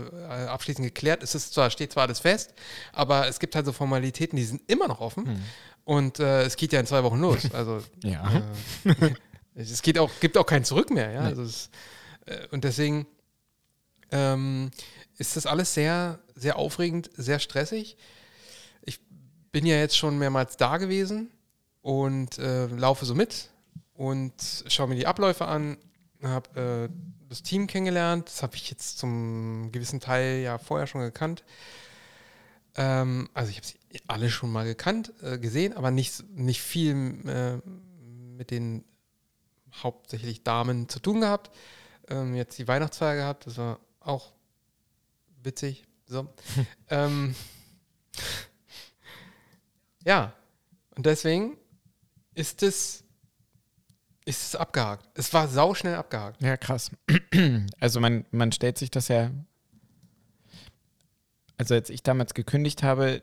abschließend 0.49 0.87
geklärt. 0.87 1.23
Es 1.23 1.35
ist 1.35 1.55
zwar, 1.55 1.71
steht 1.71 1.93
zwar 1.93 2.05
alles 2.05 2.21
fest, 2.21 2.55
aber 2.93 3.29
es 3.29 3.39
gibt 3.41 3.55
halt 3.55 3.67
so 3.67 3.73
Formalitäten, 3.73 4.37
die 4.37 4.45
sind 4.45 4.63
immer 4.71 4.89
noch 4.89 5.01
offen. 5.01 5.43
Und 5.85 6.19
äh, 6.19 6.43
es 6.43 6.57
geht 6.57 6.73
ja 6.73 6.81
in 6.81 6.87
zwei 6.87 7.03
Wochen 7.05 7.21
los. 7.21 7.53
Also 7.53 7.83
Ja. 8.03 8.43
äh, 8.85 9.15
es 9.55 9.83
geht 9.83 9.99
auch, 9.99 10.11
gibt 10.21 10.37
auch 10.39 10.47
kein 10.47 10.65
Zurück 10.65 10.91
mehr, 10.91 11.11
ja. 11.11 11.23
Nee. 11.23 11.29
Also 11.29 11.43
es, 11.43 11.71
äh, 12.27 12.47
und 12.51 12.65
deswegen 12.65 13.07
ähm, 14.11 14.71
ist 15.19 15.37
das 15.37 15.47
alles 15.47 15.75
sehr, 15.75 16.19
sehr 16.35 16.57
aufregend, 16.57 17.11
sehr 17.17 17.39
stressig. 17.39 17.97
Bin 19.53 19.67
ja 19.67 19.77
jetzt 19.77 19.97
schon 19.97 20.19
mehrmals 20.19 20.57
da 20.57 20.77
gewesen 20.77 21.31
und 21.83 22.39
äh, 22.39 22.67
laufe 22.67 23.05
so 23.05 23.15
mit 23.15 23.51
und 23.95 24.65
schaue 24.67 24.89
mir 24.89 24.97
die 24.97 25.07
Abläufe 25.07 25.47
an, 25.47 25.79
habe 26.23 26.89
äh, 26.91 27.29
das 27.29 27.43
Team 27.43 27.67
kennengelernt. 27.67 28.29
Das 28.29 28.43
habe 28.43 28.57
ich 28.57 28.71
jetzt 28.71 28.99
zum 28.99 29.71
gewissen 29.73 30.01
Teil 30.01 30.41
ja 30.41 30.59
vorher 30.59 30.87
schon 30.87 31.01
gekannt. 31.01 31.45
Ähm, 32.77 33.29
also 33.35 33.51
ich 33.51 33.57
habe 33.57 33.67
sie 33.67 33.79
alle 34.07 34.31
schon 34.31 34.53
mal 34.53 34.65
gekannt, 34.65 35.13
äh, 35.23 35.39
gesehen, 35.39 35.75
aber 35.75 35.91
nicht, 35.91 36.25
nicht 36.31 36.61
viel 36.61 36.95
äh, 37.27 37.69
mit 38.37 38.51
den 38.51 38.85
hauptsächlich 39.83 40.43
Damen 40.43 40.89
zu 40.89 41.01
tun 41.01 41.21
gehabt. 41.21 41.51
Ähm, 42.09 42.35
jetzt 42.35 42.59
die 42.59 42.69
Weihnachtsfeier 42.69 43.17
gehabt, 43.17 43.47
das 43.47 43.57
war 43.57 43.81
auch 44.01 44.33
witzig. 45.43 45.85
So. 46.07 46.29
ähm, 46.91 47.35
ja, 50.07 50.33
und 50.95 51.05
deswegen 51.05 51.59
ist 52.35 52.63
es, 52.63 53.05
ist 54.25 54.43
es 54.49 54.57
abgehakt. 54.57 55.07
Es 55.15 55.33
war 55.35 55.49
sauschnell 55.49 55.97
abgehakt. 55.97 56.41
Ja, 56.43 56.57
krass. 56.57 56.91
Also 57.81 58.01
man, 58.01 58.25
man 58.31 58.51
stellt 58.53 58.79
sich 58.79 58.91
das 58.91 59.09
ja. 59.09 59.31
Also 61.59 61.75
als 61.75 61.91
ich 61.91 62.03
damals 62.03 62.35
gekündigt 62.35 62.83
habe, 62.83 63.23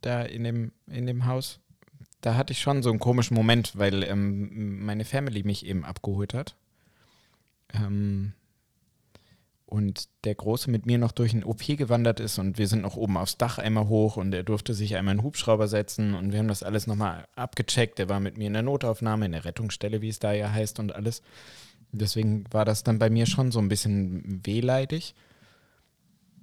da 0.00 0.22
in 0.22 0.44
dem, 0.44 0.72
in 0.86 1.06
dem 1.06 1.26
Haus, 1.26 1.60
da 2.20 2.34
hatte 2.36 2.52
ich 2.52 2.60
schon 2.60 2.82
so 2.82 2.90
einen 2.90 2.98
komischen 2.98 3.34
Moment, 3.34 3.76
weil 3.76 4.02
ähm, 4.02 4.84
meine 4.84 5.04
Family 5.04 5.42
mich 5.42 5.66
eben 5.66 5.84
abgeholt 5.84 6.34
hat. 6.34 6.56
Ähm, 7.74 8.32
und 9.72 10.10
der 10.24 10.34
Große 10.34 10.70
mit 10.70 10.84
mir 10.84 10.98
noch 10.98 11.12
durch 11.12 11.32
ein 11.32 11.44
OP 11.44 11.66
gewandert 11.66 12.20
ist 12.20 12.38
und 12.38 12.58
wir 12.58 12.68
sind 12.68 12.82
noch 12.82 12.96
oben 12.96 13.16
aufs 13.16 13.38
Dach 13.38 13.56
einmal 13.56 13.88
hoch 13.88 14.18
und 14.18 14.34
er 14.34 14.42
durfte 14.42 14.74
sich 14.74 14.96
einmal 14.96 15.14
in 15.14 15.22
Hubschrauber 15.22 15.66
setzen 15.66 16.12
und 16.12 16.30
wir 16.30 16.40
haben 16.40 16.48
das 16.48 16.62
alles 16.62 16.86
nochmal 16.86 17.24
abgecheckt. 17.36 17.98
Er 17.98 18.10
war 18.10 18.20
mit 18.20 18.36
mir 18.36 18.48
in 18.48 18.52
der 18.52 18.60
Notaufnahme, 18.60 19.24
in 19.24 19.32
der 19.32 19.46
Rettungsstelle, 19.46 20.02
wie 20.02 20.10
es 20.10 20.18
da 20.18 20.34
ja 20.34 20.52
heißt 20.52 20.78
und 20.78 20.94
alles. 20.94 21.22
Deswegen 21.90 22.44
war 22.50 22.66
das 22.66 22.84
dann 22.84 22.98
bei 22.98 23.08
mir 23.08 23.24
schon 23.24 23.50
so 23.50 23.60
ein 23.60 23.68
bisschen 23.68 24.44
wehleidig. 24.44 25.14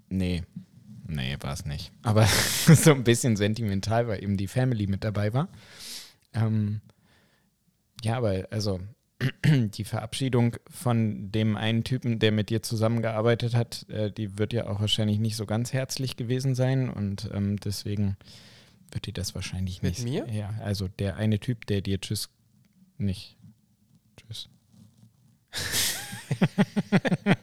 Nee, 0.10 0.44
nee, 1.08 1.38
war 1.42 1.54
es 1.54 1.66
nicht. 1.66 1.92
Aber 2.02 2.26
so 2.66 2.94
ein 2.94 3.04
bisschen 3.04 3.36
sentimental, 3.36 4.08
weil 4.08 4.24
eben 4.24 4.38
die 4.38 4.48
Family 4.48 4.88
mit 4.88 5.04
dabei 5.04 5.36
war. 5.36 5.50
Ähm, 6.34 6.82
ja, 8.02 8.18
aber 8.18 8.48
also 8.50 8.80
die 9.46 9.84
Verabschiedung 9.84 10.56
von 10.70 11.32
dem 11.32 11.58
einen 11.58 11.84
Typen, 11.84 12.20
der 12.20 12.32
mit 12.32 12.50
dir 12.50 12.62
zusammengearbeitet 12.62 13.54
hat, 13.56 13.86
äh, 13.90 14.12
die 14.12 14.38
wird 14.38 14.54
ja 14.54 14.68
auch 14.68 14.80
wahrscheinlich 14.80 15.20
nicht 15.20 15.36
so 15.36 15.46
ganz 15.46 15.74
herzlich 15.74 16.16
gewesen 16.18 16.56
sein 16.56 16.90
und 16.90 17.30
ähm, 17.34 17.60
deswegen 17.60 18.18
wird 18.92 19.06
dir 19.06 19.14
das 19.14 19.36
wahrscheinlich 19.36 19.82
Mit 19.82 20.00
nicht. 20.00 20.04
mir? 20.04 20.28
Ja, 20.34 20.54
also 20.64 20.88
der 20.88 21.18
eine 21.18 21.40
Typ, 21.40 21.66
der 21.68 21.82
dir 21.82 22.00
Tschüss 22.00 22.30
nicht. 22.98 23.38
Tschüss. 24.18 24.50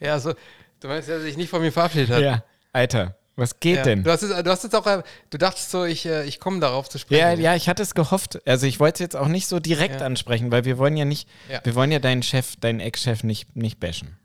Ja, 0.00 0.12
also, 0.12 0.34
du 0.80 0.88
meinst, 0.88 1.08
dass 1.08 1.16
er 1.16 1.22
sich 1.22 1.36
nicht 1.36 1.48
von 1.48 1.62
mir 1.62 1.72
verabschiedet 1.72 2.10
hat. 2.10 2.20
Ja, 2.22 2.44
Alter, 2.72 3.16
was 3.36 3.58
geht 3.60 3.76
Ja. 3.78 3.82
denn? 3.82 4.04
Du 4.04 4.10
hast, 4.10 4.22
es, 4.22 4.30
du 4.42 4.50
hast 4.50 4.62
jetzt 4.64 4.74
auch, 4.76 5.02
du 5.30 5.38
dachtest 5.38 5.70
so, 5.70 5.84
ich, 5.84 6.06
äh, 6.06 6.24
ich 6.24 6.38
komme 6.40 6.60
darauf 6.60 6.88
zu 6.88 6.98
sprechen. 6.98 7.20
Ja, 7.20 7.32
ja, 7.34 7.54
ich 7.56 7.68
hatte 7.68 7.82
es 7.82 7.94
gehofft. 7.94 8.40
Also 8.46 8.66
ich 8.66 8.78
wollte 8.80 8.94
es 8.94 9.00
jetzt 9.00 9.16
auch 9.16 9.28
nicht 9.28 9.46
so 9.48 9.58
direkt 9.60 10.00
Ja. 10.00 10.06
ansprechen, 10.06 10.50
weil 10.52 10.64
wir 10.64 10.78
wollen 10.78 10.96
ja 10.96 11.04
nicht, 11.04 11.28
Ja. 11.50 11.60
wir 11.64 11.74
wollen 11.74 11.90
ja 11.92 11.98
deinen 11.98 12.22
Chef, 12.22 12.56
deinen 12.56 12.80
Ex-Chef 12.80 13.24
nicht, 13.24 13.56
nicht 13.56 13.80
bashen. 13.80 14.16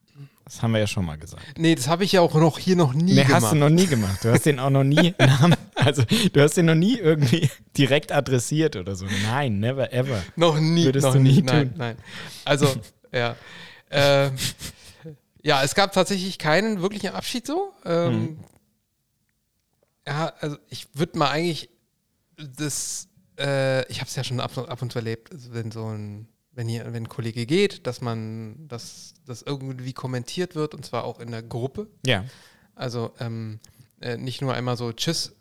Das 0.46 0.64
haben 0.64 0.72
wir 0.72 0.80
ja 0.80 0.88
schon 0.88 1.06
mal 1.06 1.16
gesagt. 1.18 1.44
Nee, 1.60 1.76
das 1.76 1.88
habe 1.88 2.04
ich 2.04 2.12
ja 2.12 2.22
auch 2.22 2.34
noch 2.34 2.58
hier 2.58 2.76
noch 2.76 2.94
nie 2.94 3.14
Nee, 3.14 3.24
gemacht. 3.24 3.44
hast 3.44 3.52
du 3.52 3.56
noch 3.56 3.70
nie 3.70 3.86
gemacht. 3.86 4.24
Du 4.24 4.32
hast 4.32 4.48
den 4.48 4.60
auch 4.60 4.72
noch 4.72 4.84
nie, 4.84 5.14
Namen, 5.20 5.56
also 5.76 6.02
du 6.34 6.42
hast 6.42 6.58
den 6.58 6.66
noch 6.66 6.74
nie 6.76 6.98
irgendwie 6.98 7.50
direkt 7.78 8.12
adressiert 8.12 8.76
oder 8.76 8.96
so. 8.96 9.06
Nein, 9.26 9.60
never 9.60 9.94
ever. 9.94 10.24
Noch 10.36 10.60
nie, 10.60 10.86
Würdest 10.86 11.06
noch 11.06 11.14
du 11.14 11.20
nie 11.20 11.44
Nein, 11.44 11.70
tun. 11.70 11.74
nein. 11.78 11.98
Also, 12.46 12.68
ja. 13.12 13.36
Ähm, 13.92 14.34
ja, 15.42 15.64
es 15.64 15.74
gab 15.74 15.94
tatsächlich 15.94 16.38
keinen 16.38 16.82
wirklichen 16.84 17.10
Abschied 17.16 17.48
so. 17.48 17.72
Ähm, 17.86 18.14
Mhm. 18.14 18.40
Ja, 20.10 20.34
also 20.40 20.58
ich 20.70 20.88
würde 20.96 21.20
mal 21.20 21.30
eigentlich 21.30 21.70
das, 22.36 23.08
äh, 23.38 23.88
ich 23.92 24.00
habe 24.00 24.08
es 24.08 24.16
ja 24.16 24.24
schon 24.24 24.40
ab, 24.40 24.58
ab 24.58 24.82
und 24.82 24.92
zu 24.92 24.98
erlebt, 24.98 25.32
also 25.32 25.54
wenn 25.54 25.70
so 25.70 25.86
ein, 25.86 26.28
wenn 26.52 26.68
hier, 26.68 26.84
wenn 26.86 27.04
ein 27.04 27.10
Kollege 27.10 27.46
geht, 27.46 27.86
dass 27.86 28.02
man, 28.02 28.68
dass 28.68 29.14
das 29.28 29.44
irgendwie 29.44 29.94
kommentiert 29.94 30.56
wird 30.56 30.74
und 30.74 30.84
zwar 30.84 31.04
auch 31.04 31.20
in 31.20 31.30
der 31.30 31.44
Gruppe. 31.44 31.88
Ja. 32.06 32.26
Also 32.74 33.14
ähm, 33.20 33.60
äh, 34.02 34.18
nicht 34.18 34.42
nur 34.42 34.56
einmal 34.56 34.78
so 34.78 34.92
Tschüss 34.92 35.36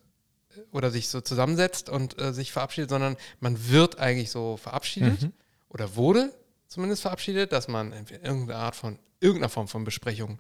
äh, 0.55 0.61
oder 0.71 0.91
sich 0.91 1.09
so 1.09 1.23
zusammensetzt 1.23 1.89
und 1.89 2.21
äh, 2.21 2.35
sich 2.35 2.53
verabschiedet, 2.53 2.91
sondern 2.91 3.17
man 3.41 3.71
wird 3.71 3.99
eigentlich 3.99 4.31
so 4.31 4.59
verabschiedet 4.59 5.23
Mhm. 5.23 5.33
oder 5.71 5.97
wurde 5.97 6.35
zumindest 6.67 7.01
verabschiedet, 7.01 7.53
dass 7.53 7.69
man 7.69 7.93
irgendeine 7.93 8.57
Art 8.57 8.77
von, 8.77 8.99
irgendeiner 9.21 9.49
Form 9.49 9.67
von 9.67 9.85
Besprechung 9.85 10.37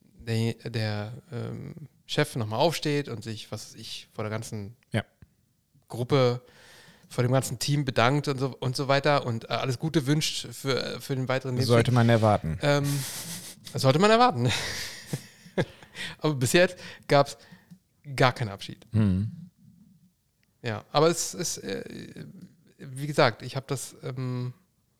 der, 0.00 0.54
der 0.70 1.12
ähm, 1.32 1.74
Chef 2.06 2.36
nochmal 2.36 2.60
aufsteht 2.60 3.08
und 3.08 3.24
sich, 3.24 3.50
was 3.50 3.68
weiß 3.72 3.80
ich, 3.80 4.08
vor 4.12 4.24
der 4.24 4.30
ganzen 4.30 4.76
Ja. 4.92 5.04
Gruppe, 5.88 6.42
vor 7.08 7.22
dem 7.22 7.32
ganzen 7.32 7.58
Team 7.58 7.84
bedankt 7.84 8.28
und 8.28 8.38
so, 8.38 8.56
und 8.58 8.76
so 8.76 8.88
weiter 8.88 9.24
und 9.26 9.44
äh, 9.44 9.54
alles 9.54 9.78
Gute 9.78 10.06
wünscht 10.06 10.48
für, 10.52 11.00
für 11.00 11.14
den 11.14 11.28
weiteren 11.28 11.54
Lebensweg. 11.54 11.74
Sollte 11.74 11.92
man 11.92 12.08
erwarten. 12.08 12.58
Ähm, 12.62 12.84
das 13.72 13.82
sollte 13.82 13.98
man 13.98 14.10
erwarten. 14.10 14.50
aber 16.18 16.34
bis 16.34 16.52
jetzt 16.52 16.76
gab 17.08 17.28
es 17.28 17.38
gar 18.16 18.32
keinen 18.32 18.48
Abschied. 18.50 18.86
Hm. 18.92 19.30
Ja, 20.62 20.84
aber 20.92 21.08
es 21.08 21.34
ist, 21.34 21.58
äh, 21.58 21.84
wie 22.78 23.06
gesagt, 23.06 23.42
ich 23.42 23.56
habe 23.56 23.66
das 23.68 23.96
ähm, 24.02 24.52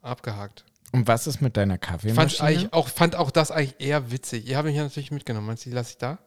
abgehakt. 0.03 0.65
Und 0.93 1.09
was 1.09 1.27
ist 1.27 1.41
mit 1.41 1.57
deiner 1.57 1.75
Fand, 1.75 1.83
Kaffeemaschine? 1.83 2.49
eigentlich 2.49 2.73
auch, 2.73 2.89
fand 2.89 3.17
auch 3.17 3.31
das 3.31 3.51
eigentlich 3.51 3.75
eher 3.81 4.11
witzig. 4.13 4.47
Ihr 4.47 4.57
habt 4.57 4.67
mich 4.67 4.77
ja 4.77 4.85
natürlich 4.85 5.11
mitgenommen. 5.11 5.47
Meinst 5.47 5.65
du, 5.67 5.71
die 5.71 5.75
lasse 5.75 5.91
ich 5.91 5.99
da? 5.99 6.19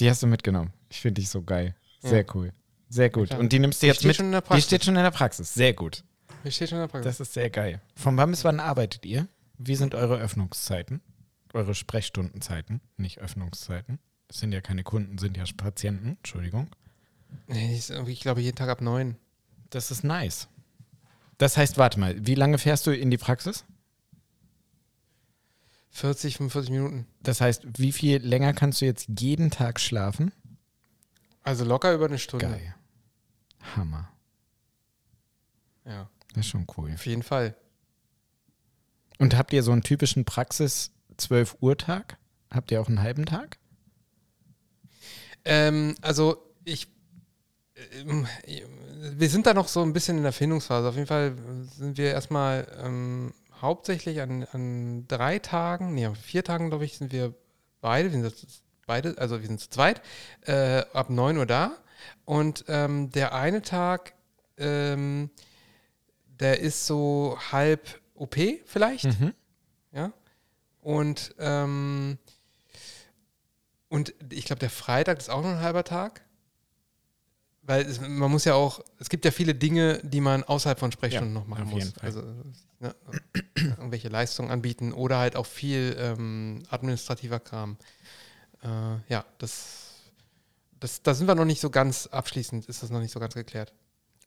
Die 0.00 0.08
hast 0.10 0.22
du 0.22 0.26
mitgenommen. 0.26 0.72
Ich 0.88 1.00
finde 1.00 1.20
dich 1.20 1.28
so 1.30 1.42
geil. 1.42 1.74
Sehr 2.00 2.24
cool. 2.34 2.52
Sehr 2.88 3.10
gut. 3.10 3.32
Und 3.34 3.52
die 3.52 3.58
nimmst 3.58 3.82
du 3.82 3.86
Die 3.86 3.88
jetzt 3.88 3.98
steht 3.98 4.08
mit. 4.08 4.16
schon 4.16 4.26
in 4.26 4.32
der 4.32 4.42
Die 4.42 4.62
steht 4.62 4.84
schon 4.84 4.96
in 4.96 5.02
der 5.02 5.10
Praxis. 5.10 5.54
Sehr 5.54 5.72
gut. 5.72 6.04
Hier 6.42 6.52
steht 6.52 6.68
schon 6.68 6.78
in 6.78 6.82
der 6.82 6.88
Praxis. 6.88 7.16
Das 7.18 7.20
ist 7.28 7.34
sehr 7.34 7.50
geil. 7.50 7.80
Von 7.96 8.16
wann 8.16 8.30
bis 8.30 8.44
wann 8.44 8.60
arbeitet 8.60 9.04
ihr? 9.06 9.26
Wie 9.58 9.74
sind 9.74 9.94
eure 9.94 10.18
Öffnungszeiten? 10.18 11.00
Eure 11.52 11.74
Sprechstundenzeiten, 11.74 12.80
nicht 12.96 13.18
Öffnungszeiten. 13.18 13.98
Das 14.28 14.38
sind 14.40 14.52
ja 14.52 14.60
keine 14.60 14.82
Kunden, 14.84 15.16
sind 15.18 15.36
ja 15.36 15.44
Patienten, 15.56 16.16
Entschuldigung. 16.18 16.68
Ich 17.48 18.20
glaube, 18.20 18.40
jeden 18.42 18.56
Tag 18.56 18.68
ab 18.68 18.80
neun. 18.82 19.16
Das 19.70 19.90
ist 19.90 20.04
nice. 20.04 20.48
Das 21.38 21.56
heißt, 21.56 21.78
warte 21.78 21.98
mal, 21.98 22.14
wie 22.26 22.34
lange 22.34 22.58
fährst 22.58 22.86
du 22.86 22.90
in 22.94 23.10
die 23.10 23.16
Praxis? 23.18 23.64
40, 25.96 26.36
45 26.36 26.70
Minuten. 26.70 27.06
Das 27.22 27.40
heißt, 27.40 27.64
wie 27.78 27.90
viel 27.90 28.18
länger 28.18 28.52
kannst 28.52 28.80
du 28.80 28.84
jetzt 28.84 29.08
jeden 29.18 29.50
Tag 29.50 29.80
schlafen? 29.80 30.30
Also 31.42 31.64
locker 31.64 31.94
über 31.94 32.04
eine 32.06 32.18
Stunde. 32.18 32.46
Geil. 32.46 32.74
Hammer. 33.74 34.10
Ja, 35.86 36.10
Das 36.34 36.44
ist 36.44 36.50
schon 36.50 36.66
cool. 36.76 36.92
auf 36.92 37.06
jeden 37.06 37.22
Fall. 37.22 37.56
Und 39.18 39.36
habt 39.36 39.52
ihr 39.54 39.62
so 39.62 39.72
einen 39.72 39.82
typischen 39.82 40.26
Praxis 40.26 40.90
12 41.16 41.56
Uhr 41.60 41.78
Tag? 41.78 42.18
Habt 42.50 42.70
ihr 42.70 42.80
auch 42.80 42.88
einen 42.88 43.00
halben 43.00 43.24
Tag? 43.24 43.58
Ähm, 45.46 45.94
also 46.02 46.42
ich, 46.64 46.88
ähm, 48.04 48.26
wir 49.14 49.30
sind 49.30 49.46
da 49.46 49.54
noch 49.54 49.68
so 49.68 49.82
ein 49.82 49.94
bisschen 49.94 50.18
in 50.18 50.24
der 50.24 50.32
Findungsphase. 50.32 50.88
Auf 50.88 50.96
jeden 50.96 51.06
Fall 51.06 51.34
sind 51.78 51.96
wir 51.96 52.10
erstmal 52.12 52.66
ähm, 52.82 53.32
hauptsächlich 53.60 54.20
an, 54.20 54.44
an 54.52 55.06
drei 55.08 55.38
Tagen, 55.38 55.94
nee, 55.94 56.06
an 56.06 56.16
vier 56.16 56.44
Tagen, 56.44 56.68
glaube 56.68 56.84
ich, 56.84 56.98
sind 56.98 57.12
wir 57.12 57.34
beide, 57.80 58.12
wir 58.12 58.30
sind 58.30 58.62
beide, 58.86 59.16
also 59.18 59.40
wir 59.40 59.46
sind 59.46 59.60
zu 59.60 59.70
zweit, 59.70 60.00
äh, 60.42 60.82
ab 60.92 61.10
9 61.10 61.36
Uhr 61.38 61.46
da. 61.46 61.76
Und 62.24 62.64
ähm, 62.68 63.10
der 63.10 63.34
eine 63.34 63.62
Tag, 63.62 64.14
ähm, 64.58 65.30
der 66.40 66.60
ist 66.60 66.86
so 66.86 67.38
halb 67.50 68.00
OP 68.14 68.36
vielleicht. 68.64 69.04
Mhm. 69.04 69.34
Ja. 69.92 70.12
Und, 70.80 71.34
ähm, 71.38 72.18
und 73.88 74.14
ich 74.30 74.44
glaube, 74.44 74.60
der 74.60 74.70
Freitag 74.70 75.18
ist 75.18 75.30
auch 75.30 75.42
noch 75.42 75.50
ein 75.50 75.60
halber 75.60 75.84
Tag. 75.84 76.22
Weil 77.68 77.82
es, 77.84 78.00
man 78.00 78.30
muss 78.30 78.44
ja 78.44 78.54
auch, 78.54 78.80
es 79.00 79.08
gibt 79.08 79.24
ja 79.24 79.32
viele 79.32 79.52
Dinge, 79.54 80.00
die 80.04 80.20
man 80.20 80.44
außerhalb 80.44 80.78
von 80.78 80.92
Sprechstunden 80.92 81.34
Ja, 81.34 81.40
noch 81.40 81.46
machen 81.48 81.68
muss. 81.68 81.90
Fall. 81.90 82.04
Also 82.04 82.22
ne, 82.78 82.94
irgendwelche 83.56 84.08
Leistungen 84.08 84.50
anbieten 84.52 84.92
oder 84.92 85.18
halt 85.18 85.34
auch 85.34 85.46
viel 85.46 85.96
ähm, 85.98 86.62
administrativer 86.70 87.40
Kram. 87.40 87.76
Äh, 88.62 88.68
ja, 89.08 89.24
das, 89.38 89.94
das, 90.78 91.02
da 91.02 91.12
sind 91.14 91.26
wir 91.26 91.34
noch 91.34 91.44
nicht 91.44 91.60
so 91.60 91.70
ganz 91.70 92.06
abschließend, 92.06 92.66
ist 92.66 92.84
das 92.84 92.90
noch 92.90 93.00
nicht 93.00 93.10
so 93.12 93.18
ganz 93.18 93.34
geklärt. 93.34 93.74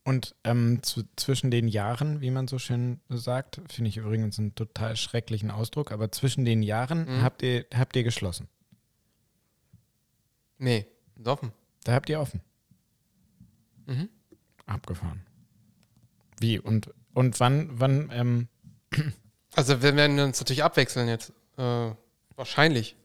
Und 0.04 0.36
ähm, 0.44 0.82
zu, 0.84 1.04
zwischen 1.16 1.50
den 1.52 1.68
Jahren, 1.68 2.20
wie 2.20 2.32
man 2.32 2.48
so 2.48 2.58
schön 2.60 3.00
sagt, 3.10 3.62
finde 3.70 3.90
ich 3.90 3.98
übrigens 3.98 4.38
einen 4.40 4.56
total 4.56 4.98
schrecklichen 4.98 5.50
Ausdruck, 5.52 5.92
aber 5.92 6.12
zwischen 6.12 6.44
den 6.46 6.62
Jahren 6.62 7.06
Mhm. 7.20 7.22
habt, 7.24 7.42
ihr, 7.42 7.66
habt 7.74 7.96
ihr 7.96 8.04
geschlossen. 8.04 8.48
Nee, 10.58 10.86
ist 11.18 11.28
offen. 11.28 11.52
Da 11.86 11.94
habt 11.94 12.10
ihr 12.10 12.20
offen. 12.20 12.42
Mhm. 13.90 14.10
Abgefahren. 14.66 15.22
Wie? 16.40 16.60
Und, 16.60 16.92
und 17.14 17.40
wann, 17.40 17.70
wann, 17.80 18.10
ähm, 18.14 18.48
Also 19.56 19.82
wir 19.82 19.96
werden 19.96 20.20
uns 20.20 20.40
natürlich 20.40 20.64
abwechseln 20.64 21.08
jetzt. 21.08 21.34
Äh, 21.58 21.92
wahrscheinlich. 22.36 22.96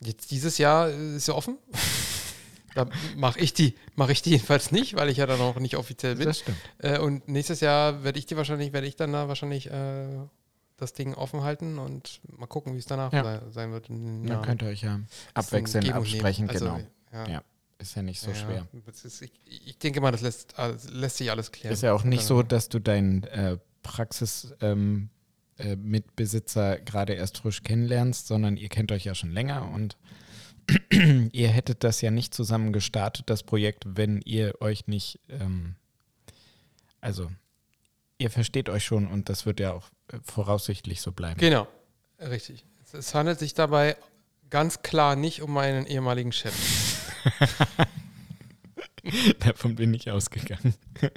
Jetzt 0.00 0.30
dieses 0.30 0.58
Jahr 0.58 0.88
ist 0.90 1.26
ja 1.28 1.34
offen. 1.34 1.58
da 2.74 2.86
mache 3.16 3.40
ich 3.40 3.54
die, 3.54 3.76
mache 3.96 4.12
ich 4.12 4.22
die 4.22 4.30
jedenfalls 4.30 4.72
nicht, 4.72 4.94
weil 4.94 5.08
ich 5.08 5.16
ja 5.18 5.26
dann 5.26 5.40
auch 5.40 5.58
nicht 5.58 5.76
offiziell 5.76 6.16
bin. 6.16 6.26
das 6.26 6.40
stimmt. 6.40 6.58
Äh, 6.78 6.98
und 6.98 7.28
nächstes 7.28 7.60
Jahr 7.60 8.04
werde 8.04 8.18
ich 8.18 8.26
die 8.26 8.36
wahrscheinlich, 8.36 8.72
werde 8.72 8.86
ich 8.86 8.96
dann 8.96 9.12
da 9.12 9.28
wahrscheinlich 9.28 9.70
äh, 9.70 10.06
das 10.76 10.92
Ding 10.92 11.14
offen 11.14 11.42
halten 11.42 11.78
und 11.78 12.20
mal 12.36 12.46
gucken, 12.46 12.74
wie 12.74 12.78
es 12.78 12.86
danach 12.86 13.12
Ja. 13.12 13.24
sei, 13.24 13.40
sein 13.50 13.72
wird. 13.72 13.88
Dann 13.88 14.42
könnt 14.42 14.62
ihr 14.62 14.68
euch 14.68 14.82
ja 14.82 15.00
abwechseln, 15.34 15.90
absprechen. 15.92 16.50
Also, 16.50 16.66
genau. 16.66 16.80
Ja. 17.12 17.28
Ja, 17.28 17.42
ist 17.82 17.94
ja 17.96 18.02
nicht 18.02 18.20
so 18.20 18.30
Ja, 18.30 18.36
schwer. 18.36 18.68
das 18.86 19.04
Ist, 19.04 19.22
ich, 19.22 19.32
ich 19.44 19.78
denke 19.78 20.00
mal, 20.00 20.10
das 20.12 20.22
lässt, 20.22 20.58
alles- 20.58 20.88
lässt 20.90 21.16
sich 21.18 21.30
alles 21.30 21.52
klären. 21.52 21.72
Ist 21.72 21.82
ja 21.82 21.92
auch 21.92 22.04
nicht 22.04 22.24
so, 22.24 22.42
dass 22.42 22.68
du 22.68 22.78
deinen 22.78 23.24
äh, 23.24 23.58
Praxis 23.82 24.54
ähm, 24.60 25.10
äh, 25.58 25.76
gerade 25.76 27.12
erst 27.14 27.38
frisch 27.38 27.62
kennenlernst, 27.62 28.26
sondern 28.26 28.56
ihr 28.56 28.68
kennt 28.68 28.92
euch 28.92 29.04
ja 29.04 29.14
schon 29.14 29.30
länger 29.32 29.70
und 29.70 29.96
ihr 31.32 31.48
hättet 31.48 31.84
das 31.84 32.00
ja 32.00 32.10
nicht 32.10 32.34
zusammen 32.34 32.72
gestartet, 32.72 33.28
das 33.28 33.42
Projekt, 33.42 33.84
wenn 33.86 34.20
ihr 34.22 34.54
euch 34.60 34.86
nicht, 34.86 35.20
ähm, 35.28 35.74
also 37.00 37.30
ihr 38.18 38.30
versteht 38.30 38.68
euch 38.68 38.84
schon 38.84 39.06
und 39.08 39.28
das 39.28 39.44
wird 39.46 39.58
ja 39.60 39.72
auch 39.72 39.88
äh, 40.08 40.18
voraussichtlich 40.22 41.00
so 41.00 41.10
bleiben. 41.12 41.40
Genau, 41.40 41.66
richtig. 42.20 42.64
Es, 42.84 42.94
es 42.94 43.14
handelt 43.14 43.38
sich 43.40 43.54
dabei 43.54 43.96
ganz 44.52 44.82
klar 44.82 45.16
nicht 45.16 45.40
um 45.40 45.54
meinen 45.54 45.86
ehemaligen 45.86 46.30
Chef. 46.30 46.54
Davon 49.40 49.74
bin 49.76 49.94
ich 49.94 50.10
ausgegangen. 50.10 50.74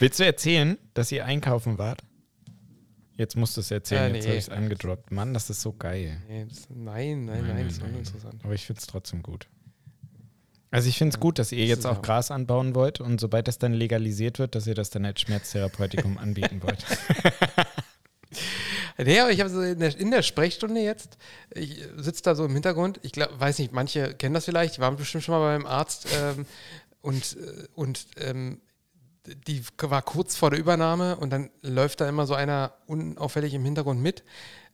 Willst 0.00 0.18
du 0.18 0.24
erzählen, 0.24 0.76
dass 0.92 1.12
ihr 1.12 1.24
einkaufen 1.24 1.78
wart? 1.78 2.02
Jetzt 3.14 3.36
musst 3.36 3.56
du 3.56 3.60
es 3.60 3.70
erzählen, 3.70 4.12
Äh, 4.12 4.16
jetzt 4.16 4.26
habe 4.26 4.36
ich 4.36 4.44
es 4.44 4.48
angedroppt. 4.50 5.12
Mann, 5.12 5.32
das 5.32 5.48
ist 5.48 5.62
so 5.62 5.72
geil. 5.72 6.20
Nein, 6.68 7.24
nein, 7.26 7.46
nein, 7.46 7.64
das 7.64 7.74
ist 7.76 7.82
uninteressant. 7.82 8.44
Aber 8.44 8.52
ich 8.52 8.66
finde 8.66 8.80
es 8.80 8.86
trotzdem 8.88 9.22
gut. 9.22 9.46
Also 10.72 10.88
ich 10.88 10.98
finde 10.98 11.14
es 11.14 11.20
gut, 11.20 11.38
dass 11.38 11.52
ihr 11.52 11.64
jetzt 11.64 11.86
auch 11.86 12.02
Gras 12.02 12.32
anbauen 12.32 12.74
wollt 12.74 13.00
und 13.00 13.20
sobald 13.20 13.46
das 13.46 13.58
dann 13.58 13.72
legalisiert 13.72 14.40
wird, 14.40 14.56
dass 14.56 14.66
ihr 14.66 14.74
das 14.74 14.90
dann 14.90 15.04
als 15.04 15.20
Schmerztherapeutikum 15.20 16.18
anbieten 16.18 16.60
wollt. 16.62 16.84
Nee, 18.98 19.20
aber 19.20 19.30
ich 19.30 19.40
habe 19.40 19.50
so 19.50 19.60
in 19.60 19.78
der, 19.78 19.98
in 19.98 20.10
der 20.10 20.22
Sprechstunde 20.22 20.80
jetzt, 20.80 21.18
ich 21.54 21.84
sitze 21.96 22.22
da 22.22 22.34
so 22.34 22.44
im 22.44 22.52
Hintergrund, 22.52 22.98
ich 23.02 23.12
glaub, 23.12 23.38
weiß 23.38 23.58
nicht, 23.58 23.72
manche 23.72 24.14
kennen 24.14 24.34
das 24.34 24.46
vielleicht, 24.46 24.76
die 24.76 24.80
waren 24.80 24.96
bestimmt 24.96 25.24
schon 25.24 25.34
mal 25.34 25.58
beim 25.58 25.66
Arzt 25.66 26.06
ähm, 26.14 26.46
und, 27.02 27.36
äh, 27.36 27.66
und 27.74 28.06
ähm, 28.16 28.60
die 29.46 29.62
war 29.78 30.02
kurz 30.02 30.36
vor 30.36 30.50
der 30.50 30.58
Übernahme 30.58 31.16
und 31.16 31.30
dann 31.30 31.50
läuft 31.62 32.00
da 32.00 32.08
immer 32.08 32.26
so 32.26 32.34
einer 32.34 32.72
unauffällig 32.86 33.54
im 33.54 33.64
Hintergrund 33.64 34.00
mit. 34.00 34.22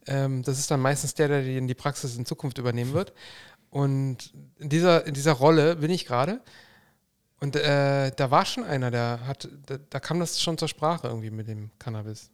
Ähm, 0.07 0.43
das 0.43 0.59
ist 0.59 0.71
dann 0.71 0.81
meistens 0.81 1.15
der, 1.15 1.29
der 1.29 1.43
die, 1.43 1.67
die 1.67 1.75
Praxis 1.75 2.17
in 2.17 2.27
Zukunft 2.27 2.59
übernehmen 2.59 2.93
wird. 2.93 3.13
Und 3.71 4.35
in 4.59 4.69
dieser, 4.69 5.07
in 5.07 5.15
dieser 5.15 5.33
Rolle 5.33 5.77
bin 5.77 5.91
ich 5.91 6.05
gerade. 6.05 6.43
Und 7.41 7.57
äh, 7.57 8.13
da 8.15 8.31
war 8.31 8.45
schon 8.45 8.65
einer, 8.65 8.91
der 8.91 9.27
hat, 9.27 9.49
da, 9.67 9.79
da 9.79 10.01
kam 10.01 10.21
das 10.21 10.41
schon 10.41 10.59
zur 10.59 10.69
Sprache 10.69 11.09
irgendwie 11.09 11.31
mit 11.31 11.49
dem 11.49 11.71
Cannabis 11.79 12.31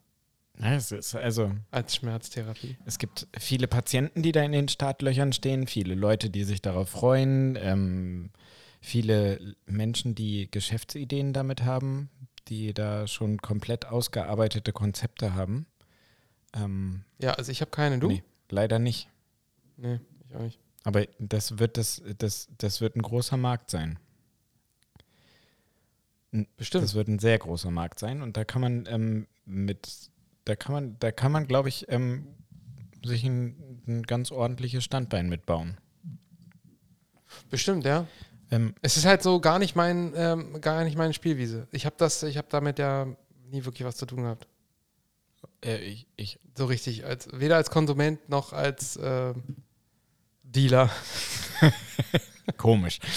also 0.60 1.52
als 1.70 1.96
Schmerztherapie. 1.96 2.76
Es 2.84 2.98
gibt 2.98 3.26
viele 3.38 3.68
Patienten, 3.68 4.22
die 4.22 4.32
da 4.32 4.42
in 4.42 4.52
den 4.52 4.68
Startlöchern 4.68 5.32
stehen, 5.32 5.66
viele 5.66 5.94
Leute, 5.94 6.30
die 6.30 6.44
sich 6.44 6.62
darauf 6.62 6.88
freuen, 6.88 7.56
ähm, 7.60 8.30
viele 8.80 9.54
Menschen, 9.66 10.14
die 10.14 10.50
Geschäftsideen 10.50 11.32
damit 11.32 11.64
haben, 11.64 12.10
die 12.48 12.74
da 12.74 13.06
schon 13.06 13.38
komplett 13.38 13.86
ausgearbeitete 13.86 14.72
Konzepte 14.72 15.34
haben. 15.34 15.66
Ähm, 16.54 17.04
Ja, 17.20 17.34
also 17.34 17.52
ich 17.52 17.60
habe 17.60 17.70
keine. 17.70 17.98
Du? 17.98 18.08
Nee, 18.08 18.22
leider 18.48 18.78
nicht. 18.78 19.08
Nee, 19.76 20.00
ich 20.26 20.34
auch 20.34 20.40
nicht. 20.40 20.58
Aber 20.84 21.06
das 21.18 21.58
wird, 21.58 21.76
das, 21.76 22.02
das, 22.18 22.48
das 22.56 22.80
wird 22.80 22.96
ein 22.96 23.02
großer 23.02 23.36
Markt 23.36 23.70
sein. 23.70 23.98
Bestimmt. 26.56 26.84
Das 26.84 26.94
wird 26.94 27.08
ein 27.08 27.18
sehr 27.18 27.38
großer 27.38 27.70
Markt 27.70 27.98
sein 27.98 28.22
und 28.22 28.36
da 28.36 28.44
kann 28.44 28.60
man 28.60 28.86
ähm, 28.86 29.26
mit, 29.44 30.10
da 30.48 30.56
kann 30.56 30.72
man, 30.72 30.96
da 30.98 31.12
kann 31.12 31.30
man, 31.30 31.46
glaube 31.46 31.68
ich, 31.68 31.86
ähm, 31.90 32.26
sich 33.04 33.22
ein, 33.24 33.82
ein 33.86 34.02
ganz 34.02 34.32
ordentliches 34.32 34.82
Standbein 34.82 35.28
mitbauen. 35.28 35.76
Bestimmt, 37.50 37.84
ja. 37.84 38.06
Ähm, 38.50 38.74
Es 38.80 38.96
ist 38.96 39.04
halt 39.04 39.22
so 39.22 39.40
gar 39.40 39.58
nicht 39.58 39.76
mein, 39.76 40.14
ähm, 40.16 40.58
gar 40.62 40.82
nicht 40.84 40.96
meine 40.96 41.12
Spielwiese. 41.12 41.68
Ich 41.70 41.84
habe 41.84 41.96
das, 41.98 42.22
ich 42.22 42.38
habe 42.38 42.48
damit 42.50 42.78
ja 42.78 43.06
nie 43.50 43.64
wirklich 43.66 43.86
was 43.86 43.96
zu 43.96 44.06
tun 44.06 44.22
gehabt. 44.22 44.48
äh, 45.64 45.76
ich, 45.78 46.06
ich, 46.16 46.40
So 46.56 46.64
richtig, 46.64 47.04
als 47.04 47.28
weder 47.32 47.56
als 47.56 47.70
Konsument 47.70 48.26
noch 48.30 48.54
als 48.54 48.96
äh, 48.96 49.34
Dealer. 50.42 50.90
komisch. 52.56 53.00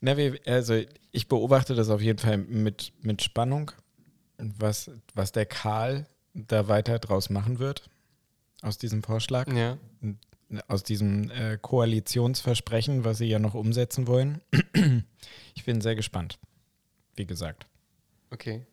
Na, 0.00 0.16
wir, 0.16 0.38
also 0.46 0.80
ich 1.10 1.28
beobachte 1.28 1.74
das 1.74 1.88
auf 1.88 2.00
jeden 2.00 2.18
Fall 2.18 2.38
mit, 2.38 2.92
mit 3.02 3.22
Spannung, 3.22 3.72
was, 4.38 4.90
was 5.14 5.32
der 5.32 5.46
Karl 5.46 6.06
da 6.34 6.68
weiter 6.68 6.98
draus 6.98 7.30
machen 7.30 7.58
wird 7.58 7.88
aus 8.62 8.78
diesem 8.78 9.02
Vorschlag. 9.02 9.50
Ja. 9.52 9.78
aus 10.68 10.82
diesem 10.82 11.30
äh, 11.30 11.58
Koalitionsversprechen, 11.60 13.04
was 13.04 13.18
sie 13.18 13.26
ja 13.26 13.38
noch 13.38 13.54
umsetzen 13.54 14.06
wollen. 14.06 14.40
ich 15.54 15.64
bin 15.64 15.80
sehr 15.80 15.94
gespannt, 15.94 16.38
wie 17.14 17.26
gesagt. 17.26 17.66
Okay. 18.30 18.66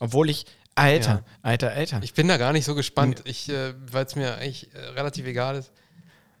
Obwohl 0.00 0.30
ich, 0.30 0.46
Alter, 0.74 1.10
Ja. 1.10 1.24
Alter, 1.42 1.72
Alter. 1.72 2.00
Ich 2.02 2.14
bin 2.14 2.28
da 2.28 2.36
gar 2.36 2.52
nicht 2.52 2.64
so 2.64 2.74
gespannt, 2.74 3.22
ich, 3.24 3.48
äh, 3.48 3.74
weil 3.92 4.06
es 4.06 4.14
mir 4.16 4.36
eigentlich 4.36 4.72
äh, 4.74 4.78
relativ 4.78 5.26
egal 5.26 5.56
ist. 5.56 5.72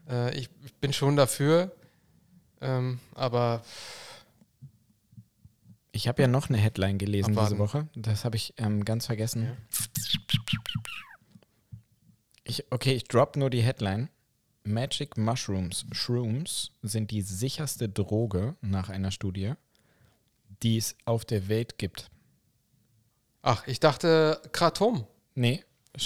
Äh, 0.08 0.36
ich, 0.38 0.48
ich 0.64 0.74
bin 0.76 0.92
schon 0.92 1.16
dafür, 1.16 1.72
ähm, 2.60 3.00
aber 3.14 3.62
Ich 5.92 6.08
habe 6.08 6.22
ja 6.22 6.28
noch 6.28 6.48
eine 6.48 6.58
Headline 6.58 6.98
gelesen 6.98 7.32
Abwarten. 7.32 7.54
diese 7.54 7.58
Woche. 7.58 7.88
Das 7.94 8.24
habe 8.24 8.36
ich 8.36 8.54
ähm, 8.56 8.84
ganz 8.84 9.06
vergessen. 9.06 9.56
Ich, 12.44 12.64
okay, 12.70 12.92
ich 12.92 13.04
drop 13.04 13.36
nur 13.36 13.50
die 13.50 13.62
Headline. 13.62 14.08
Magic 14.64 15.16
Mushrooms, 15.16 15.86
Shrooms 15.92 16.72
sind 16.82 17.10
die 17.10 17.22
sicherste 17.22 17.88
Droge 17.88 18.54
nach 18.60 18.90
einer 18.90 19.10
Studie, 19.10 19.54
die 20.62 20.76
es 20.76 20.94
auf 21.06 21.24
der 21.24 21.48
Welt 21.48 21.78
gibt. 21.78 22.10
Ach, 23.42 23.66
ich 23.66 23.80
dachte 23.80 24.42
Kratom. 24.52 25.06
Nee. 25.34 25.64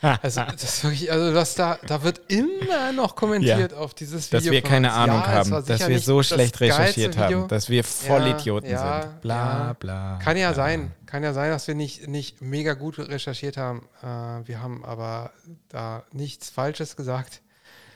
Also, 0.00 0.42
das 0.42 0.62
ist 0.62 0.84
wirklich, 0.84 1.10
also 1.12 1.32
das 1.32 1.54
da, 1.54 1.78
da 1.86 2.02
wird 2.02 2.20
immer 2.28 2.92
noch 2.92 3.16
kommentiert 3.16 3.74
auf 3.74 3.94
dieses 3.94 4.28
Video. 4.28 4.40
Dass 4.40 4.50
wir 4.50 4.62
keine 4.62 4.88
uns. 4.88 4.96
Ahnung 4.96 5.16
Ja, 5.16 5.26
haben, 5.26 5.50
dass 5.66 5.88
wir 5.88 5.98
so 5.98 6.22
schlecht 6.22 6.60
recherchiert 6.60 7.16
haben, 7.16 7.48
dass 7.48 7.68
wir 7.68 7.84
Vollidioten 7.84 8.70
ja, 8.70 9.02
sind. 9.02 9.20
Bla 9.20 9.36
ja. 9.36 9.72
bla. 9.74 10.18
Kann 10.22 10.36
ja 10.36 10.52
bla. 10.52 10.54
sein, 10.54 10.92
kann 11.06 11.22
ja 11.22 11.32
sein, 11.32 11.50
dass 11.50 11.66
wir 11.68 11.74
nicht, 11.74 12.08
nicht 12.08 12.40
mega 12.40 12.74
gut 12.74 12.98
recherchiert 12.98 13.56
haben. 13.56 13.88
Äh, 14.02 14.06
wir 14.48 14.62
haben 14.62 14.84
aber 14.84 15.32
da 15.68 16.04
nichts 16.12 16.50
Falsches 16.50 16.96
gesagt. 16.96 17.42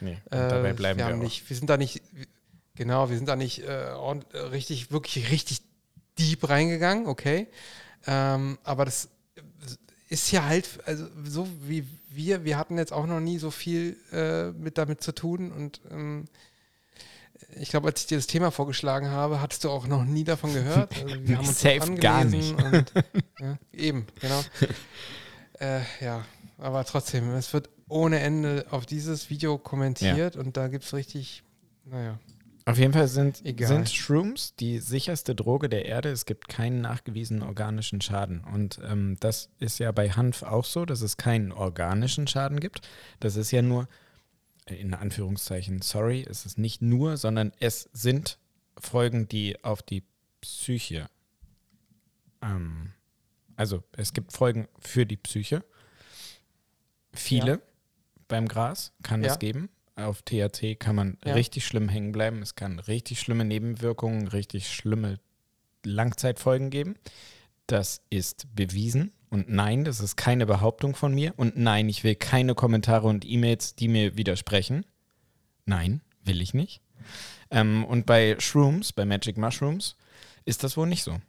Nee, 0.00 0.18
Äh, 0.30 0.48
dabei 0.48 0.72
bleiben 0.72 0.98
wir, 0.98 1.08
wir, 1.08 1.16
nicht, 1.16 1.48
wir 1.48 1.56
sind 1.56 1.68
da 1.68 1.76
nicht, 1.76 2.02
genau, 2.74 3.10
wir 3.10 3.16
sind 3.16 3.28
da 3.28 3.36
nicht 3.36 3.62
äh, 3.62 3.92
äh, 3.92 4.38
richtig, 4.50 4.90
wirklich 4.90 5.30
richtig 5.30 5.60
deep 6.18 6.48
reingegangen, 6.48 7.06
okay. 7.06 7.48
Ähm, 8.06 8.58
aber 8.64 8.84
das 8.84 9.08
ist 10.10 10.32
ja 10.32 10.44
halt, 10.44 10.68
also 10.84 11.06
so 11.24 11.48
wie 11.62 11.86
wir, 12.10 12.44
wir 12.44 12.58
hatten 12.58 12.76
jetzt 12.76 12.92
auch 12.92 13.06
noch 13.06 13.20
nie 13.20 13.38
so 13.38 13.50
viel 13.50 13.96
äh, 14.12 14.50
mit 14.50 14.76
damit 14.76 15.02
zu 15.02 15.12
tun 15.12 15.52
und 15.52 15.80
ähm, 15.90 16.26
ich 17.56 17.70
glaube, 17.70 17.88
als 17.88 18.02
ich 18.02 18.06
dir 18.08 18.18
das 18.18 18.26
Thema 18.26 18.50
vorgeschlagen 18.50 19.08
habe, 19.08 19.40
hattest 19.40 19.64
du 19.64 19.70
auch 19.70 19.86
noch 19.86 20.04
nie 20.04 20.24
davon 20.24 20.52
gehört. 20.52 20.92
Also 21.02 21.26
wir 21.26 21.38
haben 21.38 21.48
uns 21.48 21.60
Safe 21.60 21.94
gar 21.94 22.20
angelesen 22.20 22.56
Und, 22.56 22.92
ja, 23.40 23.58
eben, 23.72 24.06
genau. 24.20 24.40
äh, 25.58 25.80
ja, 26.00 26.24
aber 26.58 26.84
trotzdem, 26.84 27.30
es 27.30 27.52
wird 27.52 27.70
ohne 27.88 28.20
Ende 28.20 28.66
auf 28.70 28.86
dieses 28.86 29.30
Video 29.30 29.58
kommentiert 29.58 30.36
und 30.36 30.56
da 30.56 30.68
gibt 30.68 30.84
es 30.84 30.92
richtig, 30.92 31.42
naja. 31.84 32.18
Auf 32.70 32.78
jeden 32.78 32.92
Fall 32.92 33.08
sind, 33.08 33.44
Egal. 33.44 33.68
sind 33.68 33.90
Shrooms 33.90 34.54
die 34.56 34.78
sicherste 34.78 35.34
Droge 35.34 35.68
der 35.68 35.86
Erde. 35.86 36.10
Es 36.10 36.24
gibt 36.26 36.48
keinen 36.48 36.80
nachgewiesenen 36.80 37.42
organischen 37.42 38.00
Schaden. 38.00 38.42
Und 38.44 38.80
ähm, 38.84 39.16
das 39.20 39.48
ist 39.58 39.78
ja 39.78 39.92
bei 39.92 40.10
Hanf 40.10 40.42
auch 40.42 40.64
so, 40.64 40.84
dass 40.84 41.00
es 41.02 41.16
keinen 41.16 41.52
organischen 41.52 42.26
Schaden 42.26 42.60
gibt. 42.60 42.86
Das 43.20 43.36
ist 43.36 43.50
ja 43.50 43.62
nur, 43.62 43.88
in 44.66 44.94
Anführungszeichen, 44.94 45.82
sorry, 45.82 46.24
es 46.28 46.46
ist 46.46 46.58
nicht 46.58 46.80
nur, 46.82 47.16
sondern 47.16 47.52
es 47.60 47.88
sind 47.92 48.38
Folgen, 48.78 49.28
die 49.28 49.62
auf 49.64 49.82
die 49.82 50.02
Psyche, 50.40 51.08
ähm, 52.42 52.92
also 53.56 53.82
es 53.92 54.12
gibt 54.14 54.32
Folgen 54.32 54.68
für 54.78 55.04
die 55.04 55.16
Psyche. 55.18 55.62
Viele 57.12 57.52
Ja. 57.52 57.58
beim 58.28 58.48
Gras 58.48 58.92
kann 59.02 59.22
Ja. 59.22 59.32
es 59.32 59.38
geben. 59.38 59.68
Auf 59.96 60.22
THC 60.22 60.76
kann 60.76 60.96
man 60.96 61.18
Ja. 61.24 61.34
richtig 61.34 61.66
schlimm 61.66 61.88
hängen 61.88 62.12
bleiben. 62.12 62.42
Es 62.42 62.54
kann 62.54 62.78
richtig 62.78 63.20
schlimme 63.20 63.44
Nebenwirkungen, 63.44 64.28
richtig 64.28 64.68
schlimme 64.72 65.18
Langzeitfolgen 65.84 66.70
geben. 66.70 66.96
Das 67.66 68.02
ist 68.10 68.46
bewiesen. 68.54 69.12
Und 69.28 69.48
nein, 69.48 69.84
das 69.84 70.00
ist 70.00 70.16
keine 70.16 70.44
Behauptung 70.46 70.94
von 70.96 71.14
mir. 71.14 71.34
Und 71.36 71.56
nein, 71.56 71.88
ich 71.88 72.02
will 72.02 72.16
keine 72.16 72.54
Kommentare 72.54 73.06
und 73.06 73.24
E-Mails, 73.24 73.76
die 73.76 73.88
mir 73.88 74.16
widersprechen. 74.16 74.84
Nein, 75.66 76.00
will 76.24 76.40
ich 76.40 76.52
nicht. 76.54 76.80
Ähm, 77.50 77.84
und 77.84 78.06
bei 78.06 78.36
Shrooms, 78.40 78.92
bei 78.92 79.04
Magic 79.04 79.36
Mushrooms, 79.36 79.96
ist 80.44 80.64
das 80.64 80.76
wohl 80.76 80.88
nicht 80.88 81.04
so. 81.04 81.20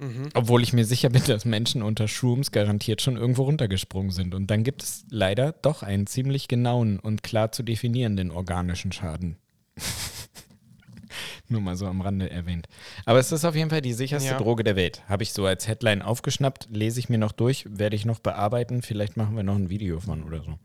Mhm. 0.00 0.30
Obwohl 0.34 0.62
ich 0.62 0.72
mir 0.72 0.86
sicher 0.86 1.10
bin, 1.10 1.22
dass 1.24 1.44
Menschen 1.44 1.82
unter 1.82 2.08
Shrooms 2.08 2.50
garantiert 2.52 3.02
schon 3.02 3.16
irgendwo 3.16 3.42
runtergesprungen 3.42 4.10
sind. 4.10 4.34
Und 4.34 4.50
dann 4.50 4.64
gibt 4.64 4.82
es 4.82 5.04
leider 5.10 5.52
doch 5.52 5.82
einen 5.82 6.06
ziemlich 6.06 6.48
genauen 6.48 6.98
und 6.98 7.22
klar 7.22 7.52
zu 7.52 7.62
definierenden 7.62 8.30
organischen 8.30 8.92
Schaden. 8.92 9.36
Nur 11.48 11.60
mal 11.60 11.76
so 11.76 11.86
am 11.86 12.00
Rande 12.00 12.30
erwähnt. 12.30 12.66
Aber 13.04 13.18
es 13.18 13.32
ist 13.32 13.44
auf 13.44 13.56
jeden 13.56 13.70
Fall 13.70 13.82
die 13.82 13.92
sicherste 13.92 14.30
Ja. 14.30 14.38
Droge 14.38 14.64
der 14.64 14.76
Welt. 14.76 15.02
Habe 15.08 15.22
ich 15.22 15.32
so 15.32 15.44
als 15.44 15.68
Headline 15.68 16.00
aufgeschnappt, 16.00 16.68
lese 16.70 17.00
ich 17.00 17.08
mir 17.08 17.18
noch 17.18 17.32
durch, 17.32 17.66
werde 17.68 17.96
ich 17.96 18.06
noch 18.06 18.20
bearbeiten. 18.20 18.82
Vielleicht 18.82 19.16
machen 19.16 19.36
wir 19.36 19.42
noch 19.42 19.56
ein 19.56 19.68
Video 19.68 20.00
von 20.00 20.22
oder 20.22 20.42
so. 20.42 20.58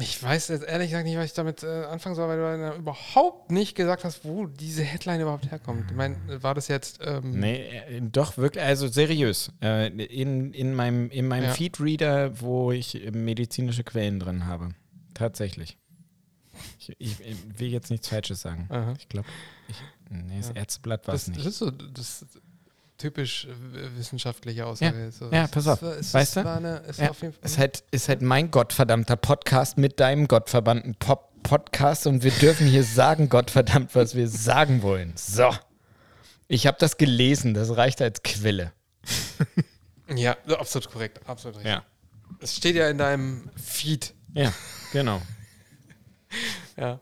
Ich 0.00 0.22
weiß 0.22 0.48
jetzt 0.48 0.64
ehrlich 0.64 0.90
gesagt 0.90 1.06
nicht, 1.06 1.16
was 1.16 1.26
ich 1.26 1.32
damit 1.34 1.62
äh, 1.62 1.84
anfangen 1.84 2.14
soll, 2.14 2.28
weil 2.28 2.58
du 2.72 2.76
überhaupt 2.78 3.50
nicht 3.50 3.74
gesagt 3.74 4.04
hast, 4.04 4.24
wo 4.24 4.46
diese 4.46 4.82
Headline 4.82 5.20
überhaupt 5.20 5.50
herkommt. 5.50 5.90
Ich 5.90 5.96
meine, 5.96 6.16
war 6.42 6.54
das 6.54 6.68
jetzt. 6.68 7.00
Ähm, 7.02 7.38
Nee, 7.38 7.56
äh, 7.68 8.00
doch 8.00 8.36
wirklich, 8.36 8.64
also 8.64 8.88
seriös. 8.88 9.52
Äh, 9.62 9.88
in, 9.88 10.52
in 10.52 10.74
meinem, 10.74 11.10
in 11.10 11.28
meinem 11.28 11.44
Ja. 11.44 11.52
Feedreader, 11.52 12.40
wo 12.40 12.72
ich 12.72 12.94
äh, 13.04 13.10
medizinische 13.10 13.84
Quellen 13.84 14.18
drin 14.20 14.46
habe. 14.46 14.70
Tatsächlich. 15.14 15.76
Ich, 16.78 16.94
ich, 16.98 17.20
ich 17.20 17.58
will 17.60 17.68
jetzt 17.68 17.90
nichts 17.90 18.08
Falsches 18.08 18.40
sagen. 18.42 18.66
Aha. 18.70 18.94
Ich 18.98 19.08
glaube, 19.08 19.28
nee, 20.10 20.38
das 20.38 20.48
Ja. 20.48 20.54
Ärzteblatt 20.56 21.06
war 21.08 21.14
es 21.14 21.26
Das, 21.26 21.34
das 21.34 21.36
nicht. 21.38 21.46
ist 21.46 21.58
so 21.58 21.70
das 21.70 22.26
typisch 23.00 23.46
äh, 23.46 23.96
wissenschaftliche 23.98 24.66
Aussage. 24.66 25.10
So, 25.10 25.30
Ja, 25.32 25.46
pass 25.48 25.64
es 25.64 25.68
auf. 25.68 25.82
war- 25.82 25.96
Es, 25.96 26.14
Weißt 26.14 26.36
du? 26.36 26.48
Eine, 26.48 26.82
es 26.86 26.98
Ja, 26.98 27.10
ist 27.42 27.58
halt, 27.58 27.82
ist 27.90 28.08
halt 28.08 28.22
mein 28.22 28.50
gottverdammter 28.50 29.16
Podcast 29.16 29.78
mit 29.78 29.98
deinem 30.00 30.28
gottverbannten 30.28 30.94
Pop 30.96 31.28
Podcast 31.42 32.06
und 32.06 32.22
wir 32.22 32.32
dürfen 32.32 32.66
hier 32.66 32.84
sagen, 32.84 33.30
Gottverdammt, 33.30 33.94
was 33.94 34.14
wir 34.14 34.28
sagen 34.28 34.82
wollen. 34.82 35.14
So. 35.16 35.50
Ich 36.48 36.66
habe 36.66 36.76
das 36.78 36.98
gelesen, 36.98 37.54
das 37.54 37.74
reicht 37.78 38.02
als 38.02 38.22
Quelle. 38.22 38.72
ja, 40.14 40.36
absolut 40.58 40.90
korrekt. 40.90 41.20
Absolut 41.26 41.56
richtig. 41.56 41.72
Ja. 41.72 41.82
Es 42.40 42.56
steht 42.56 42.76
ja 42.76 42.90
in 42.90 42.98
deinem 42.98 43.48
Feed. 43.56 44.12
Ja, 44.34 44.52
genau. 44.92 45.22
Ja. 46.76 47.00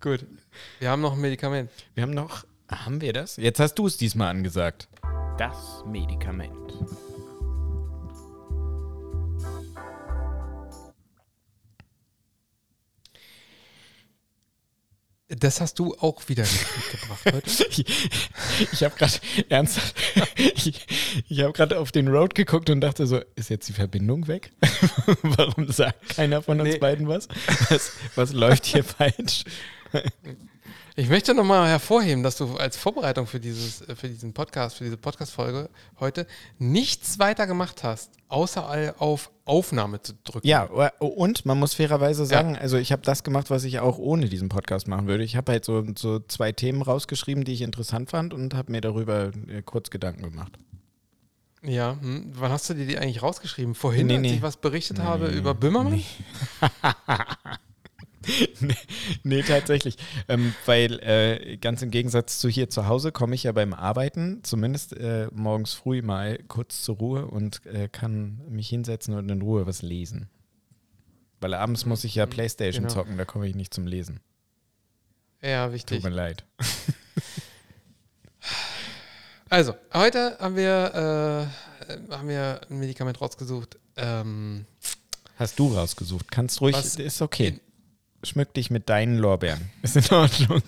Gut. 0.00 0.24
Wir 0.78 0.90
haben 0.90 1.02
noch 1.02 1.12
ein 1.14 1.20
Medikament. 1.20 1.70
Wir 1.94 2.02
haben 2.02 2.14
noch, 2.14 2.44
haben 2.74 3.00
wir 3.00 3.12
das? 3.12 3.36
Jetzt 3.36 3.60
hast 3.60 3.74
du 3.74 3.86
es 3.86 3.96
diesmal 3.96 4.28
angesagt. 4.30 4.88
Das 5.38 5.82
Medikament. 5.86 6.72
Das 15.28 15.60
hast 15.60 15.78
du 15.78 15.94
auch 15.98 16.28
wieder 16.28 16.44
mitgebracht 16.44 17.24
heute. 17.32 17.64
Ich, 18.60 18.72
ich 18.72 18.84
habe 18.84 18.94
gerade 18.94 19.14
ernsthaft, 19.48 19.96
ich, 20.54 20.86
ich 21.28 21.40
habe 21.40 21.52
gerade 21.52 21.78
auf 21.80 21.90
den 21.90 22.06
Road 22.08 22.34
geguckt 22.36 22.70
und 22.70 22.80
dachte 22.82 23.06
so, 23.06 23.20
ist 23.34 23.50
jetzt 23.50 23.68
die 23.68 23.72
Verbindung 23.72 24.28
weg? 24.28 24.52
Warum 25.22 25.68
sagt 25.72 26.10
keiner 26.10 26.40
von 26.42 26.60
uns 26.60 26.70
Nee. 26.74 26.78
beiden 26.78 27.08
was? 27.08 27.26
was? 27.68 27.92
Was 28.14 28.32
läuft 28.32 28.66
hier 28.66 28.84
falsch? 28.84 29.44
Ich 30.96 31.08
möchte 31.08 31.34
nochmal 31.34 31.68
hervorheben, 31.68 32.22
dass 32.22 32.36
du 32.36 32.56
als 32.56 32.76
Vorbereitung 32.76 33.26
für, 33.26 33.40
dieses, 33.40 33.80
äh, 33.82 33.96
für 33.96 34.08
diesen 34.08 34.32
Podcast, 34.32 34.76
für 34.76 34.84
diese 34.84 34.96
Podcast-Folge 34.96 35.68
heute 35.98 36.24
nichts 36.58 37.18
weiter 37.18 37.48
gemacht 37.48 37.82
hast, 37.82 38.12
außer 38.28 38.68
all 38.68 38.94
auf 38.98 39.32
Aufnahme 39.44 40.00
zu 40.02 40.12
drücken. 40.22 40.46
Ja, 40.46 40.62
und 40.62 41.44
man 41.46 41.58
muss 41.58 41.74
fairerweise 41.74 42.24
sagen, 42.26 42.56
also 42.56 42.76
ich 42.76 42.92
habe 42.92 43.02
das 43.02 43.24
gemacht, 43.24 43.50
was 43.50 43.64
ich 43.64 43.80
auch 43.80 43.98
ohne 43.98 44.28
diesen 44.28 44.48
Podcast 44.48 44.86
machen 44.86 45.08
würde. 45.08 45.24
Ich 45.24 45.34
habe 45.34 45.50
halt 45.50 45.64
so, 45.64 45.84
so 45.98 46.20
zwei 46.20 46.52
Themen 46.52 46.80
rausgeschrieben, 46.80 47.42
die 47.42 47.54
ich 47.54 47.62
interessant 47.62 48.10
fand 48.10 48.32
und 48.32 48.54
habe 48.54 48.70
mir 48.70 48.80
darüber 48.80 49.32
äh, 49.48 49.62
kurz 49.62 49.90
Gedanken 49.90 50.22
gemacht. 50.22 50.52
Ja, 51.62 51.96
hm. 52.00 52.30
wann 52.34 52.52
hast 52.52 52.70
du 52.70 52.74
dir 52.74 52.86
die 52.86 52.98
eigentlich 52.98 53.20
rausgeschrieben? 53.20 53.74
Vorhin, 53.74 54.06
Nee, 54.06 54.14
als 54.14 54.22
nee. 54.22 54.34
ich 54.34 54.42
was 54.42 54.58
berichtet 54.58 55.00
habe 55.00 55.26
über 55.26 55.54
Böhmermann? 55.54 56.00
nee, 58.60 58.74
nee, 59.22 59.42
tatsächlich. 59.42 59.96
Ähm, 60.28 60.54
weil 60.66 61.00
äh, 61.00 61.56
ganz 61.56 61.82
im 61.82 61.90
Gegensatz 61.90 62.38
zu 62.38 62.48
hier 62.48 62.70
zu 62.70 62.86
Hause 62.86 63.12
komme 63.12 63.34
ich 63.34 63.44
ja 63.44 63.52
beim 63.52 63.72
Arbeiten 63.72 64.40
zumindest 64.42 64.96
äh, 64.96 65.28
morgens 65.32 65.74
früh 65.74 66.02
mal 66.02 66.38
kurz 66.48 66.82
zur 66.82 66.96
Ruhe 66.96 67.26
und 67.26 67.64
äh, 67.66 67.88
kann 67.88 68.40
mich 68.48 68.68
hinsetzen 68.68 69.14
und 69.14 69.28
in 69.30 69.42
Ruhe 69.42 69.66
was 69.66 69.82
lesen. 69.82 70.28
Weil 71.40 71.54
abends 71.54 71.84
muss 71.84 72.04
ich 72.04 72.14
ja 72.14 72.26
Playstation 72.26 72.84
genau. 72.84 72.94
zocken, 72.94 73.18
da 73.18 73.24
komme 73.24 73.46
ich 73.46 73.54
nicht 73.54 73.74
zum 73.74 73.86
Lesen. 73.86 74.20
Ja, 75.42 75.66
Tut 75.66 75.74
wichtig. 75.74 76.02
mir 76.02 76.10
leid. 76.10 76.44
Also, 79.50 79.76
heute 79.92 80.36
haben 80.40 80.56
wir, 80.56 81.48
äh, 81.88 82.12
haben 82.12 82.28
wir 82.28 82.60
ein 82.68 82.78
Medikament 82.80 83.20
rausgesucht. 83.20 83.78
Ähm, 83.96 84.66
Hast 85.36 85.58
du 85.60 85.72
rausgesucht. 85.72 86.28
Kannst 86.30 86.60
ruhig, 86.60 86.76
ist 86.76 87.22
okay. 87.22 87.60
Schmück 88.24 88.52
dich 88.54 88.70
mit 88.70 88.88
deinen 88.88 89.18
Lorbeeren. 89.18 89.70
Ist 89.82 89.96
in 89.96 90.10
Ordnung. 90.10 90.62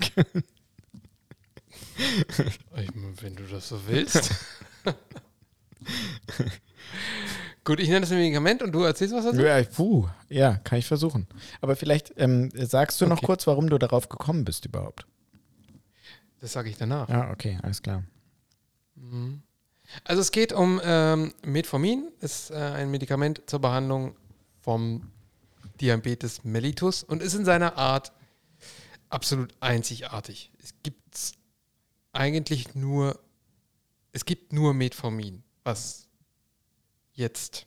ich, 1.99 2.89
wenn 3.23 3.37
du 3.37 3.45
das 3.45 3.69
so 3.69 3.81
willst. 3.87 4.35
Gut, 7.65 7.81
ich 7.81 7.89
nenne 7.89 8.03
das 8.03 8.12
ein 8.12 8.19
Medikament 8.19 8.62
und 8.62 8.70
du 8.73 8.83
erzählst 8.83 9.12
was 9.15 9.24
dazu? 9.24 9.41
ja, 9.41 9.61
puh, 9.65 10.07
ja, 10.28 10.57
kann 10.59 10.78
ich 10.78 10.87
versuchen. 10.87 11.27
Aber 11.61 11.74
vielleicht 11.74 12.12
ähm, 12.16 12.51
sagst 12.55 13.01
du 13.01 13.07
noch 13.07 13.16
Okay. 13.19 13.27
kurz, 13.27 13.47
warum 13.49 13.69
du 13.69 13.77
darauf 13.78 14.09
gekommen 14.09 14.45
bist 14.45 14.65
überhaupt. 14.66 15.05
Das 16.41 16.53
sage 16.53 16.69
ich 16.70 16.77
danach. 16.77 17.09
Ah, 17.09 17.31
okay, 17.33 17.59
alles 17.62 17.83
klar. 17.83 18.05
Mhm. 18.95 19.43
Also 20.05 20.20
es 20.23 20.31
geht 20.31 20.53
um 20.53 20.81
ähm, 20.85 21.33
Metformin, 21.45 22.09
ist 22.20 22.51
äh, 22.51 22.55
ein 22.55 22.91
Medikament 22.91 23.43
zur 23.47 23.61
Behandlung 23.61 24.15
vom 24.61 25.11
Diabetes 25.81 26.44
mellitus 26.44 27.03
und 27.03 27.23
ist 27.23 27.35
in 27.35 27.44
seiner 27.44 27.77
Art 27.77 28.12
absolut 29.09 29.55
einzigartig. 29.61 30.51
Es 30.62 30.74
gibt 30.82 31.05
eigentlich 32.12 32.74
nur, 32.74 33.20
es 34.12 34.24
gibt 34.24 34.53
nur 34.53 34.74
Metformin, 34.74 35.43
was 35.65 36.09
jetzt 37.12 37.66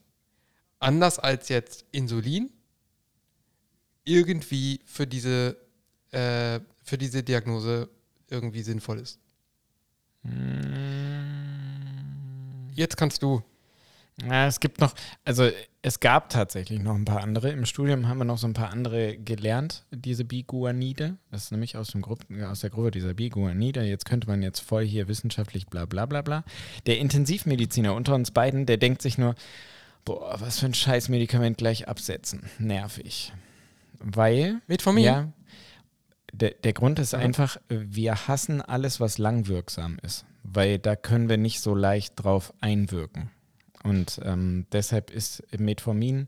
anders 0.80 1.20
als 1.20 1.50
jetzt 1.50 1.86
Insulin 1.92 2.52
irgendwie 4.04 4.82
für 4.86 5.06
diese, 5.06 5.58
äh, 6.12 6.60
für 6.84 6.98
diese 6.98 7.24
Diagnose 7.24 7.90
irgendwie 8.30 8.64
sinnvoll 8.64 9.00
ist. 9.00 9.20
Jetzt 12.74 12.98
kannst 12.98 13.22
du. 13.24 13.44
Ja, 14.28 14.48
es 14.48 14.60
gibt 14.60 14.82
noch, 14.82 14.94
also 15.24 15.50
es 15.82 16.00
gab 16.00 16.30
tatsächlich 16.30 16.82
noch 16.82 16.96
ein 16.96 17.06
paar 17.06 17.22
andere. 17.22 17.52
Im 17.52 17.66
Studium 17.66 18.08
haben 18.08 18.18
wir 18.18 18.26
noch 18.26 18.38
so 18.38 18.48
ein 18.48 18.54
paar 18.54 18.72
andere 18.72 19.18
gelernt, 19.18 19.86
diese 19.92 20.26
Biguanide. 20.26 21.18
Das 21.32 21.46
ist 21.46 21.52
nämlich 21.52 21.78
aus, 21.78 21.90
dem 21.90 22.02
Gru 22.02 22.16
aus 22.46 22.60
der 22.62 22.70
Gruppe 22.70 22.92
dieser 22.92 23.14
Biguanide. 23.14 23.84
Jetzt 23.84 24.06
könnte 24.06 24.28
man 24.28 24.42
jetzt 24.42 24.60
voll 24.60 24.84
hier 24.86 25.08
wissenschaftlich 25.08 25.68
bla 25.68 25.86
bla 25.86 26.06
bla 26.06 26.22
bla. 26.22 26.44
Der 26.86 27.00
Intensivmediziner 27.00 27.94
unter 27.94 28.14
uns 28.16 28.32
beiden, 28.32 28.66
der 28.66 28.78
denkt 28.78 29.02
sich 29.02 29.18
nur, 29.18 29.36
boah, 30.04 30.36
was 30.42 30.60
für 30.60 30.66
ein 30.66 30.74
Scheißmedikament 30.74 31.58
gleich 31.58 31.88
absetzen. 31.88 32.44
Nervig. 32.60 33.32
Weil. 34.00 34.62
Metformin? 34.68 35.04
Ja. 35.06 35.32
Der, 36.34 36.52
der 36.52 36.74
Grund 36.74 37.00
ist 37.00 37.14
Ja. 37.14 37.20
einfach, 37.20 37.58
wir 37.70 38.28
hassen 38.28 38.62
alles, 38.62 39.00
was 39.00 39.18
langwirksam 39.18 39.98
ist. 40.04 40.26
Weil 40.44 40.78
da 40.78 40.96
können 40.96 41.30
wir 41.30 41.38
nicht 41.38 41.62
so 41.62 41.74
leicht 41.74 42.14
drauf 42.24 42.54
einwirken. 42.62 43.30
Und 43.84 44.20
ähm, 44.24 44.66
deshalb 44.72 45.12
ist 45.12 45.44
Metformin 45.58 46.28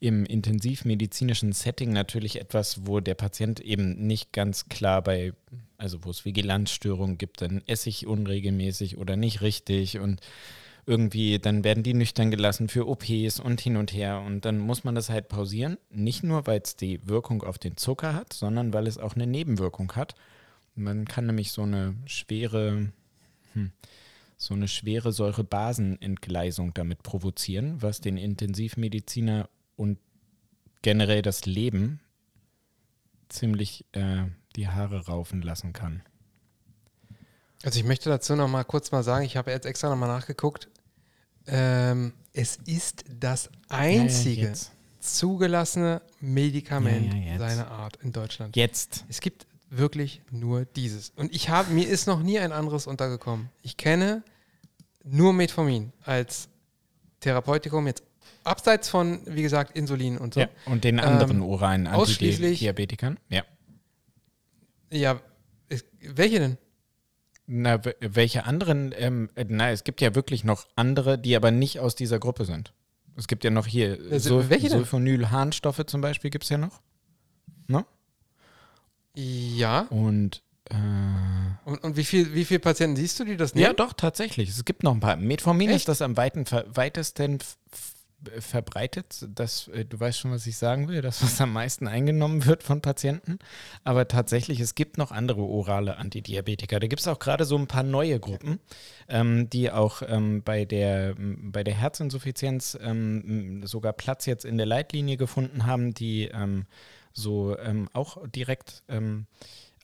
im 0.00 0.26
intensivmedizinischen 0.26 1.52
Setting 1.52 1.92
natürlich 1.92 2.40
etwas, 2.40 2.86
wo 2.86 3.00
der 3.00 3.14
Patient 3.14 3.60
eben 3.60 4.06
nicht 4.06 4.32
ganz 4.32 4.68
klar 4.68 5.02
bei, 5.02 5.32
also 5.78 6.04
wo 6.04 6.10
es 6.10 6.24
Vigilanzstörungen 6.24 7.18
gibt, 7.18 7.40
dann 7.40 7.62
esse 7.66 7.88
ich 7.88 8.06
unregelmäßig 8.06 8.98
oder 8.98 9.16
nicht 9.16 9.40
richtig 9.40 9.98
und 9.98 10.20
irgendwie, 10.86 11.38
dann 11.40 11.64
werden 11.64 11.82
die 11.82 11.94
nüchtern 11.94 12.30
gelassen 12.30 12.68
für 12.68 12.86
OPs 12.86 13.40
und 13.40 13.60
hin 13.60 13.76
und 13.76 13.92
her 13.92 14.22
und 14.24 14.44
dann 14.44 14.58
muss 14.58 14.84
man 14.84 14.94
das 14.94 15.10
halt 15.10 15.28
pausieren. 15.28 15.78
Nicht 15.90 16.22
nur, 16.22 16.46
weil 16.46 16.60
es 16.62 16.76
die 16.76 17.00
Wirkung 17.08 17.42
auf 17.42 17.58
den 17.58 17.76
Zucker 17.76 18.14
hat, 18.14 18.32
sondern 18.32 18.72
weil 18.72 18.86
es 18.86 18.96
auch 18.96 19.16
eine 19.16 19.26
Nebenwirkung 19.26 19.92
hat. 19.96 20.14
Man 20.76 21.04
kann 21.06 21.26
nämlich 21.26 21.50
so 21.50 21.62
eine 21.62 21.96
schwere, 22.06 22.92
hm, 23.54 23.72
so 24.36 24.54
eine 24.54 24.68
schwere 24.68 25.12
Säurebasenentgleisung 25.12 26.74
damit 26.74 27.02
provozieren, 27.02 27.80
was 27.80 28.00
den 28.00 28.16
Intensivmediziner 28.16 29.48
und 29.76 29.98
generell 30.82 31.22
das 31.22 31.46
Leben 31.46 32.00
ziemlich 33.28 33.84
äh, 33.92 34.24
die 34.56 34.68
Haare 34.68 35.06
raufen 35.06 35.42
lassen 35.42 35.72
kann. 35.72 36.02
Also 37.62 37.78
ich 37.80 37.86
möchte 37.86 38.10
dazu 38.10 38.36
noch 38.36 38.48
mal 38.48 38.64
kurz 38.64 38.92
mal 38.92 39.02
sagen, 39.02 39.24
ich 39.24 39.36
habe 39.36 39.50
jetzt 39.50 39.66
extra 39.66 39.88
noch 39.88 39.96
mal 39.96 40.06
nachgeguckt. 40.06 40.68
Ähm, 41.46 42.12
es 42.32 42.56
ist 42.66 43.04
das 43.18 43.50
einzige 43.68 44.48
jetzt. 44.48 44.72
zugelassene 45.00 46.02
Medikament 46.20 47.14
Ja, 47.14 47.32
ja, 47.32 47.38
seiner 47.38 47.70
Art 47.70 47.96
in 48.02 48.12
Deutschland. 48.12 48.54
Jetzt. 48.56 49.04
Es 49.08 49.20
gibt 49.20 49.46
wirklich 49.70 50.22
nur 50.30 50.64
dieses. 50.64 51.10
Und 51.10 51.34
ich 51.34 51.48
habe, 51.48 51.72
mir 51.72 51.88
ist 51.88 52.06
noch 52.06 52.22
nie 52.22 52.38
ein 52.38 52.52
anderes 52.52 52.86
untergekommen. 52.86 53.50
Ich 53.62 53.76
kenne 53.76 54.22
nur 55.04 55.32
Metformin 55.32 55.92
als 56.04 56.48
Therapeutikum 57.20 57.86
jetzt 57.86 58.02
abseits 58.44 58.88
von, 58.88 59.20
wie 59.26 59.42
gesagt, 59.42 59.76
Insulin 59.76 60.18
und 60.18 60.34
so. 60.34 60.40
Ja. 60.40 60.48
Und 60.66 60.84
den 60.84 61.00
anderen 61.00 61.38
Ähm, 61.38 61.42
oralen 61.42 61.86
Antidiabetikern? 61.86 63.18
Ja. 63.28 63.42
Ja, 64.90 65.20
welche 66.00 66.38
denn? 66.38 66.58
Na, 67.46 67.80
welche 68.00 68.44
anderen? 68.44 68.94
Ähm, 68.96 69.30
äh, 69.34 69.44
na, 69.48 69.70
es 69.70 69.84
gibt 69.84 70.00
ja 70.00 70.14
wirklich 70.14 70.44
noch 70.44 70.66
andere, 70.76 71.18
die 71.18 71.36
aber 71.36 71.50
nicht 71.50 71.80
aus 71.80 71.94
dieser 71.94 72.18
Gruppe 72.18 72.44
sind. 72.44 72.72
Es 73.16 73.28
gibt 73.28 73.44
ja 73.44 73.50
noch 73.50 73.66
hier 73.66 73.98
Also? 74.10 74.42
Sulfonylharnstoffe 74.42 75.84
zum 75.86 76.00
Beispiel 76.00 76.30
gibt 76.30 76.44
es 76.44 76.50
ja 76.50 76.58
noch. 76.58 76.80
Ne? 77.66 77.84
Ja. 79.16 79.80
Und 79.90 80.42
äh, 80.70 80.74
Und, 81.64 81.82
und 81.82 81.96
wie 81.96 82.04
viel, 82.04 82.34
wie 82.34 82.44
viele 82.44 82.60
Patienten 82.60 82.96
siehst 82.96 83.18
du, 83.18 83.24
die 83.24 83.36
das 83.36 83.52
ja, 83.54 83.62
nehmen? 83.62 83.76
doch, 83.76 83.92
tatsächlich. 83.92 84.48
Es 84.48 84.64
gibt 84.64 84.82
noch 84.82 84.92
ein 84.92 85.00
paar. 85.00 85.16
Metformin 85.16 85.70
Echt? 85.70 85.78
ist 85.78 85.88
das 85.88 86.02
am 86.02 86.16
weiten, 86.16 86.44
weitesten 86.74 87.38
verbreitet. 88.38 89.26
Das, 89.34 89.68
äh, 89.68 89.84
du 89.84 89.98
weißt 89.98 90.18
schon, 90.18 90.30
was 90.30 90.46
ich 90.46 90.56
sagen 90.56 90.88
will. 90.88 91.02
Das, 91.02 91.22
was 91.22 91.40
am 91.40 91.52
meisten 91.52 91.86
eingenommen 91.86 92.44
wird 92.46 92.62
von 92.62 92.80
Patienten. 92.80 93.38
Aber 93.84 94.08
tatsächlich, 94.08 94.60
es 94.60 94.74
gibt 94.74 94.98
noch 94.98 95.12
andere 95.12 95.42
orale 95.42 95.96
Antidiabetika. 95.98 96.78
Da 96.78 96.86
gibt 96.86 97.00
es 97.00 97.08
auch 97.08 97.18
gerade 97.18 97.44
so 97.44 97.56
ein 97.56 97.66
paar 97.66 97.82
neue 97.82 98.18
Gruppen, 98.18 98.60
ähm, 99.08 99.48
die 99.50 99.70
auch 99.70 100.02
ähm, 100.06 100.42
bei, 100.42 100.64
der, 100.64 101.14
bei 101.18 101.62
der 101.62 101.74
Herzinsuffizienz 101.74 102.76
ähm, 102.80 103.66
sogar 103.66 103.92
Platz 103.92 104.26
jetzt 104.26 104.44
in 104.44 104.56
der 104.56 104.66
Leitlinie 104.66 105.16
gefunden 105.16 105.66
haben, 105.66 105.94
die 105.94 106.24
ähm, 106.24 106.66
so 107.16 107.58
ähm, 107.58 107.88
auch 107.92 108.18
direkt 108.28 108.82
ähm, 108.88 109.26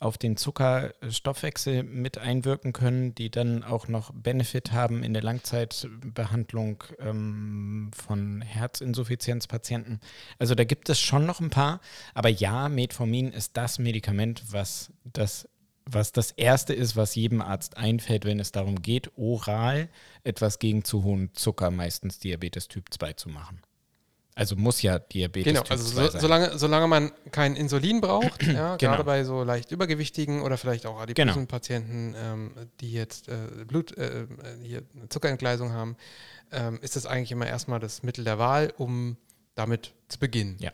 auf 0.03 0.19
den 0.19 0.37
Zuckerstoffwechsel 0.37 1.85
mit 1.85 2.19
einwirken 2.19 2.73
können, 2.73 3.15
die 3.15 3.31
dann 3.31 3.63
auch 3.63 3.87
noch 3.87 4.13
Benefit 4.13 4.73
haben 4.73 5.05
in 5.05 5.15
der 5.15 5.23
Langzeitbehandlung 5.23 6.83
ähm, 6.99 7.91
von 7.95 8.43
Herzinsuffizienzpatienten. 8.43 10.01
Also 10.39 10.57
da 10.57 10.65
gibt 10.65 10.89
es 10.89 11.01
schon 11.01 11.25
noch 11.25 11.41
ein 11.41 11.51
paar, 11.51 11.81
aber 12.15 12.29
ja, 12.29 12.69
Metformin 12.69 13.31
ist 13.31 13.57
das 13.57 13.79
Medikament, 13.79 14.43
was 14.51 14.93
das, 15.05 15.49
was 15.87 16.11
das 16.11 16.33
erste 16.33 16.75
ist, 16.75 16.97
was 16.97 17.15
jedem 17.15 17.41
Arzt 17.41 17.77
einfällt, 17.77 18.25
wenn 18.25 18.41
es 18.41 18.51
darum 18.51 18.83
geht, 18.83 19.17
oral 19.17 19.89
etwas 20.25 20.59
gegen 20.59 20.85
zu 20.85 21.05
hohen 21.05 21.33
Zucker, 21.35 21.71
meistens 21.71 22.19
Diabetes 22.19 22.67
Typ 22.67 22.93
2 22.93 23.13
zu 23.13 23.29
machen. 23.29 23.63
Also 24.35 24.57
muss 24.57 24.81
ja 24.81 24.99
Diabetes 24.99 25.53
Genau, 25.53 25.63
also 25.69 25.85
2 25.93 26.03
so, 26.05 26.11
sein. 26.11 26.21
solange, 26.21 26.59
solange 26.59 26.89
man 26.89 27.13
kein 27.33 27.55
Insulin 27.55 28.01
braucht, 28.01 28.43
ja, 28.47 28.77
Genau. 28.77 28.93
gerade 28.93 29.05
bei 29.05 29.25
so 29.25 29.43
leicht 29.43 29.71
übergewichtigen 29.73 30.41
oder 30.43 30.57
vielleicht 30.57 30.87
auch 30.87 30.99
adipösen 31.01 31.33
Genau. 31.35 31.47
Patienten, 31.47 32.15
ähm, 32.17 32.53
die 32.81 32.93
jetzt 32.93 33.29
äh, 33.29 33.65
Blut, 33.67 33.97
äh, 33.99 34.23
äh, 34.23 34.27
hier 34.63 34.83
eine 34.97 35.09
Zuckerentgleisung 35.11 35.73
haben, 35.73 35.97
ähm, 36.51 36.79
ist 36.81 36.97
das 36.97 37.05
eigentlich 37.07 37.33
immer 37.33 37.47
erstmal 37.47 37.79
das 37.79 38.03
Mittel 38.03 38.25
der 38.25 38.39
Wahl, 38.39 38.73
um 38.79 39.17
damit 39.55 39.93
zu 40.09 40.19
beginnen. 40.19 40.57
Ja. 40.61 40.73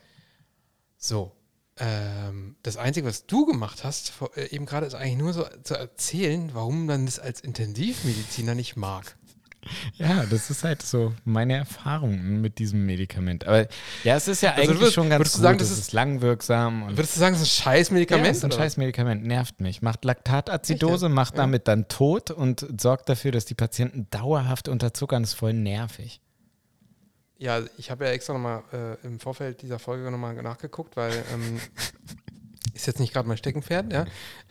So. 0.96 1.32
Ähm, 1.80 2.56
das 2.62 2.76
Einzige, 2.76 3.06
was 3.06 3.26
du 3.26 3.46
gemacht 3.46 3.84
hast, 3.84 4.10
vor, 4.10 4.36
äh, 4.36 4.46
eben 4.54 4.66
gerade, 4.66 4.86
ist 4.86 4.94
eigentlich 4.94 5.18
nur 5.18 5.32
so 5.32 5.44
zu 5.62 5.74
erzählen, 5.74 6.50
warum 6.52 6.86
man 6.86 7.06
das 7.06 7.18
als 7.20 7.40
Intensivmediziner 7.40 8.54
nicht 8.56 8.76
mag. 8.76 9.16
Ja, 9.94 10.24
das 10.24 10.50
ist 10.50 10.64
halt 10.64 10.82
so 10.82 11.14
meine 11.24 11.54
Erfahrung 11.56 12.40
mit 12.40 12.58
diesem 12.58 12.86
Medikament. 12.86 13.46
Aber 13.46 13.66
ja, 14.04 14.16
es 14.16 14.28
ist 14.28 14.40
ja 14.42 14.50
Also 14.52 14.62
eigentlich 14.62 14.80
würdest- 14.80 14.94
schon 14.94 15.08
ganz 15.10 15.20
würdest 15.20 15.34
du 15.34 15.38
gut. 15.38 15.42
sagen, 15.44 15.60
es 15.60 15.68
das 15.70 15.78
ist 15.78 15.92
langwirksam. 15.92 16.82
Und 16.84 16.96
Würdest 16.96 17.16
du 17.16 17.20
sagen, 17.20 17.34
das 17.34 17.42
ist 17.42 17.48
ein 17.58 17.62
scheiß 17.64 17.88
ja, 17.88 17.94
Medikament? 17.94 18.28
es 18.30 18.36
ist 18.38 18.44
ein 18.44 18.52
oder? 18.52 18.60
scheiß 18.62 18.76
Medikament, 18.76 19.24
nervt 19.24 19.60
mich. 19.60 19.82
Macht 19.82 20.04
Laktatazidose, 20.04 21.06
Echt, 21.06 21.14
macht 21.14 21.34
Ja. 21.34 21.38
damit 21.42 21.68
dann 21.68 21.88
tot 21.88 22.30
und 22.30 22.66
sorgt 22.80 23.08
dafür, 23.08 23.32
dass 23.32 23.44
die 23.44 23.54
Patienten 23.54 24.06
dauerhaft 24.10 24.68
unterzuckern. 24.68 25.22
Das 25.22 25.32
ist 25.32 25.38
voll 25.38 25.52
nervig. 25.52 26.20
Ja, 27.40 27.60
ich 27.76 27.90
habe 27.90 28.04
ja 28.06 28.10
extra 28.12 28.32
nochmal 28.32 28.62
äh, 28.72 29.06
im 29.06 29.20
Vorfeld 29.20 29.62
dieser 29.62 29.78
Folge 29.78 30.10
nochmal 30.10 30.34
nachgeguckt, 30.42 30.96
weil 30.96 31.12
ähm, 31.32 31.60
ist 32.74 32.86
jetzt 32.86 33.00
nicht 33.00 33.12
gerade 33.12 33.28
mein 33.28 33.36
Steckenpferd, 33.36 33.92
ja. 33.92 34.06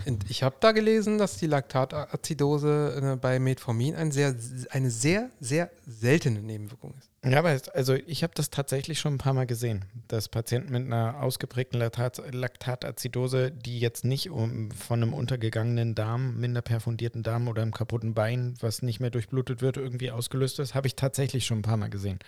Und 0.05 0.29
ich 0.29 0.43
habe 0.43 0.57
da 0.59 0.71
gelesen, 0.71 1.17
dass 1.17 1.38
die 1.38 1.47
Laktatazidose 1.47 3.13
äh, 3.13 3.15
bei 3.15 3.39
Metformin 3.39 3.95
ein 3.95 4.11
sehr, 4.11 4.35
eine 4.69 4.89
sehr, 4.89 5.29
sehr 5.39 5.69
seltene 5.85 6.41
Nebenwirkung 6.41 6.93
ist. 6.97 7.09
Ja, 7.25 7.39
aber 7.39 7.57
also 7.73 7.95
ich 7.95 8.23
habe 8.23 8.34
das 8.35 8.49
tatsächlich 8.49 8.99
schon 8.99 9.15
ein 9.15 9.17
paar 9.17 9.34
Mal 9.34 9.47
gesehen, 9.47 9.85
dass 10.07 10.29
Patienten 10.29 10.71
mit 10.71 10.85
einer 10.85 11.21
ausgeprägten 11.21 11.79
Laktat, 11.79 12.21
Laktatazidose, 12.31 13.51
die 13.51 13.79
jetzt 13.79 14.05
nicht 14.05 14.29
um, 14.29 14.71
von 14.71 15.01
einem 15.01 15.13
untergegangenen 15.13 15.95
Darm, 15.95 16.39
minder 16.39 16.61
perfundierten 16.61 17.23
Darm 17.23 17.47
oder 17.47 17.63
einem 17.63 17.73
kaputten 17.73 18.13
Bein, 18.13 18.53
was 18.61 18.81
nicht 18.81 18.99
mehr 18.99 19.09
durchblutet 19.09 19.61
wird, 19.61 19.77
irgendwie 19.77 20.11
ausgelöst 20.11 20.59
ist, 20.59 20.75
habe 20.75 20.88
ich 20.88 20.95
tatsächlich 20.95 21.45
schon 21.45 21.59
ein 21.59 21.63
paar 21.63 21.77
Mal 21.77 21.89
gesehen. 21.89 22.19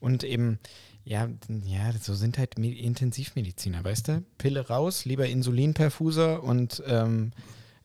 Und 0.00 0.24
eben, 0.24 0.58
ja, 1.04 1.28
ja, 1.64 1.92
so 2.00 2.14
sind 2.14 2.38
halt 2.38 2.58
Me- 2.58 2.76
Intensivmediziner, 2.78 3.82
weißt 3.84 4.08
du? 4.08 4.24
Pille 4.38 4.66
raus, 4.68 5.04
lieber 5.04 5.26
Insulinperfuser 5.26 6.42
und 6.42 6.82
ähm, 6.86 7.32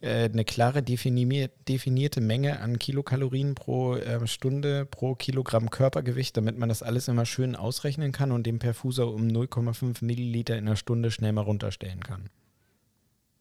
äh, 0.02 0.26
eine 0.26 0.44
klare 0.46 0.80
defini- 0.80 1.50
definierte 1.68 2.22
Menge 2.22 2.60
an 2.60 2.78
Kilokalorien 2.78 3.56
pro 3.56 3.96
äh, 3.96 4.28
Stunde 4.28 4.86
pro 4.86 5.16
Kilogramm 5.16 5.70
Körpergewicht, 5.70 6.36
damit 6.38 6.58
man 6.58 6.70
das 6.70 6.84
alles 6.84 7.08
immer 7.08 7.26
schön 7.26 7.56
ausrechnen 7.56 8.12
kann 8.12 8.32
und 8.32 8.46
den 8.46 8.60
Perfuser 8.60 9.08
um 9.08 9.28
0,5 9.28 10.04
Milliliter 10.04 10.58
in 10.58 10.66
der 10.66 10.76
Stunde 10.76 11.10
schnell 11.12 11.32
mal 11.32 11.42
runterstellen 11.42 12.02
kann. 12.02 12.30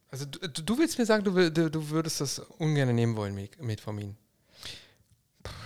Also 0.09 0.25
du, 0.25 0.39
du 0.47 0.77
willst 0.77 0.97
mir 0.97 1.05
sagen, 1.05 1.23
du, 1.25 1.51
du, 1.51 1.69
du 1.69 1.89
würdest 1.89 2.21
das 2.21 2.39
ungern 2.39 2.95
nehmen 2.95 3.15
wollen, 3.17 3.35
Met- 3.35 3.61
Metformin. 3.61 4.15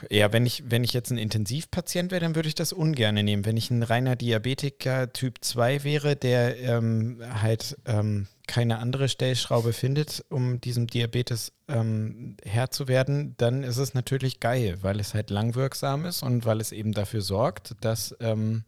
Ja, 0.10 0.32
wenn 0.34 0.46
ich, 0.46 0.64
wenn 0.70 0.84
ich 0.84 0.94
jetzt 0.94 1.12
ein 1.12 1.18
Intensivpatient 1.18 2.12
wäre, 2.12 2.22
dann 2.22 2.36
würde 2.36 2.48
ich 2.48 2.56
das 2.56 2.74
ungern 2.74 3.16
nehmen. 3.16 3.46
Wenn 3.46 3.58
ich 3.58 3.70
ein 3.70 3.84
reiner 3.84 4.16
Diabetiker 4.16 5.12
Typ 5.14 5.38
2 5.42 5.84
wäre, 5.84 6.16
der 6.16 6.58
ähm, 6.60 7.22
halt 7.42 7.78
ähm, 7.86 8.28
keine 8.48 8.80
andere 8.80 9.10
Stellschraube 9.10 9.74
findet, 9.74 10.26
um 10.30 10.60
diesem 10.60 10.88
Diabetes 10.88 11.54
ähm, 11.68 12.36
Herr 12.44 12.72
zu 12.72 12.88
werden, 12.88 13.36
dann 13.38 13.64
ist 13.64 13.78
es 13.78 13.94
natürlich 13.94 14.40
geil, 14.40 14.80
weil 14.82 15.00
es 15.00 15.14
halt 15.14 15.30
langwirksam 15.30 16.06
ist 16.06 16.24
und 16.24 16.46
weil 16.46 16.60
es 16.60 16.72
eben 16.72 16.94
dafür 16.94 17.22
sorgt, 17.22 17.76
dass, 17.82 18.16
ähm, 18.20 18.64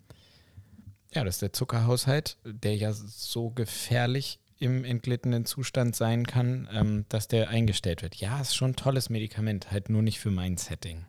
ja, 1.14 1.24
dass 1.24 1.40
der 1.40 1.54
Zuckerhaushalt, 1.54 2.38
der 2.46 2.76
ja 2.76 2.94
so 2.94 3.50
gefährlich 3.50 4.40
im 4.62 4.84
entglittenen 4.86 5.46
Zustand 5.46 5.96
sein 5.96 6.26
kann, 6.26 6.70
ähm, 6.72 7.06
dass 7.10 7.28
der 7.28 7.50
eingestellt 7.50 8.04
wird. 8.04 8.16
Ja, 8.16 8.40
ist 8.40 8.56
schon 8.56 8.72
ein 8.72 8.76
tolles 8.76 9.10
Medikament, 9.10 9.72
halt 9.72 9.90
nur 9.90 10.04
nicht 10.04 10.20
für 10.20 10.30
mein 10.30 10.58
Setting. 10.58 11.06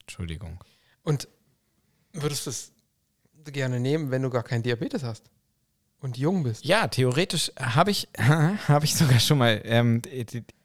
Entschuldigung. 0.00 0.64
Und 1.02 1.28
würdest 2.12 2.46
du 2.46 2.50
es 2.50 2.72
gerne 3.44 3.78
nehmen, 3.78 4.10
wenn 4.10 4.22
du 4.22 4.30
gar 4.30 4.42
keinen 4.42 4.62
Diabetes 4.62 5.02
hast 5.02 5.24
und 6.00 6.16
jung 6.16 6.44
bist? 6.44 6.64
Ja, 6.64 6.88
theoretisch 6.88 7.52
habe 7.58 7.90
ich, 7.90 8.08
habe 8.18 8.84
ich 8.86 8.94
sogar 8.94 9.20
schon 9.20 9.38
mal. 9.38 9.60
Ähm, 9.64 10.00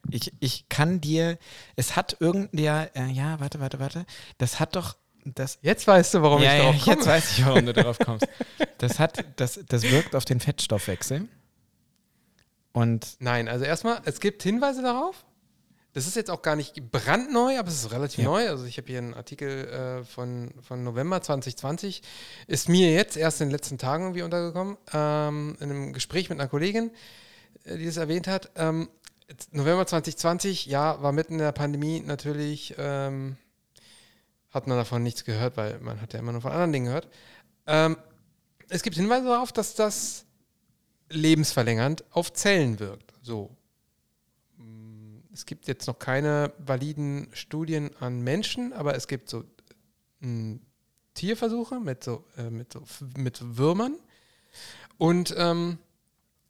ich, 0.10 0.32
ich 0.40 0.70
kann 0.70 1.02
dir, 1.02 1.38
es 1.76 1.98
hat 1.98 2.18
irgendein, 2.22 2.90
äh, 2.96 3.08
ja, 3.12 3.40
warte, 3.42 3.60
warte, 3.60 3.80
warte. 3.80 4.06
Das 4.38 4.62
hat 4.62 4.78
doch, 4.78 4.96
das. 5.26 5.60
Jetzt 5.62 5.86
weißt 5.86 6.14
du, 6.14 6.22
warum 6.22 6.42
ja, 6.42 6.54
ich 6.54 6.58
ja, 6.58 6.64
darauf 6.64 6.84
komme. 6.84 6.96
jetzt 6.96 7.08
weiß 7.08 7.38
ich, 7.38 7.46
warum 7.46 7.66
du 7.66 7.74
darauf 7.74 8.00
kommst. 8.00 8.28
Das 8.78 8.98
hat, 8.98 9.24
das, 9.36 9.60
das 9.68 9.84
wirkt 9.84 10.16
auf 10.16 10.26
den 10.26 10.40
Fettstoffwechsel. 10.40 11.28
Und 12.74 13.18
Nein, 13.20 13.48
also 13.48 13.66
erstmal, 13.66 14.02
es 14.06 14.20
gibt 14.20 14.44
Hinweise 14.44 14.82
darauf. 14.82 15.26
Das 15.94 16.08
ist 16.08 16.16
jetzt 16.16 16.32
auch 16.32 16.42
gar 16.42 16.56
nicht 16.56 16.90
brandneu, 16.90 17.60
aber 17.60 17.68
es 17.68 17.84
ist 17.84 17.92
relativ 17.92 18.20
Ja. 18.20 18.26
neu. 18.26 18.48
Also 18.48 18.64
ich 18.64 18.78
habe 18.78 18.88
hier 18.88 19.00
einen 19.00 19.14
Artikel 19.14 19.68
äh, 19.68 20.04
von, 20.06 20.54
von 20.62 20.86
November 20.86 21.22
2020. 21.22 22.02
Ist 22.48 22.70
mir 22.70 22.94
jetzt 22.94 23.18
erst 23.18 23.42
in 23.42 23.48
den 23.50 23.52
letzten 23.52 23.78
Tagen 23.78 24.04
irgendwie 24.06 24.22
untergekommen. 24.22 24.78
Ähm, 24.94 25.58
in 25.60 25.70
einem 25.70 25.94
Gespräch 25.94 26.30
mit 26.30 26.40
einer 26.40 26.48
Kollegin, 26.48 26.92
äh, 27.66 27.78
die 27.78 27.86
das 27.86 27.98
erwähnt 27.98 28.28
hat. 28.28 28.52
Ähm, 28.56 28.90
November 29.52 29.86
2020, 29.86 30.66
ja, 30.68 31.02
war 31.02 31.12
mitten 31.12 31.34
in 31.34 31.40
der 31.40 31.52
Pandemie 31.52 32.00
natürlich. 32.00 32.76
Ähm, 32.78 33.36
hat 34.50 34.68
man 34.68 34.78
davon 34.78 35.04
nichts 35.04 35.26
gehört, 35.26 35.58
weil 35.58 35.80
man 35.80 36.02
hat 36.02 36.14
ja 36.14 36.20
immer 36.20 36.32
nur 36.32 36.42
von 36.42 36.52
anderen 36.52 36.72
Dingen 36.72 36.86
gehört. 36.86 37.10
Ähm, 37.68 37.98
es 38.70 38.82
gibt 38.82 38.96
Hinweise 38.96 39.26
darauf, 39.28 39.52
dass 39.52 39.76
das 39.76 40.26
lebensverlängernd 41.12 42.04
auf 42.12 42.34
Zellen 42.34 42.80
wirkt. 42.80 43.14
So. 43.22 43.56
Es 45.34 45.46
gibt 45.46 45.68
jetzt 45.68 45.88
noch 45.88 45.98
keine 45.98 46.52
validen 46.58 47.28
Studien 47.32 47.92
an 48.00 48.22
Menschen, 48.22 48.74
aber 48.74 48.96
es 48.96 49.08
gibt 49.08 49.30
so 49.30 49.44
mm, 50.20 50.56
Tierversuche 51.14 51.80
mit 51.80 52.04
so, 52.04 52.26
äh, 52.38 52.50
mit 52.50 52.74
so 52.74 52.84
mit 53.16 53.40
Würmern. 53.58 53.96
Und, 54.98 55.34
ähm, 55.38 55.78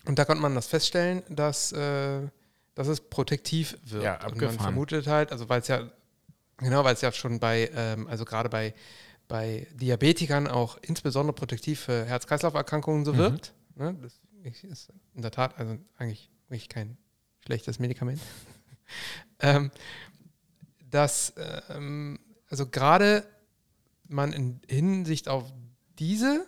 und 0.05 0.17
da 0.17 0.25
konnte 0.25 0.41
man 0.41 0.55
das 0.55 0.65
feststellen, 0.67 1.21
dass, 1.29 1.71
äh, 1.73 2.27
dass 2.73 2.87
es 2.87 3.01
protektiv 3.01 3.77
wirkt. 3.83 4.03
Ja, 4.03 4.13
und 4.15 4.21
man 4.21 4.31
abgefahren. 4.31 4.59
vermutet 4.59 5.07
halt, 5.07 5.31
also 5.31 5.47
weil 5.47 5.61
es 5.61 5.67
ja, 5.67 5.87
genau, 6.57 6.83
weil 6.83 6.95
es 6.95 7.01
ja 7.01 7.11
schon 7.11 7.39
bei, 7.39 7.69
ähm, 7.75 8.07
also 8.07 8.25
gerade 8.25 8.49
bei, 8.49 8.73
bei 9.27 9.67
Diabetikern 9.75 10.47
auch 10.47 10.77
insbesondere 10.81 11.35
protektiv 11.35 11.81
für 11.81 12.03
Herz-Kreislauf-Erkrankungen 12.05 13.05
so 13.05 13.13
Mhm. 13.13 13.17
wirkt. 13.17 13.53
Ne? 13.75 13.95
Das 14.01 14.19
ist 14.43 14.89
in 15.13 15.21
der 15.21 15.31
Tat 15.31 15.57
also 15.57 15.77
eigentlich 15.97 16.29
wirklich 16.49 16.69
kein 16.69 16.97
schlechtes 17.45 17.79
Medikament. 17.79 18.21
ähm, 19.39 19.71
dass 20.89 21.33
ähm, 21.69 22.19
also 22.49 22.67
gerade 22.67 23.25
man 24.07 24.33
in 24.33 24.59
Hinsicht 24.67 25.29
auf 25.29 25.51
diese 25.97 26.45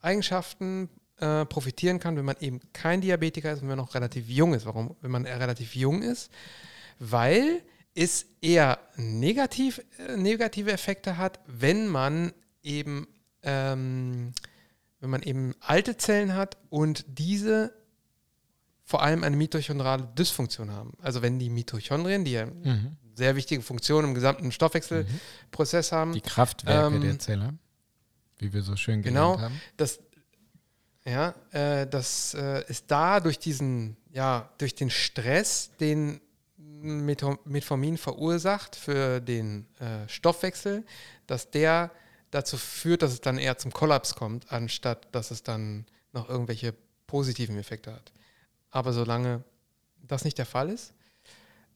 Eigenschaften 0.00 0.88
äh, 1.18 1.44
profitieren 1.46 2.00
kann, 2.00 2.16
wenn 2.16 2.24
man 2.24 2.36
eben 2.40 2.60
kein 2.72 3.00
Diabetiker 3.00 3.52
ist 3.52 3.62
und 3.62 3.68
wenn 3.68 3.76
man 3.76 3.84
noch 3.84 3.94
relativ 3.94 4.28
jung 4.28 4.54
ist. 4.54 4.66
Warum? 4.66 4.96
Wenn 5.00 5.10
man 5.10 5.26
relativ 5.26 5.74
jung 5.74 6.02
ist, 6.02 6.30
weil 6.98 7.62
es 7.94 8.26
eher 8.40 8.78
negativ, 8.96 9.82
äh, 9.98 10.16
negative 10.16 10.72
Effekte 10.72 11.16
hat, 11.16 11.40
wenn 11.46 11.88
man 11.88 12.32
eben 12.62 13.06
ähm, 13.42 14.32
wenn 15.00 15.10
man 15.10 15.22
eben 15.22 15.54
alte 15.60 15.96
Zellen 15.96 16.34
hat 16.34 16.56
und 16.70 17.04
diese 17.08 17.72
vor 18.84 19.02
allem 19.02 19.22
eine 19.22 19.36
mitochondrale 19.36 20.08
Dysfunktion 20.16 20.70
haben. 20.70 20.94
Also 21.02 21.20
wenn 21.20 21.38
die 21.38 21.50
Mitochondrien, 21.50 22.24
die 22.24 22.32
ja 22.32 22.46
Mhm. 22.46 22.96
sehr 23.14 23.36
wichtige 23.36 23.60
Funktion 23.62 24.04
im 24.04 24.14
gesamten 24.14 24.50
Stoffwechselprozess 24.50 25.92
haben, 25.92 26.12
die 26.12 26.20
Kraftwerke 26.22 26.96
Ähm, 26.96 27.02
der 27.02 27.18
Zelle, 27.18 27.54
wie 28.38 28.52
wir 28.52 28.62
so 28.62 28.76
schön 28.76 29.02
genau. 29.02 29.34
gelernt 29.34 29.52
haben. 29.52 29.60
das, 29.76 29.98
ja, 31.04 31.34
äh, 31.50 31.86
das 31.86 32.34
äh, 32.34 32.64
ist 32.68 32.90
da 32.90 33.20
durch 33.20 33.38
diesen, 33.38 33.96
ja, 34.12 34.48
durch 34.58 34.74
den 34.74 34.88
Stress, 34.88 35.70
den 35.80 36.20
Metformin 36.80 37.98
verursacht 37.98 38.76
für 38.76 39.20
den 39.20 39.66
äh, 39.80 40.08
Stoffwechsel, 40.08 40.84
dass 41.26 41.50
der 41.50 41.90
dazu 42.30 42.56
führt, 42.56 43.02
dass 43.02 43.12
es 43.12 43.20
dann 43.20 43.38
eher 43.38 43.58
zum 43.58 43.72
Kollaps 43.72 44.14
kommt, 44.14 44.52
anstatt 44.52 45.14
dass 45.14 45.30
es 45.30 45.42
dann 45.42 45.86
noch 46.12 46.28
irgendwelche 46.28 46.74
positiven 47.06 47.56
Effekte 47.58 47.92
hat. 47.92 48.12
Aber 48.70 48.92
solange 48.92 49.44
das 50.02 50.24
nicht 50.24 50.38
der 50.38 50.46
Fall 50.46 50.70
ist, 50.70 50.94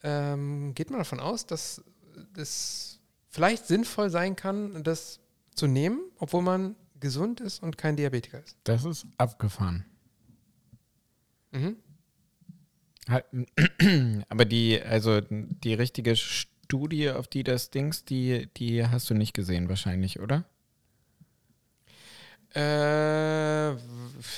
ähm, 0.02 0.74
geht 0.74 0.90
man 0.90 0.98
davon 0.98 1.20
aus, 1.20 1.46
dass 1.46 1.82
es 2.36 3.00
vielleicht 3.30 3.66
sinnvoll 3.66 4.10
sein 4.10 4.36
kann, 4.36 4.82
das 4.82 5.20
zu 5.54 5.66
nehmen, 5.66 6.00
obwohl 6.18 6.42
man 6.42 6.76
gesund 7.00 7.40
ist 7.40 7.62
und 7.62 7.78
kein 7.78 7.96
Diabetiker 7.96 8.42
ist. 8.42 8.56
Das 8.64 8.84
ist 8.84 9.06
abgefahren. 9.16 9.84
Mhm. 11.50 11.76
Halt, 13.08 13.24
Aber 14.28 14.44
die, 14.44 14.80
also 14.80 15.20
die 15.20 15.74
richtige 15.74 16.16
Studie, 16.72 17.10
auf 17.10 17.28
die 17.28 17.44
das 17.44 17.68
Dings, 17.68 18.06
die, 18.06 18.46
die 18.56 18.86
hast 18.86 19.10
du 19.10 19.14
nicht 19.14 19.34
gesehen 19.34 19.68
wahrscheinlich, 19.68 20.20
oder? 20.20 20.44
Äh, 22.54 23.72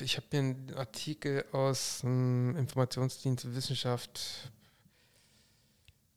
ich 0.02 0.16
habe 0.16 0.26
hier 0.32 0.40
einen 0.40 0.74
Artikel 0.74 1.44
aus 1.52 2.00
dem 2.00 2.56
Informationsdienst 2.56 3.54
Wissenschaft. 3.54 4.50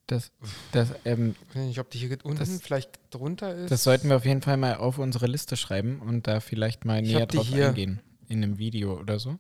Das, 0.08 0.32
das, 0.72 0.90
ähm, 1.06 1.36
Ich 1.50 1.56
weiß 1.56 1.66
nicht, 1.68 1.80
ob 1.80 1.92
die 1.92 2.00
hier 2.00 2.18
unten 2.24 2.40
Das- 2.40 2.62
vielleicht 2.62 3.00
drunter 3.12 3.54
ist. 3.54 3.70
das 3.70 3.84
sollten 3.84 4.10
wir 4.10 4.16
auf 4.16 4.26
jeden 4.26 4.42
Fall 4.42 4.58
mal 4.58 4.78
auf 4.78 4.98
unsere 4.98 5.28
Liste 5.28 5.56
schreiben 5.56 6.00
und 6.02 6.26
da 6.26 6.40
vielleicht 6.40 6.84
mal 6.84 7.04
Ich 7.04 7.14
näher 7.14 7.28
drauf 7.28 7.46
hier. 7.48 7.68
eingehen. 7.68 8.02
In 8.28 8.42
einem 8.44 8.58
Video 8.58 9.00
oder 9.00 9.20
so. 9.20 9.38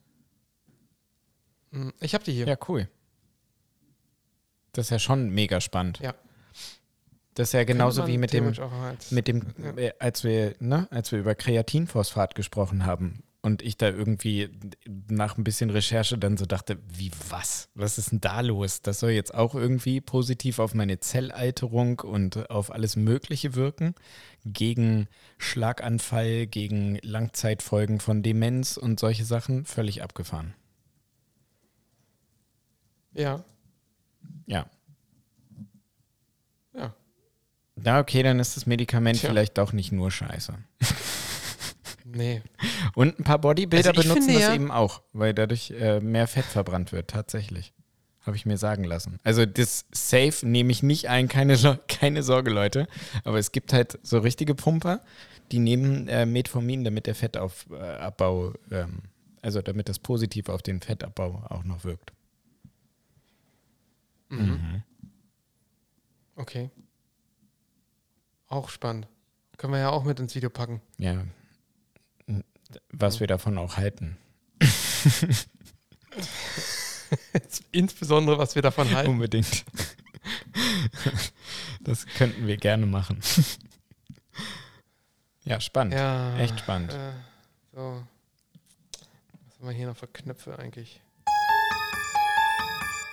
Hm, 1.72 1.92
Ich 2.02 2.14
habe 2.14 2.24
die 2.24 2.34
hier. 2.34 2.46
Ja, 2.46 2.58
cool. 2.68 2.88
Das 4.74 4.86
ist 4.86 4.90
ja 4.92 5.00
schon 5.00 5.32
mega 5.32 5.60
spannend. 5.60 6.00
Ja. 6.02 6.14
Das 7.38 7.50
ist 7.50 7.54
ja 7.54 7.66
genauso 7.66 8.08
wie 8.08 8.18
mit 8.18 8.34
dem, 8.34 8.52
mit 9.12 9.28
dem, 9.28 9.44
Ja. 9.64 9.78
äh, 9.78 9.94
als 10.00 10.24
wir, 10.24 10.56
ne, 10.60 10.88
als 10.90 11.12
wir 11.12 11.20
über 11.20 11.36
Kreatinphosphat 11.36 12.34
gesprochen 12.34 12.88
haben 12.88 13.22
und 13.44 13.62
ich 13.62 13.78
da 13.78 13.90
irgendwie 13.90 14.50
nach 15.08 15.38
ein 15.38 15.44
bisschen 15.44 15.70
Recherche 15.70 16.18
dann 16.18 16.38
so 16.38 16.48
dachte, 16.48 16.80
wie 16.92 17.12
was? 17.30 17.70
Was 17.76 18.00
ist 18.00 18.12
denn 18.12 18.22
da 18.22 18.42
los? 18.42 18.82
Das 18.82 19.00
soll 19.00 19.12
jetzt 19.12 19.36
auch 19.36 19.54
irgendwie 19.54 20.02
positiv 20.02 20.58
auf 20.58 20.74
meine 20.74 21.00
Zellalterung 21.00 22.00
und 22.00 22.50
auf 22.50 22.72
alles 22.72 22.96
Mögliche 22.96 23.54
wirken. 23.54 23.94
Gegen 24.44 25.08
Schlaganfall, 25.38 26.48
gegen 26.48 26.98
Langzeitfolgen 27.04 28.00
von 28.00 28.24
Demenz 28.24 28.78
und 28.78 29.00
solche 29.00 29.26
Sachen. 29.26 29.64
Völlig 29.66 30.02
abgefahren. 30.02 30.56
Ja. 33.14 33.44
ja. 34.48 34.66
Na, 37.84 38.00
okay, 38.00 38.24
dann 38.24 38.40
ist 38.40 38.58
das 38.58 38.66
Medikament 38.66 39.20
Tja. 39.20 39.30
vielleicht 39.30 39.58
doch 39.58 39.72
nicht 39.74 39.92
nur 39.92 40.12
scheiße. 40.12 40.54
Nee. 42.10 42.42
Und 42.96 43.20
ein 43.20 43.26
paar 43.26 43.40
Bodybuilder 43.40 43.90
Also 43.90 44.02
benutzen 44.02 44.34
das 44.34 44.42
ja- 44.42 44.54
eben 44.56 44.72
auch, 44.72 45.02
weil 45.12 45.34
dadurch 45.34 45.72
äh, 45.72 46.00
mehr 46.00 46.26
Fett 46.28 46.46
verbrannt 46.46 46.94
wird, 46.94 47.10
tatsächlich. 47.10 47.74
Habe 48.26 48.38
ich 48.38 48.46
mir 48.46 48.58
sagen 48.58 48.86
lassen. 48.86 49.20
Also 49.26 49.46
das 49.46 49.86
Safe 49.92 50.34
nehme 50.48 50.72
ich 50.72 50.84
nicht 50.84 51.10
ein, 51.10 51.28
keine, 51.28 51.58
keine 51.90 52.24
Sorge, 52.24 52.50
Leute. 52.50 52.88
Aber 53.26 53.40
es 53.40 53.52
gibt 53.52 53.74
halt 53.74 54.00
so 54.04 54.20
richtige 54.20 54.56
Pumper, 54.56 55.02
die 55.52 55.60
nehmen 55.60 56.08
äh, 56.08 56.26
Metformin, 56.26 56.86
damit 56.86 57.08
der 57.08 57.16
Fettabbau, 57.16 58.54
äh, 58.72 58.80
ähm, 58.80 59.00
also 59.42 59.62
damit 59.62 59.90
das 59.90 60.00
positiv 60.00 60.48
auf 60.48 60.62
den 60.62 60.80
Fettabbau 60.82 61.44
auch 61.50 61.66
noch 61.66 61.84
wirkt. 61.84 62.14
Mhm. 64.30 64.82
Okay. 66.38 66.70
Auch 68.48 68.70
spannend. 68.70 69.08
Können 69.58 69.74
wir 69.74 69.80
ja 69.80 69.90
auch 69.90 70.04
mit 70.04 70.20
ins 70.20 70.36
Video 70.36 70.50
packen. 70.50 70.82
Ja. 70.98 71.24
Was 72.90 73.20
wir 73.20 73.28
davon 73.28 73.58
auch 73.58 73.78
halten. 73.78 74.18
ins, 77.34 77.64
insbesondere, 77.72 78.38
was 78.38 78.56
wir 78.56 78.62
davon 78.62 78.94
halten. 78.94 79.10
Unbedingt. 79.12 79.66
Das 81.82 82.06
könnten 82.06 82.48
wir 82.48 82.58
gerne 82.58 82.86
machen. 82.86 83.22
Ja, 85.46 85.62
spannend. 85.62 85.94
Ja. 85.94 86.38
Echt 86.38 86.60
spannend. 86.60 86.92
Äh, 86.92 87.14
so. 87.74 88.04
Was 89.46 89.60
haben 89.60 89.68
wir 89.68 89.72
hier 89.72 89.88
noch 89.88 89.96
für 89.96 90.08
Knöpfe 90.08 90.60
eigentlich? 90.60 91.02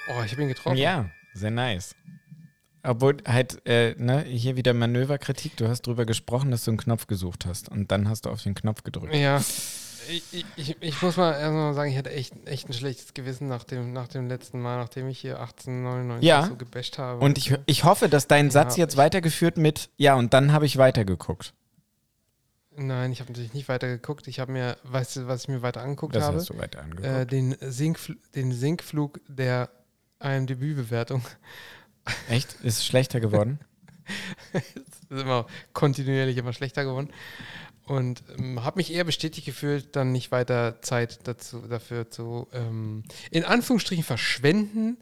Oh, 0.08 0.22
ich 0.24 0.32
habe 0.32 0.42
ihn 0.42 0.48
getroffen. 0.48 0.76
Ja, 0.76 1.08
sehr 1.32 1.52
nice. 1.52 1.94
Obwohl 2.84 3.16
halt, 3.26 3.64
äh, 3.66 3.94
ne, 3.98 4.22
hier 4.22 4.56
wieder 4.56 4.74
Manöverkritik. 4.74 5.56
Du 5.56 5.68
hast 5.68 5.82
drüber 5.86 6.04
gesprochen, 6.04 6.50
dass 6.50 6.64
du 6.64 6.70
einen 6.72 6.78
Knopf 6.78 7.06
gesucht 7.06 7.46
hast 7.46 7.68
und 7.70 7.90
dann 7.90 8.08
hast 8.08 8.26
du 8.26 8.30
auf 8.30 8.42
den 8.42 8.54
Knopf 8.54 8.82
gedrückt. 8.82 9.14
Ja. 9.14 9.42
Ich, 10.06 10.44
ich, 10.56 10.76
ich 10.82 11.00
muss 11.00 11.16
mal 11.16 11.32
erstmal 11.32 11.72
sagen, 11.72 11.90
ich 11.90 11.96
hatte 11.96 12.10
echt, 12.10 12.34
echt 12.46 12.68
ein 12.68 12.74
schlechtes 12.74 13.14
Gewissen 13.14 13.48
nach 13.48 13.64
dem, 13.64 13.94
nach 13.94 14.06
dem 14.06 14.28
letzten 14.28 14.60
Mal, 14.60 14.76
nachdem 14.76 15.08
ich 15.08 15.18
hier 15.18 15.40
1899 15.40 16.28
Ja. 16.28 16.46
so 16.46 16.56
gebasht 16.56 16.98
habe. 16.98 17.24
Und 17.24 17.38
ich, 17.38 17.54
ich 17.64 17.84
hoffe, 17.84 18.10
dass 18.10 18.26
dein 18.28 18.50
Satz 18.50 18.76
Ja, 18.76 18.84
jetzt 18.84 18.92
ich- 18.94 18.98
weitergeführt 18.98 19.56
mit, 19.56 19.88
ja, 19.96 20.14
und 20.14 20.34
dann 20.34 20.52
habe 20.52 20.66
ich 20.66 20.76
weitergeguckt. 20.76 21.54
Nein, 22.76 23.12
ich 23.12 23.20
habe 23.20 23.30
natürlich 23.30 23.54
nicht 23.54 23.68
weiter 23.70 23.86
geguckt. 23.88 24.28
Ich 24.28 24.40
habe 24.40 24.52
mir, 24.52 24.76
weißt 24.82 25.16
du, 25.16 25.26
was 25.26 25.44
ich 25.44 25.48
mir 25.48 25.62
weiter 25.62 25.80
angeguckt 25.80 26.14
Das 26.16 26.24
habe? 26.24 26.36
hast 26.36 26.50
du 26.50 26.58
weiter 26.58 26.82
angeguckt. 26.82 27.06
Äh, 27.06 27.24
den, 27.24 27.56
Sinkfl 27.60 28.16
den 28.34 28.52
Sinkflug 28.52 29.20
der 29.28 29.70
IMDb-Bewertung. 30.20 31.22
Echt? 32.28 32.54
Ist 32.62 32.78
es 32.78 32.86
schlechter 32.86 33.20
geworden? 33.20 33.58
Das 34.52 34.62
ist 35.10 35.22
immer 35.22 35.46
kontinuierlich 35.72 36.36
immer 36.36 36.52
schlechter 36.52 36.84
geworden. 36.84 37.10
Und 37.86 38.22
ähm, 38.38 38.64
habe 38.64 38.78
mich 38.78 38.92
eher 38.92 39.04
bestätigt 39.04 39.46
gefühlt, 39.46 39.94
dann 39.94 40.12
nicht 40.12 40.32
weiter 40.32 40.80
Zeit 40.80 41.20
dazu, 41.24 41.60
dafür 41.68 42.10
zu, 42.10 42.48
ähm, 42.52 43.04
in 43.30 43.44
Anführungsstrichen, 43.44 44.04
verschwenden, 44.04 44.96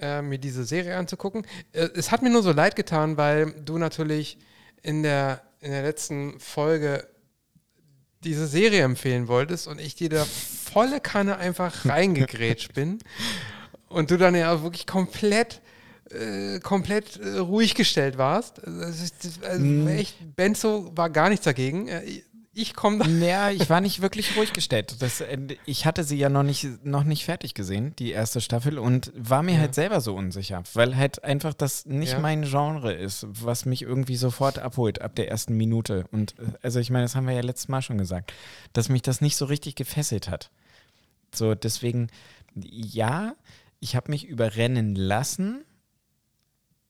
äh, 0.00 0.22
mir 0.22 0.38
diese 0.38 0.64
Serie 0.64 0.96
anzugucken. 0.96 1.46
Äh, 1.72 1.88
es 1.94 2.10
hat 2.10 2.22
mir 2.22 2.30
nur 2.30 2.42
so 2.42 2.52
leid 2.52 2.74
getan, 2.74 3.18
weil 3.18 3.52
du 3.52 3.76
natürlich 3.76 4.38
in 4.82 5.02
der, 5.02 5.42
in 5.60 5.72
der 5.72 5.82
letzten 5.82 6.40
Folge 6.40 7.06
diese 8.22 8.46
Serie 8.46 8.82
empfehlen 8.82 9.28
wolltest 9.28 9.68
und 9.68 9.78
ich 9.78 9.94
dir 9.94 10.08
da 10.08 10.24
volle 10.24 11.00
Kanne 11.00 11.36
einfach 11.36 11.84
reingegrätscht 11.84 12.72
bin 12.72 12.98
und 13.88 14.10
du 14.10 14.16
dann 14.16 14.34
ja 14.34 14.62
wirklich 14.62 14.86
komplett 14.86 15.60
äh, 16.10 16.60
komplett 16.60 17.16
äh, 17.18 17.38
ruhig 17.38 17.74
gestellt 17.74 18.18
warst. 18.18 18.64
Also, 18.66 19.04
also 19.46 19.64
Mm. 19.64 19.88
echt, 19.88 20.36
Benzo 20.36 20.92
war 20.94 21.10
gar 21.10 21.28
nichts 21.28 21.44
dagegen. 21.44 21.88
Äh, 21.88 22.02
ich- 22.56 22.72
komme 22.74 22.98
da. 22.98 23.06
Ja, 23.08 23.50
ich 23.50 23.68
war 23.68 23.80
nicht 23.80 24.00
wirklich 24.00 24.36
ruhig 24.36 24.52
gestellt. 24.52 24.96
Das, 25.00 25.20
äh, 25.20 25.36
ich 25.66 25.86
hatte 25.86 26.04
sie 26.04 26.16
ja 26.16 26.28
noch 26.28 26.44
nicht, 26.44 26.84
noch 26.84 27.02
nicht 27.02 27.24
fertig 27.24 27.52
gesehen, 27.54 27.96
die 27.98 28.12
erste 28.12 28.40
Staffel, 28.40 28.78
und 28.78 29.10
war 29.16 29.42
mir 29.42 29.54
Ja. 29.54 29.60
halt 29.60 29.74
selber 29.74 30.00
so 30.00 30.14
unsicher, 30.14 30.62
weil 30.74 30.94
halt 30.94 31.24
einfach 31.24 31.52
das 31.52 31.84
nicht 31.86 32.12
Ja. 32.12 32.18
mein 32.20 32.42
Genre 32.42 32.92
ist, 32.92 33.26
was 33.28 33.64
mich 33.64 33.82
irgendwie 33.82 34.14
sofort 34.16 34.60
abholt 34.60 35.00
ab 35.02 35.16
der 35.16 35.28
ersten 35.30 35.56
Minute. 35.56 36.04
Und 36.12 36.38
äh, 36.38 36.44
also 36.62 36.78
ich 36.78 36.90
meine, 36.90 37.04
das 37.06 37.16
haben 37.16 37.26
wir 37.26 37.34
ja 37.34 37.40
letztes 37.42 37.66
Mal 37.68 37.82
schon 37.82 37.98
gesagt, 37.98 38.32
dass 38.72 38.88
mich 38.88 39.02
das 39.02 39.20
nicht 39.20 39.36
so 39.36 39.46
richtig 39.46 39.74
gefesselt 39.74 40.28
hat. 40.28 40.50
So, 41.34 41.56
deswegen, 41.56 42.06
ja, 42.54 43.34
ich 43.80 43.96
habe 43.96 44.12
mich 44.12 44.26
überrennen 44.28 44.94
lassen, 44.94 45.64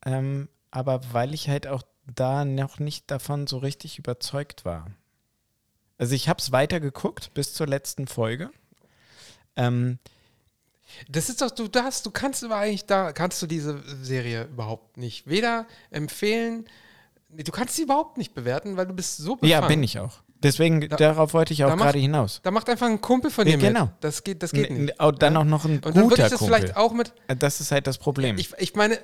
ähm, 0.05 0.49
aber 0.71 1.01
weil 1.13 1.35
ich 1.35 1.49
halt 1.49 1.67
auch 1.67 1.83
da 2.15 2.45
noch 2.45 2.79
nicht 2.79 3.11
davon 3.11 3.47
so 3.47 3.59
richtig 3.59 3.99
überzeugt 3.99 4.65
war. 4.65 4.87
Also 5.99 6.15
ich 6.15 6.29
habe 6.29 6.41
es 6.41 6.53
weitergeguckt 6.53 7.33
bis 7.35 7.55
zur 7.55 7.67
letzten 7.67 8.07
Folge. 8.07 8.51
Ähm, 9.57 9.99
Das 11.09 11.29
ist 11.29 11.41
doch, 11.41 11.51
du 11.51 11.69
darfst, 11.69 12.05
du 12.07 12.11
kannst 12.11 12.45
aber 12.45 12.57
eigentlich 12.57 12.87
da, 12.87 13.13
kannst 13.13 13.41
du 13.43 13.47
diese 13.47 13.83
Serie 14.05 14.45
überhaupt 14.45 14.97
nicht. 14.97 15.27
Weder 15.29 15.67
empfehlen, 15.91 16.67
du 17.31 17.51
kannst 17.53 17.77
sie 17.77 17.83
überhaupt 17.83 18.19
nicht 18.19 18.35
bewerten, 18.35 18.77
weil 18.77 18.87
du 18.87 18.95
bist 18.95 19.17
so 19.17 19.37
befangen. 19.37 19.51
ja, 19.51 19.67
bin 19.67 19.83
ich 19.83 19.99
auch. 19.99 20.19
Deswegen, 20.43 20.87
Da- 20.89 20.97
darauf 20.97 21.33
wollte 21.33 21.55
ich 21.55 21.65
auch 21.65 21.75
gerade 21.77 21.99
hinaus. 21.99 22.41
Da 22.43 22.51
macht 22.51 22.69
einfach 22.69 22.87
ein 22.87 23.01
Kumpel 23.01 23.31
von 23.31 23.47
dir 23.47 23.53
Ja, 23.53 23.57
genau. 23.57 23.85
mit. 23.87 23.95
Das 24.01 24.23
geht, 24.25 24.43
das 24.43 24.53
geht 24.53 24.69
N- 24.69 24.85
nicht. 24.87 24.95
Dann 25.01 25.35
Ja? 25.35 25.41
auch 25.41 25.45
noch 25.45 25.65
ein 25.65 25.77
Und 25.77 25.87
dann 25.87 25.95
würde 25.95 26.09
guter 26.11 26.25
ich 26.27 26.31
das 26.31 26.39
Kumpel. 26.39 26.59
vielleicht 26.59 26.77
auch 26.77 26.93
mit, 26.93 27.13
Das 27.39 27.61
ist 27.63 27.71
halt 27.73 27.87
das 27.87 27.97
Problem. 27.97 28.37
Ich, 28.37 28.53
ich 28.59 28.75
meine, 28.75 28.99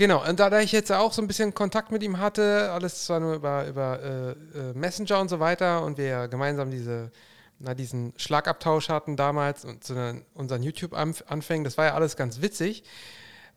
genau, 0.00 0.26
und 0.28 0.40
da, 0.40 0.50
da 0.50 0.60
ich 0.60 0.72
jetzt 0.72 0.90
auch 0.90 1.12
so 1.12 1.22
ein 1.22 1.28
bisschen 1.28 1.54
Kontakt 1.54 1.92
mit 1.92 2.02
ihm 2.02 2.18
hatte, 2.18 2.70
alles 2.72 3.04
zwar 3.04 3.20
nur 3.20 3.34
über, 3.34 3.66
über 3.68 4.00
äh, 4.02 4.30
äh, 4.58 4.72
Messenger 4.74 5.20
und 5.20 5.28
so 5.28 5.38
weiter 5.38 5.84
und 5.84 5.98
wir 5.98 6.06
ja 6.06 6.26
gemeinsam 6.26 6.70
diese, 6.70 7.12
na, 7.58 7.74
diesen 7.74 8.12
Schlagabtausch 8.16 8.88
hatten 8.88 9.16
damals 9.16 9.64
und 9.64 9.84
zu 9.84 9.94
den, 9.94 10.24
unseren 10.34 10.62
YouTube-Anfängen, 10.62 11.64
das 11.64 11.78
war 11.78 11.84
ja 11.86 11.94
alles 11.94 12.16
ganz 12.16 12.40
witzig, 12.40 12.82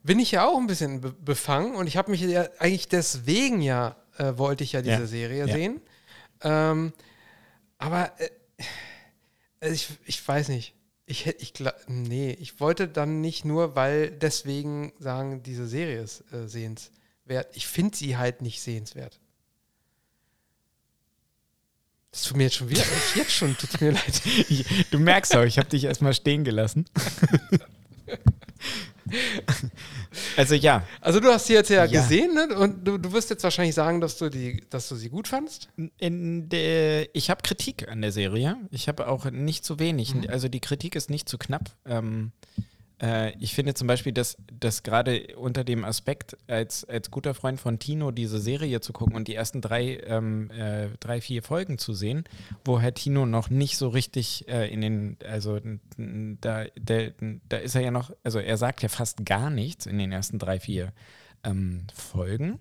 bin 0.03 0.20
ich 0.20 0.32
ja 0.32 0.45
auch 0.45 0.57
ein 0.57 0.68
bisschen 0.68 1.02
be 1.02 1.14
befangen 1.14 1.76
und 1.76 1.88
ich 1.88 1.95
habe 1.98 2.11
mich 2.11 2.22
ja 2.22 2.45
eigentlich 2.60 2.90
deswegen 2.90 3.61
ja, 3.61 3.95
äh, 4.18 4.34
wollte 4.36 4.64
ich 4.64 4.74
ja 4.74 4.82
diese 4.82 5.02
Ja, 5.02 5.07
Serie 5.07 5.48
ja. 5.48 5.53
sehen. 5.53 5.82
Ähm, 6.41 6.91
aber 7.78 8.11
äh, 8.20 8.30
also 9.61 9.74
ich, 9.74 9.90
ich 10.06 10.28
weiß 10.28 10.49
nicht. 10.49 10.76
Ich 11.06 11.26
hätte, 11.26 11.42
ich 11.44 11.52
gla- 11.54 11.76
nee, 11.88 12.32
ich 12.40 12.60
wollte 12.60 12.88
dann 12.88 13.20
nicht 13.22 13.44
nur, 13.46 13.76
weil 13.76 14.10
deswegen 14.12 14.94
sagen, 15.00 15.44
diese 15.44 15.68
Serie 15.68 16.02
ist 16.02 16.24
äh, 16.34 16.48
sehenswert. 16.48 17.50
Ich 17.54 17.68
finde 17.68 17.98
sie 17.98 18.16
halt 18.18 18.42
nicht 18.42 18.62
sehenswert. 18.62 19.20
Das 22.12 22.24
tut 22.24 22.38
mir 22.38 22.44
jetzt 22.44 22.56
schon 22.56 22.70
wieder, 22.70 22.84
jetzt 23.16 23.32
schon, 23.34 23.58
tut 23.58 23.82
mir 23.82 23.92
leid. 23.94 24.22
Du 24.92 25.00
merkst 25.00 25.36
auch, 25.36 25.44
ich 25.44 25.58
habe 25.58 25.68
dich 25.70 25.84
erstmal 25.86 26.14
stehen 26.14 26.44
gelassen. 26.44 26.86
also 30.38 30.56
ja, 30.56 30.84
Also 31.02 31.19
du 31.19 31.30
hast 31.30 31.48
sie 31.48 31.53
jetzt 31.53 31.69
ja, 31.69 31.85
Ja. 31.85 32.02
gesehen, 32.02 32.34
ne? 32.34 32.56
Und 32.56 32.88
du, 32.88 32.98
du 32.98 33.11
wirst 33.14 33.30
jetzt 33.30 33.44
wahrscheinlich 33.44 33.76
sagen, 33.76 34.02
dass 34.02 34.18
du 34.18 34.30
die, 34.30 34.64
dass 34.69 34.90
du 34.90 34.95
sie 34.95 35.10
gut 35.10 35.27
fandst. 35.27 35.69
in 35.98 36.49
der, 36.49 37.14
ich 37.15 37.30
habe 37.30 37.41
Kritik 37.41 37.88
an 37.90 38.02
der 38.02 38.11
Serie. 38.11 38.57
Ich 38.72 38.88
habe 38.88 39.07
auch 39.07 39.26
nicht 39.31 39.65
zu 39.65 39.80
wenig. 39.80 40.14
Also 40.30 40.48
die 40.48 40.60
Kritik 40.60 40.95
ist 40.95 41.10
nicht 41.10 41.27
zu 41.30 41.38
knapp. 41.38 41.72
Ähm, 41.85 42.31
äh, 42.57 42.61
ich 43.40 43.53
finde 43.53 43.74
zum 43.74 43.88
Beispiel, 43.88 44.14
dass, 44.14 44.38
dass 44.60 44.84
gerade 44.84 45.36
unter 45.36 45.64
dem 45.64 45.84
Aspekt, 45.84 46.38
als, 46.48 46.86
als 46.86 47.11
guter 47.11 47.34
Freund 47.34 47.60
von 47.60 47.78
Tino 47.78 48.11
diese 48.11 48.40
Serie 48.40 48.80
zu 48.80 48.94
gucken 48.94 49.15
und 49.15 49.28
die 49.28 49.36
ersten 49.36 49.60
drei, 49.60 49.99
ähm, 50.06 50.49
äh, 50.52 50.88
drei 50.99 51.20
vier 51.20 51.44
Folgen 51.44 51.78
zu 51.78 51.94
sehen, 51.94 52.24
wo 52.64 52.80
Herr 52.80 52.94
Tino 52.94 53.26
noch 53.26 53.49
nicht 53.49 53.78
so 53.78 53.90
richtig 53.90 54.48
äh, 54.48 54.72
in 54.72 54.80
den, 54.82 55.18
also 55.28 55.60
da, 55.98 56.65
der, 56.78 57.14
da 57.49 57.57
ist 57.57 57.76
er 57.76 57.82
ja 57.82 57.91
noch, 57.91 58.11
also 58.24 58.40
er 58.40 58.57
sagt 58.57 58.82
ja 58.84 58.90
fast 58.90 59.26
gar 59.26 59.49
nichts 59.49 59.86
in 59.86 59.98
den 59.98 60.11
ersten 60.11 60.40
drei, 60.40 60.60
vier 60.60 60.94
ähm, 61.44 61.88
Folgen. 61.94 62.60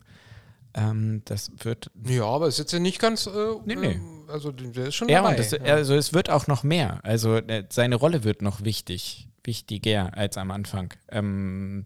Ähm, 0.74 1.22
das 1.26 1.52
wird 1.59 1.90
Ja, 2.04 2.24
aber 2.24 2.46
es 2.48 2.54
ist 2.54 2.59
jetzt 2.60 2.72
ja 2.72 2.78
nicht 2.78 2.98
ganz. 2.98 3.26
Äh, 3.26 3.30
Nee, 3.64 3.76
nee. 3.76 3.92
ähm, 3.92 4.24
Also 4.28 4.50
der 4.50 4.86
ist 4.86 4.94
schon 4.94 5.09
ja, 5.09 5.22
dabei. 5.22 5.30
und 5.30 5.38
das, 5.38 5.52
also 5.54 5.94
es 5.94 6.14
wird 6.14 6.30
auch 6.30 6.46
noch 6.46 6.62
mehr. 6.62 7.00
Also 7.04 7.36
äh, 7.36 7.64
seine 7.68 7.96
Rolle 7.96 8.24
wird 8.24 8.40
noch 8.42 8.64
wichtig, 8.64 9.28
wichtiger 9.44 10.16
als 10.16 10.36
am 10.36 10.51
Anfang. 10.51 10.93
Ähm, 11.09 11.85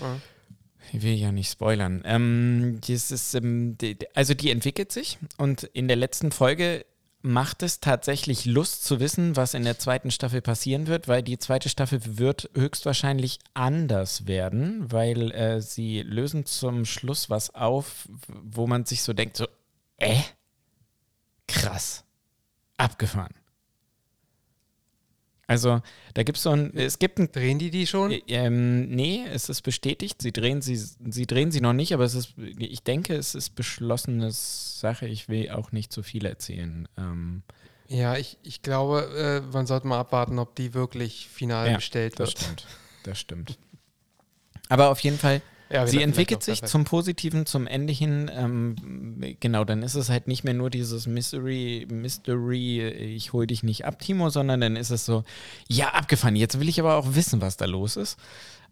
Ja. 0.00 0.18
ich 0.92 1.02
will 1.02 1.14
ja 1.14 1.32
nicht 1.32 1.50
spoilern. 1.50 2.02
Ähm, 2.04 2.80
das 2.86 3.10
ist, 3.10 3.34
ähm, 3.34 3.76
die- 3.78 3.96
also 4.14 4.34
die 4.34 4.50
entwickelt 4.50 4.92
sich 4.92 5.18
und 5.38 5.62
in 5.64 5.88
der 5.88 5.96
letzten 5.96 6.32
Folge 6.32 6.84
macht 7.24 7.62
es 7.62 7.78
tatsächlich 7.78 8.46
Lust 8.46 8.84
zu 8.84 8.98
wissen, 8.98 9.36
was 9.36 9.54
in 9.54 9.62
der 9.62 9.78
zweiten 9.78 10.10
Staffel 10.10 10.42
passieren 10.42 10.88
wird, 10.88 11.06
weil 11.06 11.22
die 11.22 11.38
zweite 11.38 11.68
Staffel 11.68 12.00
wird 12.18 12.50
höchstwahrscheinlich 12.56 13.38
anders 13.54 14.26
werden, 14.26 14.90
weil 14.90 15.30
äh, 15.30 15.60
sie 15.62 16.02
lösen 16.02 16.46
zum 16.46 16.84
Schluss 16.84 17.30
was 17.30 17.54
auf, 17.54 18.08
wo 18.26 18.66
man 18.66 18.84
sich 18.86 19.02
so 19.02 19.12
denkt, 19.12 19.36
so, 19.36 19.46
äh? 19.98 20.18
Krass. 21.46 22.02
Abgefahren. 22.76 23.34
Also, 25.48 25.82
da 26.14 26.22
gibt 26.22 26.38
es 26.38 26.44
so 26.44 26.50
ein, 26.50 26.74
es 26.76 26.98
gibt 26.98 27.18
ein 27.18 27.30
Drehen 27.30 27.58
die 27.58 27.70
die 27.70 27.86
schon? 27.86 28.16
Ähm, 28.28 28.88
nee, 28.88 29.24
es 29.30 29.48
ist 29.48 29.62
bestätigt. 29.62 30.22
Sie 30.22 30.32
drehen 30.32 30.62
sie, 30.62 30.76
sie 30.76 31.26
drehen 31.26 31.50
sie 31.50 31.60
noch 31.60 31.72
nicht, 31.72 31.92
aber 31.92 32.04
es 32.04 32.14
ist, 32.14 32.34
ich 32.38 32.82
denke, 32.84 33.14
es 33.16 33.34
ist 33.34 33.50
beschlossene 33.54 34.30
Sache. 34.30 35.06
Ich 35.06 35.28
will 35.28 35.50
auch 35.50 35.72
nicht 35.72 35.92
zu 35.92 36.02
viel 36.02 36.24
erzählen. 36.26 36.88
Ähm, 36.96 37.42
Ja, 37.88 38.16
ich, 38.16 38.38
ich 38.42 38.62
glaube, 38.62 39.42
äh, 39.44 39.52
man 39.52 39.66
sollte 39.66 39.86
mal 39.88 39.98
abwarten, 39.98 40.38
ob 40.38 40.54
die 40.54 40.74
wirklich 40.74 41.28
final 41.28 41.70
Ja, 41.70 41.76
bestellt 41.76 42.18
das 42.18 42.28
wird. 42.30 42.38
stimmt. 42.40 42.66
Das 43.02 43.18
stimmt. 43.18 43.58
Aber 44.68 44.90
auf 44.90 45.00
jeden 45.00 45.18
Fall, 45.18 45.42
Ja, 45.72 45.86
sie 45.86 45.92
vielleicht 45.92 46.08
entwickelt 46.08 46.42
sich 46.42 46.62
zum 46.62 46.84
Positiven, 46.84 47.46
zum 47.46 47.66
Ende 47.66 47.92
hin. 47.92 48.30
Ähm, 48.34 49.36
genau, 49.40 49.64
dann 49.64 49.82
ist 49.82 49.94
es 49.94 50.10
halt 50.10 50.28
nicht 50.28 50.44
mehr 50.44 50.52
nur 50.52 50.68
dieses 50.68 51.06
Mystery, 51.06 51.86
Mystery, 51.90 52.88
ich 52.88 53.32
hol 53.32 53.46
dich 53.46 53.62
nicht 53.62 53.86
ab, 53.86 53.98
Timo, 53.98 54.28
sondern 54.28 54.60
dann 54.60 54.76
ist 54.76 54.90
es 54.90 55.06
so, 55.06 55.24
ja, 55.68 55.88
abgefahren. 55.88 56.36
Jetzt 56.36 56.60
will 56.60 56.68
ich 56.68 56.78
aber 56.78 56.96
auch 56.96 57.14
wissen, 57.14 57.40
was 57.40 57.56
da 57.56 57.64
los 57.64 57.96
ist. 57.96 58.18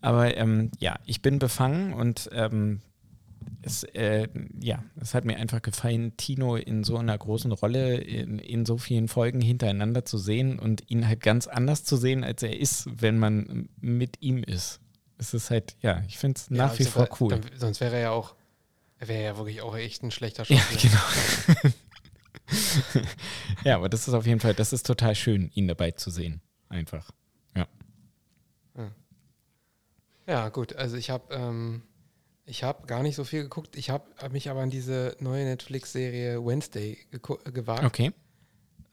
Aber 0.03 0.37
ähm, 0.37 0.71
ja, 0.79 0.99
ich 1.07 1.23
bin 1.23 1.39
befangen 1.39 1.95
und 1.95 2.29
ähm, 2.33 2.81
es, 3.63 3.85
äh, 3.85 4.29
ja, 4.61 4.83
es 5.01 5.15
hat 5.15 5.25
mir 5.25 5.37
einfach 5.37 5.63
gefallen, 5.63 6.17
Tino 6.17 6.57
in 6.57 6.85
so 6.85 6.97
einer 6.97 7.17
großen 7.17 7.53
Rolle, 7.53 7.97
in, 7.97 8.39
in 8.39 8.67
so 8.67 8.79
vielen 8.79 9.09
Folgen 9.09 9.41
hintereinander 9.41 10.05
zu 10.05 10.19
sehen 10.19 10.59
und 10.59 10.83
ihn 10.91 11.07
halt 11.07 11.21
ganz 11.21 11.47
anders 11.47 11.85
zu 11.85 11.97
sehen, 11.97 12.25
als 12.25 12.43
er 12.43 12.59
ist, 12.59 12.89
wenn 13.01 13.19
man 13.19 13.69
mit 13.81 14.19
ihm 14.21 14.43
ist. 14.43 14.81
Es 15.21 15.35
ist 15.35 15.51
halt, 15.51 15.77
ja, 15.83 16.03
ich 16.09 16.17
finde 16.19 16.39
es 16.39 16.49
nach 16.51 16.79
wie 16.79 16.85
sogar- 16.85 17.07
vor 17.09 17.21
cool. 17.21 17.31
Dann, 17.39 17.43
sonst 17.59 17.81
wäre 17.81 17.95
er 17.97 18.01
ja 18.01 18.11
auch, 18.11 18.35
er 18.99 19.09
wäre 19.09 19.23
ja 19.23 19.37
wirklich 19.37 19.61
auch 19.61 19.77
echt 19.77 20.03
ein 20.03 20.11
schlechter 20.11 20.45
Ja, 20.49 20.59
Schauspieler. 20.59 21.01
genau. 21.63 21.75
ja, 23.65 23.77
aber 23.77 23.89
das 23.91 24.09
ist 24.09 24.15
auf 24.15 24.27
jeden 24.27 24.41
Fall, 24.41 24.55
das 24.55 24.73
ist 24.73 24.87
total 24.87 25.15
schön, 25.15 25.51
ihn 25.55 25.69
dabei 25.69 25.91
zu 25.91 26.11
sehen. 26.11 26.41
Einfach. 26.69 27.11
Ja, 30.27 30.49
gut. 30.49 30.77
Also 30.77 30.97
ich 30.97 31.11
habe 31.11 31.35
ähm, 31.35 31.83
ich 32.45 32.63
habe 32.63 32.87
gar 32.87 33.03
nicht 33.03 33.17
so 33.17 33.25
viel 33.25 33.43
geguckt. 33.43 33.77
Ich 33.77 33.91
habe 33.91 34.05
hab 34.17 34.33
mich 34.33 34.49
aber 34.49 34.61
an 34.61 34.71
diese 34.71 35.17
neue 35.19 35.45
Netflix-Serie 35.45 36.45
Wednesday 36.45 36.99
äh, 37.11 37.51
gewagt. 37.51 37.83
Okay. 37.85 38.13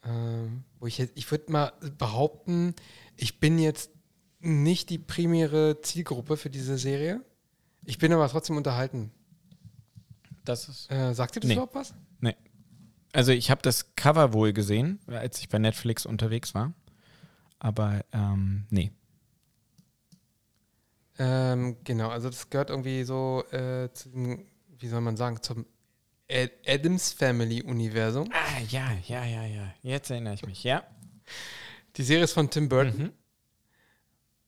Ähm, 0.03 0.63
wo 0.79 0.87
ich 0.87 0.97
jetzt, 0.97 1.13
ich 1.15 1.29
würde 1.29 1.51
mal 1.51 1.73
behaupten, 1.97 2.73
ich 3.15 3.39
bin 3.39 3.59
jetzt 3.59 3.91
nicht 4.39 4.89
die 4.89 4.97
primäre 4.99 5.81
Zielgruppe 5.81 6.37
für 6.37 6.49
diese 6.49 6.77
Serie. 6.77 7.21
Ich 7.85 7.97
bin 7.97 8.11
aber 8.13 8.27
trotzdem 8.29 8.57
unterhalten. 8.57 9.11
Das 10.45 10.69
ist. 10.69 10.91
Äh, 10.91 11.13
sagt 11.13 11.35
dir 11.35 11.39
das 11.41 11.47
Nee. 11.47 11.53
überhaupt 11.55 11.75
was? 11.75 11.93
Nee. 12.19 12.35
Also 13.13 13.31
ich 13.31 13.49
habe 13.51 13.61
das 13.61 13.95
Cover 13.95 14.33
wohl 14.33 14.53
gesehen, 14.53 14.99
als 15.07 15.39
ich 15.39 15.49
bei 15.49 15.59
Netflix 15.59 16.05
unterwegs 16.05 16.53
war. 16.53 16.73
Aber 17.59 18.05
ähm, 18.13 18.65
nee. 18.69 18.91
Ähm, 21.19 21.77
genau, 21.83 22.09
also 22.09 22.29
das 22.29 22.49
gehört 22.49 22.69
irgendwie 22.69 23.03
so 23.03 23.43
äh, 23.51 23.89
zum, 23.93 24.45
wie 24.77 24.87
soll 24.87 25.01
man 25.01 25.17
sagen, 25.17 25.41
zum 25.41 25.65
Ad 26.29 26.51
Adams 26.67 27.13
Family 27.13 27.63
Universum. 27.63 28.29
Ah, 28.31 28.61
ja, 28.69 28.91
ja, 29.07 29.25
ja, 29.25 29.45
ja. 29.45 29.73
Jetzt 29.81 30.11
erinnere 30.11 30.35
ich 30.35 30.45
mich, 30.45 30.63
ja. 30.63 30.83
Die 31.95 32.03
Serie 32.03 32.25
ist 32.25 32.33
von 32.33 32.49
Tim 32.49 32.69
Burton. 32.69 32.97
Mhm. 33.05 33.11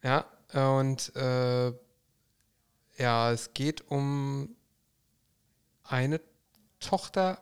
Ja, 0.04 0.26
und 0.54 1.16
äh, 1.16 1.72
ja, 2.98 3.32
es 3.32 3.54
geht 3.54 3.90
um 3.90 4.56
eine 5.84 6.22
Tochter 6.80 7.40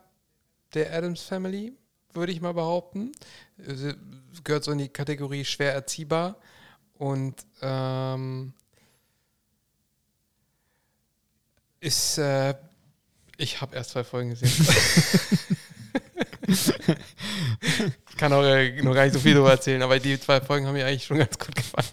der 0.74 0.92
Adams 0.92 1.22
Family, 1.22 1.72
würde 2.12 2.32
ich 2.32 2.40
mal 2.40 2.54
behaupten. 2.54 3.12
Sie 3.56 3.94
gehört 4.44 4.64
so 4.64 4.72
in 4.72 4.78
die 4.78 4.88
Kategorie 4.88 5.44
schwer 5.44 5.72
erziehbar 5.72 6.36
und 6.94 7.34
ähm, 7.62 8.52
ist, 11.80 12.18
äh, 12.18 12.54
ich 13.36 13.60
habe 13.60 13.76
erst 13.76 13.90
zwei 13.90 14.04
Folgen 14.04 14.30
gesehen. 14.30 14.50
ich 16.48 18.16
kann 18.16 18.32
auch 18.32 18.42
äh, 18.42 18.82
noch 18.82 18.94
gar 18.94 19.04
nicht 19.04 19.12
so 19.12 19.20
viel 19.20 19.34
darüber 19.34 19.52
erzählen, 19.52 19.82
aber 19.82 19.98
die 20.00 20.18
zwei 20.18 20.40
Folgen 20.40 20.66
haben 20.66 20.74
mir 20.74 20.86
eigentlich 20.86 21.04
schon 21.04 21.18
ganz 21.18 21.38
gut 21.38 21.54
gefallen. 21.54 21.86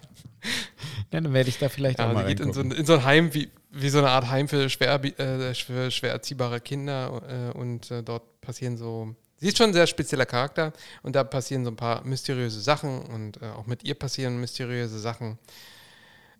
Ja, 1.12 1.20
dann 1.20 1.32
werde 1.32 1.48
ich 1.48 1.58
da 1.58 1.68
vielleicht 1.68 2.00
auch 2.00 2.08
Ja, 2.08 2.12
mal 2.12 2.24
sie 2.24 2.34
geht 2.34 2.40
in 2.40 2.52
so, 2.52 2.60
ein, 2.60 2.70
in 2.70 2.84
so 2.84 2.94
ein 2.94 3.04
Heim, 3.04 3.32
wie, 3.34 3.50
wie 3.70 3.88
so 3.88 3.98
eine 3.98 4.10
Art 4.10 4.28
Heim 4.28 4.48
für 4.48 4.68
schwer, 4.68 5.02
äh, 5.04 5.54
für 5.54 5.90
schwer 5.90 6.12
erziehbare 6.12 6.60
Kinder 6.60 7.50
äh, 7.54 7.56
und 7.56 7.90
äh, 7.90 8.02
dort 8.02 8.40
passieren 8.40 8.76
so, 8.76 9.14
sie 9.36 9.48
ist 9.48 9.58
schon 9.58 9.70
ein 9.70 9.72
sehr 9.72 9.86
spezieller 9.86 10.26
Charakter 10.26 10.72
und 11.02 11.14
da 11.14 11.24
passieren 11.24 11.64
so 11.64 11.70
ein 11.70 11.76
paar 11.76 12.04
mysteriöse 12.04 12.60
Sachen 12.60 13.02
und 13.06 13.40
äh, 13.40 13.46
auch 13.46 13.66
mit 13.66 13.84
ihr 13.84 13.94
passieren 13.94 14.40
mysteriöse 14.40 14.98
Sachen. 14.98 15.38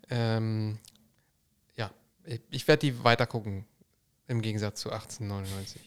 Ähm, 0.09 0.79
ja, 1.75 1.91
ich, 2.25 2.41
ich 2.49 2.67
werde 2.67 2.81
die 2.87 3.03
weitergucken, 3.03 3.65
im 4.27 4.41
Gegensatz 4.41 4.81
zu 4.81 4.91
1899. 4.91 5.81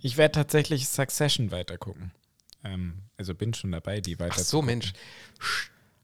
Ich 0.00 0.16
werde 0.16 0.32
tatsächlich 0.32 0.88
Succession 0.88 1.50
weitergucken. 1.50 2.12
Ähm, 2.62 3.02
also 3.16 3.34
bin 3.34 3.54
schon 3.54 3.72
dabei, 3.72 4.00
die 4.00 4.18
weiter 4.18 4.34
Ach 4.36 4.42
so, 4.42 4.62
Mensch. 4.62 4.92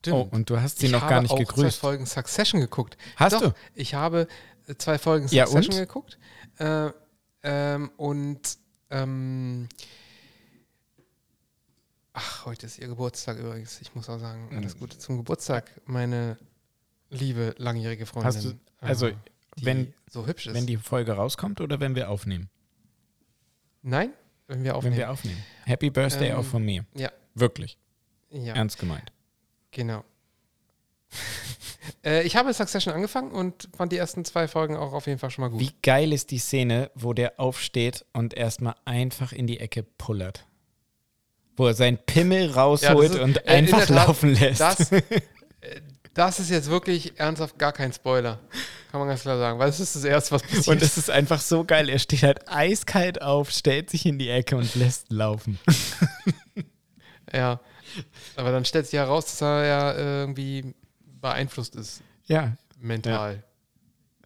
Stimmt. 0.01 0.16
Oh, 0.16 0.28
und 0.31 0.48
du 0.51 0.60
hast 0.60 0.78
sie 0.78 0.86
ich 0.86 0.93
noch 0.93 1.02
habe 1.02 1.10
gar 1.10 1.22
nicht 1.22 1.31
auch 1.31 1.36
zwei 1.36 1.44
gegrüßt. 1.44 1.78
Folgen 1.78 2.06
Succession 2.06 2.60
geguckt. 2.60 2.97
Hast 3.16 3.35
Doch, 3.35 3.40
du? 3.43 3.52
Ich 3.74 3.94
habe 3.94 4.27
äh, 4.66 4.74
zwei 4.77 4.98
Folgen 4.98 5.27
Ja, 5.28 5.47
Succession 5.47 5.74
und? 5.74 5.81
geguckt. 5.81 6.18
Äh, 6.59 6.90
ähm, 7.43 7.90
und 7.98 8.40
ähm, 8.90 9.68
ach, 12.12 12.47
heute 12.47 12.66
ist 12.66 12.78
ihr 12.78 12.89
Geburtstag 12.89 13.39
übrigens. 13.39 13.81
Ich 13.81 13.94
muss 13.94 14.09
auch 14.09 14.18
sagen, 14.18 14.48
alles 14.56 14.78
Gute 14.78 14.98
zum 14.98 15.18
Geburtstag, 15.18 15.70
meine 15.85 16.39
liebe 17.10 17.55
langjährige 17.59 18.06
Freundin. 18.06 18.27
Hast 18.35 18.44
du- 18.44 18.59
also, 18.81 19.06
äh, 19.09 19.14
wenn- 19.62 19.93
so 20.10 20.27
hübsch 20.27 20.47
ist. 20.47 20.55
Wenn 20.55 20.66
die 20.66 20.77
Folge 20.77 21.12
rauskommt 21.12 21.60
oder 21.60 21.78
wenn 21.78 21.94
wir 21.94 22.09
aufnehmen? 22.10 22.48
Nein, 23.82 24.12
wenn 24.48 24.64
wir 24.64 24.77
aufnehmen. 24.77 24.94
Wenn 24.94 24.98
wir 25.01 25.10
aufnehmen. 25.10 25.43
Happy 25.64 25.90
Birthday 25.90 26.31
Ähm, 26.31 26.36
auch 26.39 26.44
von 26.44 26.64
mir. 26.64 26.85
ja, 26.94 27.10
Wirklich. 27.35 27.78
ja. 28.31 28.55
Ernst 28.55 28.78
gemeint. 28.78 29.12
Genau. 29.70 30.05
äh, 32.05 32.22
ich 32.22 32.36
habe 32.36 32.52
Succession 32.52 32.94
angefangen 32.94 33.30
und 33.30 33.68
fand 33.76 33.92
die 33.92 33.97
ersten 33.97 34.24
zwei 34.24 34.48
Folgen 34.48 34.76
auch 34.76 34.92
auf 34.92 35.06
jeden 35.06 35.18
Fall 35.18 35.30
schon 35.30 35.42
mal 35.42 35.48
gut. 35.48 35.60
Wie 35.60 35.72
geil 35.82 36.12
ist 36.12 36.30
die 36.30 36.38
Szene, 36.38 36.90
wo 36.94 37.12
der 37.12 37.38
aufsteht 37.38 38.05
und 38.12 38.34
erstmal 38.34 38.74
einfach 38.84 39.32
in 39.32 39.47
die 39.47 39.60
Ecke 39.60 39.82
pullert? 39.82 40.47
Wo 41.56 41.66
er 41.66 41.74
seinen 41.74 41.98
Pimmel 41.98 42.51
rausholt 42.51 43.12
ist- 43.12 43.20
und 43.20 43.38
äh, 43.38 43.59
in 43.59 43.64
einfach 43.64 43.86
Tat, 43.86 43.90
laufen 43.90 44.34
lässt. 44.34 44.60
Das, 44.60 44.92
äh, 44.92 45.02
das 46.14 46.40
ist 46.40 46.51
jetzt 46.51 46.70
wirklich 46.70 47.18
ernsthaft 47.18 47.59
gar 47.59 47.72
kein 47.72 47.92
Spoiler. 47.92 48.40
Kann 48.90 49.01
man 49.01 49.09
ganz 49.09 49.22
klar 49.22 49.38
sagen, 49.38 49.59
weil 49.59 49.68
es 49.68 49.78
ist 49.78 49.94
das 49.94 50.05
Erste, 50.05 50.32
was 50.32 50.42
passiert. 50.42 50.68
Und 50.68 50.82
es 50.82 50.97
ist 50.97 51.10
einfach 51.10 51.40
so 51.40 51.64
geil. 51.64 51.88
Er 51.88 52.01
steht 52.01 52.24
halt 52.24 52.48
eiskalt 52.48 53.22
auf, 53.22 53.51
stellt 53.51 53.88
sich 53.90 54.05
in 54.05 54.18
die 54.18 54.28
Ecke 54.28 54.56
und 54.56 54.74
lässt 54.74 55.12
laufen. 55.12 55.60
ja. 57.32 57.60
Aber 58.36 58.50
dann 58.52 58.64
stellt 58.64 58.86
sich 58.86 58.98
heraus, 58.98 59.26
dass 59.26 59.40
er 59.42 59.64
ja 59.66 59.94
irgendwie 59.94 60.74
beeinflusst 61.20 61.76
ist, 61.76 62.02
Ja, 62.26 62.56
mental. 62.78 63.42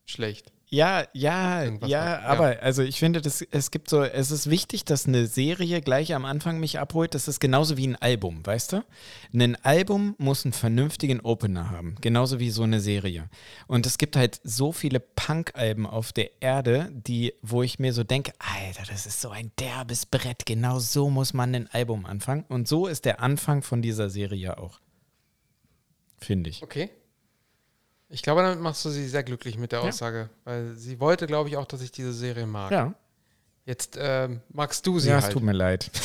Schlecht. 0.07 0.53
Ja, 0.75 1.07
ja, 1.13 1.63
ja, 1.63 1.87
ja. 1.87 2.21
aber 2.23 2.61
also 2.61 2.83
ich 2.83 2.99
finde, 2.99 3.21
das, 3.21 3.43
es 3.43 3.71
gibt 3.71 3.89
so, 3.89 4.03
es 4.03 4.33
ist 4.33 4.51
wichtig, 4.51 4.85
dass 4.85 5.07
eine 5.07 5.29
Serie 5.29 5.81
gleich 5.81 6.15
am 6.15 6.25
Anfang 6.25 6.59
mich 6.59 6.81
abholt. 6.81 7.15
Das 7.15 7.29
ist 7.29 7.39
genauso 7.39 7.77
wie 7.77 7.87
ein 7.87 7.95
Album, 7.95 8.45
weißt 8.45 8.73
du? 8.73 8.85
Ein 9.33 9.57
Album 9.65 10.17
muss 10.19 10.45
einen 10.45 10.53
vernünftigen 10.53 11.21
Opener 11.21 11.71
haben, 11.71 11.95
genauso 12.01 12.41
wie 12.41 12.51
so 12.51 12.65
eine 12.65 12.81
Serie. 12.81 13.31
Und 13.69 13.87
es 13.87 13.99
gibt 13.99 14.17
halt 14.17 14.41
so 14.43 14.73
viele 14.73 14.99
Punk-Alben 14.99 15.87
auf 15.87 16.13
der 16.13 16.43
Erde, 16.43 16.91
die, 16.93 17.35
wo 17.41 17.63
ich 17.63 17.79
mir 17.79 17.93
so 17.93 18.03
denke, 18.03 18.33
Alter, 18.41 18.83
das 18.91 19.07
ist 19.07 19.21
so 19.21 19.31
ein 19.31 19.53
derbes 19.61 20.07
Brett. 20.07 20.45
Genau 20.45 20.81
so 20.81 21.09
muss 21.09 21.35
man 21.35 21.55
ein 21.55 21.69
Album 21.71 22.05
anfangen. 22.05 22.47
Und 22.49 22.67
so 22.67 22.89
ist 22.89 23.05
der 23.05 23.21
Anfang 23.21 23.63
von 23.63 23.81
dieser 23.81 24.11
Serie 24.11 24.59
auch. 24.59 24.81
Finde 26.19 26.51
ich. 26.51 26.65
Okay. 26.65 26.91
Ich 28.15 28.23
glaube, 28.23 28.43
damit 28.43 28.61
machst 28.61 28.85
du 28.85 28.91
sie 28.91 29.09
sehr 29.09 29.24
glücklich 29.24 29.59
mit 29.59 29.73
der 29.73 29.81
Ja. 29.81 29.89
Aussage, 29.89 30.31
weil 30.45 30.74
sie 30.77 31.01
wollte, 31.01 31.27
glaube 31.27 31.49
ich, 31.49 31.57
auch, 31.57 31.66
dass 31.66 31.81
ich 31.81 31.91
diese 31.91 32.12
Serie 32.12 32.47
mag. 32.47 32.70
Ja, 32.70 32.95
Jetzt 33.66 33.97
ähm, 33.99 34.41
magst 34.51 34.86
du 34.86 34.99
sie 35.01 35.09
ja 35.09 35.19
es 35.19 35.24
halt. 35.24 35.32
tut 35.32 35.43
mir 35.43 35.53
leid. 35.53 35.91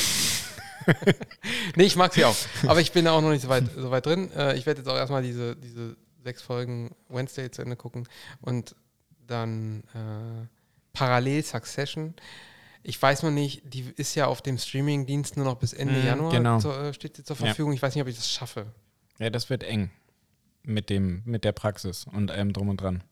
Nee, 1.76 1.84
ich 1.84 1.96
mag 1.96 2.14
sie 2.14 2.26
auch. 2.26 2.36
Aber 2.66 2.82
ich 2.82 2.92
bin 2.94 3.06
da 3.06 3.12
auch 3.12 3.22
noch 3.22 3.30
nicht 3.30 3.44
so 3.44 3.50
weit, 3.50 3.66
so 3.78 3.92
weit 3.92 4.06
drin. 4.08 4.32
Äh, 4.32 4.58
ich 4.58 4.66
werde 4.66 4.80
jetzt 4.82 4.88
auch 4.88 4.96
erstmal 4.96 5.22
diese, 5.22 5.56
diese 5.56 5.96
sechs 6.24 6.42
Folgen 6.42 6.96
Wednesday 7.10 7.52
zu 7.52 7.62
Ende 7.62 7.76
gucken 7.76 8.08
und 8.42 8.76
dann 9.28 9.84
äh, 9.94 10.48
parallel 10.94 11.44
Succession. 11.44 12.16
Ich 12.82 13.00
weiß 13.00 13.22
noch 13.22 13.30
nicht, 13.30 13.62
die 13.72 13.86
ist 13.98 14.16
ja 14.16 14.26
auf 14.26 14.42
dem 14.42 14.58
Streaming-Dienst 14.58 15.36
nur 15.38 15.46
noch 15.46 15.56
bis 15.58 15.74
Ende 15.74 16.00
Mhm, 16.00 16.06
Januar 16.06 16.32
genau. 16.32 16.60
zur, 16.60 16.80
äh, 16.82 16.94
steht 16.94 17.18
sie 17.18 17.24
zur 17.24 17.36
Ja. 17.36 17.46
Verfügung. 17.48 17.74
Ich 17.74 17.82
weiß 17.84 17.94
nicht, 17.94 18.02
ob 18.02 18.08
ich 18.08 18.16
das 18.16 18.32
schaffe. 18.32 18.66
Ja, 19.20 19.30
das 19.30 19.50
wird 19.52 19.64
eng 19.64 19.92
mit 20.64 20.90
dem, 20.90 21.22
mit 21.26 21.44
der 21.44 21.52
Praxis 21.52 22.06
und 22.06 22.32
allem 22.32 22.54
drum 22.54 22.70
und 22.70 22.82
dran. 22.82 23.04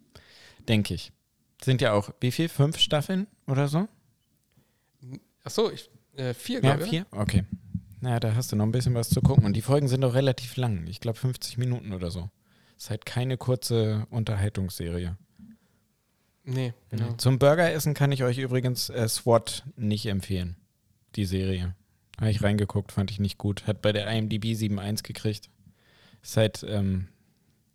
Denke 0.67 0.93
ich. 0.93 1.11
Sind 1.63 1.81
ja 1.81 1.93
auch, 1.93 2.11
wie 2.19 2.31
viel? 2.31 2.49
Fünf 2.49 2.77
Staffeln 2.77 3.27
oder 3.47 3.67
so? 3.67 3.87
Achso, 5.43 5.71
ich, 5.71 5.89
äh, 6.15 6.33
vier, 6.33 6.55
Ja, 6.55 6.61
glaube 6.61 6.83
ich. 6.83 6.89
vier? 6.89 7.05
Okay. 7.11 7.43
Naja, 7.99 8.19
da 8.19 8.35
hast 8.35 8.51
du 8.51 8.55
noch 8.55 8.65
ein 8.65 8.71
bisschen 8.71 8.93
was 8.93 9.09
zu 9.09 9.21
gucken. 9.21 9.45
Und 9.45 9.53
die 9.53 9.61
Folgen 9.61 9.87
sind 9.87 10.03
auch 10.03 10.13
relativ 10.13 10.55
lang. 10.57 10.85
Ich 10.87 10.99
glaube 10.99 11.17
50 11.17 11.57
Minuten 11.57 11.93
oder 11.93 12.11
so. 12.11 12.29
Ist 12.77 12.89
halt 12.91 13.05
keine 13.07 13.37
kurze 13.37 14.05
Unterhaltungsserie. 14.11 15.17
Nee, 16.43 16.73
genau. 16.89 17.13
Zum 17.13 17.39
Burgeressen 17.39 17.93
kann 17.93 18.11
ich 18.11 18.23
euch 18.23 18.37
übrigens 18.37 18.89
äh, 18.89 19.07
SWAT 19.09 19.63
nicht 19.75 20.05
empfehlen. 20.05 20.55
Die 21.15 21.25
Serie. 21.25 21.75
Habe 22.19 22.29
ich 22.31 22.41
reingeguckt, 22.43 22.91
fand 22.91 23.11
ich 23.11 23.19
nicht 23.19 23.37
gut. 23.37 23.67
Hat 23.67 23.81
bei 23.81 23.91
der 23.91 24.07
IMDb 24.07 24.45
7.1 24.45 25.03
gekriegt. 25.03 25.49
Ist 26.21 26.37
halt, 26.37 26.63
ähm, 26.67 27.07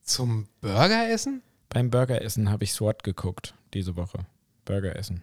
Zum 0.02 0.46
Burgeressen? 0.60 1.42
beim 1.68 1.88
Burgeressen 1.90 2.50
habe 2.50 2.64
ich 2.64 2.72
SWAT 2.74 3.02
geguckt 3.02 3.54
diese 3.72 3.96
Woche. 3.96 4.26
Burgeressen. 4.66 5.22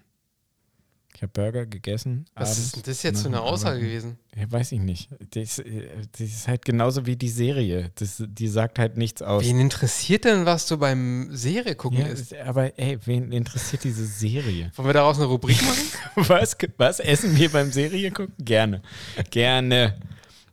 Ich 1.16 1.22
habe 1.22 1.32
Burger 1.34 1.66
gegessen. 1.66 2.26
Was 2.34 2.50
abends 2.52 2.60
ist 2.66 2.76
denn 2.78 2.84
das 2.86 3.04
jetzt 3.04 3.22
für 3.22 3.28
eine 3.28 3.42
Aussage 3.42 3.76
Arbeiten. 3.78 3.86
gewesen? 3.88 4.20
Ja, 4.36 4.52
weiß 4.52 4.72
ich 4.72 4.80
nicht. 4.80 5.10
Das, 5.32 5.60
äh, 5.60 5.90
das 6.14 6.22
ist 6.22 6.48
halt 6.48 6.64
genauso 6.66 7.06
wie 7.06 7.16
die 7.18 7.30
Serie. 7.30 7.92
Das, 7.96 8.24
die 8.26 8.48
sagt 8.48 8.80
halt 8.80 8.96
nichts 8.98 9.22
aus. 9.22 9.44
Wen 9.44 9.60
interessiert 9.60 10.26
denn, 10.26 10.46
was 10.46 10.66
du 10.68 10.78
beim 10.78 11.28
Serie 11.36 11.76
gucken 11.76 12.00
Ja, 12.00 12.08
ist- 12.08 12.34
aber 12.36 12.78
ey, 12.80 12.98
wen 13.06 13.32
interessiert 13.32 13.84
diese 13.84 14.06
Serie? 14.06 14.72
Wollen 14.76 14.88
wir 14.88 14.94
daraus 14.94 15.18
eine 15.18 15.26
Rubrik 15.26 15.62
machen? 15.62 15.84
Was, 16.30 16.58
was 16.78 17.00
essen 17.00 17.36
wir 17.38 17.50
beim 17.50 17.72
Serie 17.72 18.12
gucken? 18.12 18.34
Gerne. 18.40 18.82
Gerne. 19.30 20.00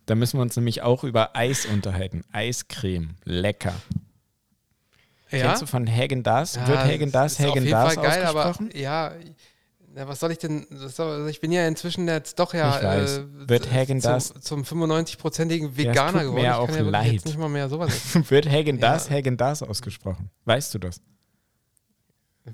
Da 0.07 0.15
müssen 0.15 0.39
wir 0.39 0.43
uns 0.43 0.57
nämlich 0.57 0.83
auch 0.83 1.05
über 1.05 1.35
Eis 1.37 1.67
unterhalten. 1.67 2.23
Eiscreme. 2.33 3.15
Lecker. 3.25 3.75
Kennst 5.31 5.63
du 5.63 5.67
von 5.67 5.87
Hagen 5.91 6.23
Dazs? 6.23 6.55
Ja, 6.57 6.69
Wird 6.69 6.79
Hagen 6.79 7.15
auf 7.15 7.39
Hagen 7.39 7.65
geil, 7.67 8.25
ausgesprochen? 8.27 8.69
aber 8.71 8.77
ja, 8.77 9.13
na, 9.95 10.07
was 10.07 10.21
soll 10.21 10.31
ich 10.33 10.39
denn? 10.39 10.67
das 10.71 10.83
ist 10.83 10.99
doch- 10.99 11.27
Ich 11.27 11.41
bin 11.41 11.51
ja 11.53 11.67
inzwischen 11.67 12.07
jetzt 12.07 12.39
doch 12.39 12.55
ja 12.55 12.83
weiß. 12.83 13.19
äh, 13.19 13.49
Wird 13.49 13.73
Hagen 13.73 14.01
zum, 14.01 14.13
Dazs- 14.13 14.41
zum 14.41 14.63
95-prozentigen 14.65 15.67
Ja, 15.69 15.73
es 15.73 15.77
Veganer 15.79 16.21
geworden. 16.25 16.43
mir 16.43 16.49
ich 16.51 16.55
auch 16.55 16.67
kann 16.69 16.77
ja 16.85 16.91
leid. 16.91 17.13
jetzt 17.13 17.27
nicht 17.27 17.39
mal 17.39 17.49
mehr 17.49 17.69
sowas. 17.69 17.91
Wird 18.31 18.49
Hagen 18.49 18.79
Dazs 18.79 19.09
Ja. 19.09 19.17
Hagen 19.17 19.37
Dazs 19.37 19.63
ausgesprochen? 19.63 20.31
Weißt 20.45 20.73
du 20.75 20.79
das? 20.79 21.01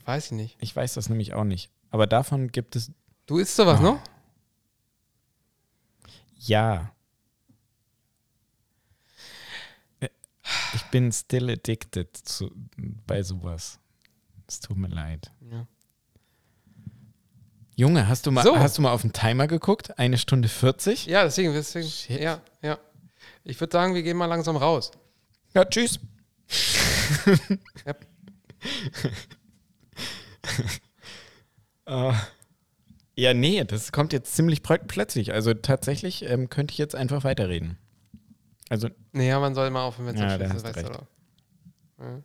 Weiß 0.06 0.26
ich 0.26 0.32
nicht. 0.32 0.56
Ich 0.60 0.74
weiß 0.74 0.94
das 0.94 1.08
nämlich 1.10 1.34
auch 1.34 1.44
nicht. 1.44 1.70
Aber 1.90 2.06
davon 2.06 2.48
gibt 2.48 2.76
es 2.76 2.90
Du 3.26 3.38
isst 3.38 3.54
sowas 3.56 3.78
Oh. 3.80 3.84
noch? 3.84 4.00
ja. 6.38 6.90
Ich 10.74 10.82
bin 10.84 11.12
still 11.12 11.50
addicted 11.50 12.16
zu, 12.16 12.50
bei 13.06 13.22
sowas. 13.22 13.78
Es 14.46 14.60
tut 14.60 14.76
mir 14.76 14.88
leid. 14.88 15.30
Ja. 15.50 15.66
Junge, 17.76 18.06
hast 18.08 18.26
du 18.26 18.30
mal, 18.30 18.44
So. 18.44 18.58
hast 18.58 18.76
du 18.78 18.82
mal 18.82 18.92
auf 18.92 19.02
den 19.02 19.12
Timer 19.12 19.46
geguckt? 19.46 19.98
Eine 19.98 20.18
Stunde 20.18 20.48
40? 20.48 21.06
Ja, 21.06 21.24
deswegen, 21.24 21.52
deswegen. 21.54 21.88
Shit. 21.88 22.20
Ja, 22.20 22.40
ja. 22.60 22.78
Ich 23.44 23.58
würde 23.60 23.72
sagen, 23.72 23.94
wir 23.94 24.02
gehen 24.02 24.16
mal 24.16 24.26
langsam 24.26 24.56
raus. 24.56 24.90
Ja, 25.54 25.64
tschüss. 25.64 25.98
Ja. 27.86 27.94
Äh, 31.86 32.12
ja, 33.16 33.34
nee, 33.34 33.64
das 33.64 33.92
kommt 33.92 34.12
jetzt 34.12 34.34
ziemlich 34.34 34.60
plö- 34.60 34.84
plötzlich. 34.86 35.32
Also 35.32 35.54
tatsächlich 35.54 36.24
ähm, 36.24 36.48
könnte 36.48 36.72
ich 36.72 36.78
jetzt 36.78 36.94
einfach 36.94 37.24
weiterreden. 37.24 37.78
Also, 38.68 38.88
Naja, 39.12 39.38
man 39.40 39.54
soll 39.54 39.70
mal 39.70 39.82
aufhören, 39.84 40.08
wenn 40.08 40.14
es 40.14 40.20
Ja, 40.20 40.34
ist, 40.34 40.64
weißt 40.64 40.76
du 40.76 40.80
recht. 40.80 40.90
Ja. 42.00 42.22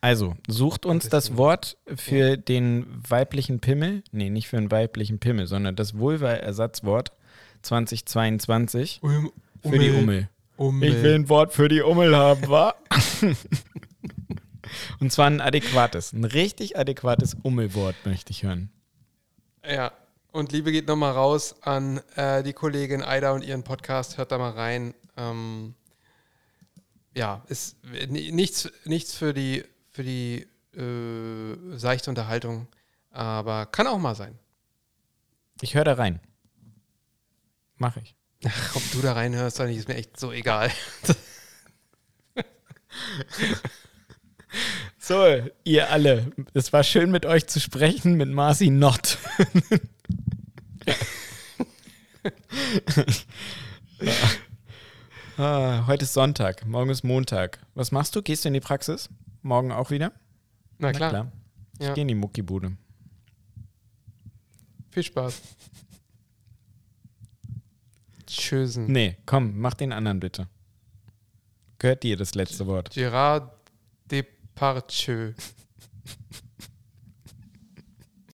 also, 0.00 0.36
sucht 0.46 0.84
uns 0.86 1.08
das. 1.08 1.36
Wort 1.36 1.76
für 1.94 2.36
den 2.36 2.86
weiblichen 3.08 3.60
Pimmel. 3.60 4.02
Nee, 4.12 4.30
nicht 4.30 4.48
für 4.48 4.56
den 4.56 4.70
weiblichen 4.70 5.18
Pimmel, 5.18 5.46
sondern 5.46 5.76
das 5.76 5.98
Vulva-Ersatzwort 5.98 7.12
2022 7.62 9.00
Um, 9.02 9.32
für 9.62 9.78
die 9.78 9.90
Ummel. 9.90 10.28
Ummel. 10.56 10.88
Ich 10.90 11.02
will 11.02 11.14
ein 11.14 11.28
Wort 11.28 11.52
für 11.54 11.68
die 11.68 11.80
Ummel 11.80 12.14
haben, 12.16 12.48
wa? 12.48 12.74
Und 15.00 15.10
zwar 15.12 15.26
ein 15.26 15.40
adäquates, 15.40 16.12
ein 16.12 16.24
richtig 16.24 16.76
adäquates 16.78 17.34
Ummelwort 17.42 17.96
möchte 18.04 18.30
ich 18.30 18.42
hören. 18.44 18.70
Ja, 19.68 19.92
und 20.32 20.52
Liebe 20.52 20.70
geht 20.70 20.86
nochmal 20.86 21.12
raus 21.12 21.56
an 21.62 22.00
äh, 22.14 22.42
die 22.44 22.52
Kollegin 22.52 23.02
Aida 23.02 23.32
und 23.32 23.42
ihren 23.42 23.64
Podcast. 23.64 24.16
Hört 24.16 24.30
da 24.30 24.38
mal 24.38 24.50
rein. 24.50 24.94
Ähm, 25.20 25.74
ja, 27.16 27.44
ist 27.48 27.76
ni- 28.08 28.30
nichts, 28.32 28.70
nichts 28.84 29.14
für 29.14 29.34
die, 29.34 29.64
für 29.90 30.02
die 30.02 30.46
äh, 30.76 31.76
seichte 31.76 32.10
Unterhaltung, 32.10 32.68
aber 33.10 33.66
kann 33.66 33.86
auch 33.86 33.98
mal 33.98 34.14
sein. 34.14 34.38
Ich 35.60 35.74
höre 35.74 35.84
da 35.84 35.94
rein. 35.94 36.20
Mach 37.76 37.96
ich. 37.96 38.14
Ach, 38.46 38.76
ob 38.76 38.82
du 38.92 39.00
da 39.02 39.12
reinhörst 39.12 39.58
oder 39.60 39.68
nicht, 39.68 39.78
ist 39.78 39.88
mir 39.88 39.96
echt 39.96 40.18
so 40.18 40.32
egal. 40.32 40.70
So, 44.98 45.24
ihr 45.64 45.90
alle, 45.90 46.32
es 46.54 46.72
war 46.72 46.82
schön 46.84 47.10
mit 47.10 47.24
euch 47.26 47.46
zu 47.46 47.58
sprechen, 47.60 48.14
mit 48.14 48.28
Marci 48.30 48.70
Not. 48.70 49.18
ah, 55.40 55.84
heute 55.86 56.04
ist 56.04 56.12
Sonntag, 56.12 56.66
morgen 56.66 56.90
ist 56.90 57.02
Montag. 57.04 57.58
Was 57.74 57.92
machst 57.92 58.14
du? 58.16 58.22
Gehst 58.22 58.44
du 58.44 58.48
in 58.48 58.54
die 58.54 58.60
Praxis? 58.60 59.08
Morgen 59.42 59.72
auch 59.72 59.90
wieder? 59.90 60.12
Na 60.78 60.92
klar, 60.92 61.30
Ich 61.78 61.86
Ja. 61.86 61.94
gehe 61.94 62.02
in 62.02 62.08
die 62.08 62.14
Muckibude. 62.14 62.76
viel 64.90 65.02
Spaß. 65.04 65.40
Tschüssen. 68.26 68.86
Nee, 68.90 69.16
komm, 69.26 69.58
mach 69.60 69.74
den 69.74 69.92
anderen 69.92 70.20
bitte. 70.20 70.48
Gehört 71.78 72.02
dir 72.02 72.16
das 72.16 72.34
letzte 72.34 72.66
Wort. 72.66 72.90
Gerard 72.90 73.50
Depardieu. 74.10 75.32